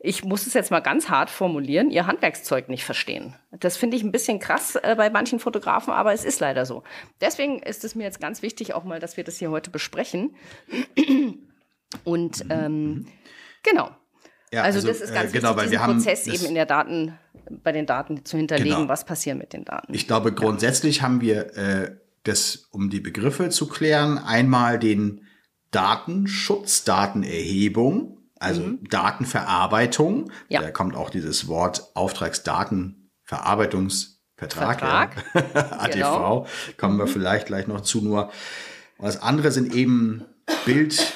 ich 0.00 0.24
muss 0.24 0.46
es 0.46 0.54
jetzt 0.54 0.70
mal 0.70 0.80
ganz 0.80 1.08
hart 1.08 1.30
formulieren, 1.30 1.90
ihr 1.90 2.06
Handwerkszeug 2.06 2.68
nicht 2.68 2.84
verstehen. 2.84 3.34
Das 3.50 3.76
finde 3.76 3.96
ich 3.96 4.02
ein 4.02 4.12
bisschen 4.12 4.38
krass 4.38 4.76
äh, 4.76 4.94
bei 4.96 5.10
manchen 5.10 5.38
Fotografen, 5.38 5.92
aber 5.92 6.12
es 6.12 6.24
ist 6.24 6.40
leider 6.40 6.66
so. 6.66 6.82
Deswegen 7.20 7.60
ist 7.60 7.84
es 7.84 7.94
mir 7.94 8.04
jetzt 8.04 8.20
ganz 8.20 8.42
wichtig 8.42 8.74
auch 8.74 8.84
mal, 8.84 9.00
dass 9.00 9.16
wir 9.16 9.24
das 9.24 9.38
hier 9.38 9.50
heute 9.50 9.70
besprechen. 9.70 10.36
Und 12.04 12.44
ähm, 12.50 13.06
genau. 13.62 13.90
Ja, 14.52 14.62
also, 14.62 14.78
also, 14.78 14.88
das 14.88 15.00
ist 15.00 15.12
ganz 15.12 15.30
äh, 15.30 15.38
genau, 15.38 15.56
wichtig, 15.56 15.72
diesen 15.72 15.84
Prozess 15.84 16.26
eben 16.26 16.44
in 16.46 16.54
der 16.54 16.66
Daten, 16.66 17.18
bei 17.50 17.72
den 17.72 17.86
Daten 17.86 18.24
zu 18.24 18.36
hinterlegen, 18.36 18.76
genau. 18.76 18.88
was 18.88 19.04
passiert 19.04 19.38
mit 19.38 19.52
den 19.52 19.64
Daten. 19.64 19.92
Ich 19.92 20.06
glaube, 20.06 20.32
grundsätzlich 20.32 20.98
ja. 20.98 21.02
haben 21.02 21.20
wir 21.20 21.56
äh, 21.56 21.96
das, 22.22 22.68
um 22.70 22.90
die 22.90 23.00
Begriffe 23.00 23.50
zu 23.50 23.68
klären, 23.68 24.18
einmal 24.18 24.78
den 24.78 25.22
Datenschutz, 25.70 26.84
Datenerhebung, 26.84 28.15
also 28.38 28.62
mhm. 28.62 28.84
Datenverarbeitung. 28.88 30.30
Ja. 30.48 30.62
Da 30.62 30.70
kommt 30.70 30.96
auch 30.96 31.10
dieses 31.10 31.48
Wort 31.48 31.90
Auftragsdatenverarbeitungsvertrag, 31.94 34.80
Vertrag. 34.80 35.24
Ja. 35.54 35.72
ATV, 35.78 35.94
genau. 35.94 36.46
kommen 36.76 36.98
wir 36.98 37.06
mhm. 37.06 37.10
vielleicht 37.10 37.46
gleich 37.46 37.66
noch 37.66 37.80
zu. 37.80 38.02
Nur 38.02 38.30
das 38.98 39.22
andere 39.22 39.50
sind 39.52 39.74
eben 39.74 40.26
Bild, 40.64 41.14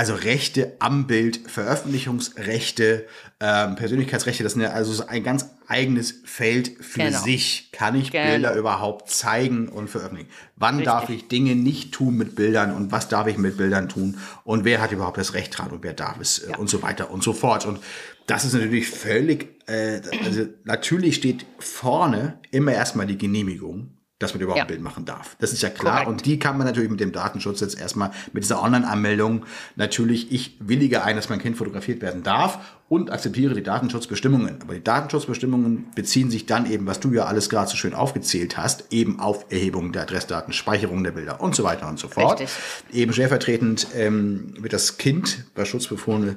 also 0.00 0.14
Rechte 0.14 0.76
am 0.78 1.06
Bild, 1.06 1.40
Veröffentlichungsrechte, 1.46 3.04
ähm, 3.38 3.74
Persönlichkeitsrechte, 3.76 4.42
das 4.42 4.54
sind 4.54 4.62
ja 4.62 4.70
also 4.70 5.06
ein 5.06 5.22
ganz 5.22 5.50
eigenes 5.68 6.22
Feld 6.24 6.72
für 6.80 7.02
genau. 7.02 7.20
sich. 7.22 7.68
Kann 7.70 7.94
ich 7.96 8.10
genau. 8.10 8.30
Bilder 8.30 8.54
überhaupt 8.54 9.10
zeigen 9.10 9.68
und 9.68 9.90
veröffentlichen? 9.90 10.30
Wann 10.56 10.76
Richtig. 10.76 10.90
darf 10.90 11.10
ich 11.10 11.28
Dinge 11.28 11.54
nicht 11.54 11.92
tun 11.92 12.16
mit 12.16 12.34
Bildern 12.34 12.74
und 12.74 12.92
was 12.92 13.08
darf 13.08 13.26
ich 13.26 13.36
mit 13.36 13.58
Bildern 13.58 13.90
tun? 13.90 14.16
Und 14.42 14.64
wer 14.64 14.80
hat 14.80 14.90
überhaupt 14.90 15.18
das 15.18 15.34
Recht 15.34 15.58
dran 15.58 15.68
und 15.68 15.82
wer 15.82 15.92
darf 15.92 16.18
es 16.18 16.38
äh, 16.38 16.52
ja. 16.52 16.56
und 16.56 16.70
so 16.70 16.80
weiter 16.80 17.10
und 17.10 17.22
so 17.22 17.34
fort. 17.34 17.66
Und 17.66 17.78
das 18.26 18.46
ist 18.46 18.54
natürlich 18.54 18.88
völlig, 18.88 19.60
äh, 19.68 20.00
also 20.24 20.46
natürlich 20.64 21.16
steht 21.16 21.44
vorne 21.58 22.38
immer 22.50 22.72
erstmal 22.72 23.06
die 23.06 23.18
Genehmigung 23.18 23.99
dass 24.20 24.34
man 24.34 24.42
überhaupt 24.42 24.58
ja. 24.58 24.64
ein 24.64 24.68
Bild 24.68 24.82
machen 24.82 25.06
darf. 25.06 25.34
Das 25.40 25.52
ist 25.52 25.62
ja 25.62 25.70
klar. 25.70 25.94
Korrekt. 25.94 26.08
Und 26.10 26.26
die 26.26 26.38
kann 26.38 26.56
man 26.56 26.66
natürlich 26.66 26.90
mit 26.90 27.00
dem 27.00 27.10
Datenschutz 27.10 27.60
jetzt 27.60 27.80
erstmal 27.80 28.12
mit 28.32 28.44
dieser 28.44 28.62
Online-Anmeldung 28.62 29.46
natürlich, 29.76 30.30
ich 30.30 30.56
willige 30.60 31.02
ein, 31.02 31.16
dass 31.16 31.30
mein 31.30 31.40
Kind 31.40 31.56
fotografiert 31.56 32.02
werden 32.02 32.22
darf 32.22 32.58
und 32.90 33.12
akzeptiere 33.12 33.54
die 33.54 33.62
Datenschutzbestimmungen. 33.62 34.58
Aber 34.62 34.74
die 34.74 34.82
Datenschutzbestimmungen 34.82 35.92
beziehen 35.94 36.28
sich 36.28 36.46
dann 36.46 36.68
eben, 36.68 36.88
was 36.88 36.98
du 36.98 37.12
ja 37.12 37.26
alles 37.26 37.48
gerade 37.48 37.70
so 37.70 37.76
schön 37.76 37.94
aufgezählt 37.94 38.56
hast, 38.56 38.86
eben 38.90 39.20
auf 39.20 39.46
Erhebung 39.48 39.92
der 39.92 40.02
Adressdaten, 40.02 40.52
Speicherung 40.52 41.04
der 41.04 41.12
Bilder 41.12 41.40
und 41.40 41.54
so 41.54 41.62
weiter 41.62 41.88
und 41.88 42.00
so 42.00 42.08
fort. 42.08 42.40
Richtig. 42.40 42.58
Eben 42.92 43.12
stellvertretend 43.12 43.86
ähm, 43.94 44.54
wird 44.58 44.72
das 44.72 44.98
Kind, 44.98 45.44
bei 45.54 45.62
äh, 45.62 45.66
Schutzbefohlen 45.66 46.36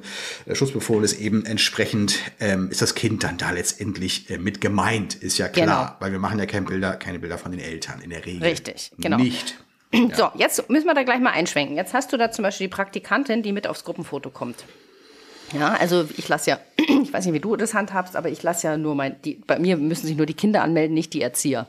ist 1.02 1.18
eben 1.18 1.44
entsprechend, 1.44 2.20
ähm, 2.38 2.70
ist 2.70 2.80
das 2.80 2.94
Kind 2.94 3.24
dann 3.24 3.36
da 3.36 3.50
letztendlich 3.50 4.30
äh, 4.30 4.38
mit 4.38 4.60
gemeint, 4.60 5.16
ist 5.16 5.38
ja 5.38 5.48
klar, 5.48 5.66
genau. 5.66 5.96
weil 5.98 6.12
wir 6.12 6.20
machen 6.20 6.38
ja 6.38 6.46
keine 6.46 6.66
Bilder, 6.66 6.92
keine 6.92 7.18
Bilder 7.18 7.36
von 7.36 7.50
den 7.50 7.60
Eltern 7.60 8.00
in 8.00 8.10
der 8.10 8.24
Regel. 8.24 8.44
Richtig, 8.44 8.92
genau. 8.98 9.16
Nicht. 9.16 9.56
So, 10.16 10.30
jetzt 10.36 10.70
müssen 10.70 10.86
wir 10.86 10.94
da 10.94 11.02
gleich 11.02 11.20
mal 11.20 11.30
einschwenken. 11.30 11.76
Jetzt 11.76 11.94
hast 11.94 12.12
du 12.12 12.16
da 12.16 12.30
zum 12.30 12.44
Beispiel 12.44 12.68
die 12.68 12.72
Praktikantin, 12.72 13.42
die 13.42 13.52
mit 13.52 13.66
aufs 13.66 13.84
Gruppenfoto 13.84 14.30
kommt. 14.30 14.64
Ja, 15.54 15.74
also 15.74 16.08
ich 16.16 16.28
lasse 16.28 16.50
ja, 16.50 16.60
ich 16.76 17.12
weiß 17.12 17.24
nicht, 17.24 17.34
wie 17.34 17.40
du 17.40 17.56
das 17.56 17.74
handhabst, 17.74 18.16
aber 18.16 18.28
ich 18.28 18.42
lasse 18.42 18.66
ja 18.66 18.76
nur 18.76 18.94
mein, 18.94 19.20
die, 19.22 19.34
bei 19.34 19.58
mir 19.58 19.76
müssen 19.76 20.06
sich 20.06 20.16
nur 20.16 20.26
die 20.26 20.34
Kinder 20.34 20.62
anmelden, 20.62 20.94
nicht 20.94 21.14
die 21.14 21.22
Erzieher. 21.22 21.66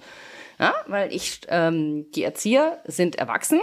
Ja, 0.59 0.73
weil 0.87 1.13
ich, 1.13 1.41
ähm, 1.49 2.09
die 2.11 2.23
Erzieher 2.23 2.81
sind 2.85 3.17
erwachsen 3.17 3.59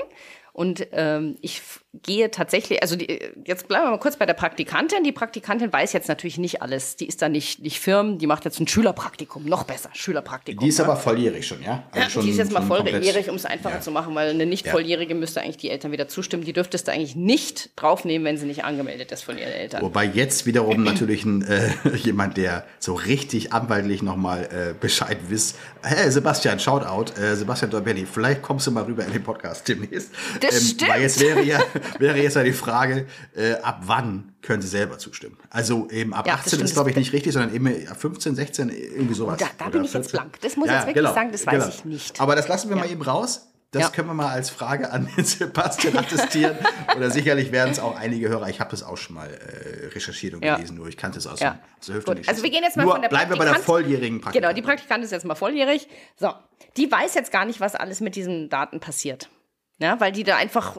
und 0.52 0.86
ähm, 0.92 1.36
ich 1.40 1.62
gehe 1.94 2.30
tatsächlich, 2.30 2.80
also 2.80 2.96
die, 2.96 3.20
jetzt 3.44 3.68
bleiben 3.68 3.84
wir 3.84 3.90
mal 3.90 3.98
kurz 3.98 4.16
bei 4.16 4.24
der 4.24 4.32
Praktikantin. 4.32 5.04
Die 5.04 5.12
Praktikantin 5.12 5.70
weiß 5.70 5.92
jetzt 5.92 6.08
natürlich 6.08 6.38
nicht 6.38 6.62
alles. 6.62 6.96
Die 6.96 7.06
ist 7.06 7.20
da 7.20 7.28
nicht, 7.28 7.60
nicht 7.60 7.80
firm, 7.80 8.18
die 8.18 8.26
macht 8.26 8.46
jetzt 8.46 8.58
ein 8.60 8.66
Schülerpraktikum, 8.66 9.44
noch 9.44 9.64
besser, 9.64 9.90
Schülerpraktikum. 9.92 10.64
Die 10.64 10.70
ist 10.70 10.78
ja. 10.78 10.84
aber 10.86 10.96
volljährig 10.96 11.46
schon, 11.46 11.62
ja? 11.62 11.84
Also 11.90 12.04
ja 12.04 12.10
schon, 12.10 12.24
die 12.24 12.30
ist 12.30 12.38
jetzt 12.38 12.52
mal 12.52 12.62
volljährig, 12.62 13.28
um 13.28 13.36
es 13.36 13.44
einfacher 13.44 13.76
ja. 13.76 13.80
zu 13.82 13.90
machen, 13.90 14.14
weil 14.14 14.30
eine 14.30 14.46
nicht 14.46 14.68
volljährige 14.68 15.14
müsste 15.14 15.42
eigentlich 15.42 15.58
die 15.58 15.68
Eltern 15.68 15.92
wieder 15.92 16.08
zustimmen. 16.08 16.44
Die 16.44 16.54
dürftest 16.54 16.88
du 16.88 16.92
eigentlich 16.92 17.14
nicht 17.14 17.70
draufnehmen, 17.76 18.24
wenn 18.24 18.38
sie 18.38 18.46
nicht 18.46 18.64
angemeldet 18.64 19.12
ist 19.12 19.22
von 19.22 19.36
ihren 19.36 19.52
Eltern. 19.52 19.82
Wobei 19.82 20.06
jetzt 20.06 20.46
wiederum 20.46 20.82
natürlich 20.84 21.26
ein, 21.26 21.42
äh, 21.42 21.72
jemand, 21.96 22.38
der 22.38 22.64
so 22.78 22.94
richtig 22.94 23.52
anwaltlich 23.52 24.02
nochmal 24.02 24.44
äh, 24.44 24.74
Bescheid 24.80 25.18
wisst. 25.28 25.58
Hey, 25.82 26.10
Sebastian, 26.10 26.58
Shoutout, 26.58 27.20
äh, 27.20 27.36
Sebastian 27.36 27.70
Dorbelli, 27.70 28.06
vielleicht 28.06 28.40
kommst 28.40 28.66
du 28.66 28.70
mal 28.70 28.84
rüber 28.84 29.04
in 29.04 29.12
den 29.12 29.22
Podcast 29.22 29.68
demnächst. 29.68 30.10
Das 30.40 30.58
ähm, 30.58 30.66
stimmt. 30.66 30.90
Weil 30.90 31.02
jetzt 31.02 31.20
wäre 31.20 31.42
ja 31.42 31.60
wäre 31.98 32.18
jetzt 32.18 32.36
ja 32.36 32.42
die 32.42 32.52
Frage, 32.52 33.06
äh, 33.36 33.54
ab 33.62 33.80
wann 33.84 34.34
können 34.42 34.62
Sie 34.62 34.68
selber 34.68 34.98
zustimmen? 34.98 35.36
Also 35.50 35.88
eben 35.90 36.12
ab 36.14 36.26
Ja, 36.26 36.34
18 36.34 36.42
das 36.44 36.50
stimmt, 36.52 36.64
ist, 36.64 36.72
glaube 36.74 36.90
ich, 36.90 36.96
nicht 36.96 37.12
richtig, 37.12 37.32
sondern 37.32 37.54
eben 37.54 37.66
ab 37.88 38.00
15, 38.00 38.34
16, 38.34 38.68
irgendwie 38.70 39.14
sowas. 39.14 39.38
Da- 39.38 39.46
da 39.58 39.68
bin 39.68 39.84
ich 39.84 39.92
jetzt 39.92 40.10
14. 40.10 40.12
blank. 40.18 40.40
Das 40.40 40.56
muss 40.56 40.66
ich 40.68 40.74
jetzt 40.74 40.86
wirklich 40.86 41.08
sagen, 41.08 41.32
das 41.32 41.46
weiß 41.46 41.68
ich 41.68 41.84
nicht. 41.84 42.20
Aber 42.20 42.34
das 42.36 42.48
lassen 42.48 42.68
wir 42.68 42.76
mal 42.76 42.86
Ja. 42.86 42.92
eben 42.92 43.02
raus. 43.02 43.48
Das 43.70 43.84
Ja. 43.84 43.88
können 43.88 44.08
wir 44.08 44.12
mal 44.14 44.28
als 44.28 44.50
Frage 44.50 44.90
an 44.90 45.08
den 45.16 45.24
Sebastian 45.24 45.96
attestieren. 45.96 46.54
Oder 46.96 47.10
sicherlich 47.10 47.52
werden 47.52 47.70
es 47.70 47.78
auch 47.78 47.96
einige 47.96 48.28
Hörer. 48.28 48.50
Ich 48.50 48.60
habe 48.60 48.70
das 48.70 48.82
auch 48.82 48.98
schon 48.98 49.14
mal 49.16 49.28
äh, 49.30 49.86
recherchiert 49.86 50.34
und 50.34 50.44
Ja. 50.44 50.56
gelesen, 50.56 50.76
nur 50.76 50.88
ich 50.88 50.98
kannte 50.98 51.16
es 51.18 51.26
aus, 51.26 51.40
Ja. 51.40 51.58
der 51.88 51.94
Hüfte 51.94 52.10
Gut, 52.10 52.18
nicht. 52.18 52.28
also 52.28 52.42
wir 52.42 52.50
gehen 52.50 52.62
jetzt 52.64 52.76
mal 52.76 52.82
nur 52.82 52.92
von 52.92 53.00
der 53.00 53.08
bleiben 53.08 53.30
wir 53.30 53.38
bei 53.38 53.46
der 53.46 53.54
volljährigen 53.54 54.20
Praktikantin. 54.20 54.42
Genau, 54.42 54.54
die 54.54 54.60
Praktikantin 54.60 55.04
ist 55.06 55.10
jetzt 55.12 55.24
mal 55.24 55.36
volljährig. 55.36 55.88
So, 56.20 56.34
die 56.76 56.92
weiß 56.92 57.14
jetzt 57.14 57.32
gar 57.32 57.46
nicht, 57.46 57.60
was 57.60 57.74
alles 57.74 58.00
mit 58.02 58.14
diesen 58.14 58.50
Daten 58.50 58.78
passiert. 58.78 59.30
Ja, 59.78 59.98
weil 60.00 60.12
die 60.12 60.24
da 60.24 60.36
einfach, 60.36 60.76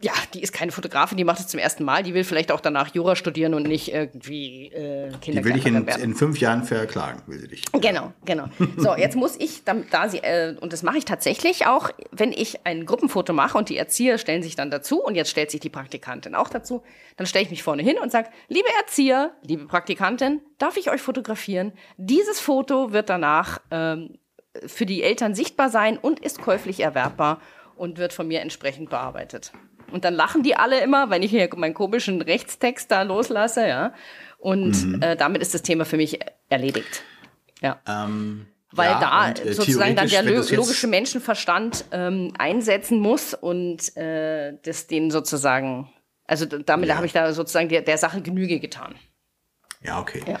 ja, 0.00 0.12
die 0.32 0.42
ist 0.42 0.52
keine 0.52 0.70
Fotografin, 0.70 1.16
die 1.16 1.24
macht 1.24 1.40
es 1.40 1.48
zum 1.48 1.58
ersten 1.58 1.84
Mal. 1.84 2.02
Die 2.02 2.14
will 2.14 2.24
vielleicht 2.24 2.52
auch 2.52 2.60
danach 2.60 2.94
Jura 2.94 3.16
studieren 3.16 3.54
und 3.54 3.64
nicht 3.64 3.92
irgendwie 3.92 4.68
äh, 4.72 5.10
Die 5.24 5.44
will 5.44 5.52
dich 5.52 5.66
in, 5.66 5.86
in 5.88 6.14
fünf 6.14 6.38
Jahren 6.38 6.64
verklagen, 6.64 7.22
will 7.26 7.38
sie 7.38 7.48
dich. 7.48 7.64
Genau, 7.72 8.12
genau. 8.24 8.44
So, 8.76 8.94
jetzt 8.96 9.16
muss 9.16 9.36
ich, 9.38 9.64
da, 9.64 9.74
da 9.90 10.08
sie, 10.08 10.18
äh, 10.18 10.56
und 10.60 10.72
das 10.72 10.82
mache 10.82 10.98
ich 10.98 11.04
tatsächlich 11.04 11.66
auch, 11.66 11.90
wenn 12.12 12.32
ich 12.32 12.64
ein 12.64 12.86
Gruppenfoto 12.86 13.32
mache 13.32 13.58
und 13.58 13.68
die 13.68 13.76
Erzieher 13.76 14.18
stellen 14.18 14.42
sich 14.42 14.54
dann 14.54 14.70
dazu 14.70 15.02
und 15.02 15.14
jetzt 15.14 15.30
stellt 15.30 15.50
sich 15.50 15.60
die 15.60 15.70
Praktikantin 15.70 16.34
auch 16.34 16.48
dazu, 16.48 16.82
dann 17.16 17.26
stelle 17.26 17.44
ich 17.44 17.50
mich 17.50 17.62
vorne 17.62 17.82
hin 17.82 17.98
und 18.00 18.12
sage, 18.12 18.28
liebe 18.48 18.68
Erzieher, 18.80 19.32
liebe 19.42 19.66
Praktikantin, 19.66 20.40
darf 20.58 20.76
ich 20.76 20.90
euch 20.90 21.00
fotografieren? 21.00 21.72
Dieses 21.96 22.38
Foto 22.38 22.92
wird 22.92 23.08
danach 23.10 23.60
ähm, 23.70 24.18
für 24.66 24.86
die 24.86 25.02
Eltern 25.02 25.34
sichtbar 25.34 25.70
sein 25.70 25.98
und 25.98 26.20
ist 26.20 26.40
käuflich 26.40 26.80
erwerbbar 26.80 27.40
und 27.76 27.98
wird 27.98 28.12
von 28.12 28.28
mir 28.28 28.40
entsprechend 28.40 28.90
bearbeitet. 28.90 29.52
Und 29.90 30.04
dann 30.04 30.14
lachen 30.14 30.42
die 30.42 30.54
alle 30.56 30.80
immer, 30.80 31.10
wenn 31.10 31.22
ich 31.22 31.30
hier 31.30 31.48
meinen 31.56 31.74
komischen 31.74 32.20
Rechtstext 32.22 32.90
da 32.90 33.02
loslasse, 33.02 33.66
ja. 33.66 33.92
Und 34.38 34.84
Mhm. 34.86 35.02
äh, 35.02 35.16
damit 35.16 35.42
ist 35.42 35.54
das 35.54 35.62
Thema 35.62 35.84
für 35.84 35.96
mich 35.96 36.18
erledigt. 36.48 37.02
Ja. 37.60 37.80
Ähm, 37.88 38.46
Weil 38.70 38.90
ja, 38.90 39.00
da 39.00 39.28
und, 39.28 39.44
äh, 39.46 39.52
sozusagen 39.54 39.96
dann 39.96 40.08
der 40.08 40.22
logische 40.22 40.86
Menschenverstand 40.86 41.86
ähm, 41.90 42.32
einsetzen 42.38 43.00
muss 43.00 43.34
und 43.34 43.96
äh, 43.96 44.56
das 44.62 44.86
den 44.86 45.10
sozusagen, 45.10 45.90
also 46.26 46.44
damit 46.46 46.88
Ja. 46.88 46.96
habe 46.96 47.06
ich 47.06 47.12
da 47.12 47.32
sozusagen 47.32 47.68
der, 47.68 47.80
der 47.82 47.98
Sache 47.98 48.20
Genüge 48.20 48.60
getan. 48.60 48.94
Ja, 49.82 49.98
okay. 50.00 50.22
Ja. 50.26 50.38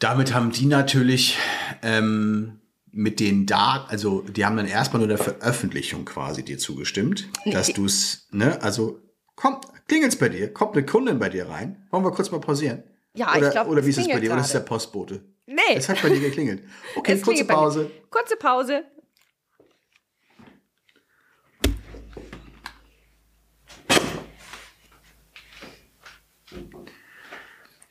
Damit 0.00 0.34
haben 0.34 0.50
die 0.50 0.66
natürlich 0.66 1.38
ähm, 1.82 2.59
mit 2.92 3.20
den 3.20 3.46
Daten, 3.46 3.90
also 3.90 4.22
die 4.22 4.44
haben 4.44 4.56
dann 4.56 4.66
erstmal 4.66 4.98
nur 5.00 5.08
der 5.08 5.18
Veröffentlichung 5.18 6.04
quasi 6.04 6.44
dir 6.44 6.58
zugestimmt, 6.58 7.28
dass 7.46 7.72
du 7.72 7.84
es, 7.84 8.26
ne, 8.30 8.60
also 8.62 9.00
kommt, 9.36 9.66
klingelt's 9.86 10.16
bei 10.16 10.28
dir, 10.28 10.52
kommt 10.52 10.76
eine 10.76 10.84
Kundin 10.84 11.18
bei 11.18 11.28
dir 11.28 11.48
rein. 11.48 11.86
Wollen 11.90 12.04
wir 12.04 12.10
kurz 12.10 12.30
mal 12.30 12.40
pausieren? 12.40 12.82
Ja, 13.14 13.32
ich 13.32 13.38
oder, 13.38 13.50
glaub, 13.50 13.68
Oder 13.68 13.80
es 13.80 13.86
wie 13.86 13.90
ist 13.90 13.98
es 13.98 14.08
bei 14.08 14.20
dir? 14.20 14.30
Oder 14.32 14.40
ist 14.40 14.46
es 14.46 14.52
der 14.52 14.60
gerade. 14.60 14.68
Postbote? 14.68 15.24
Nee. 15.46 15.60
Es 15.74 15.88
hat 15.88 16.00
bei 16.02 16.08
dir 16.08 16.20
geklingelt. 16.20 16.62
Okay, 16.96 17.12
Es 17.14 17.22
kurze. 17.22 17.44
Pause. 17.44 17.90
Kurze 18.08 18.36
Pause. 18.36 18.84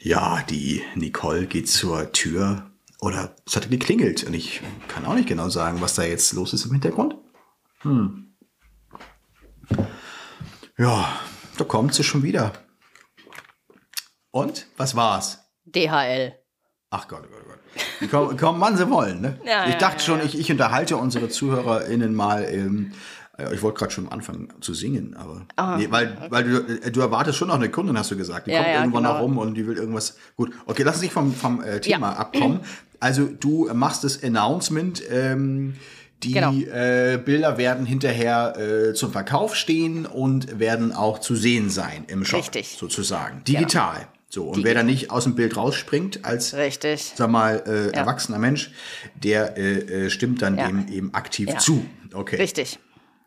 Ja, 0.02 0.42
die 0.50 0.82
Nicole 0.96 1.46
geht 1.46 1.68
zur 1.70 2.12
Tür 2.14 2.69
oder 3.02 3.36
es 3.46 3.56
hat 3.56 3.70
geklingelt 3.70 4.24
und 4.24 4.34
ich 4.34 4.62
kann 4.88 5.06
auch 5.06 5.16
nicht 5.16 5.28
genau 5.28 5.50
sagen, 5.50 5.82
was 5.82 5.96
da 5.96 6.04
jetzt 6.04 6.34
los 6.34 6.54
ist 6.54 6.66
im 6.66 6.72
Hintergrund. 6.72 7.16
Hm. 7.82 8.36
Ja, 10.78 11.20
da 11.58 11.64
kommt 11.64 11.94
sie 11.94 12.04
schon 12.04 12.24
wieder. 12.24 12.54
Und 14.32 14.68
was 14.78 14.96
war's? 14.96 15.40
DHL. 15.66 16.34
Ach 16.92 17.08
Gott, 17.08 17.24
oh 17.26 17.32
Gott, 17.32 17.44
oh 17.46 17.50
Gott. 17.50 17.60
Die 18.02 18.08
kommen, 18.08 18.38
kommen 18.38 18.62
wann 18.62 18.78
sie 18.78 18.90
wollen, 18.90 19.22
ne? 19.22 19.40
Ja, 19.46 19.68
ich 19.68 19.76
dachte 19.76 19.98
ja, 19.98 20.04
schon, 20.04 20.20
ja. 20.20 20.26
Ich, 20.26 20.38
ich 20.40 20.52
unterhalte 20.52 20.98
unsere 20.98 21.30
ZuhörerInnen 21.30 22.16
mal. 22.16 22.46
Ähm, 22.50 22.94
äh, 23.38 23.54
ich 23.54 23.62
wollte 23.62 23.80
gerade 23.80 23.92
schon 23.92 24.10
anfangen 24.10 24.54
zu 24.62 24.74
singen, 24.74 25.16
aber. 25.16 25.46
nee, 25.78 25.88
weil 25.92 26.18
weil 26.30 26.44
du, 26.44 26.58
äh, 26.82 26.92
du 26.92 27.02
erwartest 27.02 27.38
schon 27.38 27.50
noch 27.50 27.56
eine 27.56 27.70
Kundin, 27.70 27.98
hast 27.98 28.12
du 28.12 28.18
gesagt. 28.18 28.48
Die 28.48 28.52
kommt 28.52 28.68
irgendwann 28.68 29.04
genau. 29.04 29.14
noch 29.14 29.22
rum 29.22 29.38
und 29.38 29.56
die 29.56 29.68
will 29.68 29.78
irgendwas. 29.78 30.18
Gut, 30.36 30.52
okay, 30.66 30.84
lass 30.84 30.96
uns 30.96 31.04
nicht 31.04 31.14
vom, 31.14 31.34
vom 31.34 31.62
äh, 31.62 31.80
Thema 31.80 32.14
abkommen. 32.14 32.62
Also, 33.00 33.26
du 33.28 33.70
machst 33.74 34.04
das 34.04 34.24
Announcement. 34.24 35.02
Ähm, 35.10 35.76
die 36.24 36.34
Genau. 36.34 36.52
äh, 36.54 37.18
Bilder 37.24 37.58
werden 37.58 37.86
hinterher 37.86 38.56
äh, 38.58 38.94
zum 38.94 39.12
Verkauf 39.14 39.56
stehen 39.56 40.06
und 40.06 40.60
werden 40.60 40.92
auch 40.92 41.20
zu 41.20 41.34
sehen 41.36 41.70
sein 41.70 42.04
im 42.08 42.26
Shop, 42.26 42.40
Richtig. 42.42 42.76
sozusagen. 42.78 43.42
Digital. 43.46 44.08
So, 44.28 44.44
und 44.44 44.58
Die- 44.58 44.64
wer 44.66 44.74
da 44.76 44.84
nicht 44.84 45.12
aus 45.12 45.24
dem 45.24 45.36
Bild 45.36 45.56
rausspringt 45.56 46.26
als 46.26 46.54
Richtig. 46.56 47.14
sag 47.16 47.30
mal, 47.32 47.64
äh, 47.66 47.96
erwachsener 47.96 48.38
Mensch, 48.38 48.72
der 49.24 49.58
äh, 49.58 49.80
äh, 50.06 50.10
stimmt 50.10 50.42
dann 50.42 50.58
Ja. 50.58 50.68
dem 50.68 50.88
eben 50.90 51.14
aktiv 51.14 51.48
Ja. 51.50 51.58
zu. 51.58 51.86
Okay. 52.14 52.36
Richtig. 52.36 52.80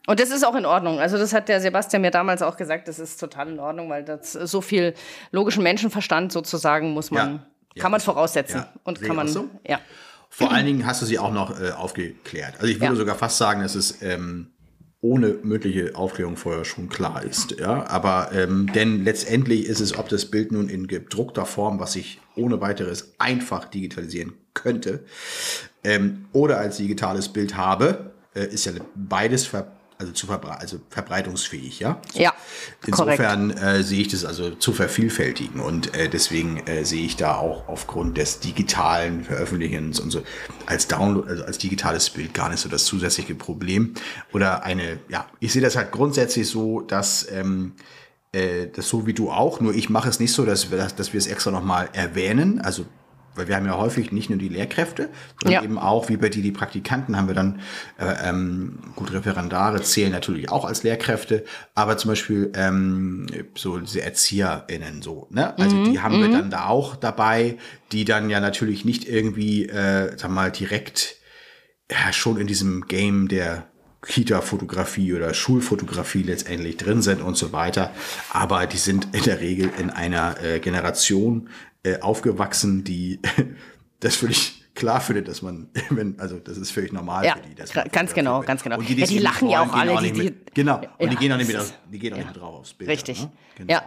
Und 0.07 0.20
das 0.20 0.31
ist 0.31 0.45
auch 0.45 0.55
in 0.55 0.66
Ordnung. 0.66 0.99
Also 1.01 1.16
das 1.16 1.33
hat 1.33 1.49
der 1.49 1.61
Sebastian 1.61 2.03
mir 2.03 2.11
damals 2.11 2.43
auch 2.43 2.57
gesagt, 2.57 2.89
das 2.89 2.99
ist 2.99 3.18
total 3.18 3.49
in 3.53 3.59
Ordnung, 3.59 3.89
weil 3.89 4.05
das 4.05 4.33
so 4.33 4.61
viel 4.61 4.95
logischen 5.31 5.62
Menschenverstand 5.62 6.31
sozusagen 6.33 6.91
muss 6.93 7.11
man, 7.11 7.47
Ja. 7.75 7.83
Kann 7.83 7.93
man 7.93 8.01
voraussetzen. 8.01 8.59
Ja. 8.59 8.73
Und 8.85 9.01
kann 9.01 9.16
man, 9.16 9.29
so. 9.29 9.49
ja. 9.66 9.81
Vor 10.29 10.51
allen 10.51 10.64
Dingen 10.66 10.87
hast 10.87 11.03
du 11.03 11.07
sie 11.07 11.18
auch 11.18 11.33
noch 11.33 11.61
äh, 11.61 11.70
aufgeklärt. 11.73 12.55
Also 12.55 12.66
ich 12.68 12.77
würde 12.81 12.95
Ja. 12.95 12.99
sogar 12.99 13.14
fast 13.16 13.37
sagen, 13.39 13.61
dass 13.62 13.75
es 13.75 14.01
ähm, 14.03 14.49
ohne 15.03 15.29
mündliche 15.43 15.95
Aufklärung 15.97 16.37
vorher 16.37 16.64
schon 16.64 16.89
klar 16.89 17.23
ist. 17.23 17.59
Ja, 17.59 17.87
aber 17.89 18.31
ähm, 18.33 18.70
denn 18.73 19.05
letztendlich 19.05 19.66
ist 19.66 19.81
es, 19.81 19.99
ob 19.99 20.09
das 20.09 20.27
Bild 20.27 20.53
nun 20.53 20.68
in 20.68 20.87
gedruckter 20.87 21.45
Form, 21.45 21.81
was 21.81 21.97
ich 21.97 22.20
ohne 22.37 22.61
weiteres 22.61 23.14
einfach 23.18 23.64
digitalisieren 23.66 24.33
könnte, 24.55 25.05
ähm, 25.85 26.27
oder 26.33 26.59
als 26.59 26.77
digitales 26.77 27.29
Bild 27.29 27.57
habe, 27.57 28.12
äh, 28.35 28.47
ist 28.47 28.64
ja 28.66 28.73
beides 28.95 29.47
ver 29.47 29.73
also, 30.03 30.12
zu 30.12 30.26
verbre 30.26 30.59
also 30.61 30.78
verbreitungsfähig, 30.90 31.80
ja? 31.80 32.00
Ja, 32.14 32.34
Insofern 32.86 33.50
äh, 33.50 33.82
sehe 33.82 34.00
ich 34.00 34.09
das 34.09 34.24
also 34.24 34.50
zu 34.50 34.72
vervielfältigen 34.72 35.61
und 35.61 35.94
äh, 35.94 36.09
deswegen 36.09 36.59
äh, 36.66 36.84
sehe 36.84 37.05
ich 37.05 37.16
da 37.16 37.36
auch 37.36 37.68
aufgrund 37.68 38.18
des 38.18 38.40
digitalen 38.40 39.24
Veröffentlichens 39.24 40.00
und 40.00 40.11
so 40.11 40.22
als 40.66 40.88
Download, 40.88 41.28
also 41.28 41.44
als 41.44 41.59
digitales 41.59 42.11
Bild 42.11 42.34
gar 42.34 42.48
nicht 42.48 42.61
so 42.61 42.68
das 42.68 42.84
zusätzliche 42.84 43.34
Problem. 43.34 43.94
Oder 44.32 44.64
eine, 44.64 44.98
ja, 45.09 45.26
ich 45.40 45.53
sehe 45.53 45.62
das 45.62 45.76
halt 45.76 45.92
grundsätzlich 45.92 46.48
so, 46.48 46.80
dass 46.80 47.30
ähm, 47.30 47.74
äh, 48.32 48.66
das 48.66 48.88
so 48.88 49.07
wie 49.07 49.14
du 49.14 49.30
auch, 49.30 49.61
nur 49.61 49.74
ich 49.74 49.88
mache 49.88 50.09
es 50.09 50.18
nicht 50.18 50.32
so, 50.32 50.44
dass 50.44 50.70
wir, 50.70 50.78
das, 50.78 50.96
dass 50.96 51.12
wir 51.12 51.18
es 51.18 51.26
extra 51.26 51.50
nochmal 51.50 51.88
erwähnen. 51.92 52.61
Also 52.61 52.84
weil 53.35 53.49
wir 53.49 53.57
haben 53.57 53.66
ja 53.66 53.76
häufig 53.76 54.12
nicht 54.12 54.30
nur 54.30 54.39
die 54.39 54.49
Lehrkräfte, 54.49 55.09
sondern 55.43 55.62
Ja. 55.62 55.68
eben 55.68 55.78
auch, 55.78 56.09
wie 56.09 56.16
bei 56.16 56.28
dir, 56.28 56.43
die 56.43 56.53
Praktikanten, 56.53 57.16
haben 57.16 57.28
wir 57.28 57.35
dann, 57.35 57.61
äh, 57.99 58.28
ähm, 58.28 58.78
gut, 58.97 59.12
Referendare 59.12 59.83
zählen 59.83 60.12
natürlich 60.12 60.51
auch 60.51 60.64
als 60.64 60.83
Lehrkräfte, 60.83 61.45
aber 61.74 61.97
zum 61.97 62.11
Beispiel 62.11 62.53
ähm, 62.55 63.26
so 63.57 63.78
diese 63.78 64.03
ErzieherInnen 64.03 65.03
so, 65.03 65.26
ne? 65.30 65.59
Also 65.59 65.76
Mhm, 65.76 65.85
die 65.85 66.01
haben 66.01 66.20
wir 66.20 66.28
dann 66.28 66.51
da 66.51 66.66
auch 66.66 66.97
dabei, 66.97 67.57
die 67.93 68.05
dann 68.05 68.30
ja 68.30 68.41
natürlich 68.41 68.85
nicht 68.85 69.09
irgendwie, 69.09 69.66
äh, 69.68 70.16
sag 70.16 70.30
mal, 70.30 70.51
direkt 70.51 71.16
ja, 71.91 72.12
schon 72.12 72.39
in 72.39 72.47
diesem 72.47 72.87
Game 72.87 73.28
der 73.28 73.66
Kita-Fotografie 74.05 75.12
oder 75.14 75.33
Schulfotografie 75.35 76.22
letztendlich 76.22 76.76
drin 76.76 77.03
sind 77.03 77.20
und 77.22 77.37
so 77.37 77.53
weiter. 77.53 77.93
Aber 78.30 78.66
die 78.66 78.78
sind 78.78 79.09
in 79.12 79.22
der 79.22 79.41
Regel 79.41 79.70
in 79.78 79.91
einer 79.91 80.43
äh, 80.43 80.59
Generation 80.59 81.49
äh, 81.85 81.99
aufgewachsen, 82.01 82.85
die 82.85 83.20
das 84.01 84.16
völlig 84.16 84.59
klar 84.74 85.01
findet, 85.01 85.28
dass 85.28 85.43
man, 85.43 85.68
wenn, 85.91 86.18
also 86.18 86.39
das 86.39 86.57
ist 86.57 86.70
völlig 86.70 86.93
normal 86.93 87.24
Ja, 87.26 87.35
für 87.37 87.43
die. 87.43 87.55
Dass 87.55 87.72
ganz 87.93 88.14
genau, 88.14 88.41
ganz 88.43 88.62
genau. 88.62 88.78
Und 88.78 88.89
die, 88.89 88.95
Ja, 88.95 89.03
es 89.05 89.09
die 89.11 89.16
eben 89.16 89.24
lachen 89.24 89.49
ja 89.51 89.62
auch 89.62 89.72
alle, 89.72 90.01
nicht 90.01 90.16
die- 90.16 90.22
mit, 90.24 90.55
Genau, 90.55 90.76
und 90.76 90.85
Ja, 90.99 91.07
die 91.09 91.16
gehen 91.16 91.33
auch 91.33 91.37
nicht 91.37 91.47
mit, 91.49 91.57
ist- 91.57 91.74
die 91.93 91.99
gehen 91.99 92.12
auch 92.14 92.16
nicht 92.18 92.26
ja. 92.26 92.33
mit 92.33 92.41
drauf 92.43 92.55
aufs 92.61 92.72
Bild. 92.74 92.91
Richtig. 92.91 93.22
Ne? 93.22 93.30
Ja. 93.68 93.83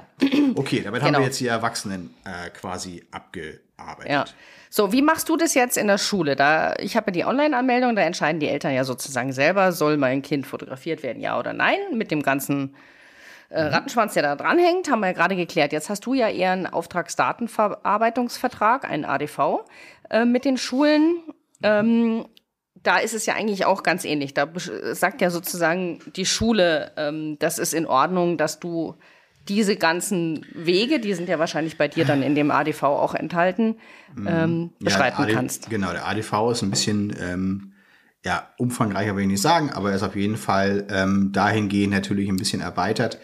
Okay, 0.56 0.82
damit 0.84 1.02
haben 1.02 1.08
Genau. 1.08 1.20
wir 1.20 1.26
jetzt 1.26 1.40
die 1.40 1.48
Erwachsenen 1.48 2.14
äh, 2.24 2.50
quasi 2.52 3.04
abgearbeitet. 3.12 4.12
Ja. 4.12 4.26
So, 4.70 4.92
wie 4.92 5.02
machst 5.02 5.30
du 5.30 5.38
das 5.38 5.54
jetzt 5.54 5.78
in 5.78 5.88
der 5.88 5.98
Schule? 5.98 6.36
Da, 6.36 6.76
ich 6.80 6.96
habe 6.98 7.08
ja 7.08 7.12
die 7.14 7.26
Online-Anmeldung, 7.26 7.96
da 7.96 8.02
entscheiden 8.04 8.40
die 8.40 8.48
Eltern 8.50 8.74
ja 8.74 8.84
sozusagen 8.84 9.32
selber, 9.32 9.72
soll 9.72 9.98
mein 9.98 10.22
Kind 10.22 10.46
fotografiert 10.46 11.02
werden, 11.02 11.22
ja 11.22 11.40
oder 11.40 11.54
nein, 11.54 11.78
mit 11.94 12.12
dem 12.12 12.22
ganzen 12.22 12.76
äh, 13.56 13.64
Rattenschwanz, 13.64 14.14
der 14.14 14.22
da 14.24 14.36
dranhängt, 14.36 14.92
haben 14.92 15.00
wir 15.00 15.08
ja 15.08 15.14
gerade 15.14 15.38
geklärt. 15.38 15.72
Jetzt 15.72 15.90
hast 15.90 16.06
du 16.06 16.14
ja 16.14 16.28
eher 16.30 16.52
einen 16.52 16.68
Auftragsdatenverarbeitungsvertrag, 16.68 18.84
einen 18.84 19.06
ADV, 19.06 19.64
äh, 20.10 20.26
mit 20.26 20.44
den 20.46 20.58
Schulen. 20.58 21.24
Ähm, 21.64 22.26
da 22.84 22.98
ist 22.98 23.14
es 23.14 23.26
ja 23.26 23.36
eigentlich 23.36 23.66
auch 23.66 23.82
ganz 23.82 24.04
ähnlich. 24.04 24.34
Da 24.34 24.50
sagt 24.92 25.22
ja 25.22 25.30
sozusagen 25.30 26.00
die 26.16 26.26
Schule, 26.26 26.92
ähm, 26.98 27.38
das 27.40 27.58
ist 27.58 27.74
in 27.74 27.86
Ordnung, 27.86 28.36
dass 28.38 28.60
du 28.60 28.96
diese 29.48 29.78
ganzen 29.78 30.46
Wege, 30.54 31.00
die 31.00 31.14
sind 31.14 31.30
ja 31.30 31.40
wahrscheinlich 31.40 31.78
bei 31.78 31.88
dir 31.88 32.04
dann 32.04 32.24
in 32.24 32.36
dem 32.36 32.52
ADV 32.52 32.84
auch 32.84 33.14
enthalten, 33.14 33.78
ähm, 34.28 34.74
beschreiten 34.80 35.24
AD 35.24 35.32
kannst. 35.34 35.70
Genau, 35.70 35.94
der 35.94 36.06
ADV 36.08 36.52
ist 36.52 36.62
ein 36.64 36.72
bisschen 36.72 37.16
ähm, 37.22 37.72
ja, 38.26 38.50
umfangreicher, 38.58 39.16
will 39.16 39.24
ich 39.24 39.30
nicht 39.30 39.42
sagen, 39.42 39.70
aber 39.70 39.92
er 39.92 39.96
ist 39.96 40.04
auf 40.04 40.16
jeden 40.16 40.36
Fall 40.36 40.88
ähm, 40.90 41.32
dahingehend 41.32 41.94
natürlich 41.94 42.28
ein 42.28 42.38
bisschen 42.38 42.60
erweitert, 42.60 43.20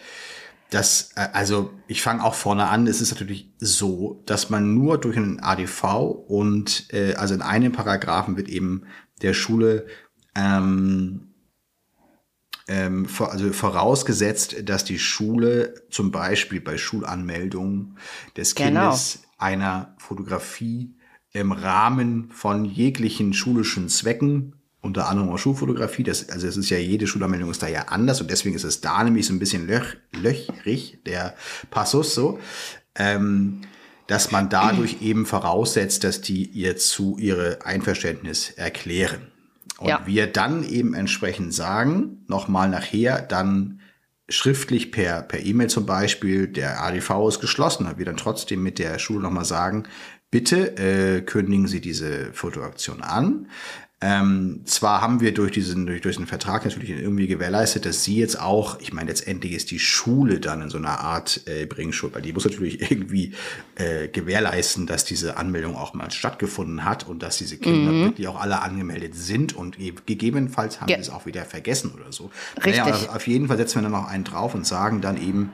das, 0.70 1.10
äh, 1.16 1.28
also 1.32 1.70
ich 1.88 2.02
fange 2.02 2.24
auch 2.24 2.34
vorne 2.34 2.68
an. 2.68 2.86
Es 2.86 3.00
ist 3.00 3.10
natürlich 3.10 3.52
so, 3.58 4.22
dass 4.26 4.48
man 4.48 4.74
nur 4.74 4.98
durch 4.98 5.16
einen 5.16 5.40
ADV 5.40 5.84
und 6.28 6.86
äh, 6.92 7.14
also 7.14 7.34
in 7.34 7.42
einem 7.42 7.72
Paragraphen 7.72 8.36
wird 8.36 8.48
eben 8.48 8.84
der 9.22 9.34
Schule 9.34 9.86
ähm, 10.34 11.32
ähm, 12.68 13.06
also 13.18 13.52
vorausgesetzt, 13.52 14.68
dass 14.68 14.84
die 14.84 15.00
Schule 15.00 15.74
zum 15.90 16.12
Beispiel 16.12 16.60
bei 16.60 16.78
Schulanmeldung 16.78 17.96
des 18.36 18.54
genau. 18.54 18.90
Kindes 18.92 19.18
genau. 19.22 19.34
einer 19.36 19.96
Fotografie 19.98 20.94
im 21.32 21.50
Rahmen 21.50 22.30
von 22.30 22.64
jeglichen 22.64 23.34
schulischen 23.34 23.88
Zwecken 23.88 24.61
unter 24.82 25.08
anderem 25.08 25.30
auch 25.30 25.38
Schulfotografie. 25.38 26.02
Das, 26.02 26.28
also 26.28 26.46
es 26.46 26.56
ist 26.56 26.68
ja, 26.68 26.76
jede 26.76 27.06
Schulanmeldung 27.06 27.50
ist 27.50 27.62
da 27.62 27.68
ja 27.68 27.82
anders 27.88 28.20
und 28.20 28.30
deswegen 28.30 28.54
ist 28.54 28.64
es 28.64 28.80
da 28.80 29.02
nämlich 29.02 29.26
so 29.26 29.32
ein 29.32 29.38
bisschen 29.38 29.66
löch, 29.66 29.96
löchrig, 30.12 30.98
der 31.06 31.34
Passus 31.70 32.14
so, 32.14 32.38
ähm, 32.96 33.62
dass 34.08 34.32
man 34.32 34.50
dadurch 34.50 34.98
eben 35.00 35.24
voraussetzt, 35.24 36.04
dass 36.04 36.20
die 36.20 36.44
ihr 36.44 36.76
zu 36.76 37.16
ihre 37.18 37.64
Einverständnis 37.64 38.50
erklären. 38.50 39.28
Und 39.78 39.88
ja. 39.88 40.02
wir 40.04 40.26
dann 40.26 40.68
eben 40.68 40.94
entsprechend 40.94 41.54
sagen, 41.54 42.24
nochmal 42.28 42.68
nachher, 42.68 43.22
dann 43.22 43.80
schriftlich 44.28 44.92
per 44.92 45.22
per 45.22 45.44
E-Mail 45.44 45.68
zum 45.68 45.86
Beispiel, 45.86 46.46
der 46.46 46.82
ADV 46.82 47.28
ist 47.28 47.40
geschlossen, 47.40 47.88
wir 47.96 48.04
dann 48.04 48.16
trotzdem 48.16 48.62
mit 48.62 48.78
der 48.78 48.98
Schule 48.98 49.20
nochmal 49.20 49.44
sagen, 49.44 49.84
bitte 50.30 50.76
äh, 50.78 51.22
kündigen 51.22 51.68
Sie 51.68 51.80
diese 51.80 52.32
Fotoaktion 52.32 53.02
an. 53.02 53.48
Ähm, 54.02 54.62
zwar 54.64 55.00
haben 55.00 55.20
wir 55.20 55.32
durch 55.32 55.52
diesen, 55.52 55.86
durch, 55.86 56.00
durch 56.00 56.16
den 56.16 56.26
Vertrag 56.26 56.64
natürlich 56.64 56.90
irgendwie 56.90 57.28
gewährleistet, 57.28 57.86
dass 57.86 58.02
sie 58.02 58.16
jetzt 58.16 58.40
auch, 58.40 58.80
ich 58.80 58.92
meine, 58.92 59.08
letztendlich 59.08 59.52
ist 59.52 59.70
die 59.70 59.78
Schule 59.78 60.40
dann 60.40 60.60
in 60.60 60.70
so 60.70 60.78
einer 60.78 60.98
Art 60.98 61.42
äh, 61.46 61.66
Bringschuld, 61.66 62.12
weil 62.12 62.22
die 62.22 62.32
muss 62.32 62.44
natürlich 62.44 62.80
irgendwie 62.90 63.32
äh, 63.76 64.08
gewährleisten, 64.08 64.86
dass 64.86 65.04
diese 65.04 65.36
Anmeldung 65.36 65.76
auch 65.76 65.94
mal 65.94 66.10
stattgefunden 66.10 66.84
hat 66.84 67.06
und 67.06 67.22
dass 67.22 67.38
diese 67.38 67.58
Kinder 67.58 67.92
mhm. 67.92 68.04
wirklich 68.06 68.26
auch 68.26 68.40
alle 68.40 68.60
angemeldet 68.62 69.14
sind 69.14 69.54
und 69.54 69.76
gegebenenfalls 70.06 70.80
haben 70.80 70.88
ja. 70.88 70.96
sie 70.96 71.02
es 71.02 71.10
auch 71.10 71.24
wieder 71.24 71.44
vergessen 71.44 71.92
oder 71.94 72.10
so. 72.10 72.32
Richtig. 72.56 72.78
Naja, 72.78 72.84
also 72.86 73.08
auf 73.08 73.28
jeden 73.28 73.46
Fall 73.46 73.56
setzen 73.56 73.76
wir 73.76 73.82
dann 73.82 73.92
noch 73.92 74.08
einen 74.08 74.24
drauf 74.24 74.56
und 74.56 74.66
sagen 74.66 75.00
dann 75.00 75.16
eben, 75.16 75.52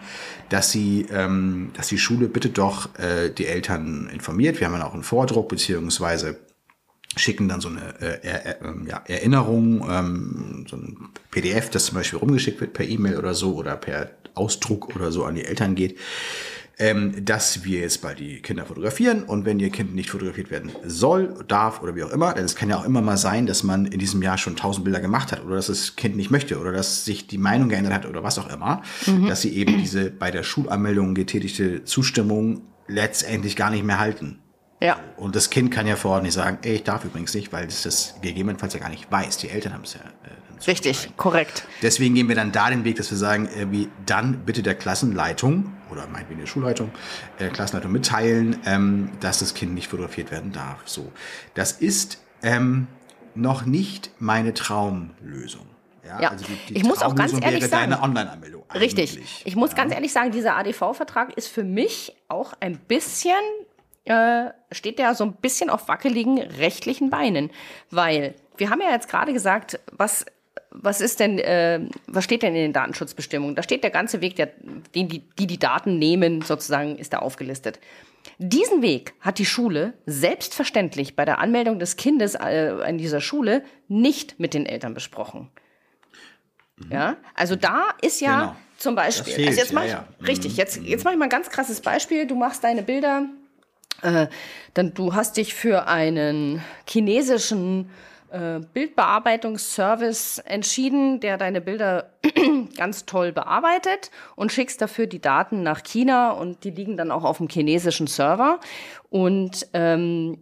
dass 0.49 0.73
sie, 0.73 1.07
ähm, 1.13 1.71
dass 1.75 1.89
die 1.89 1.99
Schule 1.99 2.29
bitte 2.29 2.49
doch 2.49 2.99
äh, 2.99 3.29
die 3.29 3.47
Eltern 3.47 4.09
informiert. 4.11 4.59
Wir 4.59 4.67
haben 4.67 4.73
dann 4.73 4.83
auch 4.83 4.95
einen 4.95 5.03
Vordruck 5.03 5.51
beziehungsweise 5.51 6.39
schicken 7.17 7.49
dann 7.49 7.61
so 7.61 7.69
eine 7.69 8.01
äh, 8.01 8.21
er, 8.23 8.63
ähm, 8.63 8.87
ja, 8.89 9.03
Erinnerung, 9.07 9.87
ähm, 9.91 10.67
so 10.69 10.77
ein 10.77 11.09
PDF, 11.31 11.71
das 11.71 11.87
zum 11.87 11.97
Beispiel 11.97 12.19
rumgeschickt 12.19 12.61
wird 12.61 12.73
per 12.73 12.87
E-Mail 12.87 13.17
oder 13.17 13.35
so 13.35 13.55
oder 13.55 13.77
per 13.77 14.11
Ausdruck 14.35 14.95
oder 14.95 15.11
so 15.11 15.25
an 15.25 15.35
die 15.35 15.45
Eltern 15.45 15.75
geht, 15.75 15.99
ähm, 16.79 17.25
dass 17.25 17.65
wir 17.65 17.81
jetzt 17.81 18.03
bald 18.03 18.21
die 18.21 18.41
Kinder 18.41 18.65
fotografieren 18.65 19.25
und 19.25 19.45
wenn 19.45 19.59
ihr 19.59 19.71
Kind 19.71 19.95
nicht 19.95 20.11
fotografiert 20.11 20.51
werden 20.51 20.71
soll, 20.85 21.35
darf 21.49 21.83
oder 21.83 21.97
wie 21.97 22.05
auch 22.05 22.11
immer, 22.11 22.35
denn 22.35 22.45
es 22.45 22.55
kann 22.55 22.71
ja 22.71 22.79
auch 22.79 22.85
immer 22.85 23.01
mal 23.01 23.17
sein, 23.17 23.47
dass 23.47 23.65
man 23.65 23.87
in 23.87 23.99
diesem 23.99 24.23
Jahr 24.23 24.39
schon 24.39 24.55
tausend 24.55 24.85
Bilder 24.85 25.01
gemacht 25.01 25.33
hat 25.33 25.45
oder 25.45 25.57
dass 25.57 25.67
das 25.67 25.97
Kind 25.97 26.17
nicht 26.17 26.31
möchte 26.31 26.59
oder 26.61 26.71
dass 26.71 27.05
sich 27.05 27.27
die 27.27 27.39
Meinung 27.39 27.69
geändert 27.69 27.95
hat 27.95 28.07
oder 28.07 28.23
was 28.23 28.39
auch 28.39 28.49
immer, 28.49 28.83
mhm. 29.07 29.27
dass 29.27 29.43
sie 29.43 29.57
eben 29.57 29.79
diese 29.79 30.11
bei 30.11 30.31
der 30.31 30.45
Schulanmeldung 30.45 31.15
getätigte 31.15 31.85
Zustimmung 31.85 32.63
letztendlich 32.87 33.57
gar 33.57 33.71
nicht 33.71 33.85
mehr 33.85 33.99
halten. 33.99 34.39
Ja. 34.81 34.99
Und 35.17 35.35
das 35.35 35.51
Kind 35.51 35.73
kann 35.73 35.87
ja 35.87 35.97
vor 35.97 36.13
Ort 36.13 36.23
nicht 36.23 36.35
sagen, 36.35 36.59
ey, 36.63 36.77
ich 36.77 36.85
darf 36.85 37.05
übrigens 37.05 37.35
nicht, 37.35 37.53
weil 37.53 37.67
es 37.67 37.83
das 37.83 38.15
gegebenenfalls 38.23 38.75
ja 38.75 38.81
gar 38.81 38.91
nicht 38.91 39.11
weiß. 39.11 39.39
Die 39.39 39.51
Eltern 39.51 39.75
haben 39.75 39.85
es 39.85 39.95
ja. 39.95 40.01
Äh, 40.01 40.67
Richtig, 40.67 41.17
korrekt. 41.17 41.65
Deswegen 41.83 42.17
gehen 42.17 42.29
wir 42.29 42.35
dann 42.35 42.51
da 42.51 42.69
den 42.71 42.85
Weg, 42.85 42.97
dass 42.97 43.11
wir 43.11 43.19
sagen, 43.19 43.47
äh, 43.47 43.71
wie 43.71 43.89
dann 44.07 44.45
bitte 44.45 44.63
der 44.63 44.75
Klassenleitung 44.75 45.73
oder 45.91 46.07
meinetwegen 46.09 46.41
der 46.41 46.47
Schulleitung, 46.47 46.91
äh, 47.39 47.49
Klassenleitung 47.49 47.93
mitteilen, 47.93 48.59
ähm, 48.67 49.11
dass 49.21 49.39
das 49.39 49.55
Kind 49.55 49.75
nicht 49.75 49.89
fotografiert 49.89 50.31
werden 50.31 50.53
darf. 50.53 50.81
So, 50.85 51.13
das 51.55 51.73
ist 51.73 52.21
ähm, 52.43 52.89
noch 53.35 53.67
nicht 53.67 54.11
meine 54.19 54.53
Traumlösung. 54.53 55.67
Ja, 56.05 56.21
ja. 56.23 56.31
Also 56.31 56.45
die, 56.47 56.75
die 56.75 56.79
ich 56.79 56.85
muss 56.85 57.03
auch 57.03 57.15
ganz 57.15 57.33
ehrlich 57.33 57.67
sagen, 57.67 57.91
deine 57.91 58.03
Online-Anmeldung. 58.03 58.65
Richtig. 58.75 59.43
Ich 59.45 59.57
muss 59.57 59.71
ja. 59.71 59.77
ganz 59.77 59.93
ehrlich 59.93 60.13
sagen, 60.13 60.33
dieser 60.33 60.57
ADV-Vertrag 60.57 61.37
ist 61.37 61.49
für 61.49 61.65
mich 61.65 62.15
auch 62.29 62.55
ein 62.61 62.79
bisschen 62.79 63.35
äh, 64.09 64.53
steht 64.73 64.99
der 64.99 65.15
so 65.15 65.25
ein 65.25 65.35
bisschen 65.35 65.71
auf 65.71 65.89
wackeligen 65.89 66.39
rechtlichen 66.39 67.11
Beinen. 67.11 67.51
Weil 67.91 68.35
wir 68.57 68.71
haben 68.71 68.81
ja 68.81 68.91
jetzt 68.91 69.09
gerade 69.09 69.33
gesagt, 69.33 69.79
was 69.93 70.25
was 70.71 71.01
ist 71.01 71.21
denn, 71.21 71.39
äh, 71.39 71.81
was 72.07 72.25
steht 72.25 72.43
denn 72.43 72.55
in 72.55 72.63
den 72.63 72.73
Datenschutzbestimmungen? 72.73 73.55
Da 73.55 73.63
steht 73.63 73.83
der 73.83 73.91
ganze 73.91 74.21
Weg, 74.21 74.37
der, 74.37 74.51
den 74.95 75.09
die, 75.09 75.21
die 75.39 75.47
die 75.47 75.59
Daten 75.59 75.99
nehmen, 75.99 76.43
sozusagen, 76.43 76.97
ist 76.97 77.13
da 77.13 77.19
aufgelistet. 77.19 77.81
Diesen 78.39 78.83
Weg 78.83 79.15
hat 79.21 79.39
die 79.39 79.47
Schule 79.47 79.95
selbstverständlich 80.07 81.17
bei 81.17 81.25
der 81.25 81.39
Anmeldung 81.39 81.79
des 81.79 81.97
Kindes 81.97 82.35
äh, 82.35 82.75
in 82.89 82.99
dieser 82.99 83.21
Schule 83.21 83.65
nicht 83.89 84.39
mit 84.39 84.55
den 84.55 84.67
Eltern 84.67 84.95
besprochen. 84.95 85.51
Mhm. 86.77 86.93
Ja, 86.93 87.17
also 87.35 87.57
da 87.57 87.95
ist 88.03 88.21
ja 88.21 88.41
genau. 88.41 88.57
zum 88.77 88.95
Beispiel, 88.95 89.47
also 89.47 89.59
jetzt 89.59 89.73
mach 89.73 89.85
ich, 89.85 89.91
ja, 89.91 90.05
ja. 90.21 90.27
richtig, 90.27 90.53
mhm. 90.53 90.59
jetzt, 90.59 90.77
jetzt 90.83 91.05
mache 91.05 91.15
ich 91.15 91.19
mal 91.19 91.27
ein 91.27 91.31
ganz 91.31 91.49
krasses 91.49 91.81
Beispiel. 91.81 92.27
Du 92.27 92.35
machst 92.35 92.63
deine 92.63 92.83
Bilder 92.83 93.27
äh, 94.03 94.29
dann 94.75 94.95
du 94.95 95.15
hast 95.15 95.37
dich 95.37 95.55
für 95.55 95.87
einen 95.89 96.63
chinesischen 96.89 97.91
äh, 98.31 98.61
Bildbearbeitungsservice 98.75 100.39
entschieden, 100.39 101.21
der 101.21 101.39
deine 101.39 101.61
Bilder 101.61 102.11
ganz 102.77 103.07
toll 103.07 103.33
bearbeitet 103.33 104.11
und 104.37 104.53
schickst 104.53 104.83
dafür 104.83 105.07
die 105.07 105.21
Daten 105.21 105.63
nach 105.63 105.83
China 105.83 106.33
und 106.33 106.65
die 106.65 106.71
liegen 106.71 106.97
dann 106.97 107.11
auch 107.11 107.25
auf 107.25 107.39
dem 107.39 107.49
chinesischen 107.49 108.07
Server. 108.07 108.61
Und 109.09 109.67
ähm, 109.73 110.39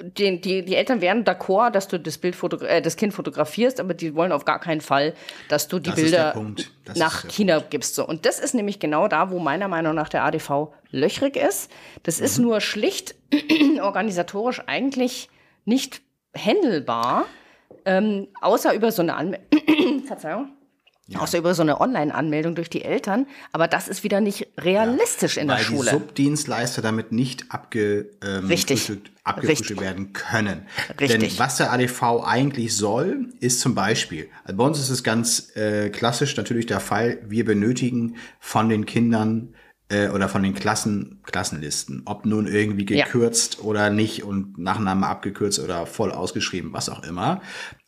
die, 0.00 0.40
die, 0.40 0.64
die 0.64 0.74
Eltern 0.74 1.00
wären 1.00 1.24
d'accord, 1.24 1.70
dass 1.70 1.88
du 1.88 1.98
das, 1.98 2.18
Bild 2.18 2.36
äh, 2.62 2.82
das 2.82 2.96
Kind 2.96 3.14
fotografierst, 3.14 3.80
aber 3.80 3.94
die 3.94 4.14
wollen 4.14 4.32
auf 4.32 4.44
gar 4.44 4.58
keinen 4.58 4.80
Fall, 4.80 5.14
dass 5.48 5.68
du 5.68 5.78
die 5.78 5.90
das 5.90 6.00
Bilder 6.00 6.34
nach 6.96 7.28
China 7.28 7.56
Punkt. 7.56 7.70
gibst. 7.70 7.94
So. 7.94 8.06
Und 8.06 8.26
das 8.26 8.38
ist 8.38 8.54
nämlich 8.54 8.80
genau 8.80 9.08
da, 9.08 9.30
wo 9.30 9.38
meiner 9.38 9.68
Meinung 9.68 9.94
nach 9.94 10.08
der 10.08 10.24
ADV 10.24 10.72
löchrig 10.90 11.36
ist. 11.36 11.70
Das 12.02 12.18
mhm. 12.18 12.24
ist 12.24 12.38
nur 12.38 12.60
schlicht 12.60 13.14
organisatorisch 13.80 14.62
eigentlich 14.66 15.28
nicht 15.64 16.02
händelbar, 16.34 17.26
ähm, 17.84 18.28
außer 18.40 18.74
über 18.74 18.90
so 18.90 19.02
eine 19.02 19.14
Anmeldung. 19.14 20.04
Verzeihung 20.06 20.53
ja. 21.06 21.20
Außer 21.20 21.36
über 21.36 21.54
so 21.54 21.60
eine 21.60 21.82
Online-Anmeldung 21.82 22.54
durch 22.54 22.70
die 22.70 22.82
Eltern. 22.82 23.26
Aber 23.52 23.68
das 23.68 23.88
ist 23.88 24.04
wieder 24.04 24.22
nicht 24.22 24.48
realistisch 24.58 25.36
ja, 25.36 25.42
in 25.42 25.48
der 25.48 25.58
Schule. 25.58 25.78
Weil 25.80 25.98
die 25.98 26.04
Subdienstleister 26.04 26.80
damit 26.80 27.12
nicht 27.12 27.50
abge, 27.50 28.10
ähm, 28.24 28.46
Richtig. 28.46 28.90
abgefrühstückt 29.22 29.82
werden 29.82 30.14
können. 30.14 30.66
Richtig. 30.98 31.20
Denn 31.20 31.38
was 31.38 31.58
der 31.58 31.72
ADV 31.74 32.24
eigentlich 32.24 32.74
soll, 32.74 33.28
ist 33.40 33.60
zum 33.60 33.74
Beispiel, 33.74 34.30
also 34.44 34.56
bei 34.56 34.64
uns 34.64 34.78
ist 34.78 34.88
es 34.88 35.04
ganz 35.04 35.54
äh, 35.56 35.90
klassisch 35.90 36.36
natürlich 36.38 36.64
der 36.64 36.80
Fall, 36.80 37.18
wir 37.26 37.44
benötigen 37.44 38.16
von 38.40 38.70
den 38.70 38.86
Kindern 38.86 39.54
äh, 39.90 40.08
oder 40.08 40.30
von 40.30 40.42
den 40.42 40.54
Klassen, 40.54 41.20
Klassenlisten, 41.24 42.02
ob 42.06 42.24
nun 42.24 42.46
irgendwie 42.46 42.86
gekürzt 42.86 43.58
ja. 43.58 43.64
oder 43.64 43.90
nicht 43.90 44.24
und 44.24 44.56
Nachname 44.56 45.06
abgekürzt 45.06 45.58
oder 45.58 45.84
voll 45.84 46.12
ausgeschrieben, 46.12 46.72
was 46.72 46.88
auch 46.88 47.02
immer 47.02 47.42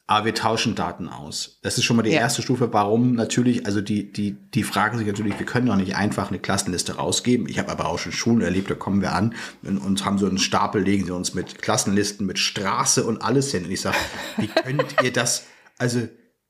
aber 0.09 0.27
wir 0.27 0.35
tauschen 0.35 0.77
Daten 0.77 1.09
aus. 1.09 1.59
Das 1.63 1.79
ist 1.79 1.85
schon 1.85 1.97
mal 1.97 2.05
die 2.05 2.11
ja. 2.11 2.21
erste 2.21 2.41
Stufe, 2.41 2.73
warum 2.73 3.15
natürlich, 3.15 3.67
also 3.67 3.81
die, 3.81 4.13
die, 4.13 4.37
die 4.55 4.63
fragen 4.63 4.99
sich 4.99 5.07
natürlich, 5.07 5.37
wir 5.39 5.47
können 5.47 5.67
doch 5.67 5.75
nicht 5.75 5.97
einfach 5.97 6.29
eine 6.29 6.39
Klassenliste 6.39 6.97
rausgeben. 6.97 7.49
Ich 7.49 7.59
habe 7.59 7.71
aber 7.71 7.87
auch 7.87 7.99
schon 7.99 8.13
Schulen 8.13 8.41
erlebt, 8.41 8.71
da 8.71 8.75
kommen 8.75 9.01
wir 9.01 9.15
an 9.15 9.35
und, 9.65 10.05
haben 10.05 10.19
so 10.19 10.29
einen 10.29 10.39
Stapel, 10.39 10.83
legen 10.83 11.07
sie 11.07 11.13
uns 11.13 11.35
mit 11.35 11.61
Klassenlisten, 11.61 12.25
mit 12.25 12.39
Straße 12.39 13.05
und 13.05 13.21
alles 13.23 13.51
hin. 13.51 13.65
Und 13.65 13.73
ich 13.73 13.81
sage, 13.81 13.97
wie 14.37 14.47
könnt 14.47 14.95
ihr 15.03 15.13
das, 15.13 15.47
also 15.77 16.07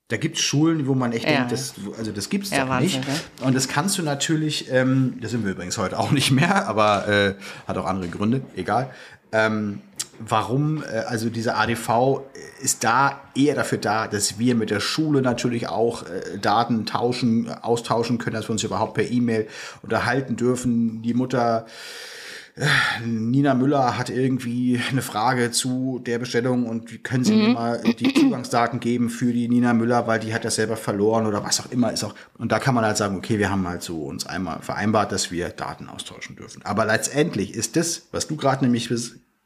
da 0.08 0.18
gibt's 0.18 0.40
Schulen, 0.40 0.86
wo 0.86 0.94
man 0.94 1.12
echt 1.12 1.24
ja. 1.24 1.36
denkt, 1.36 1.52
das, 1.52 1.74
also 1.96 2.12
das 2.12 2.28
gibt's 2.28 2.50
ja, 2.50 2.62
doch 2.62 2.68
Wahnsinn, 2.68 3.00
nicht. 3.00 3.08
Ja. 3.40 3.46
Und 3.46 3.56
das 3.56 3.68
kannst 3.68 3.96
du 3.96 4.02
natürlich, 4.02 4.70
ähm, 4.70 5.16
da 5.22 5.28
sind 5.28 5.44
wir 5.44 5.52
übrigens 5.52 5.78
heute 5.78 5.98
auch 5.98 6.10
nicht 6.10 6.30
mehr, 6.30 6.68
aber 6.68 7.08
äh, 7.08 7.34
hat 7.66 7.78
auch 7.78 7.86
andere 7.86 8.08
Gründe, 8.08 8.42
egal. 8.54 8.90
Ähm, 9.32 9.80
warum, 10.18 10.82
äh, 10.82 10.98
also 11.06 11.30
dieser 11.30 11.58
ADV 11.58 12.22
ist 12.62 12.84
da 12.84 13.20
eher 13.34 13.54
dafür 13.54 13.78
da, 13.78 14.08
dass 14.08 14.38
wir 14.38 14.54
mit 14.54 14.70
der 14.70 14.80
Schule 14.80 15.22
natürlich 15.22 15.68
auch 15.68 16.04
äh, 16.04 16.38
Daten 16.38 16.86
tauschen, 16.86 17.50
austauschen 17.50 18.18
können, 18.18 18.34
dass 18.34 18.48
wir 18.48 18.52
uns 18.52 18.62
überhaupt 18.62 18.94
per 18.94 19.10
E-Mail 19.10 19.46
unterhalten 19.82 20.36
dürfen. 20.36 21.02
Die 21.02 21.14
Mutter 21.14 21.66
äh, 22.56 22.66
Nina 23.04 23.54
Müller 23.54 23.98
hat 23.98 24.08
irgendwie 24.08 24.80
eine 24.90 25.02
Frage 25.02 25.50
zu 25.50 26.00
der 26.04 26.18
Bestellung 26.18 26.66
und 26.66 27.04
können 27.04 27.24
Sie 27.24 27.34
mhm. 27.34 27.42
mir 27.42 27.48
mal 27.50 27.82
die 27.82 28.14
Zugangsdaten 28.14 28.80
geben 28.80 29.10
für 29.10 29.32
die 29.32 29.48
Nina 29.48 29.74
Müller, 29.74 30.06
weil 30.06 30.20
die 30.20 30.32
hat 30.32 30.44
das 30.44 30.54
selber 30.54 30.76
verloren 30.76 31.26
oder 31.26 31.44
was 31.44 31.60
auch 31.60 31.70
immer 31.70 31.92
ist 31.92 32.02
auch. 32.02 32.14
Und 32.38 32.52
da 32.52 32.58
kann 32.58 32.74
man 32.74 32.84
halt 32.84 32.96
sagen, 32.96 33.16
okay, 33.16 33.38
wir 33.38 33.50
haben 33.50 33.68
halt 33.68 33.82
so 33.82 34.04
uns 34.04 34.26
einmal 34.26 34.60
vereinbart, 34.62 35.12
dass 35.12 35.30
wir 35.30 35.50
Daten 35.50 35.88
austauschen 35.88 36.36
dürfen. 36.36 36.62
Aber 36.64 36.86
letztendlich 36.86 37.54
ist 37.54 37.76
das, 37.76 38.06
was 38.10 38.26
du 38.26 38.36
gerade 38.36 38.64
nämlich 38.64 38.90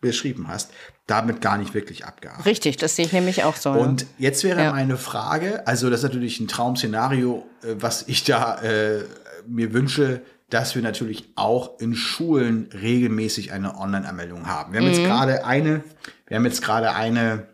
beschrieben 0.01 0.49
hast, 0.49 0.71
damit 1.07 1.41
gar 1.41 1.59
nicht 1.59 1.75
wirklich 1.75 2.05
abgearbeitet. 2.05 2.47
Richtig, 2.47 2.77
das 2.79 2.97
sehe 2.97 3.07
ich 3.07 3.13
nämlich 3.13 3.45
auch 3.45 3.57
so. 3.57 3.71
Und 3.71 4.07
jetzt 4.19 4.45
wäre 4.45 4.63
ja. 4.63 4.73
meine 4.73 4.97
Frage, 4.97 5.67
also 5.67 5.91
das 5.91 6.01
ist 6.01 6.05
natürlich 6.05 6.41
ein 6.41 6.49
Traum-Szenario, 6.49 7.47
äh, 7.63 7.75
was 7.79 8.05
ich 8.09 8.25
da 8.25 8.61
äh, 8.63 9.05
mir 9.47 9.73
wünsche, 9.73 10.23
dass 10.49 10.75
wir 10.75 10.83
natürlich 10.83 11.33
auch 11.37 11.79
in 11.79 11.95
Schulen 11.95 12.69
regelmäßig 12.73 13.53
eine 13.53 13.79
Online-Anmeldung 13.79 14.49
haben. 14.49 14.73
Wir 14.73 14.81
haben 14.81 14.89
jetzt 14.89 15.05
gerade 15.05 15.45
eine, 15.45 15.85
wir 16.27 16.37
haben 16.37 16.45
jetzt 16.45 16.63
gerade 16.63 16.93
eine 16.93 17.47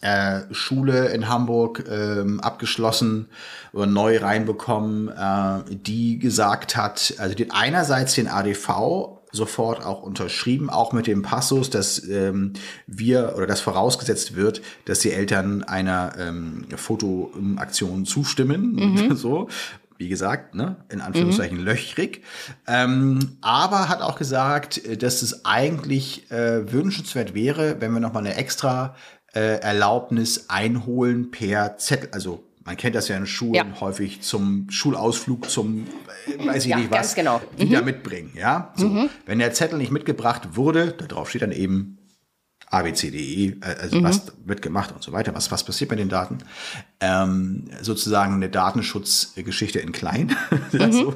äh, 0.00 0.42
Schule 0.52 1.08
in 1.08 1.28
Hamburg 1.28 1.84
ähm, 1.90 2.38
abgeschlossen 2.40 3.28
oder 3.72 3.86
neu 3.86 4.18
reinbekommen, 4.18 5.08
äh, 5.08 5.74
die 5.74 6.18
gesagt 6.18 6.76
hat, 6.76 7.14
also 7.18 7.34
die 7.34 7.50
einerseits 7.50 8.14
den 8.14 8.28
ADV 8.28 9.23
sofort 9.34 9.84
auch 9.84 10.02
unterschrieben, 10.02 10.70
auch 10.70 10.92
mit 10.92 11.06
dem 11.06 11.22
Passus, 11.22 11.70
dass 11.70 12.06
ähm, 12.08 12.52
wir 12.86 13.34
oder 13.36 13.46
dass 13.46 13.60
vorausgesetzt 13.60 14.36
wird, 14.36 14.62
dass 14.84 15.00
die 15.00 15.12
Eltern 15.12 15.62
einer 15.62 16.14
ähm, 16.18 16.66
Fotoaktion 16.76 18.04
zustimmen. 18.06 19.10
So, 19.14 19.48
wie 19.96 20.08
gesagt, 20.08 20.54
ne, 20.54 20.76
in 20.88 21.00
Anführungszeichen 21.00 21.58
mhm. 21.58 21.64
löchrig. 21.64 22.22
Ähm, 22.66 23.36
aber 23.40 23.88
hat 23.88 24.02
auch 24.02 24.16
gesagt, 24.16 24.84
äh, 24.84 24.96
dass 24.96 25.22
es 25.22 25.44
eigentlich 25.44 26.30
äh, 26.30 26.72
wünschenswert 26.72 27.34
wäre, 27.34 27.80
wenn 27.80 27.92
wir 27.92 28.00
nochmal 28.00 28.26
eine 28.26 28.36
extra 28.36 28.96
äh, 29.34 29.60
Erlaubnis 29.60 30.46
einholen 30.48 31.30
per 31.30 31.76
Zettel, 31.76 32.08
also 32.12 32.44
man 32.64 32.76
kennt 32.76 32.94
das 32.94 33.08
ja 33.08 33.16
in 33.16 33.26
Schulen 33.26 33.54
ja. 33.54 33.80
häufig 33.80 34.22
zum 34.22 34.68
Schulausflug, 34.70 35.50
zum, 35.50 35.86
weiß 36.26 36.64
ich 36.64 36.70
ja, 36.70 36.76
nicht 36.78 36.90
was, 36.90 37.14
genau. 37.14 37.40
wieder 37.56 37.80
mhm. 37.80 37.86
mitbringen. 37.86 38.32
Ja, 38.34 38.72
so. 38.76 38.88
Mhm. 38.88 39.10
Wenn 39.26 39.38
der 39.38 39.52
Zettel 39.52 39.78
nicht 39.78 39.92
mitgebracht 39.92 40.56
wurde, 40.56 40.92
da 40.92 41.06
drauf 41.06 41.30
steht 41.30 41.42
dann 41.42 41.52
eben 41.52 41.98
ABCDE, 42.70 43.56
also 43.60 43.98
mhm. 43.98 44.04
was 44.04 44.32
wird 44.44 44.62
gemacht 44.62 44.92
und 44.92 45.02
so 45.02 45.12
weiter, 45.12 45.34
was, 45.34 45.50
was 45.50 45.64
passiert 45.64 45.90
bei 45.90 45.96
den 45.96 46.08
Daten. 46.08 46.38
Ähm, 47.00 47.70
sozusagen 47.80 48.34
eine 48.34 48.48
Datenschutzgeschichte 48.48 49.78
in 49.78 49.92
klein. 49.92 50.36
also, 50.78 51.14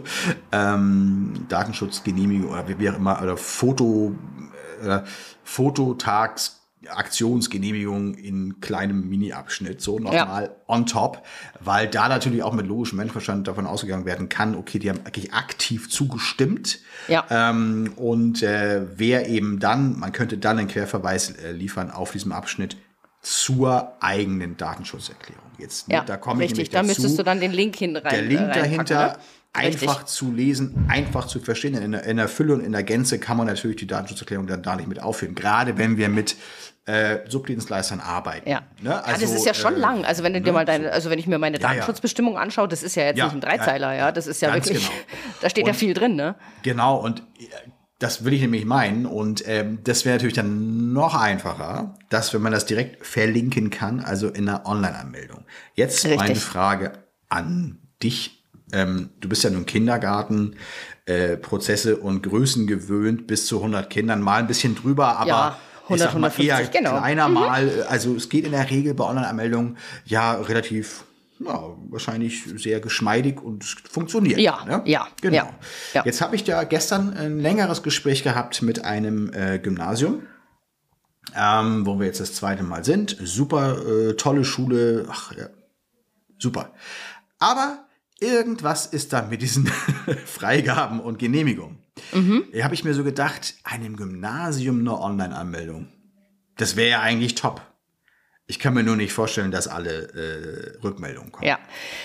ähm, 0.53 1.47
Datenschutzgenehmigung 1.49 2.51
oder 2.51 2.65
wie 2.79 2.91
auch 2.91 2.97
immer, 2.97 3.21
oder 3.23 3.37
Foto, 3.37 4.15
äh, 4.83 5.01
Fototags 5.43 6.58
Aktionsgenehmigung 6.91 8.15
in 8.15 8.61
kleinem 8.61 9.09
Mini-Abschnitt, 9.09 9.81
so 9.81 9.99
nochmal 9.99 10.45
ja. 10.45 10.51
on 10.67 10.87
top, 10.87 11.23
weil 11.61 11.89
da 11.89 12.09
natürlich 12.09 12.43
auch 12.43 12.53
mit 12.53 12.67
logischem 12.67 12.99
Menschenverstand 12.99 13.47
davon 13.49 13.67
ausgegangen 13.67 14.05
werden 14.05 14.29
kann, 14.29 14.55
okay, 14.55 14.79
die 14.79 14.91
haben 14.91 15.01
eigentlich 15.05 15.33
aktiv 15.33 15.91
zugestimmt. 15.91 16.81
Ja. 17.09 17.25
Ähm, 17.31 17.93
und 17.97 18.43
äh, 18.43 18.87
wer 18.97 19.29
eben 19.29 19.59
dann, 19.59 19.99
man 19.99 20.13
könnte 20.13 20.39
dann 20.39 20.59
einen 20.59 20.69
Querverweis 20.69 21.31
äh, 21.31 21.53
liefern 21.53 21.91
auf 21.91 22.13
diesem 22.13 22.33
Abschnitt 22.33 22.77
zur 23.23 23.93
eigenen 24.01 24.57
Datenschutzerklärung. 24.57 25.43
Jetzt, 25.59 25.89
ja, 25.89 26.05
da 26.05 26.17
komme 26.17 26.45
ich 26.45 26.53
richtig. 26.53 26.71
Da 26.71 26.83
müsstest 26.83 27.19
du 27.19 27.25
dann 27.25 27.41
den 27.41 27.53
Link 27.53 27.77
hin 27.77 27.97
rein. 27.97 28.15
Der 28.15 28.23
Link 28.23 28.53
dahinter. 28.53 29.07
Ne? 29.09 29.19
Einfach 29.59 30.05
zu 30.05 30.33
lesen, 30.33 30.87
einfach 30.89 31.27
zu 31.27 31.41
verstehen. 31.41 31.75
In 31.75 31.93
der, 31.93 32.05
in 32.05 32.17
der 32.17 32.29
Fülle 32.29 32.55
und 32.55 32.61
in 32.61 32.73
der 32.73 32.83
Gänze 32.83 33.19
kann 33.19 33.37
man 33.37 33.47
natürlich 33.47 33.77
die 33.77 33.87
Datenschutzerklärung 33.87 34.47
dann 34.47 34.63
da 34.63 34.77
nicht 34.77 34.89
mit 34.89 35.03
aufführen. 35.03 35.35
Gerade 35.35 35.79
wenn 35.79 35.97
wir 35.97 36.09
mit 36.09 36.37
äh, 36.87 37.19
Subdienstleistern 37.29 38.01
arbeiten. 38.01 38.49
Ja. 38.49 38.63
Ne? 38.81 39.05
Also, 39.05 39.11
ja, 39.11 39.19
das 39.19 39.39
ist 39.39 39.47
ja 39.47 39.55
schon 39.55 39.75
äh, 39.75 39.79
lang. 39.79 40.05
Also 40.05 40.23
wenn 40.23 40.33
du 40.33 40.41
dir 40.41 40.47
ne? 40.47 40.53
mal 40.53 40.65
deine, 40.65 40.91
also 40.91 41.11
wenn 41.11 41.19
ich 41.19 41.27
mir 41.27 41.39
meine 41.39 41.59
Datenschutzbestimmung 41.59 42.35
ja, 42.35 42.39
ja. 42.39 42.45
anschaue, 42.45 42.67
das 42.67 42.83
ist 42.83 42.95
ja 42.95 43.05
jetzt 43.05 43.23
nicht 43.23 43.33
ein 43.33 43.41
Dreizeiler, 43.41 43.95
ja. 43.95 44.11
Das 44.11 44.27
ist 44.27 44.41
ja 44.41 44.55
wirklich, 44.55 44.79
genau. 44.79 45.01
da 45.43 45.51
steht 45.51 45.65
und, 45.65 45.69
ja 45.69 45.75
viel 45.75 45.93
drin, 45.93 46.17
ne? 46.17 46.35
Genau, 46.63 46.97
und 46.97 47.21
äh, 47.21 47.45
das 47.99 48.25
will 48.25 48.33
ich 48.33 48.41
nämlich 48.41 48.65
meinen. 48.65 49.07
Und 49.07 49.47
ähm, 49.47 49.81
das 49.85 50.05
wäre 50.05 50.17
natürlich 50.17 50.35
dann 50.35 50.93
noch 50.93 51.15
einfacher, 51.15 51.95
dass 52.09 52.33
wenn 52.33 52.43
man 52.43 52.53
das 52.53 52.65
direkt 52.65 53.05
verlinken 53.05 53.71
kann, 53.71 54.01
also 54.01 54.29
in 54.29 54.49
einer 54.49 54.67
Online-Anmeldung. 54.67 55.45
Jetzt 55.75 56.05
Richtig. 56.05 56.21
meine 56.21 56.37
Frage 56.37 56.93
an 57.29 57.79
dich. 58.03 58.38
Ähm, 58.73 59.11
du 59.21 59.29
bist 59.29 59.45
ja 59.45 59.51
nun 59.51 59.67
Kindergarten, 59.67 60.57
äh, 61.07 61.37
Prozesse 61.37 61.97
und 61.97 62.23
Größen 62.23 62.67
gewöhnt, 62.67 63.27
bis 63.27 63.47
zu 63.47 63.59
100 63.59 63.89
Kindern, 63.89 64.21
mal 64.21 64.41
ein 64.41 64.47
bisschen 64.47 64.75
drüber, 64.75 65.19
aber 65.19 65.29
ja 65.29 65.59
100, 65.89 66.09
150, 66.09 66.71
genau. 66.71 66.99
Kleiner 66.99 67.29
mhm. 67.29 67.35
mal, 67.35 67.87
also 67.89 68.15
es 68.15 68.29
geht 68.29 68.45
in 68.45 68.53
der 68.53 68.71
Regel 68.71 68.95
bei 68.95 69.05
Online-Anmeldungen 69.05 69.79
ja 70.05 70.35
relativ 70.35 71.05
ja, 71.41 71.77
wahrscheinlich 71.89 72.45
sehr 72.57 72.81
geschmeidig 72.81 73.41
und 73.41 73.65
funktioniert. 73.65 74.39
Ja, 74.39 74.65
ne? 74.65 74.83
ja, 74.85 75.07
genau. 75.21 75.37
Ja, 75.37 75.55
ja. 75.95 76.03
Jetzt 76.05 76.21
habe 76.21 76.35
ich 76.37 76.45
da 76.45 76.65
gestern 76.65 77.15
ein 77.15 77.39
längeres 77.39 77.83
Gespräch 77.83 78.23
gehabt 78.23 78.61
mit 78.63 78.85
einem 78.85 79.33
äh, 79.33 79.59
Gymnasium, 79.59 80.23
ähm, 81.37 81.87
wo 81.87 81.99
wir 81.99 82.07
jetzt 82.07 82.21
das 82.21 82.35
zweite 82.35 82.65
Mal 82.65 82.85
sind. 82.85 83.17
Super 83.23 83.79
äh, 83.87 84.15
tolle 84.15 84.45
Schule, 84.45 85.07
ach 85.09 85.33
ja, 85.37 85.47
super. 86.39 86.73
Aber 87.39 87.88
irgendwas 88.21 88.87
ist 88.87 89.13
da 89.13 89.23
mit 89.23 89.43
diesen 89.43 89.67
Freigaben 90.27 91.01
und 91.01 91.19
Genehmigungen. 91.19 91.79
Mhm. 92.13 92.45
Da 92.53 92.65
habe 92.65 92.75
ich 92.75 92.85
mir 92.85 92.95
so 92.95 93.05
gedacht, 93.05 93.55
einem 93.65 93.97
Gymnasium 93.97 94.81
eine 94.81 94.99
Online-Anmeldung. 94.99 95.89
Das 96.57 96.77
wäre 96.77 96.91
ja 96.91 97.01
eigentlich 97.01 97.35
top. 97.35 97.63
Ich 98.47 98.59
kann 98.59 98.73
mir 98.73 98.83
nur 98.83 98.97
nicht 98.97 99.13
vorstellen, 99.13 99.51
dass 99.51 99.69
alle 99.69 100.09
äh, 100.15 100.83
Rückmeldungen 100.83 101.31
kommen. 101.31 101.47
Ja, 101.47 101.59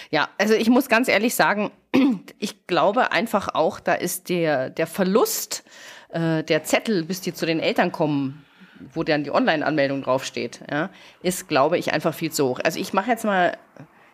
ja. 0.10 0.28
Also 0.38 0.54
ich 0.56 0.70
muss 0.70 0.90
ganz 0.90 1.08
ehrlich 1.08 1.36
sagen, 1.36 1.72
ich 2.40 2.68
glaube 2.68 3.12
einfach 3.12 3.56
auch, 3.56 3.80
da 3.80 3.94
ist 3.94 4.28
der 4.30 4.70
der 4.70 4.86
Verlust 4.86 5.64
äh, 6.10 6.44
der 6.44 6.64
Zettel, 6.66 7.06
bis 7.06 7.22
die 7.22 7.34
zu 7.34 7.46
den 7.46 7.62
Eltern 7.62 7.94
kommen, 7.94 8.46
wo 8.94 9.04
dann 9.04 9.24
die 9.24 9.32
Online-Anmeldung 9.32 10.04
draufsteht, 10.04 10.62
ja, 10.70 10.90
ist, 11.22 11.48
glaube 11.48 11.78
ich, 11.78 11.94
einfach 11.94 12.14
viel 12.14 12.32
zu 12.32 12.48
hoch. 12.48 12.60
Also 12.62 12.78
ich 12.78 12.92
mache 12.92 13.10
jetzt 13.10 13.24
mal 13.24 13.58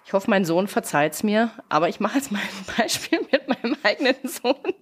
ich 0.10 0.14
hoffe, 0.14 0.32
mein 0.32 0.44
Sohn 0.44 0.68
verzeiht 0.68 1.14
es 1.14 1.22
mir, 1.22 1.52
aber 1.70 1.88
ich 1.88 2.00
mache 2.00 2.18
jetzt 2.18 2.32
mal 2.32 2.40
ein 2.40 2.76
Beispiel 2.78 3.20
mit 3.32 3.48
meinem 3.48 3.78
eigenen 3.84 4.16
Sohn. 4.24 4.74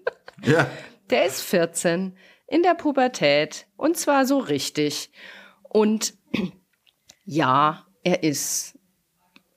Ja. 0.45 0.69
Der 1.09 1.25
ist 1.25 1.41
14, 1.41 2.15
in 2.47 2.63
der 2.63 2.75
Pubertät 2.75 3.67
und 3.75 3.97
zwar 3.97 4.25
so 4.25 4.37
richtig. 4.37 5.11
Und 5.63 6.13
ja, 7.25 7.85
er 8.03 8.23
ist 8.23 8.79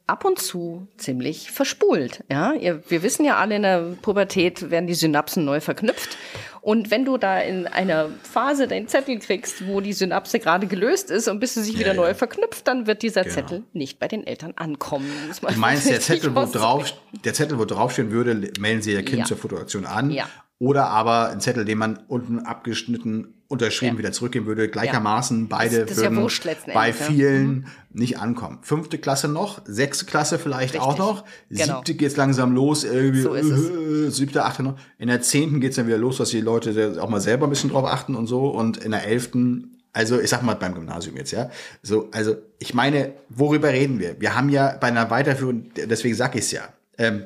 ab 0.09 0.25
und 0.25 0.41
zu 0.41 0.89
ziemlich 0.97 1.53
verspult. 1.53 2.25
Ja, 2.29 2.53
wir 2.61 3.05
wissen 3.05 3.25
ja 3.25 3.37
alle, 3.37 3.55
in 3.55 3.63
der 3.63 3.97
Pubertät 4.03 4.73
werden 4.73 4.89
die 4.89 4.95
Synapsen 4.95 5.45
neu 5.45 5.61
verknüpft. 5.61 6.19
Und 6.63 6.91
wenn 6.91 7.05
du 7.05 7.17
da 7.17 7.41
in 7.41 7.67
einer 7.67 8.11
Phase 8.23 8.69
deinen 8.69 8.89
Zettel 8.89 9.19
kriegst, 9.19 9.67
wo 9.67 9.81
die 9.81 9.93
Synapse 9.93 10.39
gerade 10.39 10.67
gelöst 10.67 11.11
ist 11.11 11.29
und 11.29 11.41
bis 11.41 11.55
sie 11.55 11.63
sich 11.63 11.79
wieder 11.79 11.89
ja. 11.89 11.95
neu 11.95 12.15
verknüpft, 12.15 12.67
dann 12.69 12.87
wird 12.87 13.03
dieser 13.03 13.23
genau. 13.23 13.35
Zettel 13.35 13.63
nicht 13.73 13.99
bei 13.99 14.09
den 14.09 14.27
Eltern 14.27 14.53
ankommen. 14.57 15.11
Du 15.41 15.59
meinst, 15.59 15.89
der 15.89 16.01
Zettel, 16.01 16.35
wo 16.35 16.45
drauf, 16.45 16.93
der 17.25 17.35
Zettel, 17.35 17.59
wo 17.59 17.65
draufstehen 17.65 18.11
würde, 18.11 18.35
melden 18.61 18.83
Sie 18.83 18.93
Ihr 18.93 19.05
Kind 19.05 19.21
ja. 19.21 19.25
zur 19.25 19.37
Fotoaktion 19.39 19.87
an. 19.87 20.11
Ja. 20.11 20.29
Oder 20.59 20.89
aber 20.89 21.31
ein 21.31 21.41
Zettel, 21.41 21.65
den 21.65 21.79
man 21.79 21.99
unten 22.09 22.41
abgeschnitten 22.41 23.40
unterschrieben 23.51 23.97
ja. 23.97 23.99
wieder 23.99 24.13
zurückgeben 24.13 24.47
würde. 24.47 24.69
Gleichermaßen 24.69 25.49
beide 25.49 25.81
das, 25.81 25.97
das 25.97 26.05
würden 26.05 26.29
ja 26.45 26.73
bei 26.73 26.93
vielen 26.93 27.49
mhm. 27.49 27.65
nicht 27.93 28.21
ankommen. 28.21 28.61
Fünfte 28.63 28.97
Klasse 28.97 29.27
noch, 29.27 29.61
sechste 29.67 30.07
Klasse 30.07 30.39
vielleicht 30.39 30.75
Richtig. 30.75 30.81
auch 30.81 30.97
noch. 30.97 31.25
Genau. 31.49 31.79
Siebte 31.79 31.95
geht's 31.95 32.17
langsam 32.17 32.55
los, 32.55 32.85
irgendwie 32.85 33.23
so 33.23 33.35
äh, 33.35 34.11
siebte, 34.11 34.45
achte 34.45 34.63
noch. 34.63 34.79
In 34.99 35.09
der 35.09 35.21
zehnten 35.21 35.61
geht's 35.61 35.75
dann 35.75 35.89
wieder 35.89 35.99
los, 35.99 36.19
dass 36.19 36.31
die 36.31 36.41
Leute 36.41 36.97
auch 37.03 37.09
mal 37.09 37.21
selber 37.21 37.49
ein 37.49 37.51
bisschen 37.51 37.71
drauf 37.71 37.87
achten 37.87 38.15
und 38.15 38.29
so. 38.29 38.49
Und 38.49 38.77
in 38.77 38.93
der 38.93 39.05
elften 39.05 39.77
also 39.93 40.21
ich 40.21 40.31
sag 40.31 40.45
mal 40.45 40.55
beim 40.55 40.75
Gymnasium 40.75 41.17
jetzt, 41.17 41.33
ja. 41.33 41.51
So, 41.83 42.09
also 42.13 42.37
ich 42.61 42.75
meine, 42.75 43.15
worüber 43.29 43.71
reden 43.71 43.99
wir? 43.99 44.21
Wir 44.21 44.37
haben 44.37 44.49
ja 44.49 44.77
bei 44.81 44.87
einer 44.87 45.11
Weiterführung, 45.11 45.73
deswegen 45.75 46.15
sag 46.15 46.37
ich's 46.37 46.53
ja. 46.53 46.69
Ähm, 46.97 47.25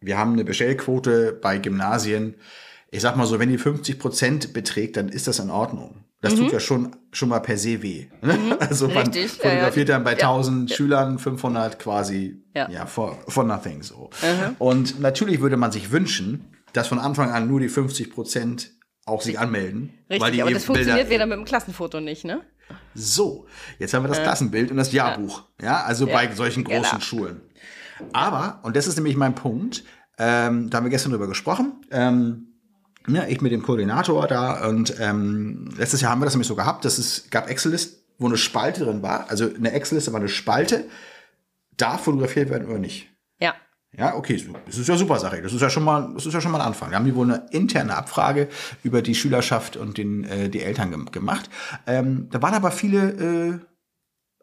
wir 0.00 0.18
haben 0.18 0.32
eine 0.32 0.44
Bestellquote 0.44 1.38
bei 1.40 1.58
Gymnasien. 1.58 2.34
Ich 2.90 3.02
sag 3.02 3.16
mal 3.16 3.26
so, 3.26 3.38
wenn 3.38 3.48
die 3.48 3.58
50 3.58 3.98
Prozent 3.98 4.52
beträgt, 4.52 4.96
dann 4.96 5.08
ist 5.08 5.26
das 5.26 5.38
in 5.38 5.50
Ordnung. 5.50 6.04
Das 6.20 6.34
mhm. 6.34 6.38
tut 6.38 6.52
ja 6.52 6.60
schon, 6.60 6.96
schon 7.12 7.28
mal 7.28 7.40
per 7.40 7.58
se 7.58 7.82
weh. 7.82 8.06
Mhm. 8.22 8.56
Also 8.60 8.88
man 8.88 9.08
Richtig. 9.08 9.32
fotografiert 9.32 9.88
ja, 9.88 9.94
ja. 9.94 9.98
dann 9.98 10.04
bei 10.04 10.12
1000 10.12 10.70
ja. 10.70 10.76
Schülern 10.76 11.18
500 11.18 11.78
quasi, 11.78 12.42
ja, 12.54 12.70
ja 12.70 12.86
for, 12.86 13.18
for 13.28 13.44
nothing 13.44 13.82
so. 13.82 14.10
Mhm. 14.22 14.56
Und 14.58 15.00
natürlich 15.00 15.40
würde 15.40 15.56
man 15.56 15.72
sich 15.72 15.90
wünschen, 15.90 16.52
dass 16.72 16.88
von 16.88 16.98
Anfang 16.98 17.30
an 17.30 17.48
nur 17.48 17.60
die 17.60 17.68
50 17.68 18.10
Prozent 18.10 18.72
auch 19.04 19.22
sich 19.22 19.38
anmelden. 19.38 19.94
Richtig, 20.10 20.20
weil 20.20 20.32
die 20.32 20.42
aber 20.42 20.50
das 20.50 20.64
funktioniert 20.64 21.10
wieder 21.10 21.26
mit 21.26 21.38
dem 21.38 21.44
Klassenfoto 21.44 22.00
nicht, 22.00 22.24
ne? 22.24 22.42
So, 22.94 23.46
jetzt 23.78 23.94
haben 23.94 24.02
wir 24.02 24.08
das 24.08 24.22
Klassenbild 24.22 24.70
und 24.70 24.76
das 24.76 24.92
Jahrbuch. 24.92 25.44
Ja, 25.62 25.84
also 25.84 26.06
bei 26.06 26.34
solchen 26.34 26.64
großen 26.64 26.82
genau. 26.82 27.00
Schulen. 27.00 27.40
Aber, 28.12 28.60
und 28.62 28.76
das 28.76 28.86
ist 28.86 28.96
nämlich 28.96 29.16
mein 29.16 29.34
Punkt, 29.34 29.84
ähm, 30.18 30.70
da 30.70 30.78
haben 30.78 30.84
wir 30.84 30.90
gestern 30.90 31.12
drüber 31.12 31.28
gesprochen, 31.28 31.84
ähm, 31.90 32.45
ja, 33.08 33.26
ich 33.26 33.40
mit 33.40 33.52
dem 33.52 33.62
Koordinator 33.62 34.26
da 34.26 34.68
und 34.68 34.94
ähm, 35.00 35.68
letztes 35.76 36.00
Jahr 36.00 36.12
haben 36.12 36.20
wir 36.20 36.24
das 36.24 36.34
nämlich 36.34 36.48
so 36.48 36.56
gehabt, 36.56 36.84
dass 36.84 36.98
es 36.98 37.30
gab 37.30 37.48
Excel-List, 37.48 38.02
wo 38.18 38.26
eine 38.26 38.36
Spalte 38.36 38.84
drin 38.84 39.02
war, 39.02 39.30
also 39.30 39.48
eine 39.54 39.72
Excel-Liste 39.72 40.12
war 40.12 40.20
eine 40.20 40.28
Spalte, 40.28 40.84
darf 41.76 42.04
fotografiert 42.04 42.50
werden 42.50 42.68
oder 42.68 42.78
nicht. 42.78 43.08
Ja. 43.38 43.54
Ja, 43.92 44.14
okay, 44.14 44.42
das 44.66 44.78
ist 44.78 44.88
ja 44.88 44.96
super 44.96 45.18
Sache. 45.18 45.40
Das 45.40 45.52
ist 45.52 45.62
ja 45.62 45.70
schon 45.70 45.84
mal, 45.84 46.12
das 46.14 46.26
ist 46.26 46.34
ja 46.34 46.40
schon 46.40 46.52
mal 46.52 46.60
ein 46.60 46.66
Anfang. 46.66 46.90
Wir 46.90 46.98
haben 46.98 47.04
hier 47.04 47.14
wohl 47.14 47.32
eine 47.32 47.46
interne 47.50 47.96
Abfrage 47.96 48.48
über 48.82 49.00
die 49.00 49.14
Schülerschaft 49.14 49.76
und 49.76 49.96
den, 49.96 50.24
äh, 50.24 50.48
die 50.50 50.62
Eltern 50.62 51.06
gemacht. 51.06 51.48
Ähm, 51.86 52.28
da 52.30 52.42
waren 52.42 52.54
aber 52.54 52.70
viele 52.72 53.10
äh, 53.10 53.58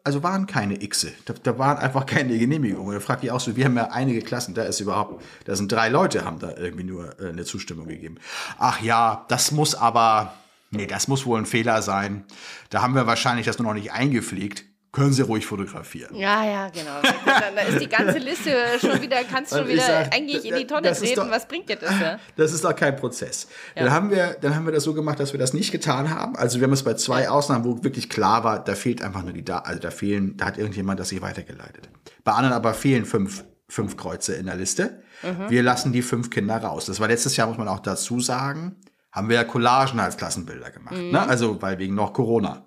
also 0.04 0.22
waren 0.22 0.46
keine 0.46 0.78
Xe. 0.78 1.12
Da, 1.24 1.34
da 1.42 1.58
waren 1.58 1.78
einfach 1.78 2.04
keine 2.04 2.38
Genehmigungen. 2.38 2.94
Da 2.94 3.00
fragt 3.00 3.24
ich 3.24 3.30
auch 3.30 3.40
so, 3.40 3.56
wir 3.56 3.64
haben 3.64 3.76
ja 3.76 3.90
einige 3.90 4.20
Klassen, 4.20 4.54
da 4.54 4.62
ist 4.64 4.80
überhaupt, 4.80 5.22
da 5.46 5.56
sind 5.56 5.72
drei 5.72 5.88
Leute, 5.88 6.24
haben 6.24 6.38
da 6.38 6.54
irgendwie 6.56 6.84
nur 6.84 7.18
äh, 7.18 7.30
eine 7.30 7.44
Zustimmung 7.44 7.88
gegeben. 7.88 8.16
Ach 8.58 8.80
ja, 8.82 9.24
das 9.28 9.50
muss 9.50 9.74
aber, 9.74 10.34
nee, 10.70 10.86
das 10.86 11.08
muss 11.08 11.24
wohl 11.24 11.38
ein 11.38 11.46
Fehler 11.46 11.80
sein. 11.80 12.24
Da 12.68 12.82
haben 12.82 12.94
wir 12.94 13.06
wahrscheinlich 13.06 13.46
das 13.46 13.58
nur 13.58 13.68
noch 13.68 13.74
nicht 13.74 13.92
eingepflegt 13.92 14.64
können 14.94 15.12
Sie 15.12 15.22
ruhig 15.22 15.44
fotografieren. 15.44 16.14
Ja, 16.14 16.44
ja, 16.44 16.68
genau. 16.68 17.00
Da 17.24 17.62
ist 17.62 17.80
die 17.80 17.88
ganze 17.88 18.18
Liste 18.18 18.50
schon 18.80 19.02
wieder, 19.02 19.24
kannst 19.24 19.52
schon 19.52 19.66
wieder 19.66 19.82
sag, 19.82 20.14
eigentlich 20.14 20.44
in 20.44 20.54
die 20.54 20.66
Tonne 20.66 20.92
treten. 20.92 21.16
Doch, 21.16 21.30
Was 21.30 21.48
bringt 21.48 21.68
dir 21.68 21.76
das? 21.76 22.00
Ja? 22.00 22.18
Das 22.36 22.52
ist 22.52 22.64
doch 22.64 22.74
kein 22.74 22.96
Prozess. 22.96 23.48
Ja. 23.74 23.84
Dann, 23.84 23.92
haben 23.92 24.10
wir, 24.10 24.36
dann 24.40 24.54
haben 24.54 24.66
wir 24.66 24.72
das 24.72 24.84
so 24.84 24.94
gemacht, 24.94 25.18
dass 25.18 25.32
wir 25.32 25.40
das 25.40 25.52
nicht 25.52 25.72
getan 25.72 26.10
haben. 26.10 26.36
Also 26.36 26.60
wir 26.60 26.64
haben 26.64 26.72
es 26.72 26.84
bei 26.84 26.94
zwei 26.94 27.28
Ausnahmen, 27.28 27.64
wo 27.64 27.82
wirklich 27.82 28.08
klar 28.08 28.44
war, 28.44 28.62
da 28.62 28.74
fehlt 28.74 29.02
einfach 29.02 29.22
nur 29.22 29.32
die 29.32 29.44
Daten, 29.44 29.66
also 29.66 29.80
da 29.80 29.90
fehlen, 29.90 30.36
da 30.36 30.46
hat 30.46 30.58
irgendjemand 30.58 31.00
das 31.00 31.08
sich 31.08 31.20
weitergeleitet. 31.20 31.88
Bei 32.22 32.32
anderen 32.32 32.54
aber 32.54 32.72
fehlen 32.74 33.04
fünf, 33.04 33.44
fünf 33.68 33.96
Kreuze 33.96 34.34
in 34.34 34.46
der 34.46 34.56
Liste. 34.56 35.02
Mhm. 35.22 35.50
Wir 35.50 35.62
lassen 35.62 35.92
die 35.92 36.02
fünf 36.02 36.30
Kinder 36.30 36.56
raus. 36.56 36.86
Das 36.86 37.00
war 37.00 37.08
letztes 37.08 37.36
Jahr, 37.36 37.48
muss 37.48 37.58
man 37.58 37.68
auch 37.68 37.80
dazu 37.80 38.20
sagen 38.20 38.76
haben 39.14 39.28
wir 39.28 39.36
ja 39.36 39.44
Collagen 39.44 40.00
als 40.00 40.16
Klassenbilder 40.16 40.72
gemacht. 40.72 40.96
Mhm. 40.96 41.12
Ne? 41.12 41.28
Also, 41.28 41.62
weil 41.62 41.78
wegen 41.78 41.94
noch 41.94 42.12
Corona. 42.12 42.66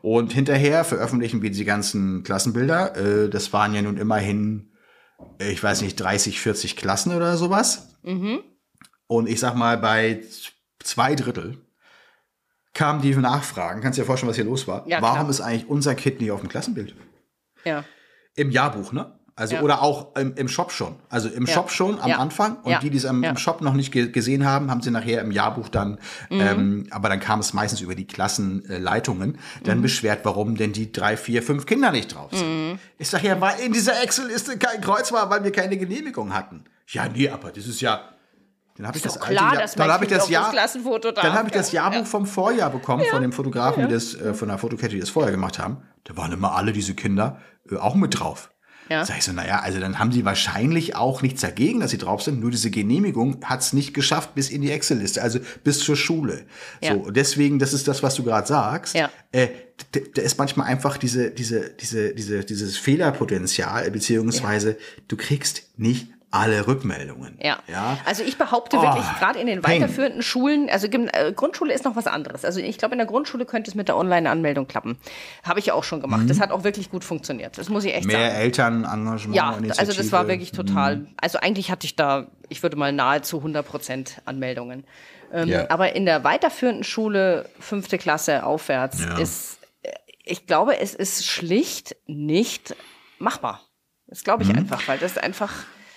Und 0.00 0.32
hinterher 0.32 0.84
veröffentlichen 0.84 1.42
wir 1.42 1.50
die 1.50 1.64
ganzen 1.64 2.22
Klassenbilder. 2.22 2.96
Äh, 2.96 3.28
das 3.28 3.52
waren 3.52 3.74
ja 3.74 3.82
nun 3.82 3.96
immerhin, 3.96 4.70
ich 5.40 5.60
weiß 5.60 5.82
nicht, 5.82 5.96
30, 5.96 6.40
40 6.40 6.76
Klassen 6.76 7.14
oder 7.16 7.36
sowas. 7.36 7.98
Mhm. 8.04 8.44
Und 9.08 9.28
ich 9.28 9.40
sag 9.40 9.56
mal, 9.56 9.76
bei 9.76 10.22
zwei 10.78 11.16
Drittel 11.16 11.58
kamen 12.74 13.02
die 13.02 13.16
Nachfragen. 13.16 13.80
Kannst 13.80 13.98
du 13.98 14.02
dir 14.02 14.06
vorstellen, 14.06 14.30
was 14.30 14.36
hier 14.36 14.44
los 14.44 14.68
war? 14.68 14.86
Ja, 14.86 15.02
Warum 15.02 15.18
klar. 15.18 15.30
ist 15.30 15.40
eigentlich 15.40 15.68
unser 15.68 15.96
Kind 15.96 16.20
nicht 16.20 16.30
auf 16.30 16.40
dem 16.40 16.48
Klassenbild? 16.48 16.94
Ja. 17.64 17.84
Im 18.36 18.52
Jahrbuch, 18.52 18.92
ne? 18.92 19.17
Also 19.38 19.54
ja. 19.54 19.62
oder 19.62 19.82
auch 19.82 20.16
im, 20.16 20.34
im, 20.34 20.48
Shop 20.48 20.72
schon. 20.72 20.96
Also 21.08 21.28
im 21.28 21.46
ja. 21.46 21.54
Shop 21.54 21.70
schon 21.70 22.00
am 22.00 22.10
ja. 22.10 22.18
Anfang 22.18 22.56
und 22.64 22.82
die, 22.82 22.90
die 22.90 22.96
es 22.96 23.04
im, 23.04 23.22
im 23.22 23.36
Shop 23.36 23.60
noch 23.60 23.74
nicht 23.74 23.92
ge 23.92 24.08
gesehen 24.10 24.44
haben, 24.44 24.68
haben 24.68 24.82
sie 24.82 24.90
nachher 24.90 25.20
im 25.20 25.30
Jahrbuch 25.30 25.68
dann, 25.68 26.00
mhm. 26.28 26.40
ähm, 26.40 26.86
aber 26.90 27.08
dann 27.08 27.20
kam 27.20 27.38
es 27.38 27.52
meistens 27.52 27.80
über 27.80 27.94
die 27.94 28.04
Klassenleitungen, 28.04 29.38
dann 29.62 29.78
mhm. 29.78 29.82
beschwert, 29.82 30.24
warum 30.24 30.56
denn 30.56 30.72
die 30.72 30.90
drei, 30.90 31.16
vier, 31.16 31.44
fünf 31.44 31.66
Kinder 31.66 31.92
nicht 31.92 32.16
drauf 32.16 32.32
sind. 32.32 32.48
Mhm. 32.48 32.78
Ich 32.98 33.08
sage 33.08 33.28
ja, 33.28 33.40
weil 33.40 33.60
in 33.60 33.72
dieser 33.72 34.02
Excel-Liste 34.02 34.58
kein 34.58 34.80
Kreuz 34.80 35.12
war, 35.12 35.30
weil 35.30 35.44
wir 35.44 35.52
keine 35.52 35.76
Genehmigung 35.76 36.34
hatten. 36.34 36.64
Ja, 36.88 37.08
nee, 37.08 37.28
aber 37.28 37.52
das 37.52 37.68
ist 37.68 37.80
ja, 37.80 38.08
dann 38.76 38.88
habe 38.88 38.96
ich 38.96 39.04
das 39.04 39.20
klar, 39.20 39.52
alte, 39.52 39.76
dann 39.76 39.88
habe 39.88 40.04
ich 40.04 40.10
das 40.10 40.28
Jahr, 40.28 40.52
das 40.52 40.72
dann 41.14 41.32
habe 41.32 41.46
ich 41.46 41.54
das 41.54 41.70
Jahrbuch 41.70 41.98
ja. 41.98 42.04
vom 42.04 42.26
Vorjahr 42.26 42.70
bekommen 42.70 43.04
ja. 43.04 43.10
von 43.12 43.22
dem 43.22 43.30
Fotografen, 43.30 43.82
ja. 43.82 43.86
die 43.86 43.94
das 43.94 44.16
äh, 44.16 44.34
von 44.34 44.48
der 44.48 44.58
Fotokette, 44.58 44.96
die 44.96 45.00
das 45.00 45.10
vorher 45.10 45.30
gemacht 45.30 45.60
haben. 45.60 45.82
Da 46.02 46.16
waren 46.16 46.32
immer 46.32 46.56
alle 46.56 46.72
diese 46.72 46.94
Kinder 46.94 47.38
äh, 47.70 47.76
auch 47.76 47.94
mit 47.94 48.18
drauf. 48.18 48.50
Ja. 48.88 49.04
Sag 49.04 49.18
ich 49.18 49.24
so, 49.24 49.32
naja, 49.32 49.60
also 49.60 49.80
dann 49.80 49.98
haben 49.98 50.12
sie 50.12 50.24
wahrscheinlich 50.24 50.96
auch 50.96 51.22
nichts 51.22 51.40
dagegen, 51.40 51.80
dass 51.80 51.90
sie 51.90 51.98
drauf 51.98 52.22
sind. 52.22 52.40
Nur 52.40 52.50
diese 52.50 52.70
Genehmigung 52.70 53.44
hat 53.44 53.60
es 53.60 53.72
nicht 53.72 53.94
geschafft 53.94 54.34
bis 54.34 54.50
in 54.50 54.62
die 54.62 54.70
Excel-Liste, 54.70 55.22
also 55.22 55.40
bis 55.64 55.80
zur 55.80 55.96
Schule. 55.96 56.46
Ja. 56.82 56.94
So, 56.94 57.10
deswegen, 57.10 57.58
das 57.58 57.72
ist 57.72 57.88
das, 57.88 58.02
was 58.02 58.14
du 58.14 58.24
gerade 58.24 58.46
sagst. 58.46 58.94
Ja. 58.94 59.10
Äh, 59.32 59.48
da 60.14 60.22
ist 60.22 60.38
manchmal 60.38 60.66
einfach 60.66 60.96
diese, 60.96 61.30
diese, 61.30 61.70
diese, 61.70 62.14
diese, 62.14 62.44
dieses 62.44 62.76
Fehlerpotenzial, 62.76 63.90
beziehungsweise 63.90 64.70
ja. 64.70 64.76
du 65.06 65.16
kriegst 65.16 65.64
nicht 65.76 66.08
alle 66.30 66.66
Rückmeldungen. 66.66 67.38
Ja. 67.42 67.58
ja? 67.68 67.98
Also 68.04 68.22
ich 68.22 68.36
behaupte 68.36 68.76
oh, 68.76 68.82
wirklich, 68.82 69.06
gerade 69.18 69.38
in 69.38 69.46
den 69.46 69.64
weiterführenden 69.64 70.22
Schulen, 70.22 70.68
also 70.68 70.86
äh, 70.86 71.32
Grundschule 71.32 71.72
ist 71.72 71.84
noch 71.84 71.96
was 71.96 72.06
anderes. 72.06 72.44
Also 72.44 72.60
ich 72.60 72.76
glaube, 72.76 72.94
in 72.94 72.98
der 72.98 73.06
Grundschule 73.06 73.46
könnte 73.46 73.70
es 73.70 73.74
mit 73.74 73.88
der 73.88 73.96
Online-Anmeldung 73.96 74.66
klappen. 74.68 74.98
Habe 75.42 75.60
ich 75.60 75.66
ja 75.66 75.74
auch 75.74 75.84
schon 75.84 76.00
gemacht. 76.00 76.22
Mhm. 76.22 76.28
Das 76.28 76.40
hat 76.40 76.50
auch 76.50 76.64
wirklich 76.64 76.90
gut 76.90 77.04
funktioniert. 77.04 77.56
Das 77.56 77.70
muss 77.70 77.84
ich 77.84 77.94
echt 77.94 78.06
Mehr 78.06 78.18
sagen. 78.18 78.32
Mehr 78.32 78.42
Elternengagement. 78.42 79.34
Ja, 79.34 79.58
also 79.78 79.92
das 79.92 80.12
war 80.12 80.28
wirklich 80.28 80.52
total. 80.52 80.96
Mhm. 80.96 81.08
Also 81.16 81.38
eigentlich 81.38 81.70
hatte 81.70 81.86
ich 81.86 81.96
da, 81.96 82.26
ich 82.48 82.62
würde 82.62 82.76
mal 82.76 82.92
nahezu 82.92 83.38
100 83.38 83.66
Prozent 83.66 84.20
Anmeldungen. 84.26 84.84
Ähm, 85.32 85.48
ja. 85.48 85.70
Aber 85.70 85.94
in 85.94 86.04
der 86.04 86.24
weiterführenden 86.24 86.84
Schule, 86.84 87.48
fünfte 87.58 87.96
Klasse 87.96 88.44
aufwärts, 88.44 89.00
ja. 89.00 89.18
ist, 89.18 89.58
äh, 89.82 89.92
ich 90.24 90.46
glaube, 90.46 90.78
es 90.78 90.94
ist 90.94 91.26
schlicht 91.26 91.96
nicht 92.06 92.76
machbar. 93.18 93.62
Das 94.06 94.24
glaube 94.24 94.42
ich 94.42 94.50
mhm. 94.50 94.58
einfach, 94.58 94.86
weil 94.88 94.98
das 94.98 95.16
einfach 95.18 95.52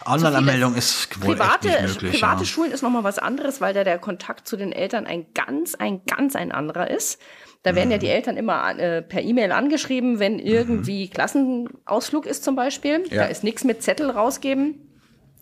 Online-Anmeldung 0.06 0.76
ist 0.76 1.24
wohl 1.26 1.36
private, 1.36 1.70
echt 1.70 1.82
nicht 1.82 2.02
möglich. 2.02 2.22
Private 2.22 2.42
ja. 2.42 2.46
Schulen 2.46 2.72
ist 2.72 2.82
nochmal 2.82 3.04
was 3.04 3.20
anderes, 3.20 3.62
weil 3.62 3.74
da 3.74 3.84
der 3.84 4.00
Kontakt 4.00 4.48
zu 4.48 4.58
den 4.58 4.72
Eltern 4.72 5.06
ein 5.06 5.26
ganz, 5.34 5.76
ein 5.76 6.02
ganz 6.06 6.36
ein 6.36 6.52
anderer 6.52 6.90
ist. 6.90 7.20
Da 7.64 7.76
werden 7.76 7.90
mhm. 7.90 7.94
ja 7.94 7.98
die 8.00 8.08
Eltern 8.08 8.38
immer 8.38 8.78
äh, 8.80 9.02
per 9.02 9.22
E-Mail 9.22 9.52
angeschrieben, 9.52 10.20
wenn 10.20 10.40
irgendwie 10.40 11.06
mhm. 11.06 11.10
Klassenausflug 11.12 12.26
ist 12.26 12.44
zum 12.44 12.56
Beispiel. 12.56 13.04
Ja. 13.10 13.24
Da 13.24 13.26
ist 13.26 13.44
nichts 13.44 13.64
mit 13.64 13.84
Zettel 13.84 14.10
rausgeben. 14.10 14.88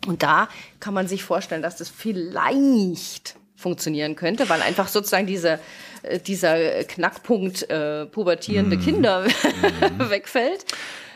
Und 0.06 0.22
da 0.22 0.48
kann 0.80 0.94
man 0.94 1.08
sich 1.08 1.24
vorstellen, 1.24 1.62
dass 1.62 1.76
das 1.76 1.88
vielleicht 1.88 3.36
funktionieren 3.56 4.16
könnte, 4.16 4.48
weil 4.48 4.62
einfach 4.62 4.88
sozusagen 4.88 5.26
diese, 5.26 5.60
äh, 6.02 6.18
dieser 6.18 6.84
Knackpunkt 6.84 7.68
äh, 7.70 8.06
pubertierende 8.06 8.76
mhm. 8.76 8.80
Kinder 8.80 9.24
mhm. 9.24 9.98
wegfällt. 10.10 10.64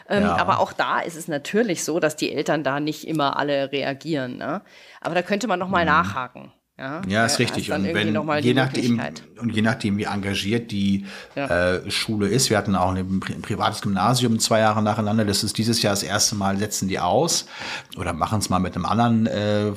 Ähm, 0.09 0.25
ja. 0.25 0.37
Aber 0.37 0.61
auch 0.61 0.73
da 0.73 1.01
ist 1.01 1.17
es 1.17 1.29
natürlich 1.29 1.85
so, 1.85 2.01
dass 2.01 2.17
die 2.17 2.33
Eltern 2.33 2.63
da 2.63 2.81
nicht 2.81 3.07
immer 3.07 3.39
alle 3.39 3.73
reagieren. 3.73 4.37
Ne? 4.39 4.63
Aber 5.01 5.15
da 5.15 5.23
könnte 5.23 5.47
man 5.47 5.59
noch 5.59 5.69
mal 5.69 5.85
mhm. 5.85 5.91
nachhaken. 5.91 6.53
Ja, 6.77 7.03
ja 7.07 7.25
ist 7.25 7.39
richtig. 7.39 7.71
Und 7.71 7.85
wenn, 7.85 8.15
je 8.43 8.53
nachdem, 8.53 9.01
und 9.41 9.51
je 9.51 9.63
nachdem, 9.63 9.97
wie 9.97 10.05
engagiert 10.05 10.73
die 10.73 11.07
ja. 11.37 11.75
äh, 11.77 11.91
Schule 11.91 12.27
ist, 12.27 12.51
wir 12.51 12.59
hatten 12.59 12.75
auch 12.75 12.91
ein, 12.91 12.97
ein, 12.97 13.43
privates 13.43 13.81
Gymnasium 13.81 14.41
zwei 14.41 14.59
Jahre 14.59 14.83
nacheinander, 14.83 15.25
das 15.25 15.45
ist 15.45 15.57
dieses 15.57 15.83
Jahr 15.83 15.93
das 15.93 16.03
erste 16.03 16.35
Mal, 16.35 16.57
setzen 16.57 16.89
die 16.89 16.99
aus 16.99 17.47
oder 17.97 18.13
machen 18.13 18.41
es 18.41 18.51
mal 18.51 18.59
mit 18.59 18.75
einem 18.75 18.87
anderen 18.87 19.27
äh, 19.29 19.69
äh, 19.69 19.73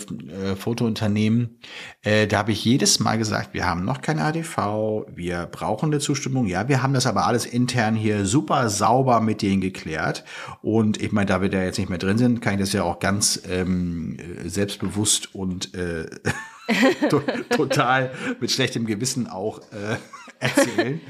Fotounternehmen. 0.57 1.59
Äh, 2.01 2.25
da 2.25 2.39
habe 2.39 2.51
ich 2.51 2.65
jedes 2.65 2.99
Mal 2.99 3.19
gesagt, 3.19 3.53
wir 3.53 3.67
haben 3.67 3.85
noch 3.85 4.01
kein 4.01 4.17
ADV, 4.17 5.05
wir 5.13 5.45
brauchen 5.51 5.91
eine 5.91 5.99
Zustimmung. 5.99 6.47
Ja, 6.47 6.67
wir 6.67 6.81
haben 6.81 6.95
das 6.95 7.05
aber 7.05 7.27
alles 7.27 7.45
intern 7.45 7.93
hier 7.93 8.25
super 8.25 8.69
sauber 8.69 9.21
mit 9.21 9.43
denen 9.43 9.61
geklärt. 9.61 10.23
Und 10.63 10.99
ich 10.99 11.11
meine, 11.11 11.27
da 11.27 11.43
wir 11.43 11.49
da 11.49 11.61
jetzt 11.61 11.77
nicht 11.77 11.89
mehr 11.89 11.99
drin 11.99 12.17
sind, 12.17 12.41
kann 12.41 12.55
ich 12.55 12.59
das 12.59 12.73
ja 12.73 12.81
auch 12.81 12.97
ganz 12.97 13.39
ähm, 13.47 14.17
selbstbewusst 14.45 15.35
und 15.35 15.69
total 17.49 18.11
mit 18.39 18.51
schlechtem 18.51 18.85
Gewissen 18.85 19.27
auch 19.27 19.59
äh, 19.71 19.97
erzählen. 20.39 21.01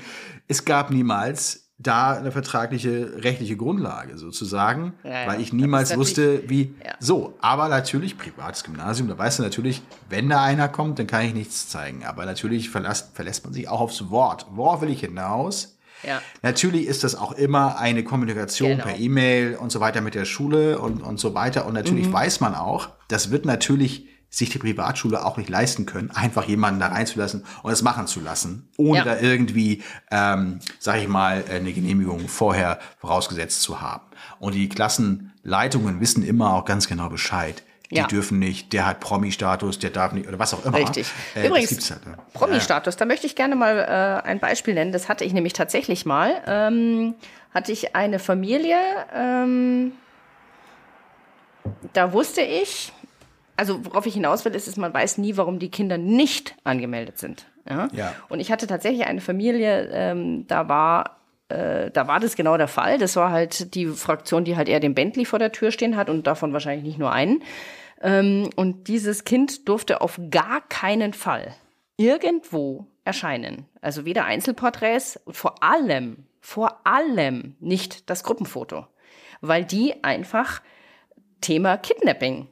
es 0.47 0.65
gab 0.65 0.91
niemals 0.91 1.67
da 1.79 2.13
eine 2.13 2.31
vertragliche 2.31 3.23
rechtliche 3.23 3.55
Grundlage 3.55 4.17
sozusagen, 4.17 4.93
ja, 5.03 5.11
ja. 5.21 5.27
weil 5.27 5.41
ich 5.41 5.53
niemals 5.53 5.95
wusste, 5.95 6.49
wie 6.49 6.73
ja. 6.83 6.93
so. 6.99 7.37
Aber 7.39 7.69
natürlich 7.69 8.17
privates 8.17 8.63
Gymnasium, 8.63 9.07
da 9.07 9.17
weißt 9.17 9.39
du 9.39 9.43
natürlich, 9.43 9.83
wenn 10.09 10.27
da 10.27 10.43
einer 10.43 10.69
kommt, 10.69 10.97
dann 10.97 11.05
kann 11.05 11.25
ich 11.25 11.35
nichts 11.35 11.69
zeigen. 11.69 12.03
Aber 12.03 12.25
natürlich 12.25 12.71
verlässt, 12.71 13.15
verlässt 13.15 13.43
man 13.43 13.53
sich 13.53 13.69
auch 13.69 13.79
aufs 13.79 14.09
Wort. 14.09 14.47
Worauf 14.51 14.81
will 14.81 14.89
ich 14.89 15.01
hinaus? 15.01 15.77
Ja. 16.03 16.21
Natürlich 16.41 16.87
ist 16.87 17.03
das 17.03 17.15
auch 17.15 17.31
immer 17.33 17.77
eine 17.79 18.03
Kommunikation 18.03 18.71
genau. 18.71 18.83
per 18.83 18.97
E-Mail 18.97 19.55
und 19.55 19.71
so 19.71 19.79
weiter 19.79 20.01
mit 20.01 20.15
der 20.15 20.25
Schule 20.25 20.79
und, 20.79 21.01
und 21.01 21.19
so 21.19 21.35
weiter. 21.35 21.65
Und 21.67 21.73
natürlich 21.73 22.07
mhm. 22.07 22.13
weiß 22.13 22.39
man 22.39 22.55
auch, 22.55 22.89
das 23.07 23.29
wird 23.29 23.45
natürlich 23.45 24.07
sich 24.29 24.49
die 24.49 24.59
Privatschule 24.59 25.25
auch 25.25 25.37
nicht 25.37 25.49
leisten 25.49 25.85
können, 25.85 26.11
einfach 26.11 26.45
jemanden 26.45 26.79
da 26.79 26.87
reinzulassen 26.87 27.45
und 27.63 27.71
es 27.71 27.81
machen 27.81 28.07
zu 28.07 28.19
lassen, 28.19 28.69
ohne 28.77 28.99
ja. 28.99 29.03
da 29.03 29.19
irgendwie, 29.19 29.83
ähm, 30.11 30.59
sag 30.79 30.97
ich 30.97 31.07
mal, 31.07 31.43
eine 31.49 31.71
Genehmigung 31.71 32.27
vorher 32.27 32.79
vorausgesetzt 32.97 33.61
zu 33.61 33.81
haben. 33.81 34.03
Und 34.39 34.55
die 34.55 34.69
Klassenleitungen 34.69 35.99
wissen 36.01 36.23
immer 36.23 36.53
auch 36.53 36.65
ganz 36.65 36.87
genau 36.87 37.09
Bescheid. 37.09 37.63
Die 37.89 37.95
ja. 37.95 38.07
dürfen 38.07 38.37
nicht, 38.37 38.73
der 38.73 38.85
hat 38.85 38.99
Promi-Status, 38.99 39.79
der 39.79 39.91
darf 39.91 40.11
nicht, 40.11 40.27
oder 40.27 40.37
was 40.37 40.53
auch 40.53 40.65
immer. 40.65 40.77
Richtig. 40.77 41.07
Äh, 41.35 41.47
Übrigens, 41.47 41.89
halt, 41.89 42.05
ne? 42.05 42.17
Promi-Status, 42.33 42.97
da 42.97 43.05
möchte 43.05 43.27
ich 43.27 43.35
gerne 43.35 43.55
mal 43.55 43.77
äh, 43.79 44.27
ein 44.27 44.39
Beispiel 44.39 44.73
nennen. 44.73 44.91
Das 44.91 45.07
hatte 45.07 45.23
ich 45.23 45.31
nämlich 45.31 45.53
tatsächlich 45.53 46.05
mal. 46.05 46.41
Ähm, 46.45 47.15
hatte 47.53 47.71
ich 47.71 47.95
eine 47.95 48.19
Familie, 48.19 48.77
ähm, 49.15 49.93
da 51.93 52.13
wusste 52.13 52.41
ich, 52.41 52.91
also 53.57 53.85
worauf 53.85 54.05
ich 54.05 54.13
hinaus 54.13 54.45
will, 54.45 54.55
ist, 54.55 54.67
dass 54.67 54.77
man 54.77 54.93
weiß 54.93 55.17
nie, 55.17 55.35
warum 55.35 55.59
die 55.59 55.69
Kinder 55.69 55.97
nicht 55.97 56.55
angemeldet 56.63 57.17
sind. 57.17 57.47
Ja? 57.67 57.89
ja. 57.91 58.13
Und 58.29 58.39
ich 58.39 58.51
hatte 58.51 58.67
tatsächlich 58.67 59.05
eine 59.05 59.21
Familie, 59.21 59.89
ähm, 59.91 60.45
da 60.47 60.69
war 60.69 61.17
äh, 61.49 61.91
da 61.91 62.07
war 62.07 62.19
das 62.19 62.35
genau 62.35 62.57
der 62.57 62.67
Fall. 62.67 62.97
Das 62.97 63.15
war 63.15 63.31
halt 63.31 63.73
die 63.75 63.87
Fraktion, 63.87 64.43
die 64.43 64.55
halt 64.55 64.69
eher 64.69 64.79
den 64.79 64.95
Bentley 64.95 65.25
vor 65.25 65.39
der 65.39 65.51
Tür 65.51 65.71
stehen 65.71 65.95
hat 65.95 66.09
und 66.09 66.27
davon 66.27 66.53
wahrscheinlich 66.53 66.85
nicht 66.85 66.99
nur 66.99 67.11
einen. 67.11 67.43
Ähm, 68.01 68.49
und 68.55 68.87
dieses 68.87 69.23
Kind 69.23 69.67
durfte 69.67 70.01
auf 70.01 70.19
gar 70.29 70.61
keinen 70.67 71.13
Fall 71.13 71.55
irgendwo 71.97 72.85
erscheinen. 73.05 73.65
Also 73.81 74.05
weder 74.05 74.25
Einzelporträts 74.25 75.19
und 75.25 75.35
vor 75.35 75.63
allem, 75.63 76.27
vor 76.41 76.85
allem 76.85 77.55
nicht 77.59 78.09
das 78.09 78.23
Gruppenfoto. 78.23 78.85
Weil 79.41 79.65
die 79.65 80.03
einfach 80.03 80.61
Thema 81.41 81.77
Kidnapping 81.77 82.47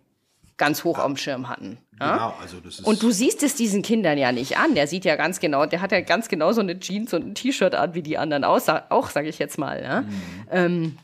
ganz 0.57 0.83
hoch 0.83 0.99
auf 0.99 1.05
dem 1.07 1.17
Schirm 1.17 1.49
hatten. 1.49 1.77
Ja? 1.99 2.13
Genau, 2.13 2.33
also 2.41 2.59
das 2.59 2.79
ist 2.79 2.85
Und 2.85 3.01
du 3.03 3.11
siehst 3.11 3.43
es 3.43 3.55
diesen 3.55 3.81
Kindern 3.81 4.17
ja 4.17 4.31
nicht 4.31 4.57
an. 4.57 4.75
Der 4.75 4.87
sieht 4.87 5.05
ja 5.05 5.15
ganz 5.15 5.39
genau, 5.39 5.65
der 5.65 5.81
hat 5.81 5.91
ja 5.91 6.01
ganz 6.01 6.27
genau 6.29 6.51
so 6.53 6.61
eine 6.61 6.79
Jeans 6.79 7.13
und 7.13 7.25
ein 7.27 7.35
T-Shirt 7.35 7.75
an 7.75 7.93
wie 7.93 8.01
die 8.01 8.17
anderen 8.17 8.43
aus, 8.43 8.67
auch, 8.69 9.09
sage 9.09 9.27
ich 9.29 9.39
jetzt 9.39 9.57
mal. 9.57 9.81
Ja? 9.83 10.03
Ähm, 10.51 10.97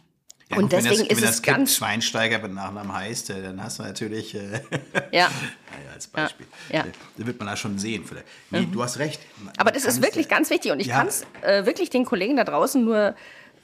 Ja, 0.49 0.57
und 0.57 0.63
gut, 0.63 0.71
wenn 0.73 0.83
deswegen 0.83 1.07
das, 1.07 1.17
ist 1.17 1.23
es 1.23 1.29
das 1.29 1.41
Kind 1.41 1.57
ganz- 1.57 1.75
Schweinsteiger 1.75 2.39
mit 2.39 2.53
Nachnamen 2.53 2.93
heißt, 2.93 3.29
äh, 3.29 3.41
dann 3.41 3.63
hast 3.63 3.79
du 3.79 3.83
natürlich, 3.83 4.35
äh, 4.35 4.39
ja. 5.11 5.29
naja, 5.71 5.91
als 5.93 6.07
Beispiel. 6.07 6.45
Ja. 6.69 6.81
Äh, 6.81 6.91
Da 7.17 7.25
wird 7.25 7.39
man 7.39 7.47
da 7.47 7.55
schon 7.55 7.79
sehen. 7.79 8.03
Nee, 8.49 8.67
du 8.71 8.83
hast 8.83 8.99
recht. 8.99 9.21
Man 9.43 9.53
Aber 9.57 9.71
das 9.71 9.85
ist 9.85 10.01
wirklich 10.01 10.27
ganz 10.27 10.49
wichtig 10.49 10.71
und 10.73 10.79
ich 10.81 10.87
Ja. 10.87 10.97
kann 10.97 11.07
es 11.07 11.25
äh, 11.41 11.65
wirklich 11.65 11.89
den 11.89 12.03
Kollegen 12.05 12.35
da 12.35 12.43
draußen 12.43 12.83
nur 12.83 13.15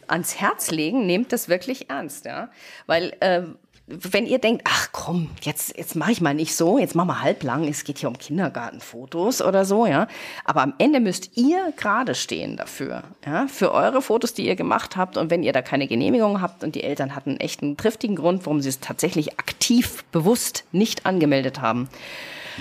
ans 0.07 0.35
Herz 0.39 0.71
legen, 0.71 1.05
nehmt 1.05 1.33
das 1.33 1.49
wirklich 1.49 1.89
ernst, 1.89 2.23
ja, 2.23 2.49
weil 2.85 3.13
äh, 3.19 3.41
wenn 3.87 4.25
ihr 4.25 4.39
denkt, 4.39 4.63
ach 4.67 4.89
komm, 4.91 5.29
jetzt 5.41 5.77
jetzt 5.77 5.95
mache 5.95 6.11
ich 6.11 6.19
mal 6.19 6.33
nicht 6.33 6.55
so, 6.55 6.77
jetzt 6.77 6.93
machen 6.93 7.07
wir 7.07 7.21
halblang, 7.21 7.65
es 7.65 7.85
geht 7.85 7.99
hier 7.99 8.09
um 8.09 8.17
Kindergartenfotos 8.17 9.41
oder 9.41 9.63
so, 9.63 9.85
ja, 9.85 10.07
aber 10.43 10.61
am 10.61 10.73
Ende 10.77 10.99
müsst 10.99 11.37
ihr 11.37 11.71
gerade 11.77 12.13
stehen 12.13 12.57
dafür, 12.57 13.03
ja, 13.25 13.47
für 13.47 13.71
eure 13.71 14.01
Fotos, 14.01 14.33
die 14.33 14.45
ihr 14.45 14.57
gemacht 14.57 14.97
habt 14.97 15.15
und 15.15 15.31
wenn 15.31 15.41
ihr 15.41 15.53
da 15.53 15.61
keine 15.61 15.87
Genehmigung 15.87 16.41
habt 16.41 16.65
und 16.65 16.75
die 16.75 16.83
Eltern 16.83 17.15
hatten 17.15 17.37
echt 17.37 17.63
einen 17.63 17.77
triftigen 17.77 18.17
Grund, 18.17 18.45
warum 18.45 18.61
sie 18.61 18.69
es 18.69 18.81
tatsächlich 18.81 19.39
aktiv 19.39 20.03
bewusst 20.11 20.65
nicht 20.73 21.05
angemeldet 21.05 21.61
haben. 21.61 21.87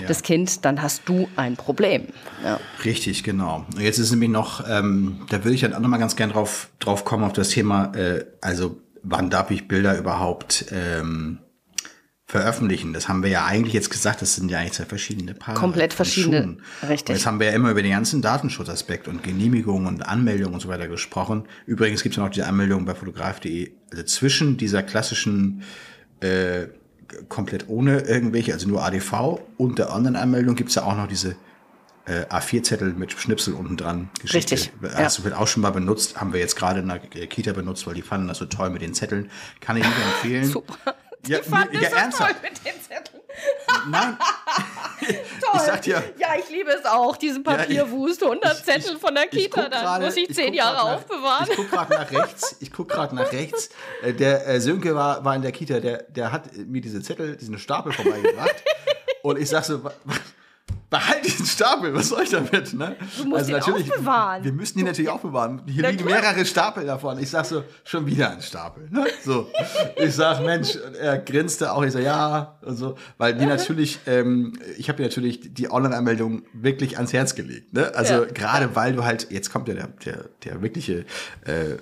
Das 0.07 0.21
Kind, 0.21 0.63
dann 0.63 0.83
hast 0.83 1.09
du 1.09 1.27
ein 1.37 1.55
Problem. 1.55 2.03
Ja. 2.43 2.59
Richtig, 2.85 3.23
genau. 3.23 3.65
Jetzt 3.79 3.97
ist 3.97 4.11
nämlich 4.11 4.29
noch, 4.29 4.63
ähm, 4.69 5.21
da 5.29 5.43
würde 5.43 5.55
ich 5.55 5.61
dann 5.61 5.73
auch 5.73 5.79
noch 5.79 5.89
mal 5.89 5.97
ganz 5.97 6.15
gern 6.15 6.29
drauf, 6.29 6.69
drauf 6.77 7.03
kommen, 7.03 7.23
auf 7.23 7.33
das 7.33 7.49
Thema, 7.49 7.95
äh, 7.95 8.25
also 8.39 8.77
wann 9.09 9.29
darf 9.29 9.51
ich 9.51 9.67
Bilder 9.67 9.97
überhaupt 9.97 10.65
ähm, 10.71 11.39
veröffentlichen? 12.25 12.93
Das 12.93 13.07
haben 13.07 13.23
wir 13.23 13.29
ja 13.29 13.45
eigentlich 13.45 13.73
jetzt 13.73 13.89
gesagt, 13.89 14.21
das 14.21 14.35
sind 14.35 14.51
ja 14.51 14.59
eigentlich 14.59 14.73
zwei 14.73 14.85
verschiedene 14.85 15.33
Paar. 15.33 15.55
Komplett 15.55 15.93
verschiedene, 15.93 16.43
Schuhen. 16.43 16.61
richtig. 16.89 17.09
Und 17.09 17.15
jetzt 17.15 17.25
haben 17.25 17.39
wir 17.39 17.47
ja 17.47 17.53
immer 17.53 17.71
über 17.71 17.81
den 17.81 17.91
ganzen 17.91 18.21
Datenschutzaspekt 18.21 19.07
und 19.07 19.23
Genehmigungen 19.23 19.87
und 19.87 20.01
Anmeldungen 20.01 20.55
und 20.55 20.59
so 20.59 20.67
weiter 20.67 20.87
gesprochen. 20.87 21.47
Übrigens 21.65 22.03
gibt 22.03 22.13
es 22.13 22.17
ja 22.17 22.23
noch 22.23 22.31
die 22.31 22.43
Anmeldung 22.43 22.85
bei 22.85 22.95
fotograf.de, 22.95 23.71
also 23.91 24.03
zwischen 24.03 24.57
dieser 24.57 24.83
klassischen 24.83 25.63
äh, 26.19 26.67
komplett 27.29 27.69
ohne 27.69 28.01
irgendwelche, 28.01 28.53
also 28.53 28.67
nur 28.67 28.83
ADV 28.83 29.39
und 29.57 29.79
der 29.79 29.93
Online-Anmeldung 29.93 30.55
gibt 30.55 30.69
es 30.69 30.75
ja 30.75 30.83
auch 30.83 30.97
noch 30.97 31.07
diese 31.07 31.37
äh, 32.07 32.25
A4-Zettel 32.33 32.93
mit 32.93 33.11
Schnipsel 33.11 33.53
unten 33.53 33.77
dran. 33.77 34.09
Geschichte. 34.21 34.55
Richtig, 34.55 34.71
Hast 34.95 35.19
du 35.19 35.23
wird 35.23 35.35
auch 35.35 35.47
schon 35.47 35.61
mal 35.61 35.71
benutzt, 35.71 36.19
haben 36.19 36.33
wir 36.33 36.39
jetzt 36.39 36.55
gerade 36.55 36.79
in 36.79 36.87
der 36.87 36.99
Kita 36.99 37.53
benutzt, 37.53 37.85
weil 37.85 37.93
die 37.93 38.01
fanden 38.01 38.27
das 38.27 38.37
so 38.39 38.45
toll 38.45 38.69
mit 38.69 38.81
den 38.81 38.93
Zetteln. 38.93 39.29
Kann 39.61 39.77
ich 39.77 39.83
nicht 39.85 39.97
empfehlen. 39.97 40.45
Super. 40.51 40.95
Ja, 41.27 41.39
Die 41.39 41.49
fand 41.49 41.73
ja, 41.73 41.89
so 41.89 41.95
ernsthaft. 41.95 42.31
toll 42.31 42.49
mit 42.49 42.65
den 42.65 42.81
Zetteln. 42.81 43.21
Nein, 43.89 44.17
Toll. 45.41 45.61
Ich 45.75 45.79
dir- 45.81 46.03
Ja, 46.17 46.29
ich 46.39 46.49
liebe 46.49 46.71
es 46.71 46.85
auch, 46.85 47.17
diesen 47.17 47.43
Papierwust, 47.43 48.23
100 48.23 48.65
Zettel 48.65 48.97
von 48.97 49.13
der 49.13 49.25
ich 49.25 49.29
Kita, 49.31 49.69
dann 49.69 50.01
muss 50.01 50.15
ich 50.17 50.29
ich 50.29 50.35
10 50.35 50.45
guck 50.47 50.55
Jahre 50.55 50.75
nach- 50.75 50.95
aufbewahren. 50.95 51.47
Ich 51.49 51.55
guck 51.55 51.69
gerade 51.69 51.93
nach 51.93 52.11
rechts. 52.11 52.55
Ich 52.59 52.71
guck 52.71 52.89
gerade 52.89 53.15
nach 53.15 53.31
rechts. 53.31 53.69
Äh, 54.01 54.13
Der 54.13 54.47
äh, 54.47 54.59
Sönke 54.61 54.95
war, 54.95 55.23
war 55.23 55.35
in 55.35 55.41
der 55.43 55.51
Kita. 55.51 55.79
Der, 55.79 56.03
der 56.03 56.31
hat 56.31 56.55
mir 56.55 56.81
diese 56.81 57.01
Zettel, 57.01 57.35
diesen 57.35 57.59
Stapel 57.59 57.91
vorbeigebracht. 57.93 58.63
und 59.23 59.37
ich 59.37 59.49
sag 59.49 59.65
so, 59.65 59.83
wa- 59.83 59.93
wa- 60.05 60.15
behalt 60.89 61.25
diesen 61.25 61.45
Stapel. 61.45 61.93
Was 61.93 62.09
soll 62.09 62.23
ich 62.23 62.29
damit? 62.29 62.73
Ne? 62.73 62.95
Du 63.17 63.25
musst 63.25 63.49
ihn 63.49 63.55
aufbewahren. 63.55 64.43
Wir 64.43 64.53
müssen 64.53 64.77
die 64.77 64.83
natürlich 64.83 65.09
aufbewahren. 65.11 65.61
Hier 65.65 65.83
Na 65.83 65.89
liegen 65.89 66.05
klar. 66.05 66.21
mehrere 66.21 66.45
Stapel 66.45 66.85
davon. 66.85 67.19
Ich 67.19 67.29
sag 67.29 67.45
so, 67.45 67.63
schon 67.83 68.05
wieder 68.05 68.31
ein 68.31 68.41
Stapel. 68.41 68.87
Ne? 68.89 69.05
So, 69.23 69.47
ich 69.97 70.13
sag, 70.15 70.43
Mensch, 70.45 70.77
er 70.99 71.17
grinste 71.17 71.73
auch. 71.73 71.83
Ich 71.83 71.91
so, 71.91 71.99
ja 71.99 72.57
und 72.61 72.77
so, 72.77 72.95
weil 73.17 73.35
die 73.35 73.45
natürlich, 73.45 73.99
ähm, 74.05 74.53
ich 74.77 74.87
habe 74.89 74.97
dir 74.97 75.03
natürlich 75.03 75.53
die 75.53 75.69
Online-Anmeldung 75.71 76.43
wirklich 76.53 76.97
ans 76.97 77.11
Herz 77.13 77.35
gelegt. 77.35 77.73
Ne? 77.73 77.93
Also 77.95 78.13
Ja. 78.13 78.25
gerade 78.25 78.75
weil 78.75 78.93
du 78.93 79.03
halt, 79.03 79.27
jetzt 79.31 79.51
kommt 79.51 79.67
ja 79.67 79.73
der, 79.73 79.87
der, 80.05 80.25
der 80.45 80.61
wirkliche 80.61 81.05
äh, 81.45 81.71
äh, 81.71 81.77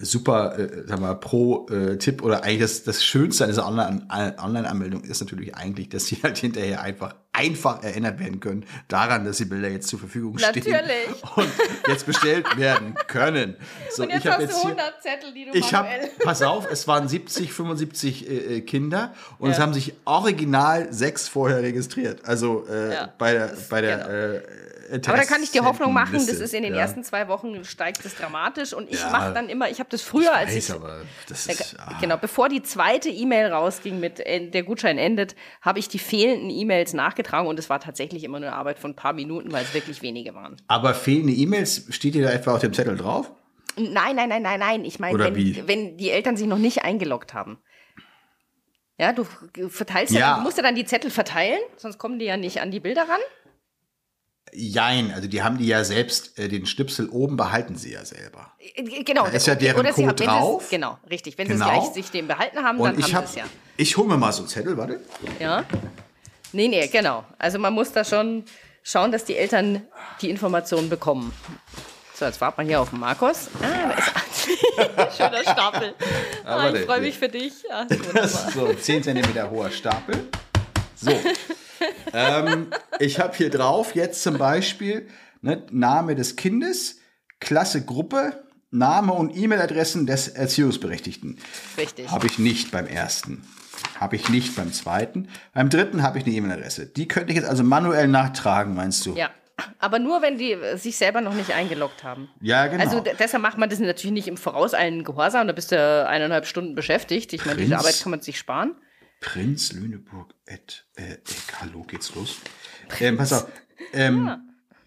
super, 0.00 0.58
äh, 0.58 0.84
sag 0.86 0.98
mal, 1.00 1.14
Pro-Tipp 1.14 2.22
oder 2.22 2.42
eigentlich 2.42 2.60
das, 2.60 2.84
das 2.84 3.04
Schönste 3.04 3.44
an 3.44 3.50
dieser 3.50 3.66
Online- 3.66 4.02
an- 4.08 4.38
Online-Anmeldung 4.38 5.02
ist 5.04 5.20
natürlich 5.20 5.54
eigentlich, 5.54 5.90
dass 5.90 6.06
sie 6.06 6.16
halt 6.22 6.38
hinterher 6.38 6.80
einfach, 6.80 7.14
einfach 7.38 7.82
erinnert 7.82 8.18
werden 8.18 8.40
können 8.40 8.66
daran, 8.88 9.24
dass 9.24 9.36
die 9.38 9.44
Bilder 9.44 9.68
jetzt 9.68 9.88
zur 9.88 9.98
Verfügung 9.98 10.38
stehen. 10.38 10.48
Natürlich. 10.54 11.22
Und 11.36 11.48
jetzt 11.86 12.06
bestellt 12.06 12.56
werden 12.56 12.94
können. 13.06 13.56
So, 13.90 14.02
Und 14.02 14.10
jetzt 14.10 14.24
ich 14.24 14.30
hab 14.30 14.40
hast 14.40 14.50
du 14.52 14.56
hier- 14.56 14.70
100 14.70 15.02
Zettel, 15.02 15.32
die 15.32 15.44
du 15.46 15.52
ich 15.56 15.70
manuell... 15.72 16.10
pass 16.24 16.42
auf, 16.42 16.70
es 16.70 16.86
waren 16.88 17.08
70, 17.08 17.52
75 17.52 18.28
äh, 18.28 18.34
äh, 18.56 18.60
Kinder 18.62 19.14
und 19.38 19.50
es 19.50 19.56
Ja. 19.58 19.62
haben 19.62 19.74
sich 19.74 19.92
original 20.04 20.92
sechs 20.92 21.28
vorher 21.28 21.62
registriert. 21.62 22.24
Also 22.26 22.66
äh, 22.68 22.94
Ja, 22.94 23.12
bei 23.18 23.32
der, 23.32 23.48
das- 23.48 23.68
bei 23.68 23.80
der 23.80 23.98
genau. 23.98 24.08
äh, 24.10 25.00
Aber 25.06 25.16
da 25.18 25.24
kann 25.24 25.42
ich 25.42 25.50
dir 25.50 25.64
Hoffnung 25.64 25.92
machen, 25.92 26.14
das 26.14 26.28
ist 26.28 26.54
in 26.54 26.62
den 26.62 26.72
ja. 26.74 26.80
ersten 26.80 27.04
zwei 27.04 27.28
Wochen 27.28 27.62
steigt 27.64 28.04
es 28.06 28.14
dramatisch 28.16 28.72
und 28.72 28.90
ich 28.90 28.98
Ja. 29.00 29.10
mache 29.10 29.34
dann 29.34 29.48
immer, 29.50 29.68
ich 29.68 29.80
habe 29.80 29.90
das 29.90 30.00
früher, 30.00 30.34
als 30.34 30.48
Weiß, 30.54 30.68
ich 30.70 30.74
aber 30.74 31.02
das 31.28 31.46
Da- 31.46 31.52
ist, 31.52 31.76
ah. 31.78 31.92
Genau, 32.00 32.16
bevor 32.16 32.48
die 32.48 32.62
zweite 32.62 33.10
E-Mail 33.10 33.52
rausging 33.52 34.00
mit 34.00 34.18
äh, 34.20 34.48
der 34.48 34.62
Gutschein 34.62 34.96
endet, 34.96 35.36
habe 35.60 35.78
ich 35.78 35.88
die 35.88 35.98
fehlenden 35.98 36.48
E-Mails 36.50 36.94
nachgetragen 36.94 37.27
und 37.46 37.58
es 37.58 37.68
war 37.70 37.80
tatsächlich 37.80 38.24
immer 38.24 38.40
nur 38.40 38.48
eine 38.48 38.56
Arbeit 38.56 38.78
von 38.78 38.92
ein 38.92 38.96
paar 38.96 39.12
Minuten, 39.12 39.52
weil 39.52 39.64
es 39.64 39.74
wirklich 39.74 40.02
wenige 40.02 40.34
waren. 40.34 40.56
Aber 40.66 40.94
fehlende 40.94 41.32
E-Mails, 41.32 41.86
steht 41.90 42.14
dir 42.14 42.22
da 42.24 42.30
etwa 42.30 42.54
auf 42.54 42.60
dem 42.60 42.72
Zettel 42.72 42.96
drauf? 42.96 43.30
Nein, 43.76 44.16
nein, 44.16 44.28
nein, 44.28 44.42
nein, 44.42 44.58
nein. 44.60 44.84
Ich 44.84 44.98
meine, 44.98 45.18
wenn, 45.18 45.68
wenn 45.68 45.96
die 45.96 46.10
Eltern 46.10 46.36
sich 46.36 46.46
noch 46.46 46.58
nicht 46.58 46.82
eingeloggt 46.84 47.34
haben. 47.34 47.58
Ja, 48.98 49.12
du 49.12 49.24
verteilst 49.68 50.12
ja. 50.12 50.20
Ja. 50.20 50.36
du 50.38 50.42
musst 50.42 50.56
ja 50.56 50.62
dann 50.64 50.74
die 50.74 50.84
Zettel 50.84 51.10
verteilen, 51.10 51.60
sonst 51.76 51.98
kommen 51.98 52.18
die 52.18 52.24
ja 52.24 52.36
nicht 52.36 52.60
an 52.60 52.70
die 52.72 52.80
Bilder 52.80 53.02
ran. 53.02 53.20
Jein, 54.52 55.12
also 55.12 55.28
die 55.28 55.42
haben 55.42 55.58
die 55.58 55.66
ja 55.66 55.84
selbst, 55.84 56.38
äh, 56.38 56.48
den 56.48 56.64
Schnipsel 56.66 57.08
oben 57.10 57.36
behalten 57.36 57.76
sie 57.76 57.92
ja 57.92 58.04
selber. 58.04 58.52
Äh, 58.58 59.04
Genau. 59.04 59.24
Da 59.24 59.30
ist 59.32 59.46
ja 59.46 59.54
deren 59.54 59.78
Oder 59.80 59.92
sie 59.92 60.06
Code 60.06 60.26
haben- 60.26 60.40
drauf. 60.40 60.68
Genau, 60.70 60.98
richtig. 61.10 61.36
Wenn 61.36 61.48
Genau. 61.48 61.66
sie 61.66 61.70
es 61.70 61.78
gleich 61.82 61.92
sich 61.94 62.10
den 62.10 62.26
behalten 62.26 62.58
haben, 62.64 62.78
dann 62.78 62.94
Und 62.94 62.98
ich 62.98 63.06
haben 63.14 63.16
habe, 63.16 63.26
sie 63.26 63.40
es 63.40 63.44
ja. 63.46 63.50
ich 63.76 63.96
hole 63.98 64.08
mir 64.08 64.16
mal 64.16 64.32
so 64.32 64.40
einen 64.40 64.48
Zettel, 64.48 64.76
warte. 64.78 65.00
Ja. 65.38 65.64
Nee, 66.52 66.68
nee, 66.68 66.86
genau. 66.88 67.24
Also 67.38 67.58
man 67.58 67.72
muss 67.72 67.92
da 67.92 68.04
schon 68.04 68.44
schauen, 68.82 69.12
dass 69.12 69.24
die 69.24 69.36
Eltern 69.36 69.82
die 70.20 70.30
Informationen 70.30 70.88
bekommen. 70.88 71.32
So, 72.14 72.24
jetzt 72.24 72.40
warten 72.40 72.62
wir 72.62 72.66
hier 72.66 72.80
auf 72.80 72.90
den 72.90 72.98
Markus. 72.98 73.48
Ah, 73.62 73.94
da 74.96 75.04
ist 75.04 75.16
Schöner 75.16 75.42
Stapel. 75.42 75.94
Ah, 76.44 76.56
warte, 76.56 76.78
ich 76.78 76.84
freue 76.86 77.00
mich 77.00 77.18
für 77.18 77.28
dich. 77.28 77.52
Ah, 77.70 77.86
wunderbar. 77.88 78.28
So, 78.54 78.72
10 78.72 79.04
cm 79.04 79.50
hoher 79.50 79.70
Stapel. 79.70 80.28
So. 80.96 81.12
ähm, 82.12 82.70
ich 82.98 83.20
habe 83.20 83.36
hier 83.36 83.50
drauf 83.50 83.94
jetzt 83.94 84.22
zum 84.22 84.36
Beispiel 84.38 85.06
ne, 85.42 85.64
Name 85.70 86.14
des 86.16 86.34
Kindes, 86.34 86.98
Klasse, 87.38 87.84
Gruppe, 87.84 88.44
Name 88.70 89.12
und 89.12 89.36
E-Mail-Adressen 89.36 90.06
des 90.06 90.28
Erziehungsberechtigten. 90.28 91.38
Richtig. 91.76 92.10
Habe 92.10 92.26
ich 92.26 92.38
nicht 92.38 92.70
beim 92.70 92.86
ersten. 92.86 93.46
Habe 94.00 94.16
ich 94.16 94.28
nicht 94.28 94.54
beim 94.56 94.72
zweiten. 94.72 95.28
Beim 95.52 95.70
dritten 95.70 96.02
habe 96.02 96.18
ich 96.18 96.24
eine 96.26 96.34
E-Mail-Adresse. 96.34 96.86
Die 96.86 97.08
könnte 97.08 97.30
ich 97.32 97.36
jetzt 97.36 97.48
also 97.48 97.64
manuell 97.64 98.06
nachtragen, 98.08 98.74
meinst 98.74 99.04
du? 99.06 99.14
Ja. 99.14 99.30
Aber 99.80 99.98
nur, 99.98 100.22
wenn 100.22 100.38
die 100.38 100.52
äh, 100.52 100.76
sich 100.76 100.96
selber 100.96 101.20
noch 101.20 101.34
nicht 101.34 101.52
eingeloggt 101.52 102.04
haben. 102.04 102.28
Ja, 102.40 102.68
genau. 102.68 102.82
Also 102.84 103.00
deshalb 103.00 103.42
macht 103.42 103.58
man 103.58 103.68
das 103.68 103.80
natürlich 103.80 104.12
nicht 104.12 104.28
im 104.28 104.36
Voraus 104.36 104.72
allen 104.72 105.02
Gehorsam. 105.02 105.48
Da 105.48 105.52
bist 105.52 105.72
du 105.72 106.06
eineinhalb 106.08 106.46
Stunden 106.46 106.76
beschäftigt. 106.76 107.32
Ich 107.32 107.44
meine, 107.44 107.60
diese? 107.60 107.76
Arbeit 107.76 108.00
kann 108.00 108.10
man 108.10 108.20
sich 108.20 108.38
sparen. 108.38 108.76
Prinz 109.20 109.72
Lüneburg 109.72 110.32
at, 110.48 110.84
äh, 110.94 111.14
äh, 111.14 111.16
hallo, 111.60 111.82
geht's 111.82 112.14
los? 112.14 112.36
Ähm, 113.00 113.16
pass 113.16 113.32
auf. 113.32 113.48
Ähm, 113.92 114.30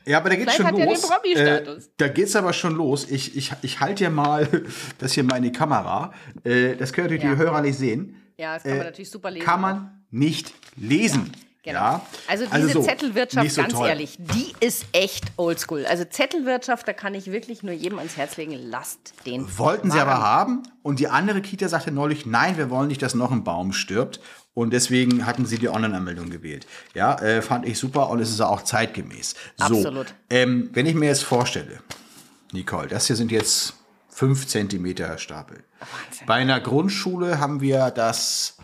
ja. 0.05 0.17
aber 0.19 0.29
da 0.29 0.35
geht's 0.37 0.53
Vielleicht 0.55 0.73
schon 0.73 0.81
hat 0.81 0.89
los. 0.89 1.01
den 1.01 1.09
Promi-Status. 1.09 1.85
Äh, 1.87 1.89
da 1.97 2.07
geht's 2.07 2.35
aber 2.37 2.53
schon 2.53 2.75
los. 2.75 3.11
Ich, 3.11 3.35
ich, 3.35 3.51
ich 3.61 3.81
halte 3.81 4.05
ja 4.05 4.09
mal 4.09 4.47
das 4.99 5.11
hier 5.11 5.25
mal 5.25 5.35
in 5.35 5.43
die 5.43 5.51
Kamera. 5.51 6.13
Äh, 6.45 6.77
das 6.77 6.93
können 6.93 7.07
natürlich 7.07 7.23
Ja. 7.23 7.31
die 7.31 7.37
Hörer 7.37 7.61
nicht 7.61 7.77
sehen. 7.77 8.20
Ja, 8.41 8.55
das 8.55 8.63
kann 8.63 8.77
man 8.77 8.87
natürlich 8.87 9.11
super 9.11 9.29
lesen. 9.29 9.45
Kann 9.45 9.61
man 9.61 10.03
nicht 10.09 10.51
lesen. 10.75 11.31
Genau. 11.63 11.79
Ja. 11.79 12.05
Also 12.27 12.45
diese 12.47 12.69
so, 12.69 12.81
Zettelwirtschaft, 12.81 13.51
so 13.51 13.61
ganz 13.61 13.73
toll. 13.73 13.87
ehrlich, 13.87 14.17
die 14.17 14.55
ist 14.65 14.85
echt 14.93 15.25
oldschool. 15.37 15.85
Also 15.85 16.05
Zettelwirtschaft, 16.05 16.87
da 16.87 16.93
kann 16.93 17.13
ich 17.13 17.31
wirklich 17.31 17.61
nur 17.61 17.73
jedem 17.73 17.99
ans 17.99 18.17
Herz 18.17 18.37
legen, 18.37 18.53
lasst 18.53 19.13
den. 19.27 19.45
Wollten 19.59 19.91
sie 19.91 19.99
Waren. 19.99 20.09
aber 20.09 20.23
haben 20.23 20.63
und 20.81 20.99
die 20.99 21.07
andere 21.07 21.41
Kita 21.41 21.69
sagte 21.69 21.91
neulich, 21.91 22.25
nein, 22.25 22.57
wir 22.57 22.71
wollen 22.71 22.87
nicht, 22.87 23.03
dass 23.03 23.13
noch 23.13 23.31
ein 23.31 23.43
Baum 23.43 23.73
stirbt. 23.73 24.19
Und 24.55 24.73
deswegen 24.73 25.27
hatten 25.27 25.45
sie 25.45 25.59
die 25.59 25.69
Online-Anmeldung 25.69 26.31
gewählt. 26.31 26.65
Ja, 26.95 27.15
äh, 27.21 27.41
fand 27.43 27.65
ich 27.65 27.77
super 27.77 28.09
und 28.09 28.19
es 28.19 28.31
ist 28.31 28.41
auch 28.41 28.63
zeitgemäß. 28.63 29.35
So, 29.55 29.65
Absolut. 29.65 30.07
Ähm, 30.31 30.71
wenn 30.73 30.87
ich 30.87 30.95
mir 30.95 31.05
jetzt 31.05 31.23
vorstelle, 31.23 31.79
Nicole, 32.51 32.87
das 32.87 33.05
hier 33.05 33.15
sind 33.15 33.31
jetzt 33.31 33.75
fünf 34.21 34.45
Zentimeter 34.45 35.17
Stapel. 35.17 35.63
Wahnsinn. 35.79 36.27
Bei 36.27 36.35
einer 36.35 36.59
Grundschule 36.59 37.39
haben 37.39 37.59
wir 37.59 37.89
das 37.89 38.55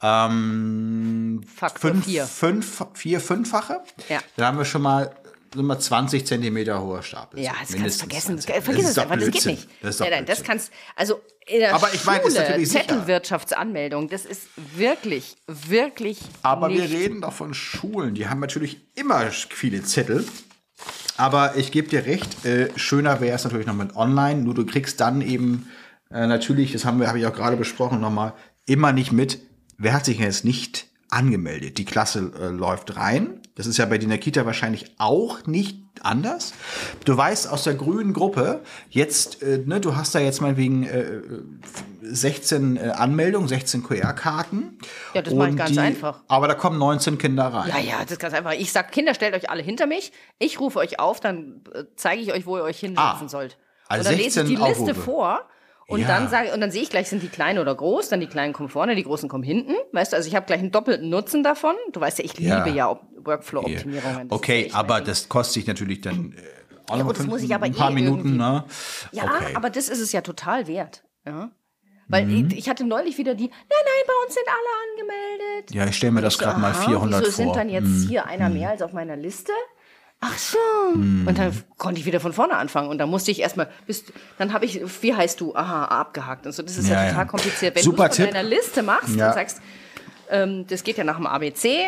ähm, 0.00 1.40
Faktor 1.52 1.90
fünf, 1.90 2.04
vier. 2.04 2.26
fünf, 2.26 2.86
vier, 2.94 3.20
fünffache. 3.20 3.80
Ja. 4.08 4.20
Da 4.36 4.46
haben 4.46 4.58
wir 4.58 4.64
schon 4.64 4.82
mal 4.82 5.12
so 5.52 5.64
mal 5.64 5.80
20 5.80 6.24
Zentimeter 6.28 6.80
hoher 6.80 7.02
Stapel. 7.02 7.40
Ja, 7.40 7.54
das 7.60 7.72
kannst 7.76 7.96
du 7.96 8.06
vergessen. 8.06 8.36
Das, 8.36 8.44
20. 8.46 8.64
vergiss 8.64 8.84
ist 8.84 8.90
es 8.90 8.98
einfach, 8.98 9.16
das 9.16 9.24
geht 9.24 9.32
Blödsinn. 9.32 9.54
nicht. 9.56 9.68
Das 9.82 9.90
ist 9.90 10.00
doch 10.00 10.06
nein, 10.06 10.12
nein, 10.14 10.26
das 10.26 10.36
Blödsinn. 10.36 10.46
kannst, 10.46 10.72
also 10.94 11.20
in 11.48 11.58
der 11.58 11.74
Aber 11.74 11.92
ich 11.92 12.04
meine, 12.04 12.22
ist 12.22 12.32
Schule, 12.36 12.44
natürlich 12.44 12.68
sicher. 12.68 12.80
Zettelwirtschaftsanmeldung, 12.86 14.08
das 14.08 14.24
ist 14.26 14.42
wirklich, 14.76 15.36
wirklich 15.48 16.20
Aber 16.42 16.68
nicht. 16.68 16.88
wir 16.88 16.88
reden 16.88 17.22
doch 17.22 17.32
von 17.32 17.52
Schulen. 17.52 18.14
Die 18.14 18.28
haben 18.28 18.38
natürlich 18.38 18.80
immer 18.94 19.28
viele 19.32 19.82
Zettel. 19.82 20.24
Aber 21.20 21.56
ich 21.56 21.70
gebe 21.70 21.86
dir 21.86 22.06
recht, 22.06 22.46
äh, 22.46 22.70
schöner 22.76 23.20
wäre 23.20 23.36
es 23.36 23.44
natürlich 23.44 23.66
noch 23.66 23.74
mit 23.74 23.94
online. 23.94 24.40
Nur 24.40 24.54
du 24.54 24.64
kriegst 24.64 25.00
dann 25.00 25.20
eben 25.20 25.68
äh, 26.10 26.26
natürlich, 26.26 26.72
das 26.72 26.86
haben 26.86 26.98
wir, 26.98 27.08
habe 27.08 27.18
ich 27.18 27.26
auch 27.26 27.34
gerade 27.34 27.58
besprochen 27.58 28.00
nochmal, 28.00 28.32
immer 28.64 28.94
nicht 28.94 29.12
mit, 29.12 29.38
wer 29.76 29.92
hat 29.92 30.06
sich 30.06 30.18
jetzt 30.18 30.46
nicht 30.46 30.86
angemeldet. 31.12 31.78
Die 31.78 31.84
Klasse 31.84 32.32
äh, 32.40 32.46
läuft 32.48 32.96
rein. 32.96 33.40
Das 33.56 33.66
ist 33.66 33.76
ja 33.78 33.84
bei 33.86 33.98
dir 33.98 34.04
in 34.04 34.10
der 34.10 34.18
Kita 34.18 34.46
wahrscheinlich 34.46 34.94
auch 34.98 35.46
nicht 35.46 35.78
anders. 36.02 36.54
Du 37.04 37.16
weißt 37.16 37.50
aus 37.50 37.64
der 37.64 37.74
grünen 37.74 38.12
Gruppe, 38.14 38.62
jetzt, 38.88 39.42
äh, 39.42 39.62
ne, 39.66 39.80
du 39.80 39.96
hast 39.96 40.14
da 40.14 40.18
jetzt 40.18 40.40
meinetwegen 40.40 40.84
äh, 40.84 41.20
16 42.02 42.76
äh, 42.76 42.80
Anmeldungen, 42.90 43.48
16 43.48 43.82
QR-Karten. 43.82 44.78
Ja, 45.14 45.22
das 45.22 45.34
mach 45.34 45.48
ich 45.48 45.56
ganz 45.56 45.76
einfach. 45.76 46.20
Aber 46.28 46.48
da 46.48 46.54
kommen 46.54 46.78
19 46.78 47.18
Kinder 47.18 47.44
rein. 47.46 47.68
Ja, 47.68 47.78
ja, 47.78 48.02
das 48.02 48.12
ist 48.12 48.18
ganz 48.20 48.34
einfach. 48.34 48.52
Ich 48.52 48.72
sag, 48.72 48.92
Kinder, 48.92 49.14
stellt 49.14 49.34
euch 49.34 49.50
alle 49.50 49.62
hinter 49.62 49.86
mich. 49.86 50.12
Ich 50.38 50.58
rufe 50.60 50.78
euch 50.78 50.98
auf, 51.00 51.20
dann 51.20 51.62
äh, 51.74 51.84
zeige 51.96 52.22
ich 52.22 52.32
euch, 52.32 52.46
wo 52.46 52.56
ihr 52.56 52.62
euch 52.64 52.80
hinsetzen 52.80 53.26
Ah, 53.26 53.28
sollt. 53.28 53.58
also 53.88 54.00
und 54.08 54.12
dann 54.12 54.16
lese 54.16 54.40
ich 54.40 54.46
16 54.46 54.46
die 54.46 54.56
Liste 54.56 54.82
Aufrufe. 54.92 54.94
vor. 54.94 55.40
Und 55.90 56.00
Ja. 56.00 56.06
dann 56.06 56.28
sage 56.28 56.52
und 56.54 56.60
dann 56.60 56.70
sehe 56.70 56.82
ich 56.82 56.88
gleich, 56.90 57.08
sind 57.08 57.22
die 57.22 57.28
kleinen 57.28 57.58
oder 57.58 57.74
groß, 57.74 58.08
dann 58.08 58.20
die 58.20 58.26
kleinen 58.28 58.52
kommen 58.52 58.68
vorne, 58.68 58.94
die 58.94 59.02
großen 59.02 59.28
kommen 59.28 59.42
hinten. 59.44 59.74
Weißt 59.92 60.12
du, 60.12 60.16
also 60.16 60.28
ich 60.28 60.36
habe 60.36 60.46
gleich 60.46 60.60
einen 60.60 60.70
doppelten 60.70 61.08
Nutzen 61.10 61.42
davon. 61.42 61.74
Du 61.92 62.00
weißt 62.00 62.18
ja, 62.18 62.24
ich 62.24 62.38
Ja. 62.38 62.64
liebe 62.64 62.76
ja 62.76 62.88
Op- 62.90 63.02
Workflow-Optimierungen. 63.24 64.28
Okay, 64.30 64.70
aber 64.72 65.00
das 65.00 65.28
kostet 65.28 65.54
sich 65.54 65.66
natürlich 65.66 66.00
dann 66.00 66.32
äh, 66.32 66.40
auch 66.90 66.96
Ja, 66.96 67.04
noch 67.04 67.12
das 67.12 67.26
muss 67.26 67.42
ich 67.42 67.54
aber 67.54 67.66
ein 67.66 67.74
paar 67.74 67.90
eh 67.90 67.94
Minuten, 67.94 68.36
ne? 68.36 68.64
Ja, 69.12 69.24
okay. 69.24 69.54
aber 69.54 69.68
das 69.70 69.88
ist 69.88 70.00
es 70.00 70.12
ja 70.12 70.20
total 70.20 70.66
wert. 70.68 71.02
Ja. 71.26 71.50
Weil 72.08 72.24
Mhm. 72.26 72.48
ich, 72.52 72.68
hatte 72.68 72.84
neulich 72.84 73.18
wieder 73.18 73.34
die, 73.34 73.44
nein, 73.44 73.50
nein, 73.70 74.04
bei 74.06 74.12
uns 74.24 74.34
sind 74.34 74.46
alle 74.48 75.04
angemeldet. 75.04 75.74
ja, 75.74 75.86
ich 75.86 75.96
stelle 75.96 76.12
mir 76.12 76.22
das 76.22 76.38
gerade 76.38 76.58
mal 76.60 76.70
aha, 76.72 76.82
400 76.82 77.20
wieso 77.20 77.30
vor. 77.32 77.44
sind 77.44 77.56
dann 77.56 77.68
jetzt 77.68 77.84
Hm. 77.86 78.06
hier 78.08 78.26
einer 78.26 78.48
mehr 78.48 78.70
als 78.70 78.82
auf 78.82 78.92
meiner 78.92 79.16
Liste? 79.16 79.52
Ach 80.22 80.36
so. 80.36 80.58
Und 80.94 81.38
dann 81.38 81.52
konnte 81.78 81.98
ich 82.00 82.04
wieder 82.06 82.20
von 82.20 82.32
vorne 82.34 82.56
anfangen. 82.56 82.88
Und 82.90 82.98
dann 82.98 83.08
musste 83.08 83.30
ich 83.30 83.40
erstmal, 83.40 83.70
bis, 83.86 84.04
dann 84.38 84.52
habe 84.52 84.66
ich, 84.66 84.80
wie 85.02 85.14
heißt 85.14 85.40
du? 85.40 85.54
Aha, 85.54 85.86
abgehakt. 85.86 86.44
Und 86.46 86.52
so, 86.52 86.62
das 86.62 86.76
ist 86.76 86.88
ja, 86.88 87.02
Ja, 87.04 87.08
total 87.10 87.26
kompliziert. 87.26 87.74
Wenn 87.74 87.84
du 87.84 88.02
es 88.02 88.16
von 88.16 88.26
deiner 88.26 88.42
Liste 88.42 88.82
machst 88.82 89.16
Ja. 89.16 89.28
und 89.28 89.34
sagst, 89.34 89.62
ähm, 90.28 90.66
das 90.66 90.84
geht 90.84 90.98
ja 90.98 91.04
nach 91.04 91.16
dem 91.16 91.26
ABC, 91.26 91.86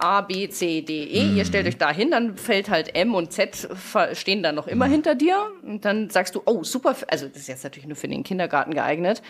A, 0.00 0.20
B, 0.22 0.48
C, 0.48 0.82
D, 0.82 1.04
E, 1.04 1.24
Mhm. 1.24 1.36
ihr 1.36 1.44
stellt 1.44 1.66
euch 1.66 1.76
da 1.76 1.90
hin, 1.90 2.10
dann 2.12 2.36
fällt 2.36 2.68
halt 2.70 2.94
M 2.94 3.14
und 3.16 3.32
Z 3.32 3.68
stehen 4.12 4.42
dann 4.44 4.54
noch 4.54 4.66
immer 4.68 4.86
Mhm. 4.86 4.92
hinter 4.92 5.14
dir. 5.16 5.36
Und 5.62 5.84
dann 5.84 6.08
sagst 6.10 6.34
du, 6.36 6.42
oh, 6.46 6.62
super, 6.64 6.94
also 7.08 7.26
das 7.28 7.36
ist 7.38 7.48
jetzt 7.48 7.64
natürlich 7.64 7.86
nur 7.86 7.96
für 7.96 8.06
den 8.08 8.22
Kindergarten 8.24 8.74
geeignet. 8.74 9.22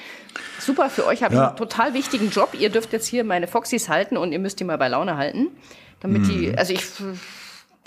Super, 0.59 0.89
für 0.91 1.07
euch 1.07 1.23
habe 1.23 1.35
ich 1.35 1.41
Ja. 1.41 1.49
einen 1.49 1.57
total 1.57 1.93
wichtigen 1.95 2.31
Job. 2.31 2.51
Ihr 2.59 2.69
dürft 2.71 2.93
jetzt 2.93 3.07
hier 3.07 3.25
meine 3.25 3.47
Foxys 3.47 3.89
halten 3.89 4.17
und 4.17 4.33
ihr 4.33 4.39
müsst 4.39 4.61
die 4.61 4.65
mal 4.65 4.77
bei 4.79 4.89
Laune 4.89 5.17
halten. 5.19 5.49
Damit 6.01 6.27
die, 6.29 6.57
also 6.57 6.73
ich, 6.75 6.83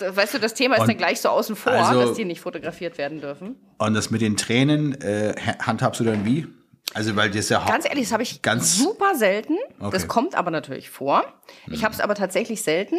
weißt 0.02 0.34
du, 0.36 0.39
das 0.39 0.54
Thema 0.54 0.76
ist 0.76 0.80
Mhm. 0.80 0.84
Und 0.84 0.89
dann 0.89 0.97
gleich 0.97 1.22
so 1.22 1.30
außen 1.30 1.56
vor, 1.56 1.72
also- 1.74 2.02
dass 2.08 2.14
die 2.18 2.26
nicht 2.26 2.41
fotografiert 2.41 2.97
werden 2.97 3.22
dürfen. 3.22 3.56
Und 3.78 3.93
das 3.93 4.10
mit 4.12 4.22
den 4.22 4.38
Tränen, 4.38 4.99
äh, 5.02 5.34
handhabst 5.60 5.99
du 5.99 6.04
dann 6.04 6.26
wie? 6.26 6.47
Also, 6.93 7.16
weil 7.16 7.32
das 7.32 7.47
ja 7.49 7.64
Ganz 7.66 7.86
ehrlich, 7.86 8.04
das 8.06 8.12
habe 8.12 8.24
ich 8.24 8.41
Ganz- 8.41 8.78
super 8.78 9.16
selten. 9.16 9.56
Das 9.80 9.88
Okay. 9.88 9.99
Hm. 10.02 10.08
kommt 10.10 10.36
aber 10.36 10.52
natürlich 10.52 10.89
vor. 10.89 11.24
Ich 11.70 11.84
habe 11.86 11.93
es 11.93 12.02
aber 12.02 12.16
tatsächlich 12.16 12.64
selten. 12.64 12.95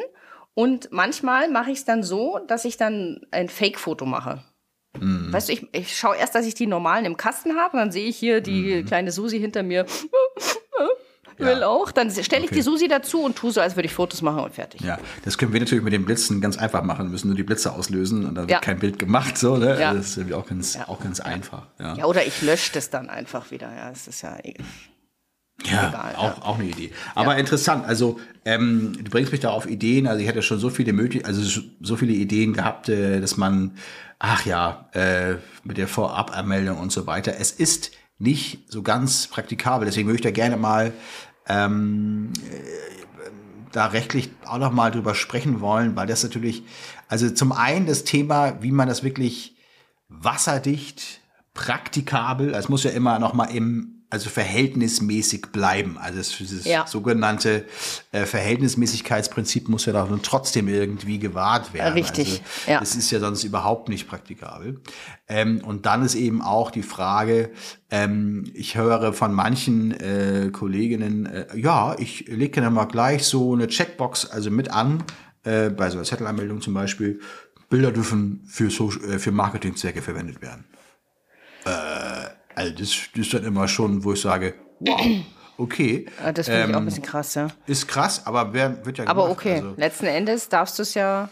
Und 0.54 0.88
manchmal 0.92 1.48
mache 1.50 1.70
ich 1.70 1.78
es 1.78 1.84
dann 1.84 2.02
so, 2.02 2.38
dass 2.46 2.64
ich 2.64 2.76
dann 2.76 3.20
ein 3.30 3.48
Fake-Foto 3.48 4.04
mache. 4.06 4.42
Hm. 4.98 5.32
Weißt 5.32 5.48
du, 5.48 5.52
ich, 5.54 5.66
ich 5.74 5.96
schaue 5.96 6.16
erst, 6.16 6.34
dass 6.34 6.46
ich 6.46 6.54
die 6.54 6.66
normalen 6.66 7.04
im 7.06 7.16
Kasten 7.16 7.56
habe. 7.56 7.76
Dann 7.78 7.90
sehe 7.92 8.06
ich 8.06 8.16
hier 8.16 8.40
die 8.40 8.76
Hm. 8.80 8.84
kleine 8.86 9.10
Susi 9.12 9.38
hinter 9.38 9.62
mir. 9.62 9.86
Will 11.38 11.62
auch. 11.62 11.90
Dann 11.92 12.10
stelle 12.10 12.42
ich 12.44 12.50
Okay. 12.50 12.54
die 12.56 12.62
Susi 12.62 12.88
dazu 12.88 13.22
und 13.22 13.36
tue 13.36 13.50
so, 13.52 13.60
als 13.60 13.76
würde 13.76 13.86
ich 13.86 13.94
Fotos 13.94 14.22
machen 14.22 14.40
und 14.44 14.54
fertig. 14.54 14.80
Ja, 14.82 14.98
das 15.24 15.38
können 15.38 15.52
wir 15.52 15.60
natürlich 15.60 15.82
mit 15.84 15.92
den 15.92 16.04
Blitzen 16.04 16.40
ganz 16.40 16.56
einfach 16.58 16.82
machen. 16.82 17.06
Wir 17.06 17.10
müssen 17.10 17.28
nur 17.28 17.36
die 17.36 17.42
Blitze 17.42 17.72
auslösen 17.72 18.26
und 18.26 18.34
dann 18.34 18.44
wird 18.44 18.50
Ja. 18.50 18.58
kein 18.60 18.78
Bild 18.78 18.98
gemacht. 18.98 19.36
So, 19.38 19.56
ne? 19.56 19.80
Ja. 19.80 19.94
Das 19.94 20.16
ist 20.16 20.32
auch 20.32 20.46
ganz, 20.46 20.78
auch 20.86 21.00
ganz 21.00 21.20
einfach. 21.20 21.66
Ja, 21.80 21.94
Ja, 21.96 22.04
oder 22.06 22.24
ich 22.26 22.42
lösche 22.42 22.72
das 22.72 22.90
dann 22.90 23.08
einfach 23.10 23.50
wieder. 23.50 23.74
Ja, 23.74 23.90
das 23.90 24.06
ist 24.08 24.22
ja 24.22 24.36
eh- 24.42 24.54
ja 25.64 25.88
egal, 25.90 26.14
auch, 26.16 26.42
auch 26.42 26.58
eine 26.58 26.68
Idee. 26.68 26.90
Aber 27.14 27.36
interessant, 27.36 27.84
also 27.86 28.18
ähm, 28.44 28.94
du 29.00 29.10
bringst 29.10 29.30
mich 29.32 29.40
da 29.40 29.50
auf 29.50 29.66
Ideen. 29.68 30.06
Also 30.06 30.20
ich 30.20 30.28
hatte 30.28 30.42
schon 30.42 30.58
so 30.58 30.70
viele 30.70 30.92
möglich, 30.92 31.24
also 31.24 31.62
so 31.80 31.96
viele 31.96 32.12
Ideen 32.12 32.52
gehabt, 32.52 32.88
äh, 32.88 33.20
dass 33.20 33.36
man, 33.36 33.76
ach 34.18 34.44
ja, 34.44 34.88
äh, 34.92 35.36
mit 35.62 35.76
der 35.78 35.86
Vorabanmeldung 35.88 36.78
und 36.78 36.90
so 36.90 37.06
weiter. 37.06 37.34
Es 37.38 37.52
ist 37.52 37.92
nicht 38.22 38.70
so 38.70 38.82
ganz 38.82 39.26
praktikabel. 39.26 39.86
Deswegen 39.86 40.08
würde 40.08 40.16
ich 40.16 40.22
da 40.22 40.30
gerne 40.30 40.56
mal 40.56 40.92
ähm, 41.48 42.32
da 43.72 43.86
rechtlich 43.86 44.30
auch 44.46 44.58
noch 44.58 44.72
mal 44.72 44.90
drüber 44.90 45.14
sprechen 45.14 45.60
wollen, 45.60 45.96
weil 45.96 46.06
das 46.06 46.22
natürlich, 46.22 46.62
also 47.08 47.30
zum 47.30 47.52
einen 47.52 47.86
das 47.86 48.04
Thema, 48.04 48.62
wie 48.62 48.70
man 48.70 48.88
das 48.88 49.02
wirklich 49.02 49.56
wasserdicht, 50.08 51.20
praktikabel, 51.54 52.54
es 52.54 52.68
muss 52.68 52.84
ja 52.84 52.90
immer 52.90 53.18
noch 53.18 53.34
mal 53.34 53.46
im 53.46 54.01
also 54.12 54.28
verhältnismäßig 54.28 55.46
bleiben. 55.52 55.96
Also 55.96 56.18
das, 56.18 56.36
dieses 56.36 56.66
Ja. 56.66 56.86
sogenannte 56.86 57.64
äh, 58.12 58.26
Verhältnismäßigkeitsprinzip 58.26 59.70
muss 59.70 59.86
ja 59.86 59.94
doch 59.94 60.10
nun 60.10 60.20
trotzdem 60.22 60.68
irgendwie 60.68 61.18
gewahrt 61.18 61.72
werden. 61.72 61.94
Richtig, 61.94 62.42
Also, 62.66 62.70
ja. 62.70 62.80
Es 62.82 62.94
ist 62.94 63.10
ja 63.10 63.20
sonst 63.20 63.42
überhaupt 63.42 63.88
nicht 63.88 64.06
praktikabel. 64.06 64.82
Ähm, 65.28 65.62
und 65.64 65.86
dann 65.86 66.04
ist 66.04 66.14
eben 66.14 66.42
auch 66.42 66.70
die 66.70 66.82
Frage, 66.82 67.52
ähm, 67.90 68.44
ich 68.52 68.76
höre 68.76 69.14
von 69.14 69.32
manchen 69.32 69.92
äh, 69.98 70.50
Kolleginnen, 70.52 71.24
äh, 71.24 71.46
ja, 71.56 71.96
ich 71.98 72.26
lege 72.28 72.60
dann 72.60 72.74
mal 72.74 72.84
gleich 72.84 73.24
so 73.24 73.54
eine 73.54 73.66
Checkbox 73.66 74.26
also 74.26 74.50
mit 74.50 74.70
an, 74.70 75.04
äh, 75.44 75.70
bei 75.70 75.88
so 75.88 75.96
einer 75.96 76.04
Zettelanmeldung 76.04 76.60
zum 76.60 76.74
Beispiel, 76.74 77.18
Bilder 77.70 77.92
dürfen 77.92 78.42
für, 78.46 78.68
so, 78.68 78.92
äh, 78.92 79.18
für 79.18 79.32
Marketingzwecke 79.32 80.02
verwendet 80.02 80.42
werden. 80.42 80.66
Äh, 81.64 82.28
also 82.54 82.72
das, 82.72 82.88
das 83.14 83.26
ist 83.26 83.34
dann 83.34 83.44
immer 83.44 83.68
schon, 83.68 84.04
wo 84.04 84.12
ich 84.12 84.20
sage, 84.20 84.54
wow, 84.80 85.00
okay. 85.58 86.06
Ja, 86.22 86.32
das 86.32 86.46
finde 86.46 86.60
ich 86.60 86.66
auch 86.66 86.68
ein 86.70 86.78
Ähm, 86.78 86.84
bisschen 86.86 87.02
krass, 87.02 87.34
ja. 87.34 87.48
Ist 87.66 87.88
krass, 87.88 88.26
aber 88.26 88.52
wer 88.52 88.84
wird 88.84 88.98
ja 88.98 89.06
Aber 89.06 89.22
gemacht, 89.24 89.38
okay, 89.38 89.54
also- 89.54 89.74
letzten 89.76 90.06
Endes 90.06 90.48
darfst 90.48 90.78
du 90.78 90.82
es 90.82 90.94
ja. 90.94 91.28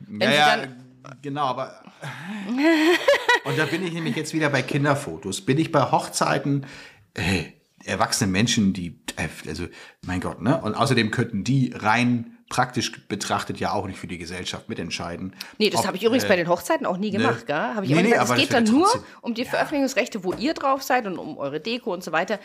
Wenn 0.00 0.20
ja, 0.20 0.30
sie 0.30 0.36
ja, 0.36 0.56
dann, 0.56 1.18
genau, 1.22 1.44
aber. 1.46 1.80
Und 3.44 3.58
da 3.58 3.64
bin 3.66 3.84
ich 3.86 3.92
nämlich 3.92 4.16
jetzt 4.16 4.32
wieder 4.34 4.50
bei 4.50 4.62
Kinderfotos. 4.62 5.40
Bin 5.42 5.58
ich 5.58 5.70
bei 5.72 5.90
Hochzeiten, 5.90 6.66
äh, 7.14 7.44
erwachsene 7.84 8.30
Menschen, 8.30 8.72
die, 8.72 9.00
äh, 9.16 9.28
also, 9.48 9.66
mein 10.06 10.20
Gott, 10.20 10.40
ne? 10.42 10.60
Und 10.60 10.74
außerdem 10.74 11.10
könnten 11.10 11.44
die 11.44 11.72
rein 11.74 12.33
praktisch 12.48 12.92
betrachtet 13.08 13.58
ja 13.58 13.72
auch 13.72 13.86
nicht 13.86 13.98
für 13.98 14.06
die 14.06 14.18
Gesellschaft 14.18 14.68
mitentscheiden. 14.68 15.34
Nee, 15.58 15.70
das 15.70 15.86
habe 15.86 15.96
ich 15.96 16.04
übrigens 16.04 16.24
äh, 16.24 16.28
bei 16.28 16.36
den 16.36 16.48
Hochzeiten 16.48 16.86
auch 16.86 16.96
nie 16.98 17.10
gemacht, 17.10 17.46
gell? 17.46 17.56
Habe 17.56 17.84
ich 17.86 17.90
Nee, 17.90 18.02
nee, 18.02 18.10
gesagt, 18.10 18.20
aber 18.30 18.34
es 18.34 18.40
geht 18.40 18.52
dann 18.52 18.64
nur 18.64 18.88
um 19.22 19.34
die 19.34 19.44
Veröffentlichungsrechte, 19.44 20.22
wo 20.24 20.32
ihr 20.34 20.54
drauf 20.54 20.82
seid 20.82 21.06
und 21.06 21.18
um 21.18 21.38
eure 21.38 21.58
Deko 21.60 21.92
und 21.92 22.04
so 22.04 22.12
weiter. 22.12 22.38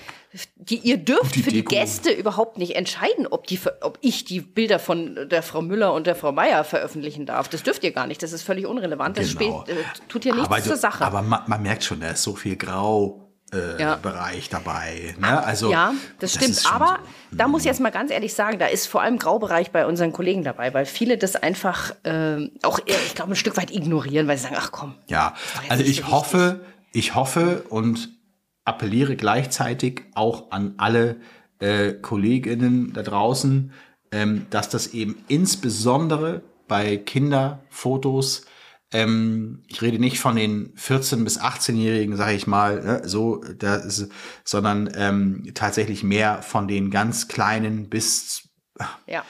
Die, 0.55 0.77
ihr 0.77 0.97
dürft 0.97 1.35
die 1.35 1.43
für 1.43 1.51
die 1.51 1.57
Deko. 1.63 1.75
Gäste 1.75 2.11
überhaupt 2.11 2.57
nicht 2.57 2.75
entscheiden, 2.75 3.27
ob, 3.27 3.45
die, 3.47 3.59
ob 3.81 3.97
ich 4.01 4.23
die 4.25 4.39
Bilder 4.41 4.79
von 4.79 5.27
der 5.29 5.43
Frau 5.43 5.61
Müller 5.61 5.93
und 5.93 6.07
der 6.07 6.15
Frau 6.15 6.31
Meier 6.31 6.63
veröffentlichen 6.63 7.25
darf. 7.25 7.49
Das 7.49 7.63
dürft 7.63 7.83
ihr 7.83 7.91
gar 7.91 8.07
nicht. 8.07 8.23
Das 8.23 8.31
ist 8.31 8.41
völlig 8.43 8.65
unrelevant. 8.65 9.17
Das 9.17 9.37
Genau. 9.37 9.63
spielt, 9.65 9.77
äh, 9.77 9.83
tut 10.07 10.23
hier 10.23 10.33
nichts 10.33 10.47
aber, 10.49 10.63
zur 10.63 10.75
Sache. 10.77 11.05
Aber 11.05 11.21
man, 11.21 11.43
man 11.45 11.61
merkt 11.61 11.83
schon, 11.83 11.99
da 11.99 12.09
ist 12.11 12.23
so 12.23 12.35
viel 12.35 12.55
Grau. 12.55 13.28
Äh, 13.53 13.81
Ja. 13.81 13.95
Bereich 13.95 14.49
dabei. 14.49 15.15
Ne? 15.19 15.43
Also, 15.43 15.71
ja, 15.71 15.93
das 16.19 16.31
stimmt. 16.35 16.51
ist 16.51 16.63
schon 16.63 16.71
Aber 16.73 16.99
so. 17.01 17.09
Mhm. 17.31 17.37
da 17.37 17.47
muss 17.47 17.61
ich 17.61 17.65
jetzt 17.67 17.79
mal 17.79 17.89
ganz 17.91 18.11
ehrlich 18.11 18.33
sagen, 18.33 18.59
da 18.59 18.67
ist 18.67 18.87
vor 18.87 19.01
allem 19.01 19.17
Graubereich 19.17 19.71
bei 19.71 19.85
unseren 19.85 20.13
Kollegen 20.13 20.43
dabei, 20.43 20.73
weil 20.73 20.85
viele 20.85 21.17
das 21.17 21.35
einfach 21.35 21.95
ähm, 22.03 22.51
auch, 22.63 22.79
ich 22.85 23.15
glaube, 23.15 23.31
ein 23.33 23.35
Stück 23.35 23.57
weit 23.57 23.71
ignorieren, 23.71 24.27
weil 24.27 24.37
sie 24.37 24.43
sagen, 24.43 24.55
ach 24.57 24.71
komm. 24.71 24.95
Ja, 25.07 25.33
also 25.69 25.83
ich 25.83 26.01
so 26.01 26.11
hoffe, 26.11 26.61
ich 26.93 27.15
hoffe 27.15 27.63
und 27.69 28.09
appelliere 28.65 29.15
gleichzeitig 29.15 30.03
auch 30.13 30.51
an 30.51 30.75
alle 30.77 31.15
äh, 31.59 31.93
Kolleginnen 31.93 32.93
da 32.93 33.01
draußen, 33.03 33.71
ähm, 34.11 34.45
dass 34.51 34.69
das 34.69 34.87
eben 34.87 35.23
insbesondere 35.27 36.41
bei 36.67 36.97
Kinderfotos, 36.97 38.45
ähm, 38.91 39.63
ich 39.67 39.81
rede 39.81 39.99
nicht 39.99 40.19
von 40.19 40.35
den 40.35 40.73
14- 40.75 41.23
bis 41.23 41.39
18-Jährigen, 41.39 42.15
sage 42.15 42.35
ich 42.35 42.47
mal, 42.47 42.81
ne, 42.83 43.01
so, 43.05 43.41
ist, 43.43 44.09
sondern 44.43 44.89
ähm, 44.95 45.51
tatsächlich 45.53 46.03
mehr 46.03 46.41
von 46.41 46.67
den 46.67 46.89
ganz 46.89 47.27
kleinen 47.27 47.89
bis 47.89 48.49
Ja. 49.07 49.23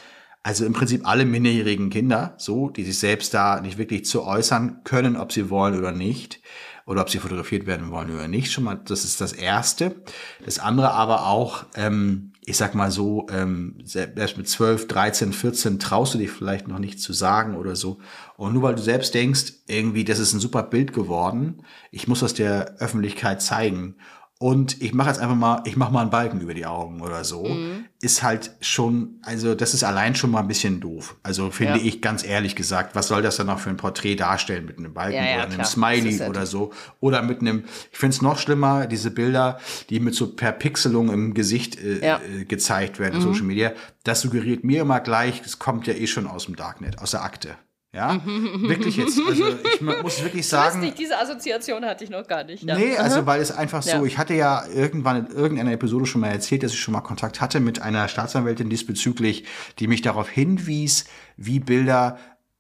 also 0.44 0.66
im 0.66 0.74
Prinzip 0.74 1.06
alle 1.08 1.26
minderjährigen 1.26 1.90
Kinder, 1.90 2.36
so, 2.38 2.70
die 2.70 2.84
sich 2.84 3.00
selbst 3.00 3.34
da 3.34 3.60
nicht 3.62 3.78
wirklich 3.78 4.06
zu 4.06 4.24
äußern 4.24 4.82
können, 4.86 5.18
ob 5.18 5.32
sie 5.34 5.50
wollen 5.50 5.78
oder 5.78 5.92
nicht. 5.92 6.40
oder 6.86 7.02
ob 7.02 7.10
sie 7.12 7.20
fotografiert 7.20 7.68
werden 7.68 7.92
wollen 7.92 8.12
oder 8.12 8.28
nicht. 8.28 8.52
Schon 8.52 8.64
mal, 8.64 8.74
das 8.84 9.04
ist 9.04 9.22
das 9.22 9.32
Erste. 9.32 10.02
Das 10.44 10.58
andere 10.58 10.90
aber 10.92 11.28
auch, 11.28 11.66
ähm, 11.76 12.29
ich 12.46 12.58
sag 12.58 12.74
mal 12.74 12.90
so, 12.90 13.28
ähm, 13.32 13.76
selbst 13.84 14.38
mit 14.38 14.48
12, 14.48 14.88
13, 14.88 15.34
14 15.34 15.80
traust 15.80 16.14
du 16.14 16.18
dich 16.18 16.32
vielleicht 16.32 16.68
noch 16.68 16.80
nicht 16.80 17.00
zu 17.00 17.14
sagen 17.14 17.56
oder 17.56 17.76
so. 17.76 18.00
Und 18.38 18.54
nur 18.54 18.64
weil 18.64 18.76
du 18.76 18.82
selbst 18.82 19.14
denkst, 19.14 19.54
irgendwie, 19.68 20.04
das 20.04 20.20
ist 20.20 20.34
ein 20.34 20.40
super 20.40 20.64
Bild 20.64 20.94
geworden, 20.94 21.64
ich 21.92 22.08
muss 22.08 22.22
das 22.22 22.34
der 22.34 22.78
Öffentlichkeit 22.80 23.42
zeigen 23.42 23.96
und 24.42 24.82
ich 24.82 24.94
mache 24.94 25.10
jetzt 25.10 25.20
einfach 25.20 25.36
mal, 25.36 25.62
ich 25.66 25.76
mache 25.76 25.92
mal 25.92 26.00
einen 26.00 26.12
Balken 26.12 26.40
über 26.40 26.54
die 26.54 26.66
Augen 26.66 27.02
oder 27.02 27.26
so, 27.26 27.44
mhm. 27.44 27.88
ist 28.00 28.24
halt 28.24 28.52
schon, 28.62 29.20
also 29.22 29.54
das 29.54 29.74
ist 29.74 29.84
allein 29.84 30.16
schon 30.16 30.32
mal 30.32 30.40
ein 30.40 30.48
bisschen 30.48 30.80
doof. 30.80 31.18
Also 31.24 31.52
finde 31.52 31.80
ja. 31.80 31.86
ich 31.86 32.02
ganz 32.02 32.24
ehrlich 32.24 32.56
gesagt, 32.56 32.96
was 32.96 33.10
soll 33.10 33.22
das 33.22 33.36
dann 33.36 33.48
noch 33.48 33.60
für 33.60 33.70
ein 33.70 33.76
Porträt 33.76 34.16
darstellen 34.16 34.66
mit 34.66 34.78
einem 34.78 34.94
Balken 34.94 35.18
ja, 35.18 35.26
ja, 35.26 35.36
oder 35.36 35.44
einem 35.44 35.56
klar. 35.56 35.66
Smiley 35.66 36.22
oder 36.22 36.46
so 36.46 36.72
oder 37.02 37.22
mit 37.22 37.42
einem, 37.42 37.66
ich 37.92 37.98
finde 37.98 38.16
es 38.16 38.22
noch 38.22 38.40
schlimmer, 38.40 38.88
diese 38.88 39.12
Bilder, 39.12 39.60
die 39.90 40.00
mit 40.00 40.16
so 40.16 40.34
per 40.34 40.54
Pixelung 40.54 41.12
im 41.12 41.34
Gesicht 41.34 41.78
äh, 41.78 42.00
äh, 42.00 42.46
gezeigt 42.46 42.98
werden 42.98 43.20
mhm. 43.20 43.24
Social 43.24 43.44
Media, 43.44 43.74
das 44.06 44.22
suggeriert 44.22 44.64
mir 44.64 44.84
immer 44.84 45.02
gleich, 45.02 45.42
es 45.46 45.60
kommt 45.60 45.86
ja 45.86 45.94
eh 45.94 46.08
schon 46.08 46.28
aus 46.28 46.46
dem 46.46 46.56
Darknet, 46.56 47.00
aus 47.00 47.12
der 47.12 47.24
Akte. 47.24 47.58
Ja, 47.92 48.22
wirklich 48.24 48.98
jetzt. 48.98 49.20
Also 49.28 49.46
ich 49.48 49.82
muss 49.82 50.24
wirklich 50.24 50.48
sagen. 50.48 50.82
Lustig, 50.82 50.96
diese 50.96 51.20
Assoziation 51.20 51.84
hatte 51.86 52.04
ich 52.04 52.10
noch 52.10 52.28
gar 52.28 52.44
nicht. 52.44 52.64
Ja. 52.64 52.78
Nee, 52.78 52.98
also 52.98 53.26
weil 53.26 53.42
es 53.42 53.52
einfach 53.52 53.82
so, 53.82 53.90
ja. 53.90 54.04
ich 54.04 54.18
hatte 54.18 54.36
ja 54.36 54.64
irgendwann 54.68 55.26
in 55.26 55.36
irgendeiner 55.36 55.72
Episode 55.72 56.06
schon 56.06 56.22
mal 56.22 56.30
erzählt, 56.30 56.64
dass 56.64 56.72
ich 56.74 56.80
schon 56.80 56.94
mal 56.94 57.02
Kontakt 57.02 57.42
hatte 57.42 57.60
mit 57.60 57.82
einer 57.82 58.08
Staatsanwältin 58.08 58.70
diesbezüglich, 58.70 59.46
die 59.80 59.88
mich 59.88 60.02
darauf 60.02 60.30
hinwies, 60.30 61.06
wie 61.36 61.60
Bilder 61.60 62.18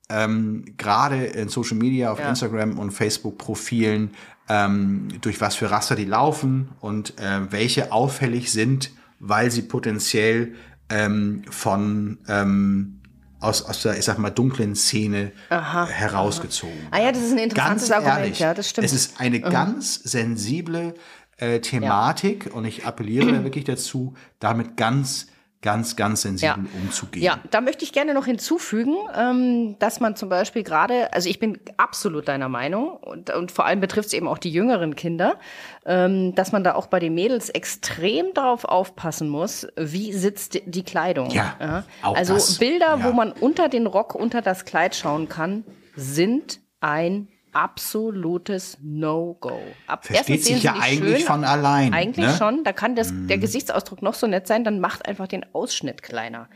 ähm, 0.09 0.65
gerade 0.77 1.25
in 1.25 1.49
Social 1.49 1.77
Media, 1.77 2.11
auf 2.11 2.19
ja. 2.19 2.29
Instagram 2.29 2.79
und 2.79 2.91
Facebook-Profilen, 2.91 4.11
ähm, 4.49 5.09
durch 5.21 5.39
was 5.41 5.55
für 5.55 5.69
Raster 5.69 5.95
die 5.95 6.05
laufen 6.05 6.69
und 6.79 7.19
äh, 7.19 7.51
welche 7.51 7.91
auffällig 7.91 8.51
sind, 8.51 8.91
weil 9.19 9.51
sie 9.51 9.61
potenziell 9.61 10.55
ähm, 10.89 11.43
von 11.49 12.17
ähm, 12.27 12.98
aus, 13.39 13.61
aus 13.63 13.81
der, 13.81 13.97
ich 13.97 14.05
sag 14.05 14.17
mal, 14.17 14.29
dunklen 14.29 14.75
Szene 14.75 15.31
aha, 15.49 15.87
herausgezogen. 15.87 16.87
Aha. 16.91 16.97
Ah 16.99 17.03
ja, 17.05 17.11
das 17.11 17.23
ist 17.23 17.31
ein 17.31 17.37
interessantes 17.37 17.89
ganz 17.89 17.91
Argument, 17.91 18.19
ehrlich, 18.25 18.39
ja, 18.39 18.53
das 18.53 18.69
stimmt. 18.69 18.85
Es 18.85 18.93
ist 18.93 19.19
eine 19.19 19.39
mhm. 19.39 19.49
ganz 19.49 19.95
sensible 19.95 20.93
äh, 21.37 21.59
Thematik 21.59 22.47
ja. 22.47 22.51
und 22.53 22.65
ich 22.65 22.85
appelliere 22.85 23.43
wirklich 23.43 23.63
dazu, 23.63 24.13
damit 24.39 24.77
ganz 24.77 25.27
ganz, 25.61 25.97
ganz 25.97 26.21
sensibel 26.21 26.63
ja. 26.63 26.79
umzugehen. 26.81 27.23
Ja, 27.23 27.39
da 27.51 27.59
möchte 27.59 27.83
ich 27.83 27.91
gerne 27.91 28.13
noch 28.13 28.25
hinzufügen, 28.25 28.95
ähm, 29.13 29.75
dass 29.79 29.99
man 29.99 30.15
zum 30.15 30.29
Beispiel 30.29 30.63
gerade, 30.63 31.11
also 31.13 31.27
ich 31.29 31.39
bin 31.39 31.59
absolut 31.75 32.29
deiner 32.29 32.47
Meinung 32.47 32.91
und, 32.91 33.29
und 33.29 33.51
vor 33.51 33.65
allem 33.65 33.81
betrifft 33.81 34.07
es 34.07 34.13
eben 34.13 34.27
auch 34.27 34.37
die 34.37 34.51
jüngeren 34.51 34.95
Kinder, 34.95 35.37
ähm, 35.85 36.33
dass 36.35 36.53
man 36.53 36.63
da 36.63 36.75
auch 36.75 36.87
bei 36.87 36.99
den 36.99 37.13
Mädels 37.13 37.49
extrem 37.49 38.33
darauf 38.33 38.63
aufpassen 38.63 39.27
muss, 39.27 39.67
wie 39.75 40.13
sitzt 40.13 40.61
die 40.65 40.83
Kleidung. 40.83 41.29
Ja, 41.31 41.55
ja. 41.59 41.83
Also 42.01 42.35
das. 42.35 42.57
Bilder, 42.57 42.97
ja. 42.99 43.03
wo 43.03 43.11
man 43.11 43.33
unter 43.33 43.67
den 43.67 43.85
Rock, 43.85 44.15
unter 44.15 44.41
das 44.41 44.63
Kleid 44.63 44.95
schauen 44.95 45.27
kann, 45.27 45.65
sind 45.95 46.61
ein 46.79 47.27
absolutes 47.53 48.77
No-Go. 48.81 49.59
Versteht 50.01 50.43
sich 50.43 50.63
ja 50.63 50.75
eigentlich 50.79 51.19
schön, 51.19 51.27
von 51.27 51.43
allein. 51.43 51.93
Eigentlich 51.93 52.25
ne? 52.25 52.35
schon. 52.37 52.63
Da 52.63 52.73
kann 52.73 52.95
das, 52.95 53.11
mm. 53.11 53.27
der 53.27 53.37
Gesichtsausdruck 53.37 54.01
noch 54.01 54.13
so 54.13 54.27
nett 54.27 54.47
sein, 54.47 54.63
dann 54.63 54.79
macht 54.79 55.07
einfach 55.07 55.27
den 55.27 55.45
Ausschnitt 55.53 56.03
kleiner. 56.03 56.49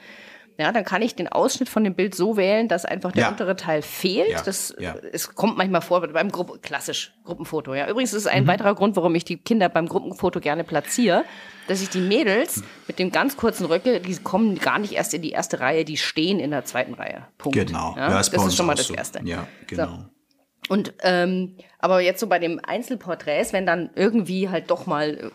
Ja, 0.57 0.71
dann 0.71 0.83
kann 0.85 1.01
ich 1.01 1.15
den 1.15 1.27
Ausschnitt 1.27 1.67
von 1.67 1.83
dem 1.83 1.95
Bild 1.95 2.13
so 2.13 2.37
wählen, 2.37 2.67
dass 2.67 2.85
einfach 2.85 3.11
der 3.11 3.23
ja. 3.23 3.29
untere 3.29 3.55
Teil 3.55 3.81
fehlt. 3.81 4.29
Ja. 4.29 4.41
Das 4.43 4.75
ja. 4.77 4.95
es 5.11 5.33
kommt 5.33 5.57
manchmal 5.57 5.81
vor 5.81 6.01
beim 6.07 6.31
Gruppe, 6.31 6.59
klassisch 6.59 7.13
Gruppenfoto. 7.23 7.73
Ja, 7.73 7.89
übrigens 7.89 8.13
ist 8.13 8.21
es 8.21 8.27
ein 8.27 8.43
mhm. 8.43 8.47
weiterer 8.47 8.75
Grund, 8.75 8.95
warum 8.95 9.15
ich 9.15 9.25
die 9.25 9.37
Kinder 9.37 9.67
beim 9.69 9.87
Gruppenfoto 9.87 10.39
gerne 10.39 10.63
platziere, 10.63 11.25
dass 11.67 11.81
ich 11.81 11.89
die 11.89 12.01
Mädels 12.01 12.63
mit 12.87 12.99
dem 12.99 13.11
ganz 13.11 13.35
kurzen 13.35 13.65
Röcke, 13.65 13.99
die 13.99 14.15
kommen 14.17 14.59
gar 14.59 14.77
nicht 14.77 14.93
erst 14.93 15.13
in 15.15 15.23
die 15.23 15.31
erste 15.31 15.59
Reihe, 15.59 15.85
die 15.85 15.97
stehen 15.97 16.39
in 16.39 16.51
der 16.51 16.65
zweiten 16.65 16.93
Reihe. 16.93 17.25
Punkt. 17.39 17.57
Genau. 17.57 17.95
Ja, 17.97 18.09
das, 18.09 18.29
das 18.29 18.45
ist 18.45 18.55
schon 18.55 18.67
mal 18.67 18.75
das 18.75 18.87
so. 18.87 18.93
Erste. 18.93 19.21
Ja, 19.23 19.47
genau. 19.65 19.87
So. 19.87 20.05
Und 20.70 20.93
ähm, 21.01 21.55
aber 21.80 21.99
jetzt 21.99 22.20
so 22.20 22.28
bei 22.28 22.39
dem 22.39 22.59
Einzelporträts, 22.64 23.53
wenn 23.53 23.66
dann 23.66 23.89
irgendwie 23.95 24.49
halt 24.49 24.72
doch 24.72 24.86
mal 24.86 25.09
äh, 25.09 25.30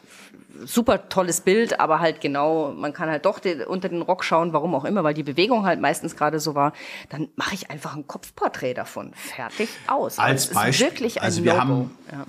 super 0.65 1.09
tolles 1.09 1.43
Bild, 1.43 1.81
aber 1.81 2.01
halt 2.01 2.21
genau, 2.21 2.73
man 2.73 2.93
kann 2.93 3.11
halt 3.11 3.27
doch 3.27 3.39
den, 3.39 3.63
unter 3.63 3.89
den 3.89 4.03
Rock 4.03 4.25
schauen, 4.25 4.53
warum 4.53 4.75
auch 4.75 4.85
immer, 4.85 5.05
weil 5.05 5.15
die 5.15 5.23
Bewegung 5.23 5.67
halt 5.67 5.81
meistens 5.81 6.17
gerade 6.17 6.41
so 6.41 6.55
war, 6.55 6.73
dann 7.11 7.29
mache 7.37 7.55
ich 7.55 7.71
einfach 7.71 7.95
ein 7.95 8.07
Kopfporträt 8.07 8.75
davon. 8.75 9.13
Fertig 9.15 9.69
aus. 9.87 10.19
Als 10.19 10.49
Beispiel. 10.49 10.87
wirklich 10.87 11.21
ein 11.21 11.25
also 11.25 11.45
wir 11.45 11.61
haben 11.61 11.91
ja. 12.11 12.25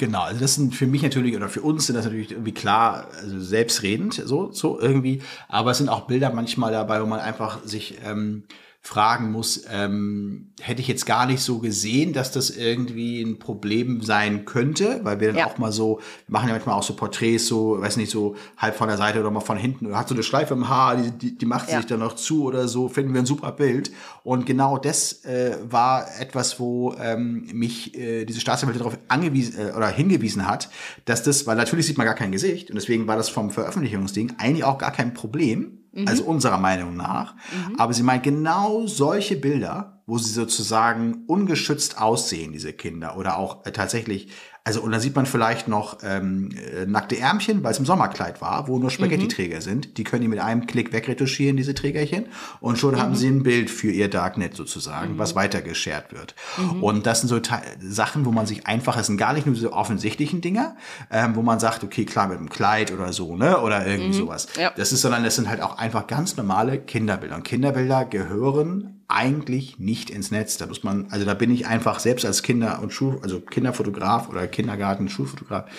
Genau, 0.00 0.22
also 0.22 0.40
das 0.40 0.54
sind 0.54 0.74
für 0.74 0.86
mich 0.86 1.02
natürlich 1.02 1.36
oder 1.36 1.50
für 1.50 1.60
uns 1.60 1.86
sind 1.86 1.94
das 1.94 2.06
natürlich 2.06 2.30
irgendwie 2.30 2.54
klar, 2.54 3.08
also 3.20 3.38
selbstredend, 3.38 4.14
so, 4.14 4.50
so 4.50 4.80
irgendwie. 4.80 5.20
Aber 5.46 5.72
es 5.72 5.76
sind 5.76 5.90
auch 5.90 6.06
Bilder 6.06 6.32
manchmal 6.32 6.72
dabei, 6.72 7.02
wo 7.02 7.06
man 7.06 7.20
einfach 7.20 7.62
sich 7.64 7.98
ähm, 8.02 8.44
fragen 8.82 9.30
muss, 9.30 9.64
ähm, 9.70 10.52
hätte 10.58 10.80
ich 10.80 10.88
jetzt 10.88 11.04
gar 11.04 11.26
nicht 11.26 11.42
so 11.42 11.58
gesehen, 11.58 12.14
dass 12.14 12.32
das 12.32 12.48
irgendwie 12.48 13.20
ein 13.20 13.38
Problem 13.38 14.00
sein 14.00 14.46
könnte, 14.46 15.00
weil 15.02 15.20
wir 15.20 15.28
dann 15.28 15.36
ja. 15.36 15.46
auch 15.46 15.58
mal 15.58 15.70
so, 15.70 16.00
wir 16.26 16.32
machen 16.32 16.48
ja 16.48 16.54
manchmal 16.54 16.76
auch 16.76 16.82
so 16.82 16.94
Porträts, 16.94 17.46
so, 17.46 17.78
weiß 17.78 17.98
nicht, 17.98 18.10
so 18.10 18.36
halb 18.56 18.74
von 18.74 18.88
der 18.88 18.96
Seite 18.96 19.20
oder 19.20 19.30
mal 19.30 19.40
von 19.40 19.58
hinten 19.58 19.86
oder 19.86 19.98
hat 19.98 20.08
so 20.08 20.14
eine 20.14 20.22
Schleife 20.22 20.54
im 20.54 20.68
Haar, 20.68 20.96
die, 20.96 21.10
die, 21.10 21.38
die 21.38 21.46
macht 21.46 21.68
ja. 21.68 21.76
sich 21.76 21.86
dann 21.86 22.00
noch 22.00 22.14
zu 22.14 22.44
oder 22.44 22.68
so, 22.68 22.88
finden 22.88 23.12
wir 23.12 23.20
ein 23.20 23.26
super 23.26 23.52
Bild. 23.52 23.92
Und 24.24 24.46
genau 24.46 24.78
das 24.78 25.24
äh, 25.24 25.58
war 25.62 26.06
etwas, 26.18 26.58
wo 26.58 26.94
ähm, 26.98 27.48
mich 27.52 27.94
äh, 27.96 28.24
diese 28.24 28.40
Staatsanwältin 28.40 28.82
darauf 28.82 28.98
angewiesen 29.08 29.58
äh, 29.58 29.72
oder 29.72 29.88
hingewiesen 29.88 30.48
hat, 30.48 30.70
dass 31.04 31.22
das, 31.22 31.46
weil 31.46 31.56
natürlich 31.56 31.86
sieht 31.86 31.98
man 31.98 32.06
gar 32.06 32.14
kein 32.14 32.32
Gesicht 32.32 32.70
und 32.70 32.76
deswegen 32.76 33.06
war 33.06 33.16
das 33.16 33.28
vom 33.28 33.50
Veröffentlichungsding 33.50 34.34
eigentlich 34.38 34.64
auch 34.64 34.78
gar 34.78 34.90
kein 34.90 35.12
Problem 35.12 35.79
Mhm. 35.92 36.08
Also 36.08 36.24
unserer 36.24 36.58
Meinung 36.58 36.96
nach. 36.96 37.34
Mhm. 37.34 37.76
Aber 37.76 37.92
sie 37.92 38.02
meint 38.02 38.22
genau 38.22 38.86
solche 38.86 39.36
Bilder, 39.36 40.02
wo 40.06 40.18
sie 40.18 40.32
sozusagen 40.32 41.24
ungeschützt 41.26 42.00
aussehen, 42.00 42.52
diese 42.52 42.72
Kinder, 42.72 43.16
oder 43.16 43.38
auch 43.38 43.64
äh, 43.64 43.72
tatsächlich 43.72 44.28
also, 44.62 44.82
und 44.82 44.92
dann 44.92 45.00
sieht 45.00 45.16
man 45.16 45.24
vielleicht 45.24 45.68
noch 45.68 45.98
ähm, 46.02 46.50
äh, 46.50 46.84
nackte 46.84 47.18
Ärmchen, 47.18 47.64
weil 47.64 47.72
es 47.72 47.78
im 47.78 47.86
Sommerkleid 47.86 48.42
war, 48.42 48.68
wo 48.68 48.78
nur 48.78 48.90
Spaghetti-Träger 48.90 49.56
mhm. 49.56 49.62
sind. 49.62 49.96
Die 49.96 50.04
können 50.04 50.20
die 50.20 50.28
mit 50.28 50.38
einem 50.38 50.66
Klick 50.66 50.92
wegretuschieren, 50.92 51.56
diese 51.56 51.74
Trägerchen. 51.74 52.26
Und 52.60 52.78
schon 52.78 52.94
mhm. 52.94 53.00
haben 53.00 53.14
sie 53.14 53.28
ein 53.28 53.42
Bild 53.42 53.70
für 53.70 53.90
ihr 53.90 54.08
Darknet 54.08 54.54
sozusagen, 54.54 55.14
mhm. 55.14 55.18
was 55.18 55.34
weiter 55.34 55.62
geshared 55.62 56.12
wird. 56.12 56.34
Mhm. 56.58 56.82
Und 56.82 57.06
das 57.06 57.20
sind 57.20 57.28
so 57.28 57.40
Te 57.40 57.60
Sachen, 57.80 58.26
wo 58.26 58.32
man 58.32 58.46
sich 58.46 58.66
einfach, 58.66 58.98
es 58.98 59.06
sind 59.06 59.16
gar 59.16 59.32
nicht 59.32 59.46
nur 59.46 59.54
so 59.54 59.72
offensichtlichen 59.72 60.42
Dinger, 60.42 60.76
ähm, 61.10 61.36
wo 61.36 61.42
man 61.42 61.58
sagt, 61.58 61.82
okay, 61.82 62.04
klar, 62.04 62.28
mit 62.28 62.36
einem 62.36 62.50
Kleid 62.50 62.92
oder 62.92 63.14
so, 63.14 63.36
ne? 63.36 63.60
Oder 63.60 63.86
irgendwie 63.86 64.08
mhm. 64.08 64.24
sowas. 64.24 64.48
Ja. 64.58 64.72
Das 64.76 64.92
ist, 64.92 65.00
sondern 65.00 65.24
es 65.24 65.36
sind 65.36 65.48
halt 65.48 65.62
auch 65.62 65.78
einfach 65.78 66.06
ganz 66.06 66.36
normale 66.36 66.78
Kinderbilder. 66.78 67.36
Und 67.36 67.44
Kinderbilder 67.44 68.04
gehören 68.04 68.99
eigentlich 69.10 69.78
nicht 69.78 70.10
ins 70.10 70.30
Netz. 70.30 70.56
Da 70.56 70.66
muss 70.66 70.82
man, 70.82 71.08
also 71.10 71.26
da 71.26 71.34
bin 71.34 71.50
ich 71.50 71.66
einfach 71.66 71.98
selbst 71.98 72.24
als 72.24 72.42
Kinder- 72.42 72.80
und 72.82 72.92
Schul, 72.92 73.18
also 73.22 73.40
Kinderfotograf 73.40 74.28
oder 74.28 74.46
Kindergarten, 74.46 75.08
Schulfotograf, 75.08 75.70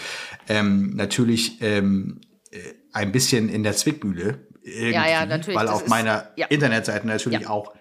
ähm, 0.47 0.95
natürlich 0.95 1.61
ähm, 1.61 2.21
äh, 2.51 2.57
ein 2.93 3.11
bisschen 3.11 3.49
in 3.49 3.63
der 3.63 3.73
Zwickmühle. 3.73 4.47
Ja, 4.63 5.07
ja, 5.07 5.25
natürlich. 5.25 5.59
Weil 5.59 5.67
auf 5.67 5.84
ist, 5.84 5.89
meiner 5.89 6.29
ja. 6.36 6.47
Internetseite 6.47 7.07
natürlich 7.07 7.41
ja. 7.41 7.49
auch 7.49 7.73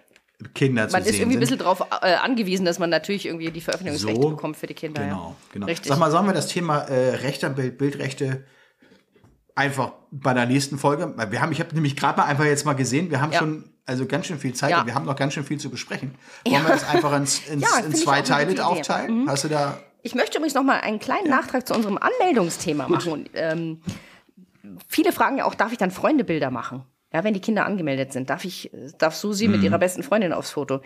Kinder 0.55 0.87
zu 0.87 0.93
man 0.93 1.03
sehen 1.03 1.11
Man 1.11 1.13
ist 1.13 1.19
irgendwie 1.19 1.37
ein 1.37 1.39
bisschen 1.39 1.59
darauf 1.59 1.81
äh, 2.01 2.15
angewiesen, 2.15 2.65
dass 2.65 2.79
man 2.79 2.89
natürlich 2.89 3.27
irgendwie 3.27 3.51
die 3.51 3.61
Veröffentlichungsrechte 3.61 4.21
so, 4.21 4.29
bekommt 4.29 4.57
für 4.57 4.67
die 4.67 4.73
Kinder. 4.73 5.03
Genau, 5.03 5.35
genau. 5.53 5.65
Richtig. 5.67 5.87
Sag 5.87 5.99
mal, 5.99 6.09
sollen 6.09 6.25
wir 6.25 6.33
das 6.33 6.47
Thema 6.47 6.79
äh, 6.79 7.15
Rechte 7.15 7.49
Bild, 7.51 7.77
Bildrechte 7.77 8.45
einfach 9.55 9.93
bei 10.11 10.33
der 10.33 10.45
nächsten 10.45 10.77
Folge. 10.77 11.13
Wir 11.29 11.41
haben, 11.41 11.51
ich 11.51 11.59
habe 11.59 11.75
nämlich 11.75 11.95
gerade 11.95 12.19
mal 12.19 12.25
einfach 12.25 12.45
jetzt 12.45 12.65
mal 12.65 12.73
gesehen, 12.73 13.11
wir 13.11 13.21
haben 13.21 13.31
ja. 13.31 13.39
schon 13.39 13.70
also 13.85 14.05
ganz 14.05 14.27
schön 14.27 14.39
viel 14.39 14.53
Zeit 14.53 14.71
ja. 14.71 14.81
und 14.81 14.87
wir 14.87 14.95
haben 14.95 15.05
noch 15.05 15.15
ganz 15.15 15.33
schön 15.33 15.43
viel 15.43 15.59
zu 15.59 15.69
besprechen. 15.69 16.15
Wollen 16.45 16.55
ja. 16.55 16.63
wir 16.63 16.73
das 16.73 16.87
einfach 16.87 17.15
ins, 17.15 17.47
ins, 17.49 17.63
ja, 17.63 17.83
in 17.83 17.93
zwei 17.93 18.21
Teile 18.21 18.65
aufteilen? 18.65 19.23
Mhm. 19.23 19.29
Hast 19.29 19.43
du 19.43 19.47
da? 19.47 19.79
Ich 20.03 20.15
möchte 20.15 20.37
übrigens 20.37 20.55
noch 20.55 20.63
mal 20.63 20.79
einen 20.79 20.99
kleinen 20.99 21.29
Nachtrag 21.29 21.67
zu 21.67 21.73
unserem 21.73 21.97
Anmeldungsthema 21.97 22.85
Gut. 22.85 22.95
machen. 22.95 23.11
Und, 23.11 23.29
ähm, 23.33 23.81
viele 24.87 25.11
fragen 25.11 25.37
ja 25.37 25.45
auch, 25.45 25.55
darf 25.55 25.71
ich 25.71 25.77
dann 25.77 25.91
Freundebilder 25.91 26.51
machen? 26.51 26.83
Ja, 27.13 27.23
wenn 27.23 27.33
die 27.33 27.41
Kinder 27.41 27.65
angemeldet 27.65 28.13
sind, 28.13 28.29
darf 28.29 28.45
ich, 28.45 28.71
darf 28.97 29.15
Susi 29.15 29.47
mhm. 29.47 29.55
mit 29.55 29.63
ihrer 29.63 29.77
besten 29.79 30.01
Freundin 30.01 30.31
aufs 30.31 30.51
Foto? 30.51 30.81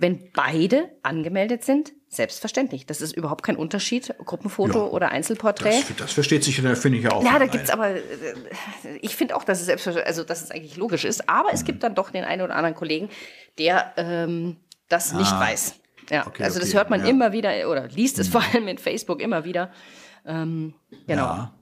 Wenn 0.00 0.30
beide 0.32 0.90
angemeldet 1.02 1.64
sind, 1.64 1.92
selbstverständlich. 2.08 2.86
Das 2.86 3.00
ist 3.00 3.16
überhaupt 3.16 3.44
kein 3.44 3.56
Unterschied, 3.56 4.14
Gruppenfoto 4.24 4.78
ja, 4.78 4.92
oder 4.92 5.10
Einzelporträt. 5.10 5.82
Das, 5.88 5.96
das 5.96 6.12
versteht 6.12 6.44
sich, 6.44 6.60
finde 6.60 6.98
ich 6.98 7.04
ja 7.04 7.10
auch. 7.10 7.24
Ja, 7.24 7.38
da 7.38 7.46
gibt's 7.46 7.68
aber, 7.68 7.90
äh, 7.90 8.00
ich 9.02 9.16
finde 9.16 9.34
auch, 9.34 9.42
dass 9.42 9.58
es 9.58 9.66
selbstverständlich, 9.66 10.06
also 10.06 10.22
dass 10.22 10.42
es 10.42 10.52
eigentlich 10.52 10.76
logisch 10.76 11.04
ist. 11.04 11.28
Aber 11.28 11.48
mhm. 11.48 11.54
es 11.54 11.64
gibt 11.64 11.82
dann 11.82 11.96
doch 11.96 12.10
den 12.10 12.24
einen 12.24 12.42
oder 12.42 12.54
anderen 12.54 12.76
Kollegen, 12.76 13.08
der 13.58 13.92
ähm, 13.96 14.56
das 14.88 15.12
ah. 15.12 15.18
nicht 15.18 15.32
weiß. 15.32 15.74
Ja, 16.10 16.26
okay, 16.26 16.44
also 16.44 16.60
das 16.60 16.68
okay, 16.68 16.78
hört 16.78 16.90
man 16.90 17.00
ja. 17.00 17.06
immer 17.06 17.32
wieder 17.32 17.68
oder 17.68 17.88
liest 17.88 18.20
es 18.20 18.28
mhm. 18.28 18.32
vor 18.32 18.42
allem 18.42 18.68
in 18.68 18.78
Facebook 18.78 19.20
immer 19.20 19.44
wieder. 19.44 19.72
Ähm, 20.24 20.74
genau. 21.08 21.24
Ja. 21.24 21.54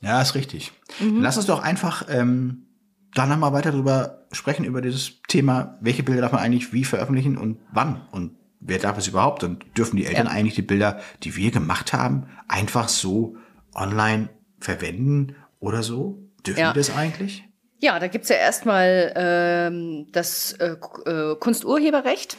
ja, 0.00 0.22
ist 0.22 0.34
richtig. 0.34 0.72
Mhm. 1.00 1.20
Lass 1.20 1.36
uns 1.36 1.46
doch 1.46 1.62
einfach 1.62 2.06
ähm, 2.08 2.66
dann 3.14 3.28
nochmal 3.28 3.52
weiter 3.52 3.70
drüber 3.72 4.26
sprechen, 4.32 4.64
über 4.64 4.80
dieses 4.80 5.22
Thema, 5.28 5.78
welche 5.80 6.02
Bilder 6.02 6.22
darf 6.22 6.32
man 6.32 6.40
eigentlich 6.42 6.72
wie 6.72 6.84
veröffentlichen 6.84 7.36
und 7.38 7.58
wann 7.72 8.02
und 8.10 8.32
wer 8.60 8.78
darf 8.78 8.98
es 8.98 9.06
überhaupt? 9.08 9.44
Und 9.44 9.64
dürfen 9.76 9.96
die 9.96 10.06
Eltern 10.06 10.26
Ja. 10.26 10.32
eigentlich 10.32 10.54
die 10.54 10.62
Bilder, 10.62 11.00
die 11.22 11.36
wir 11.36 11.50
gemacht 11.50 11.92
haben, 11.92 12.26
einfach 12.48 12.88
so 12.88 13.36
online 13.74 14.28
verwenden 14.58 15.36
oder 15.60 15.82
so? 15.82 16.18
Dürfen 16.46 16.60
Ja. 16.60 16.72
die 16.72 16.78
das 16.78 16.94
eigentlich? 16.96 17.44
Ja, 17.80 17.98
da 17.98 18.08
gibt's 18.08 18.28
ja 18.30 18.36
erstmal 18.36 19.12
ähm, 19.16 20.06
das 20.12 20.52
äh, 20.52 20.76
äh, 21.06 21.36
Kunsturheberrecht. 21.36 22.36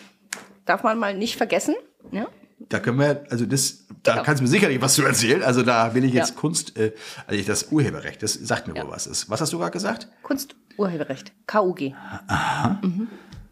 Darf 0.66 0.82
man 0.84 0.98
mal 0.98 1.16
nicht 1.16 1.36
vergessen. 1.38 1.76
Ja? 2.12 2.28
Da 2.70 2.80
können 2.80 2.98
wir, 3.00 3.26
also 3.30 3.46
das, 3.46 3.86
da 4.02 4.14
Genau. 4.14 4.24
kannst 4.24 4.40
du 4.40 4.44
mir 4.46 4.50
sicherlich 4.50 4.82
was 4.82 4.96
zu 4.96 5.04
erzählen. 5.06 5.44
Also 5.44 5.62
da 5.62 5.94
will 5.94 6.04
ich 6.04 6.14
jetzt 6.14 6.32
Ja. 6.32 6.36
Kunst, 6.40 6.76
äh, 6.78 6.94
also 7.28 7.44
das 7.44 7.72
Urheberrecht, 7.72 8.24
das 8.24 8.34
sagt 8.34 8.68
mir 8.68 8.76
Ja. 8.76 8.84
wohl 8.84 8.92
was. 8.92 9.06
Ist. 9.06 9.30
Was 9.30 9.42
hast 9.42 9.54
du 9.54 9.60
gerade 9.60 9.72
gesagt? 9.72 10.08
Kunsturheberrecht. 10.76 11.32
KUG. 11.48 11.94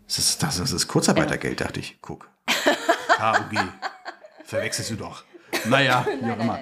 Das 0.08 0.18
ist, 0.18 0.44
das 0.44 0.60
ist 0.60 0.74
das 0.74 0.88
Kurzarbeitergeld, 0.88 1.62
dachte 1.62 1.80
ich. 1.80 1.98
Guck. 2.02 2.30
KUG. 2.46 3.60
Verwechselst 4.46 4.92
du 4.92 4.96
doch. 4.96 5.24
Naja, 5.66 6.06
wie 6.22 6.32
auch 6.32 6.40
immer. 6.40 6.60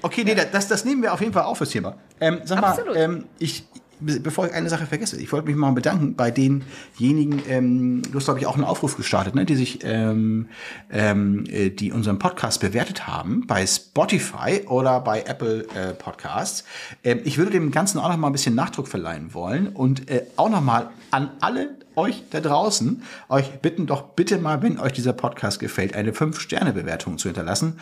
Okay, 0.00 0.24
nee, 0.24 0.34
das, 0.34 0.68
das 0.68 0.84
nehmen 0.84 1.02
wir 1.02 1.12
auf 1.12 1.20
jeden 1.20 1.32
Fall 1.32 1.44
auf 1.44 1.58
fürs 1.58 1.70
Thema. 1.70 1.96
Ähm, 2.20 2.40
sag 2.44 2.62
Absolut. 2.62 2.94
mal, 2.94 3.00
ähm, 3.02 3.26
ich, 3.38 3.64
bevor 4.00 4.46
ich 4.46 4.52
eine 4.52 4.68
Sache 4.68 4.86
vergesse, 4.86 5.20
ich 5.20 5.32
wollte 5.32 5.46
mich 5.46 5.56
mal 5.56 5.72
bedanken 5.72 6.14
bei 6.14 6.30
denjenigen, 6.30 7.42
ähm, 7.48 8.02
du 8.02 8.14
hast, 8.14 8.24
glaube 8.24 8.40
ich, 8.40 8.46
auch 8.46 8.54
einen 8.54 8.64
Aufruf 8.64 8.96
gestartet, 8.96 9.34
ne, 9.34 9.44
die 9.44 9.56
sich, 9.56 9.80
ähm, 9.84 10.48
ähm, 10.90 11.44
äh, 11.48 11.70
die 11.70 11.92
unseren 11.92 12.18
Podcast 12.18 12.60
bewertet 12.60 13.06
haben 13.06 13.46
bei 13.46 13.66
Spotify 13.66 14.62
oder 14.66 15.00
bei 15.00 15.22
Apple 15.22 15.66
äh, 15.74 15.94
Podcasts. 15.94 16.64
Ähm, 17.04 17.20
ich 17.24 17.38
würde 17.38 17.50
dem 17.50 17.70
Ganzen 17.70 17.98
auch 17.98 18.08
noch 18.08 18.16
mal 18.16 18.28
ein 18.28 18.32
bisschen 18.32 18.54
Nachdruck 18.54 18.88
verleihen 18.88 19.34
wollen 19.34 19.68
und 19.68 20.10
äh, 20.10 20.22
auch 20.36 20.48
noch 20.48 20.62
mal 20.62 20.90
an 21.10 21.30
alle 21.40 21.78
euch 21.98 22.22
da 22.30 22.40
draußen, 22.40 23.02
euch 23.28 23.60
bitten 23.60 23.86
doch 23.86 24.02
bitte 24.02 24.38
mal, 24.38 24.62
wenn 24.62 24.78
euch 24.78 24.92
dieser 24.92 25.12
Podcast 25.12 25.58
gefällt, 25.58 25.94
eine 25.94 26.12
5-Sterne-Bewertung 26.12 27.18
zu 27.18 27.28
hinterlassen. 27.28 27.80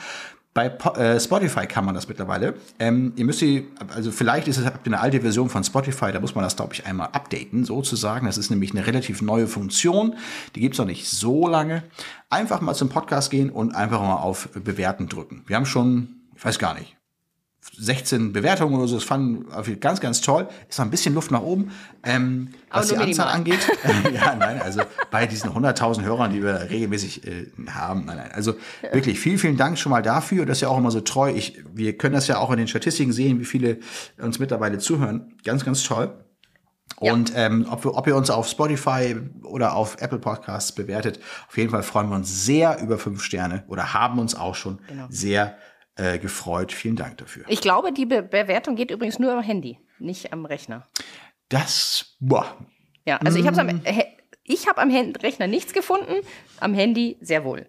Bei 0.57 0.69
äh, 0.69 1.21
Spotify 1.21 1.67
kann 1.67 1.85
man 1.85 1.95
das 1.95 2.09
mittlerweile. 2.09 2.55
Ähm, 2.79 3.13
ihr 3.17 3.27
müsst 3.27 3.43
die, 3.43 3.69
also 3.95 4.11
vielleicht 4.11 4.49
ist 4.49 4.57
es, 4.57 4.65
habt 4.65 4.87
ihr 4.87 4.95
eine 4.95 5.03
alte 5.03 5.21
Version 5.21 5.51
von 5.51 5.63
Spotify, 5.63 6.13
da 6.13 6.19
muss 6.19 6.35
man 6.35 6.45
das, 6.45 6.57
glaube 6.57 6.73
ich, 6.73 6.87
einmal 6.87 7.09
updaten, 7.13 7.67
sozusagen. 7.67 8.25
Das 8.25 8.39
ist 8.39 8.49
nämlich 8.49 8.71
eine 8.71 8.87
relativ 8.87 9.21
neue 9.21 9.49
Funktion. 9.49 10.15
Die 10.55 10.61
gibt's 10.61 10.79
noch 10.79 10.87
nicht 10.87 11.11
so 11.11 11.47
lange. 11.47 11.83
Einfach 12.31 12.63
mal 12.63 12.73
zum 12.73 12.89
Podcast 12.89 13.31
gehen 13.31 13.51
und 13.51 13.75
einfach 13.75 14.01
mal 14.01 14.17
auf 14.17 14.49
Bewerten 14.55 15.11
drücken. 15.11 15.45
Wir 15.47 15.57
haben 15.57 15.67
schon, 15.67 16.23
ich 16.35 16.43
weiß 16.43 16.59
gar 16.59 16.73
nicht, 16.73 16.96
16 17.79 18.33
Bewertungen 18.33 18.77
oder 18.77 18.89
so. 18.89 18.97
Das 18.97 19.05
fanden 19.05 19.47
wir 19.65 19.77
ganz, 19.77 20.01
ganz 20.01 20.21
toll. 20.21 20.49
Ist 20.69 20.79
noch 20.79 20.87
ein 20.87 20.91
bisschen 20.91 21.15
Luft 21.15 21.31
nach 21.31 21.43
oben. 21.43 21.73
Ähm, 22.03 22.51
was 22.71 22.89
die 22.89 22.97
Anzahl 22.97 23.29
angeht. 23.29 23.61
ja, 24.15 24.35
nein, 24.35 24.61
also 24.61 24.83
bei 25.11 25.27
diesen 25.27 25.51
100.000 25.51 26.03
Hörern, 26.03 26.33
die 26.33 26.43
wir 26.43 26.71
regelmäßig 26.71 27.27
äh, 27.27 27.47
haben. 27.69 28.05
Nein, 28.07 28.17
nein. 28.17 28.33
Also 28.33 28.55
wirklich 28.93 29.19
vielen, 29.19 29.39
vielen 29.39 29.57
Dank 29.57 29.79
schon 29.79 29.91
mal 29.91 30.03
dafür. 30.03 30.47
Das 30.47 30.59
ist 30.59 30.63
ja 30.63 30.69
auch 30.69 30.79
immer 30.79 30.91
so 30.91 31.01
treu. 31.01 31.31
Ich, 31.31 31.63
wir 31.73 31.97
können 31.97 32.15
das 32.15 32.29
ja 32.29 32.39
auch 32.39 32.51
in 32.51 32.59
den 32.59 32.69
Statistiken 32.69 33.13
sehen, 33.13 33.41
wie 33.41 33.45
viele 33.45 33.79
uns 34.19 34.39
mittlerweile 34.39 34.79
zuhören. 34.79 35.35
Ganz, 35.45 35.65
ganz 35.65 35.83
toll. 35.83 36.13
Ja. 37.01 37.13
Und 37.13 37.33
ähm, 37.35 37.67
ob, 37.71 37.85
wir, 37.85 37.95
ob 37.95 38.07
ihr 38.07 38.17
uns 38.17 38.31
auf 38.31 38.49
Spotify 38.49 39.17
oder 39.43 39.75
auf 39.75 40.01
Apple 40.01 40.19
Podcasts 40.19 40.73
bewertet, 40.73 41.21
auf 41.49 41.57
jeden 41.59 41.71
Fall 41.71 41.83
freuen 41.83 42.09
wir 42.09 42.17
uns 42.17 42.47
sehr 42.47 42.81
über 42.81 42.99
fünf 42.99 43.23
Sterne 43.23 43.65
oder 43.69 43.93
haben 43.93 44.19
uns 44.19 44.35
auch 44.35 44.55
schon 44.55 44.79
Genau. 44.89 45.07
sehr 45.11 45.57
äh, 45.97 46.19
gefreut. 46.19 46.73
Vielen 46.73 46.97
Dank 46.97 47.19
dafür. 47.19 47.45
Ich 47.49 47.61
glaube, 47.61 47.93
die 47.93 48.07
Be 48.07 48.23
Bewertung 48.23 48.77
geht 48.77 48.91
übrigens 48.91 49.19
nur 49.19 49.33
am 49.33 49.43
Handy, 49.43 49.79
nicht 49.99 50.33
am 50.33 50.45
Rechner. 50.47 50.87
Das, 51.49 52.17
boah, 52.21 52.57
Ja, 53.07 53.19
also 53.19 53.39
ich 53.39 53.47
habe 53.47 53.63
Mm. 53.63 53.69
am, 53.71 53.81
He- 53.85 54.05
ich 54.45 54.67
hab 54.67 54.79
am 54.79 54.91
Rechner 54.91 55.47
nichts 55.47 55.73
gefunden, 55.73 56.13
am 56.61 56.75
Handy 56.75 57.17
sehr 57.21 57.45
wohl. 57.45 57.67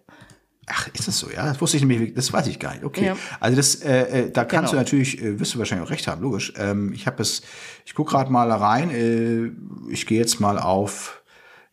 Ach, 0.70 0.86
ist 0.92 1.08
das 1.08 1.18
so, 1.18 1.30
ja? 1.30 1.46
Das 1.46 1.60
wusste 1.62 1.76
ich 1.78 1.84
nämlich, 1.84 2.12
das 2.12 2.30
weiß 2.32 2.46
ich 2.48 2.58
gar 2.58 2.72
nicht. 2.74 2.84
Okay. 2.84 3.06
Ja. 3.06 3.16
Also 3.40 3.56
das, 3.56 3.76
äh, 3.76 4.00
äh, 4.26 4.30
da 4.30 4.44
kannst 4.44 4.72
Genau. 4.72 4.72
du 4.72 4.76
natürlich, 4.76 5.22
äh, 5.22 5.38
wirst 5.40 5.54
du 5.54 5.58
wahrscheinlich 5.58 5.86
auch 5.86 5.90
recht 5.92 6.06
haben, 6.08 6.20
logisch. 6.20 6.52
Ähm, 6.58 6.92
ich 6.92 7.06
habe 7.06 7.22
es, 7.22 7.40
ich 7.86 7.94
gucke 7.94 8.10
gerade 8.10 8.30
mal 8.30 8.50
rein. 8.50 8.90
Äh, 8.90 9.90
ich 9.92 10.06
gehe 10.06 10.18
jetzt 10.18 10.40
mal 10.40 10.58
auf 10.58 11.17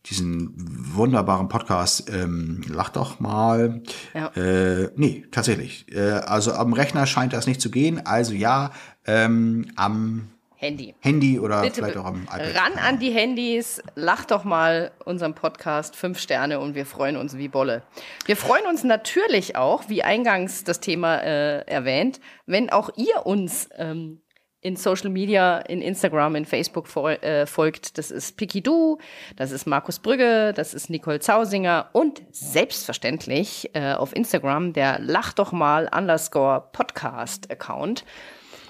diesen 0.08 0.54
wunderbaren 0.56 1.48
Podcast. 1.48 2.10
Ähm, 2.10 2.62
lach 2.68 2.90
doch 2.90 3.20
mal. 3.20 3.82
Ja. 4.14 4.28
Äh, 4.36 4.90
nee, 4.96 5.24
tatsächlich. 5.30 5.86
Äh, 5.92 6.00
also 6.00 6.52
am 6.52 6.72
Rechner 6.72 7.06
scheint 7.06 7.32
das 7.32 7.46
nicht 7.46 7.60
zu 7.60 7.70
gehen. 7.70 8.06
Also 8.06 8.32
ja, 8.32 8.70
ähm, 9.06 9.66
am 9.76 10.28
Handy. 10.58 10.94
Handy 11.00 11.38
oder 11.38 11.60
Bitte 11.60 11.74
vielleicht 11.74 11.98
auch 11.98 12.06
am 12.06 12.22
iPad. 12.24 12.54
ran 12.56 12.72
an 12.78 12.98
die 12.98 13.10
Handys, 13.10 13.82
lacht 13.94 14.30
doch 14.30 14.44
mal 14.44 14.90
unserem 15.04 15.34
Podcast 15.34 15.96
fünf 15.96 16.18
Sterne 16.18 16.60
und 16.60 16.74
wir 16.74 16.86
freuen 16.86 17.18
uns 17.18 17.36
wie 17.36 17.48
Bolle. 17.48 17.82
Wir 18.24 18.38
freuen 18.38 18.66
uns 18.66 18.82
natürlich 18.82 19.56
auch, 19.56 19.88
wie 19.88 20.02
eingangs 20.02 20.64
das 20.64 20.80
Thema 20.80 21.18
äh, 21.18 21.60
erwähnt, 21.66 22.20
wenn 22.46 22.70
auch 22.70 22.88
ihr 22.96 23.26
uns 23.26 23.68
ähm, 23.76 24.22
in 24.60 24.76
Social 24.76 25.10
Media, 25.10 25.58
in 25.58 25.80
Instagram, 25.82 26.34
in 26.36 26.44
Facebook 26.44 26.88
fol 26.88 27.12
äh, 27.12 27.46
folgt. 27.46 27.98
Das 27.98 28.10
ist 28.10 28.36
Piki 28.36 28.62
Du, 28.62 28.98
das 29.36 29.52
ist 29.52 29.66
Markus 29.66 29.98
Brügge, 29.98 30.52
das 30.54 30.74
ist 30.74 30.90
Nicole 30.90 31.20
Zausinger 31.20 31.88
und 31.92 32.22
selbstverständlich 32.32 33.70
äh, 33.74 33.92
auf 33.92 34.14
Instagram 34.14 34.72
der 34.72 34.98
Lach 35.00 35.32
doch 35.32 35.52
mal 35.52 35.88
underscore 35.96 36.64
Podcast 36.72 37.50
Account. 37.50 38.04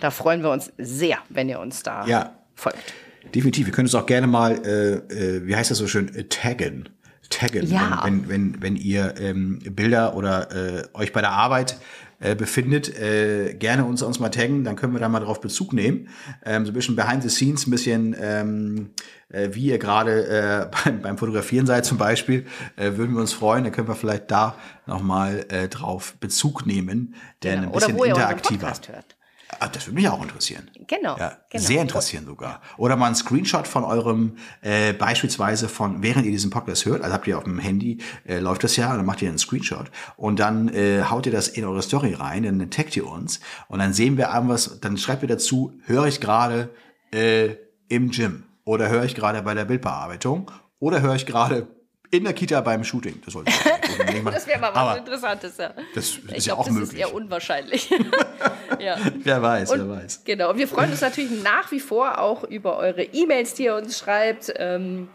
Da 0.01 0.11
freuen 0.11 0.43
wir 0.43 0.51
uns 0.51 0.73
sehr, 0.79 1.19
wenn 1.29 1.49
ihr 1.49 1.61
uns 1.61 1.83
da 1.83 2.07
Ja. 2.07 2.37
folgt. 2.55 2.95
Definitiv. 3.35 3.67
Wir 3.67 3.73
können 3.73 3.87
uns 3.87 3.95
auch 3.95 4.07
gerne 4.07 4.27
mal, 4.27 4.53
äh, 4.65 4.93
äh, 5.13 5.47
wie 5.47 5.57
heißt 5.57 5.71
das 5.71 5.79
so 5.79 5.87
schön, 5.89 6.15
äh, 6.15 6.25
taggen. 6.25 6.89
Taggen, 7.29 7.67
Ja. 7.67 8.03
wenn, 8.05 8.29
wenn, 8.29 8.53
wenn, 8.55 8.63
wenn 8.63 8.77
ihr 8.77 9.15
ähm, 9.19 9.59
Bilder 9.71 10.15
oder 10.17 10.53
äh, 10.55 10.83
euch 10.95 11.13
bei 11.13 11.21
der 11.23 11.31
Arbeit 11.33 11.77
äh, 12.19 12.35
befindet, 12.35 12.99
äh, 12.99 13.55
gerne 13.55 13.85
uns, 13.85 14.03
uns 14.03 14.19
mal 14.21 14.31
taggen, 14.31 14.65
dann 14.65 14.77
können 14.77 14.93
wir 14.93 15.01
da 15.01 15.09
mal 15.09 15.21
drauf 15.21 15.41
Bezug 15.41 15.73
nehmen. 15.73 16.09
Ähm, 16.45 16.65
so 16.65 16.73
ein 16.73 16.75
bisschen 16.75 16.97
behind 16.97 17.23
the 17.23 17.29
scenes, 17.29 17.67
ein 17.67 17.71
bisschen 17.71 18.17
ähm, 18.21 18.91
äh, 19.29 19.49
wie 19.53 19.67
ihr 19.67 19.79
gerade 19.79 20.27
äh, 20.27 20.77
beim, 20.85 21.03
beim 21.03 21.19
Fotografieren 21.19 21.67
seid 21.67 21.85
zum 21.85 21.99
Beispiel, 21.99 22.47
äh, 22.77 22.93
würden 22.97 23.15
wir 23.15 23.21
uns 23.21 23.33
freuen. 23.33 23.65
Dann 23.65 23.73
können 23.73 23.89
wir 23.89 23.97
vielleicht 23.97 24.31
da 24.31 24.57
nochmal 24.87 25.47
äh, 25.49 25.69
drauf 25.69 26.15
Bezug 26.21 26.67
nehmen, 26.67 27.15
denn 27.43 27.53
ein 27.53 27.61
Genau. 27.65 27.77
Oder 27.77 27.87
bisschen 27.89 28.05
interaktiver. 28.05 28.67
Podcast 28.67 28.89
hört. 28.89 29.16
Ah, 29.61 29.69
das 29.69 29.87
würde 29.87 29.95
mich 29.95 30.09
auch 30.09 30.21
interessieren. 30.21 30.71
Genau. 30.87 31.17
Ja, 31.17 31.37
genau. 31.51 31.65
sehr 31.65 31.81
interessieren 31.81 32.27
sogar. 32.27 32.61
Oder 32.77 32.97
mal 32.97 33.07
ein 33.07 33.15
Screenshot 33.15 33.69
von 33.69 33.85
eurem, 33.85 34.37
äh, 34.61 34.93
beispielsweise 34.93 35.69
von, 35.69 36.03
während 36.03 36.27
ihr 36.27 36.33
diesen 36.33 36.51
Podcast 36.51 36.85
hört, 36.85 37.03
also 37.03 37.15
habt 37.15 37.27
ihr 37.27 37.39
auf 37.39 37.45
dem 37.45 37.59
Handy, 37.59 37.99
äh, 38.27 38.41
läuft 38.41 38.65
das 38.65 38.77
ja, 38.77 38.95
dann 38.95 39.07
macht 39.07 39.23
ihr 39.23 39.29
einen 39.29 39.39
Screenshot 39.39 39.91
und 40.17 40.41
dann 40.41 40.69
äh, 40.69 41.05
haut 41.05 41.27
ihr 41.27 41.33
das 41.33 41.49
in 41.49 41.65
eure 41.65 41.83
Story 41.83 42.15
rein, 42.15 42.43
dann 42.43 42.71
taggt 42.71 42.97
ihr 42.97 43.07
uns 43.07 43.41
und 43.69 43.79
dann 43.79 43.93
sehen 43.93 44.17
wir 44.17 44.31
irgendwas, 44.35 44.81
dann 44.81 44.99
schreibt 44.99 45.23
ihr 45.23 45.29
dazu, 45.29 45.73
höre 45.85 46.07
ich 46.07 46.21
gerade 46.21 46.71
äh, 47.13 47.55
im 47.89 48.11
Gym 48.11 48.45
oder 48.65 48.89
höre 48.89 49.05
ich 49.05 49.15
gerade 49.15 49.43
bei 49.43 49.55
der 49.55 49.65
Bildbearbeitung 49.65 50.51
oder 50.81 51.03
höre 51.03 51.15
ich 51.15 51.25
gerade 51.25 51.69
in 52.11 52.25
der 52.25 52.33
Kita 52.33 52.61
beim 52.61 52.85
Shooting. 52.85 53.21
Das, 53.25 53.35
sollte 53.35 53.51
ich. 53.51 53.57
Das 54.25 54.47
wäre 54.47 54.61
mal 54.61 54.71
was 54.71 54.77
Aber 54.77 54.99
Interessantes, 54.99 55.57
ja. 55.57 55.73
Das 55.95 56.05
ist 56.05 56.21
ich 56.33 56.47
ja 56.47 56.55
glaub, 56.55 56.61
auch 56.61 56.65
das 56.67 56.75
möglich. 56.75 56.93
ist 56.93 56.99
eher 56.99 57.15
unwahrscheinlich. 57.15 57.91
ja. 58.79 58.97
Wer 59.23 59.43
weiß, 59.43 59.71
Und, 59.71 59.89
wer 59.89 59.97
weiß. 59.97 60.23
Genau. 60.25 60.57
Wir 60.57 60.69
freuen 60.69 60.91
uns 60.91 61.01
natürlich 61.01 61.43
nach 61.43 61.71
wie 61.71 61.81
vor 61.81 62.19
auch 62.19 62.45
über 62.45 62.77
eure 62.77 63.03
E-Mails, 63.03 63.55
die 63.55 63.65
ihr 63.65 63.75
uns 63.75 63.99
schreibt. 63.99 64.53
Ähm, 64.57 65.09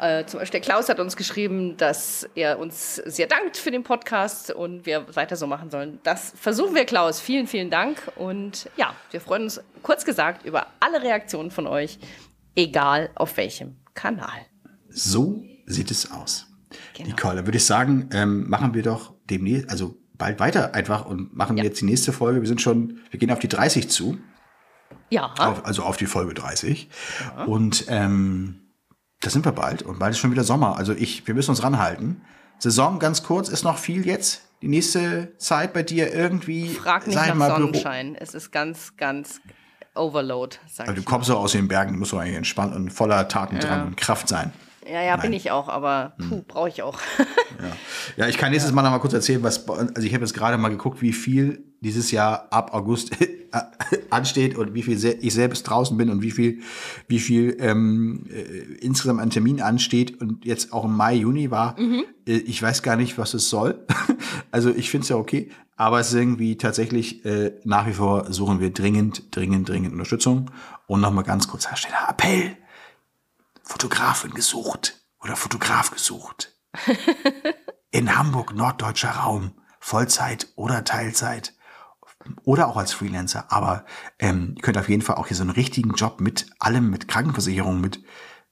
äh, 0.00 0.26
zum 0.26 0.40
Beispiel 0.40 0.60
der 0.60 0.68
Klaus 0.68 0.88
hat 0.88 1.00
uns 1.00 1.16
geschrieben, 1.16 1.76
dass 1.76 2.28
er 2.34 2.58
uns 2.58 2.96
sehr 2.96 3.26
dankt 3.26 3.56
für 3.56 3.70
den 3.70 3.82
Podcast 3.82 4.50
und 4.50 4.84
wir 4.84 5.06
weiter 5.16 5.36
so 5.36 5.46
machen 5.46 5.70
sollen. 5.70 6.00
Das 6.02 6.32
versuchen 6.38 6.74
wir, 6.74 6.84
Klaus. 6.84 7.20
Vielen, 7.20 7.46
vielen 7.46 7.70
Dank. 7.70 7.96
Und 8.16 8.68
ja, 8.76 8.94
wir 9.10 9.20
freuen 9.20 9.44
uns 9.44 9.60
kurz 9.82 10.04
gesagt 10.04 10.44
über 10.44 10.66
alle 10.80 11.02
Reaktionen 11.02 11.50
von 11.50 11.66
euch, 11.66 11.98
egal 12.54 13.10
auf 13.14 13.36
welchem 13.36 13.76
Kanal. 13.94 14.46
So 14.88 15.42
sieht 15.66 15.90
es 15.90 16.10
aus. 16.10 16.46
Genau. 16.94 17.10
Nicole, 17.10 17.36
dann 17.36 17.46
würde 17.46 17.58
ich 17.58 17.64
sagen, 17.64 18.08
ähm, 18.12 18.48
machen 18.48 18.74
wir 18.74 18.82
doch 18.82 19.14
demnächst, 19.30 19.70
also 19.70 19.96
bald 20.14 20.40
weiter 20.40 20.74
einfach 20.74 21.04
und 21.06 21.36
machen 21.36 21.56
Ja. 21.58 21.64
jetzt 21.64 21.80
die 21.80 21.84
nächste 21.84 22.12
Folge. 22.12 22.40
Wir 22.40 22.48
sind 22.48 22.60
schon, 22.62 23.00
wir 23.10 23.18
gehen 23.20 23.30
auf 23.30 23.38
die 23.38 23.48
30 23.48 23.88
zu, 23.90 24.18
Ja, 25.10 25.32
auf, 25.38 25.64
also 25.66 25.82
auf 25.82 25.96
die 25.96 26.06
Folge 26.06 26.34
30. 26.34 26.88
Und 27.46 27.84
ähm, 27.88 28.60
da 29.20 29.30
sind 29.30 29.44
wir 29.44 29.52
bald 29.52 29.82
und 29.82 29.98
bald 29.98 30.12
ist 30.12 30.18
schon 30.18 30.30
wieder 30.32 30.44
Sommer. 30.44 30.76
Also 30.76 30.92
ich, 30.92 31.26
wir 31.26 31.34
müssen 31.34 31.50
uns 31.50 31.62
ranhalten. 31.62 32.22
Saison 32.58 32.98
ganz 32.98 33.22
kurz, 33.22 33.48
ist 33.48 33.64
noch 33.64 33.78
viel 33.78 34.06
jetzt. 34.06 34.42
Die 34.62 34.68
nächste 34.68 35.36
Zeit 35.36 35.72
bei 35.74 35.82
dir 35.82 36.12
irgendwie. 36.14 36.68
frag 36.70 37.06
nicht 37.06 37.14
nach 37.16 37.34
Büro- 37.34 37.48
Sonnenschein. 37.48 38.14
Es 38.14 38.32
ist 38.34 38.50
ganz, 38.50 38.96
ganz 38.96 39.40
Overload, 39.94 40.56
sag 40.68 40.86
Aber 40.88 40.94
du 40.94 41.00
ich. 41.00 41.06
kommst 41.06 41.28
doch 41.28 41.38
aus 41.40 41.52
den 41.52 41.68
Bergen, 41.68 41.98
musst 41.98 42.12
du 42.12 42.18
eigentlich 42.18 42.36
entspannt 42.36 42.74
und 42.74 42.90
voller 42.90 43.28
Tatendrang 43.28 43.86
und 43.88 43.96
Kraft 43.96 44.28
sein. 44.28 44.52
Ja, 44.90 45.02
ja, 45.02 45.16
bin 45.16 45.30
Nein. 45.30 45.36
ich 45.38 45.50
auch, 45.50 45.68
aber 45.68 46.14
Hm. 46.18 46.28
puh, 46.28 46.42
brauche 46.46 46.68
ich 46.68 46.82
auch. 46.82 46.98
Ja, 48.16 48.28
ich 48.28 48.38
kann 48.38 48.52
nächstes 48.52 48.72
Mal 48.72 48.82
noch 48.82 48.90
mal 48.90 48.98
kurz 48.98 49.12
erzählen, 49.14 49.42
was 49.42 49.68
also 49.68 50.02
ich 50.02 50.14
habe 50.14 50.24
jetzt 50.24 50.34
gerade 50.34 50.58
mal 50.58 50.68
geguckt, 50.68 51.02
wie 51.02 51.12
viel 51.12 51.64
dieses 51.80 52.10
Jahr 52.10 52.48
ab 52.50 52.72
August 52.74 53.10
ansteht 54.10 54.56
und 54.56 54.74
wie 54.74 54.82
viel 54.82 55.02
ich 55.20 55.34
selbst 55.34 55.64
draußen 55.64 55.96
bin 55.96 56.10
und 56.10 56.22
wie 56.22 56.30
viel, 56.30 56.60
wie 57.08 57.18
viel 57.20 57.56
ähm, 57.60 58.24
äh, 58.30 58.84
insgesamt 58.84 59.20
an 59.20 59.30
Termin 59.30 59.60
ansteht 59.60 60.20
und 60.20 60.44
jetzt 60.44 60.72
auch 60.72 60.84
im 60.84 60.96
Mai, 60.96 61.14
Juni 61.14 61.50
war. 61.50 61.78
Mhm. 61.78 62.04
Äh, 62.26 62.32
ich 62.38 62.60
weiß 62.62 62.82
gar 62.82 62.96
nicht, 62.96 63.18
was 63.18 63.34
es 63.34 63.48
soll. 63.50 63.84
also 64.50 64.70
ich 64.70 64.90
finde 64.90 65.04
es 65.04 65.08
ja 65.10 65.16
okay, 65.16 65.50
aber 65.76 66.00
es 66.00 66.08
ist 66.08 66.14
irgendwie 66.14 66.56
tatsächlich 66.56 67.24
äh, 67.24 67.52
nach 67.64 67.86
wie 67.86 67.92
vor 67.92 68.32
suchen 68.32 68.60
wir 68.60 68.70
dringend, 68.70 69.34
dringend, 69.34 69.68
dringend 69.68 69.92
Unterstützung. 69.92 70.50
Und 70.86 71.00
nochmal 71.00 71.24
ganz 71.24 71.48
kurz, 71.48 71.64
da 71.68 71.76
steht 71.76 71.92
Appell. 72.08 72.56
Fotografin 73.66 74.32
gesucht 74.32 75.04
oder 75.20 75.36
Fotograf 75.36 75.90
gesucht. 75.90 76.56
In 77.90 78.16
Hamburg, 78.16 78.54
norddeutscher 78.54 79.10
Raum, 79.10 79.52
Vollzeit 79.80 80.48
oder 80.54 80.84
Teilzeit 80.84 81.54
oder 82.44 82.68
auch 82.68 82.76
als 82.76 82.92
Freelancer. 82.92 83.50
Aber 83.50 83.84
ähm, 84.18 84.54
ihr 84.56 84.62
könnt 84.62 84.78
auf 84.78 84.88
jeden 84.88 85.02
Fall 85.02 85.16
auch 85.16 85.26
hier 85.26 85.36
so 85.36 85.42
einen 85.42 85.50
richtigen 85.50 85.94
Job 85.94 86.20
mit 86.20 86.46
allem, 86.60 86.90
mit 86.90 87.08
Krankenversicherung, 87.08 87.80
mit 87.80 88.02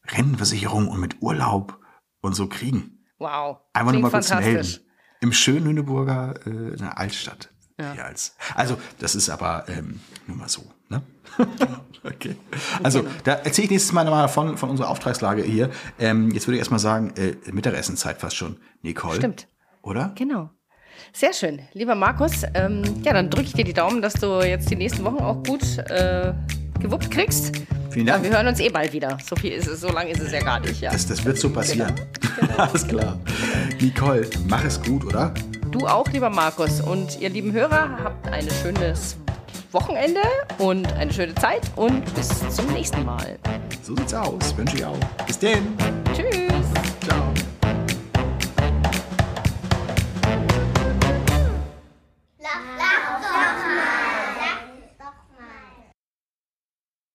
Rentenversicherung 0.09 0.89
und 0.89 1.01
mit 1.01 1.23
Urlaub 1.23 1.81
und 2.20 2.35
so 2.35 2.49
kriegen. 2.49 3.05
Wow. 3.19 3.59
Einfach 3.73 3.93
nur 3.93 4.03
mal 4.03 4.11
kurz 4.11 4.31
melden. 4.31 4.81
Im 5.20 5.32
schönen 5.32 5.66
Lüneburger 5.66 6.35
äh, 6.45 6.51
in 6.51 6.78
der 6.78 6.99
Altstadt. 6.99 7.51
Ja. 7.78 7.93
Als, 7.95 8.36
also, 8.55 8.78
das 8.99 9.15
ist 9.15 9.31
aber 9.31 9.69
ähm, 9.69 10.01
nur 10.27 10.36
mal 10.36 10.49
so. 10.49 10.74
Ne? 10.89 11.02
okay. 12.05 12.36
Also, 12.82 13.02
genau. 13.02 13.15
da 13.24 13.32
erzähle 13.35 13.65
ich 13.65 13.70
nächstes 13.70 13.93
Mal 13.93 14.05
nochmal 14.05 14.28
von, 14.28 14.56
von 14.56 14.70
unserer 14.70 14.89
Auftragslage 14.89 15.43
hier. 15.43 15.70
Ähm, 15.98 16.31
jetzt 16.31 16.47
würde 16.47 16.56
ich 16.56 16.61
erstmal 16.61 16.81
sagen, 16.81 17.12
äh, 17.16 17.35
Mittagessenzeit 17.52 18.19
fast 18.19 18.36
schon. 18.36 18.56
Nicole. 18.82 19.16
Stimmt. 19.16 19.48
Oder? 19.82 20.12
Genau. 20.16 20.51
Sehr 21.12 21.32
schön. 21.32 21.61
Lieber 21.73 21.94
Markus, 21.94 22.43
ähm, 22.55 22.82
ja, 23.02 23.12
dann 23.12 23.31
drücke 23.31 23.47
ich 23.47 23.52
dir 23.52 23.65
die 23.65 23.73
Daumen, 23.73 24.02
dass 24.02 24.15
du 24.15 24.40
jetzt 24.40 24.70
die 24.70 24.77
nächsten 24.77 25.05
Wochen 25.05 25.19
auch 25.19 25.43
gut 25.43 25.78
äh, 25.90 26.32
gewuppt 26.81 27.11
kriegst. 27.11 27.52
Vielen 27.90 28.06
Dank. 28.06 28.24
Wir 28.24 28.31
hören 28.31 28.48
uns 28.48 28.61
eh 28.61 28.69
bald 28.69 28.93
wieder. 28.93 29.19
So 29.24 29.36
viel 29.36 29.52
ist 29.52 29.69
es, 29.69 29.81
so 29.81 29.89
lange 29.89 30.11
ist 30.11 30.20
es 30.20 30.32
ja 30.32 30.40
gar 30.40 30.61
nicht. 30.61 30.81
Ja. 30.81 30.90
Das, 30.90 31.06
das 31.06 31.24
wird 31.24 31.39
so 31.39 31.51
passieren. 31.51 31.94
Genau. 32.40 32.55
Alles 32.56 32.86
klar. 32.86 33.20
Nicole, 33.81 34.28
mach 34.48 34.65
es 34.65 34.82
gut, 34.82 35.05
oder? 35.05 35.32
Du 35.70 35.86
auch, 35.86 36.09
lieber 36.11 36.31
Markus. 36.31 36.81
Und 36.81 37.20
ihr 37.20 37.28
lieben 37.28 37.52
Hörer, 37.52 37.98
habt 38.02 38.27
ein 38.28 38.48
schönes 38.62 39.16
Wochenende 39.75 40.21
und 40.59 40.91
eine 40.95 41.13
schöne 41.13 41.35
Zeit 41.35 41.63
und 41.77 42.03
bis 42.15 42.29
zum 42.49 42.67
nächsten 42.73 43.05
Mal. 43.05 43.39
So 43.83 43.95
sieht's 43.97 44.15
aus. 44.15 44.57
Wünsche 44.57 44.77
ich 44.77 44.85
auch. 44.85 44.99
Bis 45.27 45.39
denn. 45.39 45.77
Tschüss. 46.15 46.54